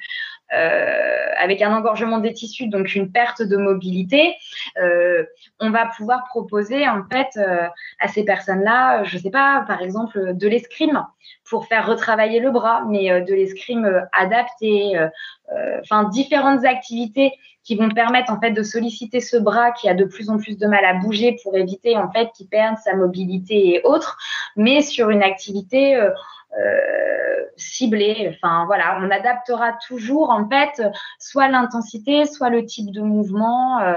avec 0.53 1.63
un 1.63 1.75
engorgement 1.75 2.19
des 2.19 2.33
tissus, 2.33 2.69
donc 2.69 2.95
une 2.95 3.11
perte 3.11 3.43
de 3.43 3.57
mobilité, 3.57 4.35
euh, 4.79 5.25
on 5.59 5.71
va 5.71 5.87
pouvoir 5.97 6.25
proposer 6.25 6.87
en 6.89 7.03
fait 7.11 7.29
euh, 7.37 7.67
à 7.99 8.09
ces 8.09 8.25
personnes-là, 8.25 9.05
je 9.05 9.19
sais 9.19 9.31
pas, 9.31 9.65
par 9.67 9.83
exemple 9.83 10.35
de 10.35 10.49
l'escrime 10.49 11.05
pour 11.49 11.67
faire 11.67 11.87
retravailler 11.87 12.41
le 12.41 12.51
bras, 12.51 12.85
mais 12.89 13.21
de 13.23 13.35
l'escrime 13.35 14.07
adapté, 14.13 14.99
enfin 15.81 16.05
différentes 16.09 16.65
activités 16.65 17.33
qui 17.65 17.77
vont 17.77 17.89
permettre 17.89 18.33
en 18.33 18.41
fait 18.41 18.53
de 18.53 18.63
solliciter 18.63 19.21
ce 19.21 19.37
bras 19.37 19.73
qui 19.73 19.89
a 19.89 19.95
de 19.95 20.05
plus 20.05 20.31
en 20.31 20.39
plus 20.39 20.57
de 20.57 20.67
mal 20.67 20.85
à 20.85 20.95
bouger 20.95 21.37
pour 21.43 21.57
éviter 21.57 21.97
en 21.97 22.11
fait 22.11 22.31
qu'il 22.35 22.47
perde 22.47 22.77
sa 22.79 22.95
mobilité 22.95 23.75
et 23.75 23.81
autres, 23.85 24.17
mais 24.57 24.81
sur 24.81 25.11
une 25.11 25.23
activité 25.23 26.01
euh, 26.59 27.45
ciblé. 27.57 28.35
Enfin 28.35 28.65
voilà, 28.67 28.99
on 29.01 29.11
adaptera 29.11 29.75
toujours 29.87 30.31
en 30.31 30.49
fait 30.49 30.83
soit 31.19 31.49
l'intensité, 31.49 32.25
soit 32.27 32.51
le 32.51 32.65
type 32.65 32.91
de 32.91 33.03
mouvement. 33.03 33.81
Euh, 33.81 33.95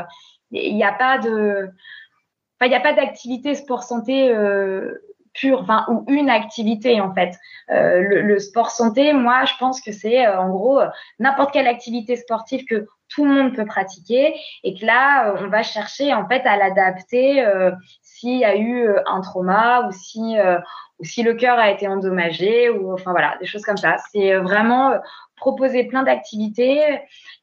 il 0.51 0.75
n'y 0.75 0.83
a 0.83 0.93
pas 0.93 1.17
de, 1.17 1.69
il 2.61 2.69
n'y 2.69 2.75
a 2.75 2.79
pas 2.79 2.93
d'activité 2.93 3.55
sport 3.55 3.83
santé 3.83 4.29
euh, 4.29 5.01
pure, 5.33 5.61
enfin 5.61 5.85
ou 5.89 6.05
une 6.09 6.29
activité 6.29 7.01
en 7.01 7.13
fait. 7.13 7.33
Euh, 7.71 8.01
le, 8.01 8.21
le, 8.21 8.39
sport 8.39 8.69
santé, 8.69 9.13
moi, 9.13 9.45
je 9.45 9.53
pense 9.57 9.81
que 9.81 9.91
c'est 9.91 10.27
en 10.27 10.49
gros 10.49 10.79
n'importe 11.17 11.53
quelle 11.53 11.67
activité 11.67 12.15
sportive 12.15 12.65
que 12.65 12.87
tout 13.09 13.25
le 13.25 13.31
monde 13.31 13.55
peut 13.55 13.65
pratiquer 13.65 14.35
et 14.63 14.75
que 14.75 14.85
là, 14.85 15.35
on 15.39 15.47
va 15.47 15.63
chercher 15.63 16.13
en 16.13 16.27
fait 16.27 16.45
à 16.45 16.57
l'adapter 16.57 17.45
s'il 18.01 18.37
y 18.37 18.45
a 18.45 18.55
eu 18.57 18.87
un 19.05 19.21
trauma 19.21 19.87
ou 19.87 19.91
si 19.91 20.35
si 21.03 21.23
le 21.23 21.33
cœur 21.33 21.57
a 21.59 21.69
été 21.69 21.87
endommagé, 21.87 22.69
ou 22.69 22.93
enfin 22.93 23.11
voilà, 23.11 23.37
des 23.39 23.45
choses 23.45 23.63
comme 23.63 23.77
ça. 23.77 23.97
C'est 24.11 24.35
vraiment 24.37 24.93
proposer 25.35 25.83
plein 25.85 26.03
d'activités 26.03 26.81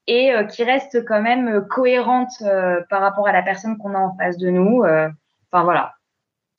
et 0.07 0.33
qui 0.51 0.65
restent 0.65 1.05
quand 1.05 1.23
même 1.23 1.67
cohérentes 1.69 2.43
par 2.89 3.01
rapport 3.01 3.29
à 3.29 3.33
la 3.33 3.43
personne 3.43 3.79
qu'on 3.79 3.95
a 3.95 3.99
en 3.99 4.17
face 4.17 4.39
de 4.39 4.51
nous. 4.51 4.83
Enfin 4.83 5.65
voilà, 5.65 5.95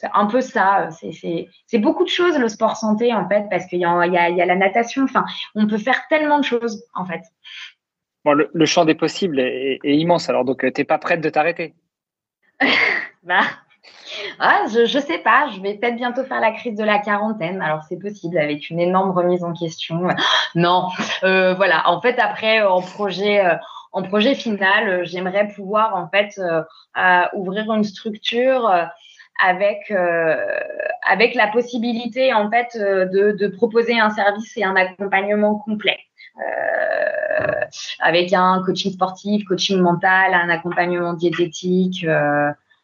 c'est 0.01 0.09
un 0.13 0.25
peu 0.25 0.41
ça. 0.41 0.89
C'est 0.91 1.79
beaucoup 1.79 2.03
de 2.03 2.09
choses 2.09 2.37
le 2.37 2.47
sport 2.47 2.75
santé 2.75 3.13
en 3.13 3.27
fait, 3.27 3.45
parce 3.49 3.65
qu'il 3.67 3.79
y, 3.79 3.81
y, 3.83 3.85
y, 3.85 4.41
a 4.41 4.45
la 4.45 4.55
natation. 4.55 5.03
Enfin, 5.03 5.25
on 5.55 5.67
peut 5.67 5.77
faire 5.77 6.07
tellement 6.09 6.39
de 6.39 6.45
choses 6.45 6.83
en 6.95 7.05
fait. 7.05 7.21
Bon, 8.23 8.33
le, 8.33 8.65
champ 8.65 8.85
des 8.85 8.95
possibles 8.95 9.39
est, 9.39 9.79
immense. 9.83 10.29
Alors 10.29 10.45
donc, 10.45 10.65
t'es 10.73 10.83
pas 10.83 10.97
prête 10.97 11.21
de 11.21 11.29
t'arrêter? 11.29 11.73
Bah, 13.23 13.43
ah, 14.39 14.65
je, 14.71 14.85
je 14.85 14.99
sais 14.99 15.19
pas. 15.19 15.49
Je 15.53 15.61
vais 15.61 15.75
peut-être 15.75 15.95
bientôt 15.95 16.23
faire 16.23 16.39
la 16.39 16.51
crise 16.51 16.75
de 16.75 16.83
la 16.83 16.99
quarantaine. 16.99 17.61
Alors 17.61 17.83
c'est 17.87 17.97
possible 17.97 18.37
avec 18.37 18.69
une 18.69 18.79
énorme 18.79 19.11
remise 19.11 19.43
en 19.43 19.53
question. 19.53 20.07
Non, 20.55 20.89
euh, 21.23 21.53
voilà. 21.53 21.89
En 21.89 22.01
fait, 22.01 22.19
après, 22.19 22.61
en 22.61 22.81
projet. 22.81 23.45
Euh, 23.45 23.55
en 23.93 24.03
projet 24.03 24.35
final, 24.35 25.05
j'aimerais 25.05 25.49
pouvoir 25.49 25.95
en 25.95 26.07
fait 26.07 26.39
euh, 26.39 27.23
ouvrir 27.33 27.73
une 27.73 27.83
structure 27.83 28.71
avec 29.43 29.93
avec 31.05 31.35
la 31.35 31.47
possibilité 31.47 32.33
en 32.33 32.49
fait 32.49 32.77
de, 32.77 33.35
de, 33.37 33.47
proposer 33.47 33.99
un 33.99 34.09
service 34.09 34.55
et 34.55 34.63
un 34.63 34.77
accompagnement 34.77 35.55
complet. 35.55 35.99
avec 37.99 38.31
un 38.31 38.63
coaching 38.65 38.93
sportif, 38.93 39.43
coaching 39.43 39.81
mental, 39.81 40.33
un 40.35 40.49
accompagnement 40.49 41.13
diététique, 41.13 42.05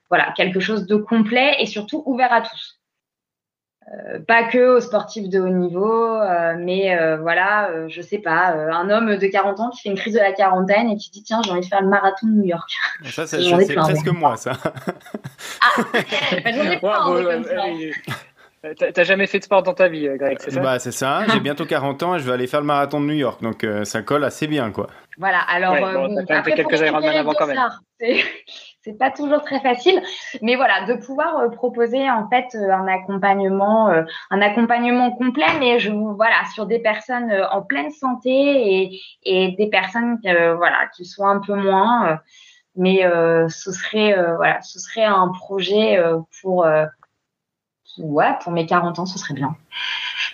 voilà, 0.10 0.34
quelque 0.36 0.60
chose 0.60 0.86
de 0.86 0.96
complet 0.96 1.56
et 1.60 1.66
surtout 1.66 2.04
ouvert 2.06 2.32
à 2.32 2.42
tous. 2.42 2.78
Euh, 3.94 4.20
pas 4.20 4.44
que 4.44 4.76
aux 4.76 4.82
sportifs 4.82 5.30
de 5.30 5.40
haut 5.40 5.48
niveau, 5.48 5.90
euh, 5.90 6.56
mais 6.60 6.98
euh, 6.98 7.16
voilà, 7.18 7.88
je 7.88 8.02
sais 8.02 8.18
pas, 8.18 8.48
un 8.50 8.90
homme 8.90 9.16
de 9.16 9.28
40 9.28 9.62
ans 9.62 9.70
qui 9.70 9.82
fait 9.82 9.90
une 9.90 9.96
crise 9.96 10.16
de 10.16 10.20
la 10.20 10.34
quarantaine 10.34 10.90
et 10.90 10.98
qui 10.98 11.10
dit 11.10 11.24
tiens 11.24 11.42
j'ai 11.46 11.52
envie 11.52 11.62
de 11.62 11.66
faire 11.66 11.82
le 11.82 11.88
marathon 11.88 12.28
de 12.28 12.34
New 12.34 12.44
York. 12.44 12.70
Ça 13.06 13.26
c'est 13.26 13.38
presque 13.76 14.08
moi 14.08 14.36
ça. 14.36 14.58
ah, 15.62 15.82
j'en 16.54 16.70
ai 16.70 16.80
pas 16.80 17.06
T'as 18.94 19.04
jamais 19.04 19.28
fait 19.28 19.40
de 19.40 19.46
sport 19.46 19.64
dans 19.64 19.74
ta 19.74 19.88
vie, 19.88 20.10
Greg, 20.18 20.38
c'est 20.42 20.52
ça? 20.52 20.60
Bah 20.60 20.80
c'est 20.80 20.92
ça. 20.92 21.22
J'ai 21.32 21.40
bientôt 21.40 21.66
40 21.66 22.04
ans 22.04 22.16
et 22.16 22.20
je 22.20 22.26
vais 22.26 22.34
aller 22.34 22.48
faire 22.48 22.60
le 22.60 22.66
marathon 22.66 23.00
de 23.00 23.06
New 23.06 23.14
York, 23.14 23.42
donc 23.42 23.66
ça 23.86 24.02
colle 24.02 24.26
assez 24.26 24.48
bien 24.48 24.72
quoi. 24.72 24.88
Voilà. 25.18 25.40
Alors 25.48 25.76
bon, 25.78 26.18
après, 26.28 26.52
quelques 26.56 26.82
avant 26.82 27.34
quand 27.34 27.48
même 27.48 27.58
c'est 28.88 28.98
pas 28.98 29.12
toujours 29.12 29.42
très 29.42 29.60
facile, 29.60 30.02
mais 30.42 30.56
voilà, 30.56 30.86
de 30.86 30.94
pouvoir 30.94 31.40
euh, 31.40 31.50
proposer 31.50 32.10
en 32.10 32.30
fait 32.30 32.46
euh, 32.56 32.72
un 32.72 32.88
accompagnement, 32.88 33.90
euh, 33.90 34.04
un 34.32 34.42
accompagnement 34.42 35.12
complet, 35.12 35.60
mais 35.60 35.80
je 35.80 35.92
voilà 35.92 36.36
sur 36.54 36.66
des 36.66 36.80
personnes 36.80 37.32
en 37.52 37.62
pleine 37.62 37.92
santé 37.92 38.30
et, 38.30 39.02
et 39.24 39.56
des 39.58 39.68
personnes 39.68 40.20
voilà 40.24 40.88
qui 40.96 41.04
sont 41.04 41.26
un 41.26 41.40
peu 41.40 41.56
moins, 41.56 42.20
mais 42.76 43.02
ce 43.50 43.72
serait 43.72 44.16
voilà, 44.36 44.62
ce 44.62 44.80
serait 44.80 45.04
un 45.04 45.30
projet 45.30 46.02
pour 46.42 46.66
ouais 47.98 48.32
pour 48.42 48.52
mes 48.52 48.66
40 48.66 49.00
ans, 49.00 49.06
ce 49.06 49.20
serait 49.20 49.34
bien. 49.34 49.56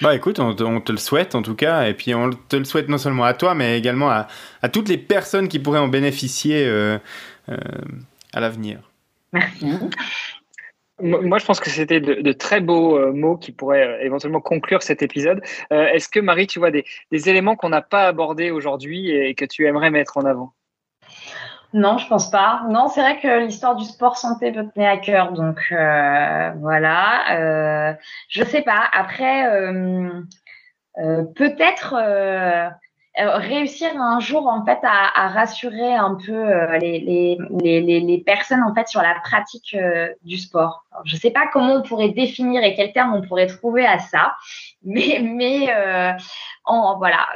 Bah 0.02 0.16
écoute, 0.16 0.40
on 0.40 0.54
te, 0.54 0.92
le 0.92 0.98
souhaite 0.98 1.36
en 1.36 1.42
tout 1.42 1.56
cas, 1.56 1.88
et 1.88 1.94
puis 1.94 2.14
on 2.14 2.30
te 2.32 2.56
le 2.56 2.66
souhaite 2.66 2.90
non 2.90 2.98
seulement 2.98 3.24
à 3.24 3.34
toi, 3.34 3.56
mais 3.56 3.78
également 3.78 4.10
à, 4.10 4.28
à 4.62 4.70
toutes 4.70 4.90
les 4.90 4.98
personnes 4.98 5.48
qui 5.48 5.60
pourraient 5.60 5.80
en 5.80 5.88
bénéficier 5.88 6.68
à 8.34 8.40
l'avenir. 8.40 8.92
Merci. 9.34 9.68
Moi, 11.00 11.40
je 11.40 11.46
pense 11.46 11.60
que 11.60 11.70
c'était 11.70 12.00
de, 12.00 12.32
très 12.32 12.62
beaux 12.62 12.98
euh, 12.98 13.12
mots 13.12 13.36
qui 13.36 13.52
pourraient 13.52 13.88
euh, 13.88 14.06
éventuellement 14.06 14.42
conclure 14.42 14.84
cet 14.84 15.02
épisode. 15.02 15.42
Euh, 15.72 15.88
est-ce 15.88 16.08
que, 16.08 16.20
Marie, 16.20 16.46
tu 16.46 16.60
vois 16.60 16.70
des, 16.70 16.86
éléments 17.12 17.56
qu'on 17.56 17.70
n'a 17.70 17.82
pas 17.82 18.08
abordés 18.08 18.52
aujourd'hui 18.52 19.10
et 19.10 19.34
que 19.34 19.46
tu 19.46 19.66
aimerais 19.66 19.90
mettre 19.90 20.18
en 20.18 20.26
avant? 20.26 20.54
Non, 21.74 21.98
je 21.98 22.08
pense 22.08 22.30
pas. 22.30 22.64
Non, 22.70 22.88
c'est 22.88 23.02
vrai 23.02 23.20
que 23.20 23.44
l'histoire 23.44 23.76
du 23.76 23.86
sport 23.86 24.18
santé 24.18 24.52
me 24.52 24.70
tenait 24.70 24.88
à 24.88 24.98
cœur, 24.98 25.34
donc 25.34 25.60
voilà. 25.72 27.98
je 28.30 28.44
sais 28.44 28.62
pas. 28.62 28.88
Après, 28.94 29.44
peut-être 31.36 31.96
euh, 33.20 33.38
réussir 33.38 33.96
un 33.96 34.20
jour 34.20 34.48
en 34.48 34.66
fait 34.66 34.80
à, 34.82 35.26
à 35.26 35.28
rassurer 35.28 35.94
un 35.94 36.16
peu 36.16 36.34
euh, 36.34 36.80
les, 36.80 37.00
les, 37.00 37.38
les, 37.62 38.00
les, 38.00 38.18
personnes 38.18 38.64
en 38.64 38.74
fait 38.74 38.88
sur 38.88 39.04
la 39.04 39.14
pratique 39.20 39.76
euh, 39.76 40.12
du 40.24 40.40
sport. 40.40 40.84
Je 41.06 41.16
sais 41.16 41.30
pas 41.30 41.48
comment 41.54 41.76
on 41.76 41.82
pourrait 41.84 42.10
définir 42.10 42.64
et 42.64 42.74
quel 42.74 42.92
terme 42.92 43.14
on 43.14 43.22
pourrait 43.22 43.46
trouver 43.46 43.86
à 43.86 44.00
ça, 44.00 44.34
mais 44.84 45.20
mais 45.22 45.72
en 46.66 46.98
voilà 46.98 47.28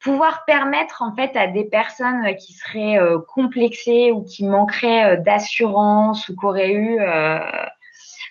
pouvoir 0.00 0.46
permettre 0.46 1.02
en 1.02 1.14
fait 1.14 1.36
à 1.36 1.46
des 1.46 1.64
personnes 1.64 2.34
qui 2.36 2.54
seraient 2.54 2.98
complexées 3.34 4.12
ou 4.12 4.22
qui 4.24 4.46
manqueraient 4.46 5.18
d'assurance 5.18 6.26
ou 6.30 6.36
qui 6.36 6.46
auraient 6.46 6.72
eu 6.72 6.98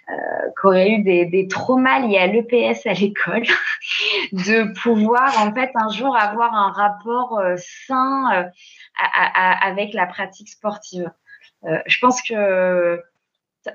qui 0.07 0.67
auraient 0.67 0.91
eu 0.91 1.03
des, 1.03 1.25
des 1.25 1.47
traumas 1.47 1.99
liés 1.99 2.17
à 2.17 2.27
l'EPS 2.27 2.85
à 2.85 2.93
l'école, 2.93 3.43
de 4.31 4.73
pouvoir 4.81 5.39
en 5.39 5.53
fait 5.53 5.71
un 5.75 5.89
jour 5.89 6.15
avoir 6.15 6.53
un 6.53 6.71
rapport 6.71 7.39
euh, 7.39 7.55
sain 7.57 8.31
euh, 8.33 8.43
avec 9.61 9.93
la 9.93 10.05
pratique 10.05 10.49
sportive. 10.49 11.09
je 11.63 11.97
pense 11.99 12.21
que 12.21 13.01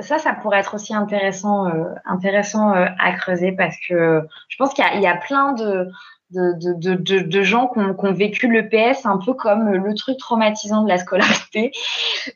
ça, 0.00 0.18
ça 0.18 0.34
pourrait 0.34 0.58
être 0.58 0.74
aussi 0.74 0.94
intéressant, 0.94 1.66
intéressant 2.04 2.70
à 2.72 3.12
creuser 3.12 3.52
parce 3.52 3.76
que 3.88 4.22
je 4.48 4.56
pense 4.58 4.74
qu'il 4.74 4.84
y, 4.84 5.00
y, 5.00 5.06
a 5.06 5.16
plein 5.16 5.54
de, 5.54 5.90
de, 6.30 6.52
de, 6.74 6.94
de, 6.94 7.20
de 7.20 7.42
gens 7.42 7.68
qui 7.68 7.78
ont, 7.78 7.94
qui 7.94 8.06
ont, 8.06 8.12
vécu 8.12 8.52
l'EPS 8.52 9.06
un 9.06 9.18
peu 9.18 9.34
comme 9.34 9.70
le 9.70 9.94
truc 9.94 10.18
traumatisant 10.18 10.82
de 10.82 10.88
la 10.88 10.98
scolarité. 10.98 11.72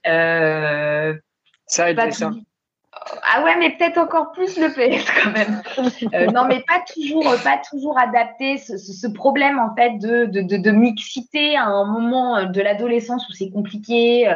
Euh, 0.06 1.14
ça 1.66 1.84
a 1.84 1.90
été 1.90 2.10
ça. 2.12 2.30
Ah 3.22 3.42
ouais, 3.44 3.56
mais 3.58 3.70
peut-être 3.70 3.98
encore 3.98 4.32
plus 4.32 4.58
le 4.58 4.68
PS 4.68 5.10
quand 5.22 5.30
même. 5.30 5.62
Euh, 6.14 6.26
non, 6.26 6.44
mais 6.44 6.62
pas 6.66 6.82
toujours, 6.92 7.24
pas 7.42 7.60
toujours 7.70 7.98
adapté 7.98 8.58
ce, 8.58 8.76
ce, 8.76 9.06
problème 9.06 9.58
en 9.58 9.74
fait 9.74 9.98
de, 9.98 10.26
de, 10.26 10.42
de, 10.42 10.56
de, 10.56 10.70
mixité 10.70 11.56
à 11.56 11.64
un 11.64 11.84
moment 11.84 12.44
de 12.44 12.60
l'adolescence 12.60 13.28
où 13.28 13.32
c'est 13.32 13.50
compliqué. 13.50 14.28
Euh, 14.28 14.34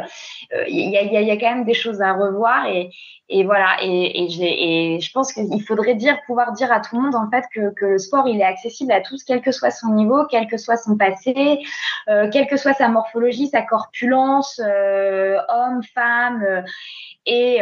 il 0.69 0.91
y, 0.91 0.97
a, 0.97 1.03
y, 1.03 1.17
a, 1.17 1.21
y, 1.21 1.31
a, 1.31 1.37
quand 1.37 1.55
même 1.55 1.65
des 1.65 1.75
choses 1.75 2.01
à 2.01 2.13
revoir 2.13 2.67
et, 2.67 2.91
et 3.29 3.45
voilà. 3.45 3.77
Et, 3.83 4.25
et, 4.25 4.97
et 4.97 5.01
je 5.01 5.13
pense 5.13 5.33
qu'il 5.33 5.63
faudrait 5.63 5.95
dire, 5.95 6.19
pouvoir 6.27 6.53
dire 6.53 6.73
à 6.73 6.81
tout 6.81 6.97
le 6.97 7.03
monde 7.03 7.15
en 7.15 7.29
fait 7.31 7.45
que, 7.55 7.73
que, 7.75 7.85
le 7.87 7.99
sport 7.99 8.27
il 8.29 8.41
est 8.41 8.45
accessible 8.45 8.93
à 8.93 9.01
tous, 9.01 9.25
quel 9.25 9.43
que 9.43 9.53
soit 9.53 9.71
son 9.71 9.93
niveau, 9.93 10.25
quel 10.31 10.47
que 10.47 10.57
soit 10.57 10.77
son 10.77 10.97
passé, 10.97 11.61
euh, 12.09 12.29
quelle 12.31 12.47
que 12.47 12.57
soit 12.57 12.75
sa 12.75 12.89
morphologie, 12.89 13.49
sa 13.49 13.63
corpulence, 13.63 14.61
euh, 14.65 15.39
homme, 15.49 15.83
femme 15.95 16.65
et 17.27 17.61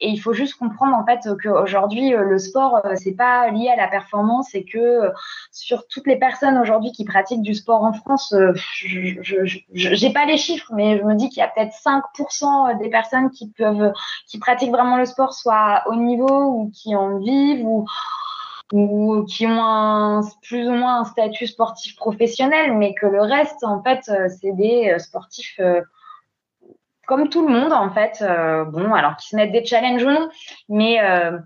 et 0.00 0.08
il 0.08 0.18
faut 0.18 0.32
juste 0.32 0.54
comprendre 0.54 0.96
en 0.96 1.04
fait 1.04 1.28
qu'aujourd'hui 1.42 2.14
euh, 2.14 2.22
le 2.22 2.38
sport 2.38 2.80
euh, 2.84 2.94
c'est 2.96 3.16
pas 3.16 3.50
lié 3.50 3.68
à 3.68 3.76
la 3.76 3.88
performance 3.88 4.54
et 4.54 4.64
que 4.64 4.78
euh, 4.78 5.10
sur 5.50 5.86
toutes 5.88 6.06
les 6.06 6.16
personnes 6.16 6.56
aujourd'hui 6.58 6.92
qui 6.92 7.04
pratiquent 7.04 7.42
du 7.42 7.54
sport 7.54 7.82
en 7.82 7.92
France, 7.92 8.34
je 8.54 9.58
j'ai 9.72 10.12
pas 10.12 10.24
les 10.24 10.36
chiffres 10.36 10.72
mais 10.74 10.98
je 10.98 11.04
me 11.04 11.14
dis 11.14 11.28
qu'il 11.28 11.38
y 11.38 11.42
a 11.42 11.48
peut-être 11.48 11.74
5% 11.74 12.78
des 12.78 12.90
personnes 12.90 13.30
qui 13.30 13.50
peuvent 13.50 13.92
qui 14.26 14.38
pratiquent 14.38 14.72
vraiment 14.72 14.96
le 14.96 15.04
sport 15.04 15.34
soit 15.34 15.82
au 15.86 15.96
niveau 15.96 16.44
ou 16.44 16.70
qui 16.74 16.94
en 16.94 17.18
vivent 17.18 17.66
ou 17.66 17.86
ou 18.70 19.24
qui 19.24 19.46
ont 19.46 19.64
un, 19.64 20.20
plus 20.42 20.68
ou 20.68 20.72
moins 20.72 21.00
un 21.00 21.04
statut 21.04 21.46
sportif 21.46 21.96
professionnel, 21.96 22.76
mais 22.76 22.92
que 22.92 23.06
le 23.06 23.22
reste, 23.22 23.64
en 23.64 23.82
fait, 23.82 24.00
c'est 24.28 24.52
des 24.52 24.94
sportifs 24.98 25.58
comme 27.08 27.30
tout 27.30 27.44
le 27.46 27.52
monde 27.52 27.72
en 27.72 27.90
fait. 27.90 28.18
Euh, 28.20 28.64
bon, 28.64 28.92
alors 28.92 29.16
qu'ils 29.16 29.30
se 29.30 29.36
mettent 29.36 29.50
des 29.50 29.64
challenges 29.64 30.04
ou 30.04 30.10
non, 30.10 30.28
mais 30.68 31.00
euh, 31.02 31.38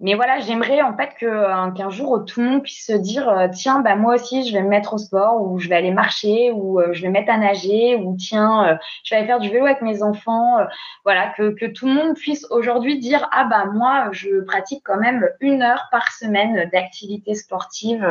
mais 0.00 0.14
voilà, 0.14 0.40
j'aimerais 0.40 0.82
en 0.82 0.96
fait 0.96 1.10
que 1.20 1.76
qu'un 1.76 1.90
jour 1.90 2.24
tout 2.24 2.40
le 2.40 2.48
monde 2.48 2.62
puisse 2.62 2.86
se 2.86 2.94
dire 2.94 3.28
euh, 3.28 3.46
tiens, 3.52 3.80
bah 3.80 3.94
moi 3.94 4.14
aussi 4.14 4.48
je 4.48 4.52
vais 4.52 4.62
me 4.62 4.68
mettre 4.68 4.94
au 4.94 4.98
sport 4.98 5.42
ou 5.42 5.58
je 5.58 5.68
vais 5.68 5.76
aller 5.76 5.92
marcher 5.92 6.50
ou 6.52 6.80
je 6.90 7.02
vais 7.02 7.10
mettre 7.10 7.30
à 7.30 7.36
nager 7.36 7.96
ou 7.96 8.16
tiens, 8.16 8.78
je 9.04 9.14
vais 9.14 9.18
aller 9.18 9.26
faire 9.26 9.38
du 9.38 9.50
vélo 9.50 9.66
avec 9.66 9.82
mes 9.82 10.02
enfants. 10.02 10.56
voilà, 11.04 11.28
que 11.36 11.50
que 11.50 11.66
tout 11.66 11.86
le 11.86 11.92
monde 11.92 12.16
puisse 12.16 12.46
aujourd'hui 12.50 12.98
dire 12.98 13.28
ah 13.30 13.44
bah 13.44 13.66
moi 13.66 14.08
je 14.10 14.40
pratique 14.40 14.82
quand 14.84 14.98
même 14.98 15.28
une 15.40 15.62
heure 15.62 15.86
par 15.92 16.10
semaine 16.10 16.68
d'activité 16.72 17.34
sportive 17.34 18.04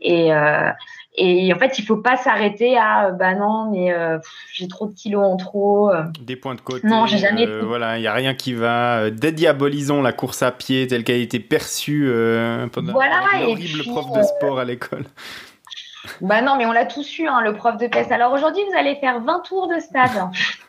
et 0.00 0.32
et 1.18 1.52
en 1.52 1.58
fait, 1.58 1.78
il 1.78 1.84
faut 1.84 1.96
pas 1.96 2.16
s'arrêter 2.16 2.76
à 2.76 3.06
euh, 3.06 3.10
bah 3.12 3.34
non, 3.34 3.70
mais 3.70 3.90
euh, 3.92 4.18
j'ai 4.52 4.68
trop 4.68 4.86
de 4.86 4.94
kilos 4.94 5.24
en 5.24 5.36
trop. 5.36 5.90
Euh. 5.90 6.02
Des 6.20 6.36
points 6.36 6.54
de 6.54 6.60
côté. 6.60 6.86
Non, 6.86 7.06
j'ai 7.06 7.18
jamais. 7.18 7.46
voilà, 7.60 7.98
il 7.98 8.02
y 8.02 8.06
a 8.06 8.12
rien 8.12 8.34
qui 8.34 8.52
va. 8.52 9.10
Dédiabolisons 9.10 10.02
la 10.02 10.12
course 10.12 10.42
à 10.42 10.52
pied 10.52 10.86
telle 10.86 11.04
qu'elle 11.04 11.16
a 11.16 11.22
été 11.22 11.40
perçue 11.40 12.10
pendant 12.72 12.92
voilà, 12.92 13.22
l'horrible 13.40 13.84
prof 13.84 14.12
de 14.12 14.22
sport 14.22 14.58
à 14.58 14.64
l'école. 14.64 15.04
Bah 16.20 16.42
non, 16.42 16.56
mais 16.56 16.66
on 16.66 16.72
l'a 16.72 16.86
tous 16.86 17.18
eu, 17.18 17.26
hein, 17.26 17.40
le 17.42 17.54
prof 17.54 17.78
de 17.78 17.86
PS. 17.88 18.12
Alors 18.12 18.32
aujourd'hui, 18.32 18.62
vous 18.70 18.78
allez 18.78 18.94
faire 18.96 19.20
20 19.20 19.40
tours 19.40 19.68
de 19.68 19.80
stade. 19.80 20.10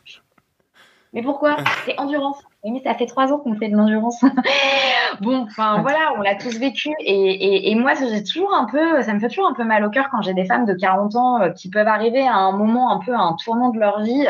mais 1.13 1.21
pourquoi 1.21 1.57
C'est 1.85 1.99
endurance. 1.99 2.37
Oui, 2.63 2.71
mais 2.71 2.81
ça 2.83 2.93
fait 2.95 3.05
trois 3.05 3.31
ans 3.31 3.39
qu'on 3.39 3.55
fait 3.55 3.69
de 3.69 3.75
l'endurance. 3.75 4.23
bon, 5.21 5.43
enfin 5.43 5.81
voilà, 5.81 6.13
on 6.17 6.21
l'a 6.21 6.35
tous 6.35 6.57
vécu. 6.57 6.89
Et, 6.99 7.71
et, 7.71 7.75
moi, 7.75 7.93
j'ai 7.93 8.23
toujours 8.23 8.53
un 8.53 8.65
peu, 8.65 9.01
ça 9.03 9.13
me 9.13 9.19
fait 9.19 9.29
toujours 9.29 9.47
un 9.47 9.53
peu 9.53 9.63
mal 9.63 9.85
au 9.85 9.89
cœur 9.89 10.09
quand 10.11 10.21
j'ai 10.21 10.33
des 10.33 10.45
femmes 10.45 10.65
de 10.65 10.73
40 10.73 11.15
ans 11.15 11.41
euh, 11.41 11.49
qui 11.51 11.69
peuvent 11.69 11.87
arriver 11.87 12.27
à 12.27 12.35
un 12.35 12.51
moment 12.51 12.91
un 12.91 12.99
peu 12.99 13.13
à 13.13 13.19
un 13.19 13.35
tournant 13.43 13.69
de 13.69 13.79
leur 13.79 14.01
vie 14.01 14.27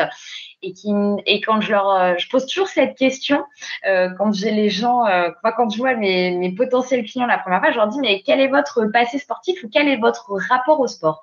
et 0.62 0.72
qui 0.72 0.90
et 1.26 1.40
quand 1.40 1.60
je 1.60 1.70
leur 1.70 1.90
euh, 1.90 2.14
je 2.18 2.28
pose 2.28 2.46
toujours 2.46 2.68
cette 2.68 2.96
question 2.96 3.44
euh, 3.86 4.10
quand 4.18 4.32
j'ai 4.32 4.50
les 4.50 4.70
gens 4.70 5.06
euh, 5.06 5.30
quand 5.56 5.70
je 5.70 5.78
vois 5.78 5.94
mes, 5.94 6.32
mes 6.32 6.52
potentiels 6.52 7.04
clients 7.04 7.26
la 7.26 7.38
première 7.38 7.60
fois 7.60 7.70
je 7.70 7.76
leur 7.76 7.88
dis 7.88 8.00
mais 8.00 8.22
quel 8.24 8.40
est 8.40 8.48
votre 8.48 8.86
passé 8.86 9.18
sportif 9.18 9.62
ou 9.62 9.68
quel 9.72 9.88
est 9.88 9.96
votre 9.96 10.32
rapport 10.48 10.80
au 10.80 10.86
sport? 10.86 11.22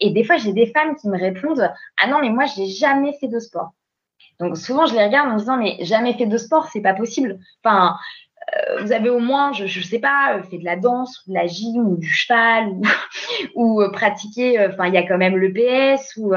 Et 0.00 0.10
des 0.10 0.24
fois 0.24 0.38
j'ai 0.38 0.52
des 0.52 0.66
femmes 0.66 0.96
qui 0.96 1.08
me 1.08 1.18
répondent 1.18 1.70
ah 2.02 2.06
non 2.08 2.20
mais 2.20 2.30
moi 2.30 2.46
j'ai 2.46 2.66
jamais 2.66 3.12
fait 3.20 3.28
de 3.28 3.38
sport 3.38 3.72
donc 4.40 4.56
souvent 4.56 4.86
je 4.86 4.94
les 4.94 5.04
regarde 5.04 5.28
en 5.28 5.34
me 5.34 5.38
disant 5.38 5.56
mais 5.56 5.76
jamais 5.80 6.14
fait 6.14 6.26
de 6.26 6.38
sport 6.38 6.68
c'est 6.72 6.80
pas 6.80 6.94
possible 6.94 7.38
enfin 7.62 7.96
vous 8.82 8.92
avez 8.92 9.08
au 9.08 9.20
moins, 9.20 9.52
je 9.54 9.64
ne 9.64 9.84
sais 9.84 9.98
pas, 9.98 10.40
fait 10.50 10.58
de 10.58 10.64
la 10.64 10.76
danse, 10.76 11.24
ou 11.26 11.30
de 11.30 11.34
la 11.34 11.46
gym, 11.46 11.88
ou 11.88 11.96
du 11.96 12.06
cheval, 12.06 12.68
ou, 12.68 12.82
ou 13.54 13.90
pratiquer, 13.90 14.64
enfin, 14.66 14.86
il 14.86 14.94
y 14.94 14.98
a 14.98 15.02
quand 15.02 15.16
même 15.16 15.36
le 15.36 15.50
PS, 15.50 16.12
ou 16.18 16.34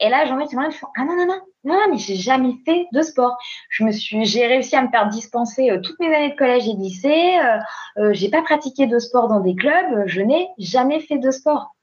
et 0.00 0.08
là, 0.08 0.24
j'en 0.24 0.38
ai 0.40 0.46
qui 0.46 0.56
me 0.56 0.70
font 0.70 0.86
Ah 0.96 1.04
non, 1.04 1.14
non, 1.14 1.26
non, 1.26 1.40
non, 1.64 1.80
mais 1.90 1.98
j'ai 1.98 2.16
jamais 2.16 2.54
fait 2.64 2.86
de 2.90 3.02
sport. 3.02 3.36
Je 3.68 3.84
me 3.84 3.92
suis, 3.92 4.24
j'ai 4.24 4.46
réussi 4.46 4.74
à 4.74 4.82
me 4.82 4.88
faire 4.88 5.08
dispenser 5.08 5.70
euh, 5.70 5.78
toutes 5.80 6.00
mes 6.00 6.12
années 6.14 6.30
de 6.30 6.36
collège 6.36 6.66
et 6.66 6.74
de 6.74 6.80
lycée. 6.80 7.38
Euh, 7.38 7.58
euh, 7.98 8.12
j'ai 8.14 8.30
pas 8.30 8.40
pratiqué 8.40 8.86
de 8.86 8.98
sport 8.98 9.28
dans 9.28 9.40
des 9.40 9.54
clubs. 9.54 10.06
Je 10.06 10.22
n'ai 10.22 10.48
jamais 10.58 11.00
fait 11.00 11.18
de 11.18 11.30
sport. 11.30 11.76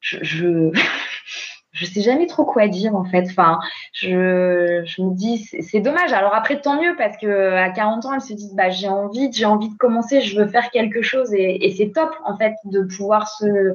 Je, 0.00 0.16
je, 0.22 0.72
je 1.78 1.86
sais 1.86 2.00
jamais 2.00 2.26
trop 2.26 2.44
quoi 2.44 2.66
dire 2.66 2.94
en 2.96 3.04
fait. 3.04 3.26
Enfin, 3.30 3.58
je, 3.92 4.82
je 4.84 5.02
me 5.02 5.14
dis 5.14 5.38
c'est 5.38 5.80
dommage. 5.80 6.12
Alors 6.12 6.34
après 6.34 6.60
tant 6.60 6.80
mieux 6.80 6.94
parce 6.96 7.16
que 7.16 7.52
à 7.54 7.70
40 7.70 8.06
ans 8.06 8.14
elles 8.14 8.20
se 8.20 8.32
disent 8.32 8.54
bah 8.54 8.70
j'ai 8.70 8.88
envie, 8.88 9.30
j'ai 9.32 9.44
envie 9.44 9.68
de 9.68 9.76
commencer, 9.76 10.20
je 10.20 10.38
veux 10.38 10.48
faire 10.48 10.70
quelque 10.70 11.02
chose 11.02 11.32
et, 11.32 11.64
et 11.64 11.74
c'est 11.74 11.92
top 11.92 12.10
en 12.24 12.36
fait 12.36 12.54
de 12.64 12.82
pouvoir 12.82 13.28
se 13.28 13.74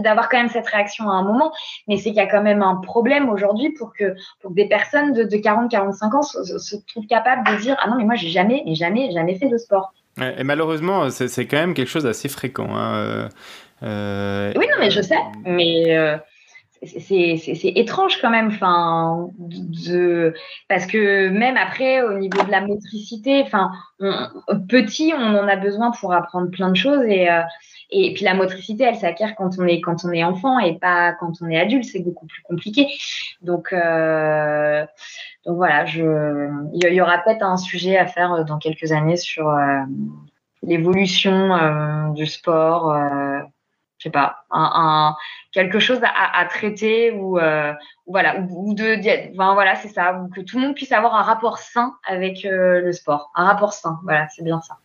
d'avoir 0.00 0.28
quand 0.28 0.38
même 0.38 0.48
cette 0.48 0.66
réaction 0.66 1.10
à 1.10 1.14
un 1.14 1.22
moment. 1.22 1.52
Mais 1.88 1.96
c'est 1.96 2.10
qu'il 2.10 2.14
y 2.14 2.20
a 2.20 2.26
quand 2.26 2.42
même 2.42 2.62
un 2.62 2.76
problème 2.76 3.28
aujourd'hui 3.28 3.70
pour 3.70 3.92
que 3.92 4.14
pour 4.40 4.52
des 4.52 4.66
personnes 4.66 5.12
de, 5.12 5.24
de 5.24 5.36
40-45 5.36 6.16
ans 6.16 6.22
se, 6.22 6.58
se, 6.58 6.76
trouvent 6.88 7.06
capables 7.06 7.46
de 7.50 7.60
dire 7.60 7.76
ah 7.82 7.88
non 7.88 7.96
mais 7.96 8.04
moi 8.04 8.14
j'ai 8.14 8.28
jamais 8.28 8.62
mais 8.64 8.74
jamais 8.74 9.10
jamais 9.12 9.34
fait 9.34 9.48
de 9.48 9.58
sport. 9.58 9.92
Et 10.18 10.44
malheureusement 10.44 11.10
c'est 11.10 11.46
quand 11.46 11.58
même 11.58 11.74
quelque 11.74 11.88
chose 11.88 12.04
d'assez 12.04 12.28
fréquent. 12.28 12.68
Hein. 12.74 12.94
Euh, 12.94 13.28
euh, 13.82 14.52
oui 14.56 14.66
non 14.70 14.76
mais 14.78 14.90
je 14.90 15.02
sais 15.02 15.18
mais 15.44 15.96
euh, 15.96 16.16
c'est 16.84 17.72
étrange 17.76 18.20
quand 18.20 18.30
même, 18.30 18.48
enfin, 18.48 19.28
de, 19.38 20.34
parce 20.68 20.86
que 20.86 21.28
même 21.28 21.56
après, 21.56 22.02
au 22.02 22.18
niveau 22.18 22.42
de 22.42 22.50
la 22.50 22.60
motricité, 22.60 23.42
enfin, 23.44 23.70
petit, 24.68 25.12
on 25.16 25.38
en 25.38 25.46
a 25.46 25.56
besoin 25.56 25.92
pour 25.92 26.12
apprendre 26.12 26.50
plein 26.50 26.70
de 26.70 26.76
choses 26.76 27.04
et, 27.06 27.30
euh, 27.30 27.42
et 27.90 28.12
puis 28.14 28.24
la 28.24 28.34
motricité, 28.34 28.84
elle 28.84 28.96
s'acquiert 28.96 29.36
quand 29.36 29.58
on 29.58 29.66
est 29.66 29.80
quand 29.80 30.04
on 30.04 30.10
est 30.10 30.24
enfant 30.24 30.58
et 30.58 30.78
pas 30.78 31.12
quand 31.12 31.32
on 31.40 31.48
est 31.48 31.60
adulte, 31.60 31.84
c'est 31.84 32.00
beaucoup 32.00 32.26
plus 32.26 32.42
compliqué. 32.42 32.88
Donc, 33.42 33.72
euh, 33.72 34.84
donc 35.46 35.56
voilà, 35.56 35.86
je, 35.86 36.02
il 36.74 36.94
y, 36.94 37.00
aura 37.00 37.18
peut-être 37.18 37.44
un 37.44 37.56
sujet 37.56 37.96
à 37.96 38.06
faire 38.06 38.44
dans 38.44 38.58
quelques 38.58 38.90
années 38.90 39.16
sur 39.16 39.48
euh, 39.48 39.82
l'évolution 40.62 42.12
du 42.14 42.26
sport 42.26 42.92
je 44.02 44.08
sais 44.08 44.10
pas, 44.10 44.46
un, 44.50 45.14
quelque 45.52 45.78
chose 45.78 46.00
à, 46.02 46.44
traiter 46.46 47.12
ou, 47.12 47.38
euh, 47.38 47.72
voilà, 48.08 48.40
ou, 48.50 48.74
de, 48.74 48.98
enfin, 49.32 49.54
voilà, 49.54 49.76
c'est 49.76 49.88
ça, 49.88 50.14
ou 50.14 50.28
que 50.28 50.40
tout 50.40 50.58
le 50.58 50.66
monde 50.66 50.74
puisse 50.74 50.90
avoir 50.90 51.14
un 51.14 51.22
rapport 51.22 51.58
sain 51.58 51.94
avec 52.04 52.44
euh, 52.44 52.80
le 52.80 52.92
sport, 52.92 53.30
un 53.36 53.44
rapport 53.44 53.72
sain, 53.72 54.00
voilà, 54.02 54.26
c'est 54.30 54.42
bien 54.42 54.60
ça. 54.60 54.78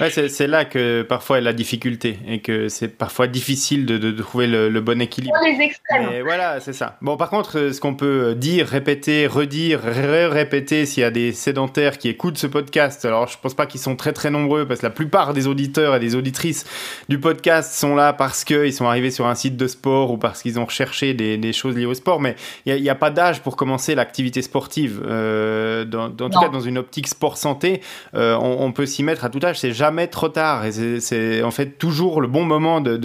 Ouais, 0.00 0.10
c'est 0.10 0.46
là 0.46 0.64
que 0.64 1.02
parfois 1.02 1.38
est 1.38 1.42
la 1.42 1.52
difficulté 1.52 2.18
et 2.26 2.40
que 2.40 2.68
c'est 2.68 2.88
parfois 2.88 3.26
difficile 3.26 3.86
de, 3.86 3.98
de, 3.98 4.10
trouver 4.22 4.46
le, 4.46 4.80
bon 4.80 5.00
équilibre. 5.00 5.34
les 5.44 5.64
extrêmes. 5.64 6.22
Voilà, 6.22 6.60
c'est 6.60 6.72
ça. 6.72 6.98
Bon, 7.00 7.16
par 7.16 7.30
contre, 7.30 7.58
euh, 7.58 7.72
ce 7.72 7.80
qu'on 7.80 7.94
peut 7.94 8.34
dire, 8.34 8.66
répéter, 8.66 9.26
redire, 9.26 9.80
répéter 9.82 10.86
s'il 10.86 11.02
y 11.02 11.04
a 11.04 11.10
des 11.10 11.32
sédentaires 11.32 11.98
qui 11.98 12.08
écoutent 12.08 12.38
ce 12.38 12.46
podcast, 12.46 13.04
alors 13.04 13.28
je 13.28 13.38
pense 13.40 13.54
pas 13.54 13.66
qu'ils 13.66 13.80
sont 13.80 13.96
très 13.96 14.12
très 14.12 14.30
nombreux 14.30 14.66
parce 14.66 14.80
que 14.80 14.86
la 14.86 14.90
plupart 14.90 15.34
des 15.34 15.46
auditeurs 15.46 15.96
et 15.96 16.00
des 16.00 16.14
auditrices 16.14 16.64
du 17.08 17.18
podcast 17.18 17.72
sont 17.72 17.94
là 17.94 18.12
parce 18.12 18.44
qu'ils 18.44 18.72
sont 18.72 18.86
arrivés 18.86 19.10
sur 19.10 19.26
un 19.26 19.34
site 19.34 19.56
de 19.56 19.66
sport 19.66 20.10
ou 20.10 20.18
parce 20.18 20.42
qu'ils 20.42 20.58
ont 20.58 20.64
recherché 20.64 21.14
des, 21.14 21.36
des, 21.36 21.52
choses 21.52 21.76
liées 21.76 21.86
au 21.86 21.94
sport, 21.94 22.20
mais 22.20 22.36
il 22.66 22.80
n'y 22.80 22.88
a, 22.88 22.92
a, 22.92 22.96
pas 22.96 23.10
d'âge 23.10 23.40
pour 23.40 23.56
commencer 23.56 23.94
l'activité 23.94 24.42
sportive. 24.42 25.02
Euh, 25.04 25.84
dans, 25.84 26.08
dans, 26.08 26.26
en 26.26 26.30
tout 26.30 26.40
cas, 26.40 26.48
dans 26.48 26.60
une 26.60 26.78
optique 26.78 27.08
sport 27.08 27.36
santé, 27.36 27.80
euh, 28.14 28.36
on, 28.36 28.64
on, 28.64 28.72
peut 28.72 28.86
s'y 28.86 29.02
mettre 29.02 29.24
à 29.24 29.30
tout 29.30 29.40
âge. 29.42 29.58
C'est 29.64 29.72
jamais 29.72 30.08
trop 30.08 30.28
tard 30.28 30.66
et 30.66 31.00
c'est 31.00 31.42
en 31.42 31.50
fait 31.50 31.78
toujours 31.78 32.20
le 32.20 32.28
bon 32.28 32.44
moment 32.44 32.82
de, 32.82 32.98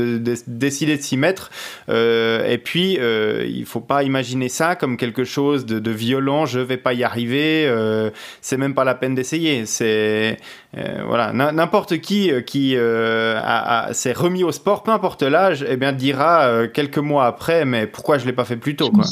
décider 0.45 0.98
de 0.98 1.02
s'y 1.02 1.15
mettre. 1.15 1.52
Euh, 1.88 2.45
et 2.49 2.57
puis, 2.57 2.98
euh, 2.99 3.45
il 3.48 3.65
faut 3.65 3.80
pas 3.80 4.03
imaginer 4.03 4.49
ça 4.49 4.76
comme 4.76 4.98
quelque 4.98 5.23
chose 5.23 5.65
de, 5.65 5.90
violent. 5.90 6.45
Je 6.45 6.60
vais 6.60 6.76
pas 6.76 6.91
y 6.91 7.06
arriver. 7.06 7.65
Euh, 7.65 8.10
c'est 8.41 8.57
même 8.57 8.73
pas 8.73 8.84
la 8.84 8.94
peine 8.94 9.15
d'essayer. 9.15 9.65
C'est 9.65 10.38
voilà, 10.73 11.31
n'importe 11.31 11.99
qui 11.99 12.30
qui 12.45 12.72
s'est 12.73 14.14
remis 14.14 14.44
au 14.44 14.52
sport, 14.52 14.84
peu 14.84 14.91
importe 14.91 15.23
l'âge, 15.23 15.64
et 15.64 15.68
eh 15.69 15.77
bien 15.77 15.94
dira 15.94 16.68
quelques 16.68 16.98
mois 16.98 17.26
après, 17.26 17.64
mais 17.64 17.88
pourquoi 17.88 18.18
je 18.18 18.26
l'ai 18.26 18.34
pas 18.34 18.44
fait 18.44 18.57
plus 18.57 18.76
tôt 18.76 18.91
quoi. 18.91 19.06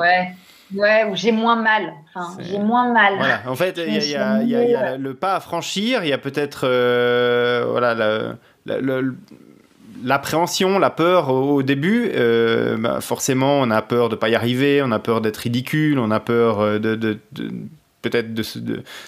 Ouais, 0.00 0.32
ou 0.74 1.16
j'ai 1.16 1.32
moins 1.32 1.56
mal. 1.56 1.92
Enfin, 2.14 2.36
j'ai 2.40 2.58
moins 2.58 2.92
mal. 2.92 3.16
Voilà. 3.16 3.40
En 3.46 3.54
fait, 3.54 3.78
il 3.78 4.04
y, 4.04 4.14
a 4.16 4.96
le 4.96 5.14
pas 5.14 5.36
à 5.36 5.40
franchir, 5.40 6.04
il 6.04 6.08
y 6.08 6.12
a 6.12 6.18
peut-être 6.18 6.62
euh, 6.64 7.64
voilà, 7.68 8.36
l'appréhension, 10.02 10.78
la 10.78 10.90
peur 10.90 11.30
au, 11.30 11.62
début. 11.62 12.10
Euh, 12.14 12.76
bah, 12.76 13.00
forcément, 13.00 13.60
on 13.60 13.70
a 13.70 13.82
peur 13.82 14.08
de 14.08 14.14
ne 14.14 14.20
pas 14.20 14.28
y 14.28 14.34
arriver, 14.34 14.82
on 14.82 14.92
a 14.92 14.98
peur 14.98 15.20
d'être 15.20 15.38
ridicule, 15.38 15.98
on 15.98 16.10
a 16.10 16.20
peur 16.20 16.60
euh, 16.60 16.78
de, 16.78 16.94
de, 16.94 17.18
peut-être 18.02 18.34
de, 18.34 18.42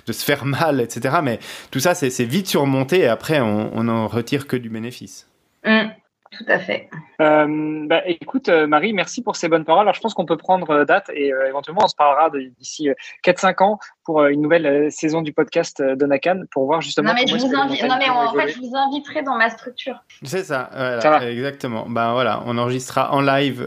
de, 0.06 0.12
se 0.12 0.24
faire 0.24 0.44
mal, 0.44 0.80
etc. 0.80 1.16
Mais 1.22 1.38
tout 1.70 1.80
ça, 1.80 1.94
c'est 1.94 2.24
vite 2.24 2.48
surmonté 2.48 3.00
et 3.00 3.08
après, 3.08 3.40
on 3.40 3.84
n'en 3.84 4.08
retire 4.08 4.46
que 4.46 4.56
du 4.56 4.68
bénéfice. 4.68 5.26
Mmh. 5.64 5.88
Tout 6.36 6.44
à 6.48 6.58
fait. 6.58 6.88
Euh, 7.20 7.86
bah, 7.86 8.02
écoute, 8.06 8.48
euh, 8.48 8.66
Marie, 8.66 8.92
merci 8.92 9.22
pour 9.22 9.36
ces 9.36 9.48
bonnes 9.48 9.64
paroles. 9.64 9.82
Alors, 9.82 9.94
je 9.94 10.00
pense 10.00 10.14
qu'on 10.14 10.26
peut 10.26 10.36
prendre 10.36 10.68
euh, 10.70 10.84
date 10.84 11.10
et 11.14 11.32
éventuellement, 11.48 11.82
on 11.84 11.88
se 11.88 11.96
parlera 11.96 12.30
d'ici 12.58 12.88
4-5 13.24 13.62
ans 13.62 13.78
pour 14.04 14.24
une 14.26 14.42
nouvelle 14.42 14.90
saison 14.92 15.22
du 15.22 15.32
podcast 15.32 15.82
de 15.82 16.06
Nakan 16.06 16.42
pour 16.50 16.66
voir 16.66 16.80
justement. 16.80 17.10
Non, 17.10 17.14
mais, 17.14 17.26
je 17.26 17.36
vous, 17.36 17.52
non, 17.52 17.66
mais 17.68 18.08
en 18.10 18.34
fait, 18.34 18.48
je 18.48 18.58
vous 18.58 18.76
inviterai 18.76 19.22
dans 19.22 19.36
ma 19.36 19.50
structure. 19.50 19.96
C'est 20.22 20.44
ça, 20.44 20.68
voilà, 20.72 21.30
exactement. 21.30 21.86
Ben 21.88 22.12
voilà, 22.12 22.42
on 22.46 22.58
enregistrera 22.58 23.12
en 23.12 23.20
live 23.20 23.62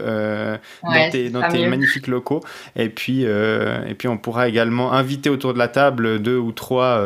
dans 0.82 1.10
tes, 1.10 1.30
dans 1.30 1.48
tes 1.48 1.66
magnifiques 1.66 2.06
locaux 2.06 2.40
et 2.76 2.88
puis, 2.88 3.22
et 3.24 3.94
puis 3.98 4.08
on 4.08 4.18
pourra 4.18 4.48
également 4.48 4.92
inviter 4.92 5.30
autour 5.30 5.52
de 5.54 5.58
la 5.58 5.68
table 5.68 6.20
deux 6.20 6.38
ou 6.38 6.52
trois 6.52 7.02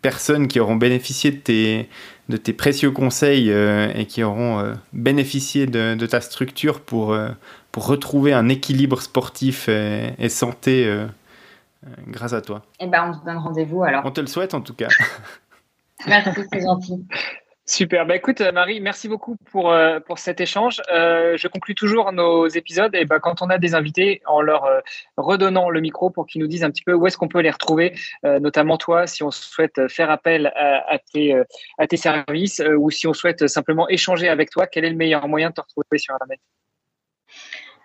personnes 0.00 0.48
qui 0.48 0.60
auront 0.60 0.76
bénéficié 0.76 1.30
de 1.30 1.36
tes 1.36 1.88
de 2.28 2.36
tes 2.36 2.52
précieux 2.52 2.90
conseils 2.90 3.50
euh, 3.50 3.92
et 3.94 4.06
qui 4.06 4.22
auront 4.22 4.60
euh, 4.60 4.74
bénéficié 4.92 5.66
de, 5.66 6.06
ta 6.06 6.20
structure 6.20 6.80
pour, 6.80 7.12
euh, 7.12 7.30
pour 7.72 7.86
retrouver 7.86 8.32
un 8.32 8.48
équilibre 8.48 9.00
sportif 9.00 9.68
et, 9.68 10.28
santé 10.28 11.06
grâce 12.06 12.32
à 12.32 12.40
toi. 12.40 12.62
Eh 12.80 12.86
ben, 12.86 13.10
on 13.10 13.12
se 13.18 13.24
donne 13.24 13.38
rendez-vous 13.38 13.82
alors. 13.82 14.04
On 14.04 14.10
te 14.10 14.20
le 14.20 14.26
souhaite 14.26 14.54
en 14.54 14.60
tout 14.60 14.74
cas. 14.74 14.88
Merci, 16.06 16.40
c'est 16.52 16.60
gentil. 16.60 17.04
Super. 17.64 18.06
Bah, 18.06 18.16
écoute, 18.16 18.40
Marie, 18.40 18.80
merci 18.80 19.08
beaucoup 19.08 19.36
pour, 19.50 19.70
euh, 19.70 20.00
pour 20.00 20.18
cet 20.18 20.40
échange. 20.40 20.82
Euh, 20.92 21.36
je 21.36 21.46
conclue 21.46 21.76
toujours 21.76 22.10
nos 22.10 22.48
épisodes 22.48 22.92
et 22.96 23.04
bah, 23.04 23.20
quand 23.20 23.40
on 23.40 23.50
a 23.50 23.58
des 23.58 23.76
invités, 23.76 24.20
en 24.26 24.40
leur 24.40 24.64
euh, 24.64 24.80
redonnant 25.16 25.70
le 25.70 25.80
micro 25.80 26.10
pour 26.10 26.26
qu'ils 26.26 26.40
nous 26.40 26.48
disent 26.48 26.64
un 26.64 26.70
petit 26.72 26.82
peu 26.82 26.92
où 26.92 27.06
est-ce 27.06 27.16
qu'on 27.16 27.28
peut 27.28 27.40
les 27.40 27.50
retrouver, 27.50 27.94
notamment 28.24 28.78
toi, 28.78 29.06
si 29.06 29.22
on 29.22 29.30
souhaite 29.30 29.88
faire 29.88 30.10
appel 30.10 30.52
à, 30.56 30.98
tes, 31.12 31.40
à 31.78 31.86
tes 31.86 31.96
services 31.96 32.60
ou 32.78 32.90
si 32.90 33.06
on 33.06 33.12
souhaite 33.12 33.46
simplement 33.46 33.88
échanger 33.88 34.28
avec 34.28 34.50
toi, 34.50 34.66
quel 34.66 34.84
est 34.84 34.90
le 34.90 34.96
meilleur 34.96 35.28
moyen 35.28 35.50
de 35.50 35.54
te 35.54 35.60
retrouver 35.60 35.98
sur 35.98 36.14
Internet? 36.14 36.40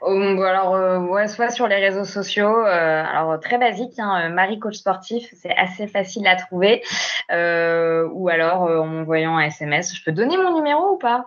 Euh, 0.03 0.41
alors, 0.41 0.75
euh, 0.75 0.99
ouais, 0.99 1.27
soit 1.27 1.49
sur 1.49 1.67
les 1.67 1.77
réseaux 1.77 2.05
sociaux, 2.05 2.65
euh, 2.65 3.03
alors 3.03 3.39
très 3.39 3.57
basique, 3.57 3.97
hein, 3.97 4.29
Marie 4.29 4.59
Coach 4.59 4.75
Sportif, 4.75 5.27
c'est 5.35 5.55
assez 5.55 5.87
facile 5.87 6.27
à 6.27 6.35
trouver, 6.35 6.83
ou 7.29 8.29
alors 8.29 8.61
en 8.61 8.85
m'envoyant 8.85 9.37
un 9.37 9.45
SMS. 9.45 9.95
Je 9.95 10.03
peux 10.03 10.11
donner 10.11 10.37
mon 10.37 10.55
numéro 10.55 10.93
ou 10.93 10.97
pas? 10.97 11.25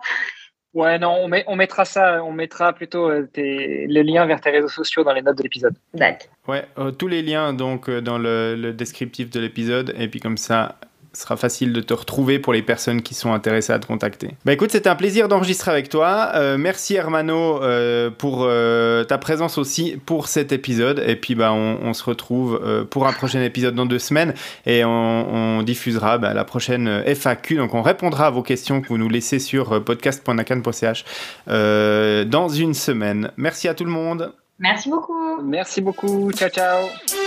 Ouais, 0.73 0.97
non, 0.99 1.17
on, 1.21 1.27
met, 1.27 1.43
on, 1.47 1.57
mettra 1.57 1.83
ça, 1.83 2.23
on 2.23 2.31
mettra 2.31 2.71
plutôt 2.71 3.23
tes, 3.23 3.87
les 3.87 4.03
liens 4.03 4.25
vers 4.25 4.39
tes 4.39 4.51
réseaux 4.51 4.69
sociaux 4.69 5.03
dans 5.03 5.11
les 5.11 5.21
notes 5.21 5.37
de 5.37 5.43
l'épisode. 5.43 5.75
D'accord. 5.93 6.29
Ouais, 6.47 6.65
tous 6.97 7.09
les 7.09 7.21
liens 7.21 7.51
donc 7.51 7.89
dans 7.89 8.17
le, 8.17 8.55
le 8.55 8.71
descriptif 8.71 9.29
de 9.29 9.41
l'épisode, 9.41 9.93
et 9.99 10.07
puis 10.07 10.21
comme 10.21 10.37
ça, 10.37 10.77
sera 11.13 11.35
facile 11.35 11.73
de 11.73 11.81
te 11.81 11.93
retrouver 11.93 12.39
pour 12.39 12.53
les 12.53 12.61
personnes 12.61 13.01
qui 13.01 13.13
sont 13.13 13.33
intéressées 13.33 13.73
à 13.73 13.79
te 13.79 13.87
contacter. 13.87 14.35
Bah 14.45 14.53
écoute, 14.53 14.71
c'était 14.71 14.89
un 14.89 14.95
plaisir 14.95 15.27
d'enregistrer 15.27 15.71
avec 15.71 15.89
toi. 15.89 16.31
Euh, 16.35 16.57
merci 16.57 16.95
Hermano 16.95 17.61
euh, 17.61 18.09
pour 18.09 18.43
euh, 18.43 19.03
ta 19.03 19.17
présence 19.17 19.57
aussi 19.57 19.99
pour 20.05 20.27
cet 20.27 20.51
épisode. 20.51 21.03
Et 21.05 21.15
puis 21.15 21.35
bah 21.35 21.51
on, 21.53 21.93
se 21.93 22.03
retrouve 22.03 22.87
pour 22.89 23.05
un 23.05 23.11
prochain 23.11 23.41
épisode 23.41 23.75
dans 23.75 23.85
deux 23.85 23.99
semaines 23.99 24.33
et 24.65 24.85
on, 24.85 25.61
diffusera 25.63 26.17
bah, 26.17 26.33
la 26.33 26.45
prochaine 26.45 27.03
FAQ. 27.05 27.57
Donc 27.57 27.73
on 27.73 27.81
répondra 27.81 28.27
à 28.27 28.29
vos 28.29 28.43
questions 28.43 28.81
que 28.81 28.87
vous 28.87 28.97
nous 28.97 29.09
laissez 29.09 29.39
sur 29.39 29.83
podcast.nakan.ch 29.83 31.05
dans 31.47 32.49
une 32.49 32.73
semaine. 32.73 33.31
Merci 33.35 33.67
à 33.67 33.73
tout 33.73 33.83
le 33.83 33.91
monde. 33.91 34.33
Merci 34.59 34.89
beaucoup. 34.89 35.41
Merci 35.43 35.81
beaucoup. 35.81 36.31
Ciao 36.31 36.49
ciao. 36.49 37.20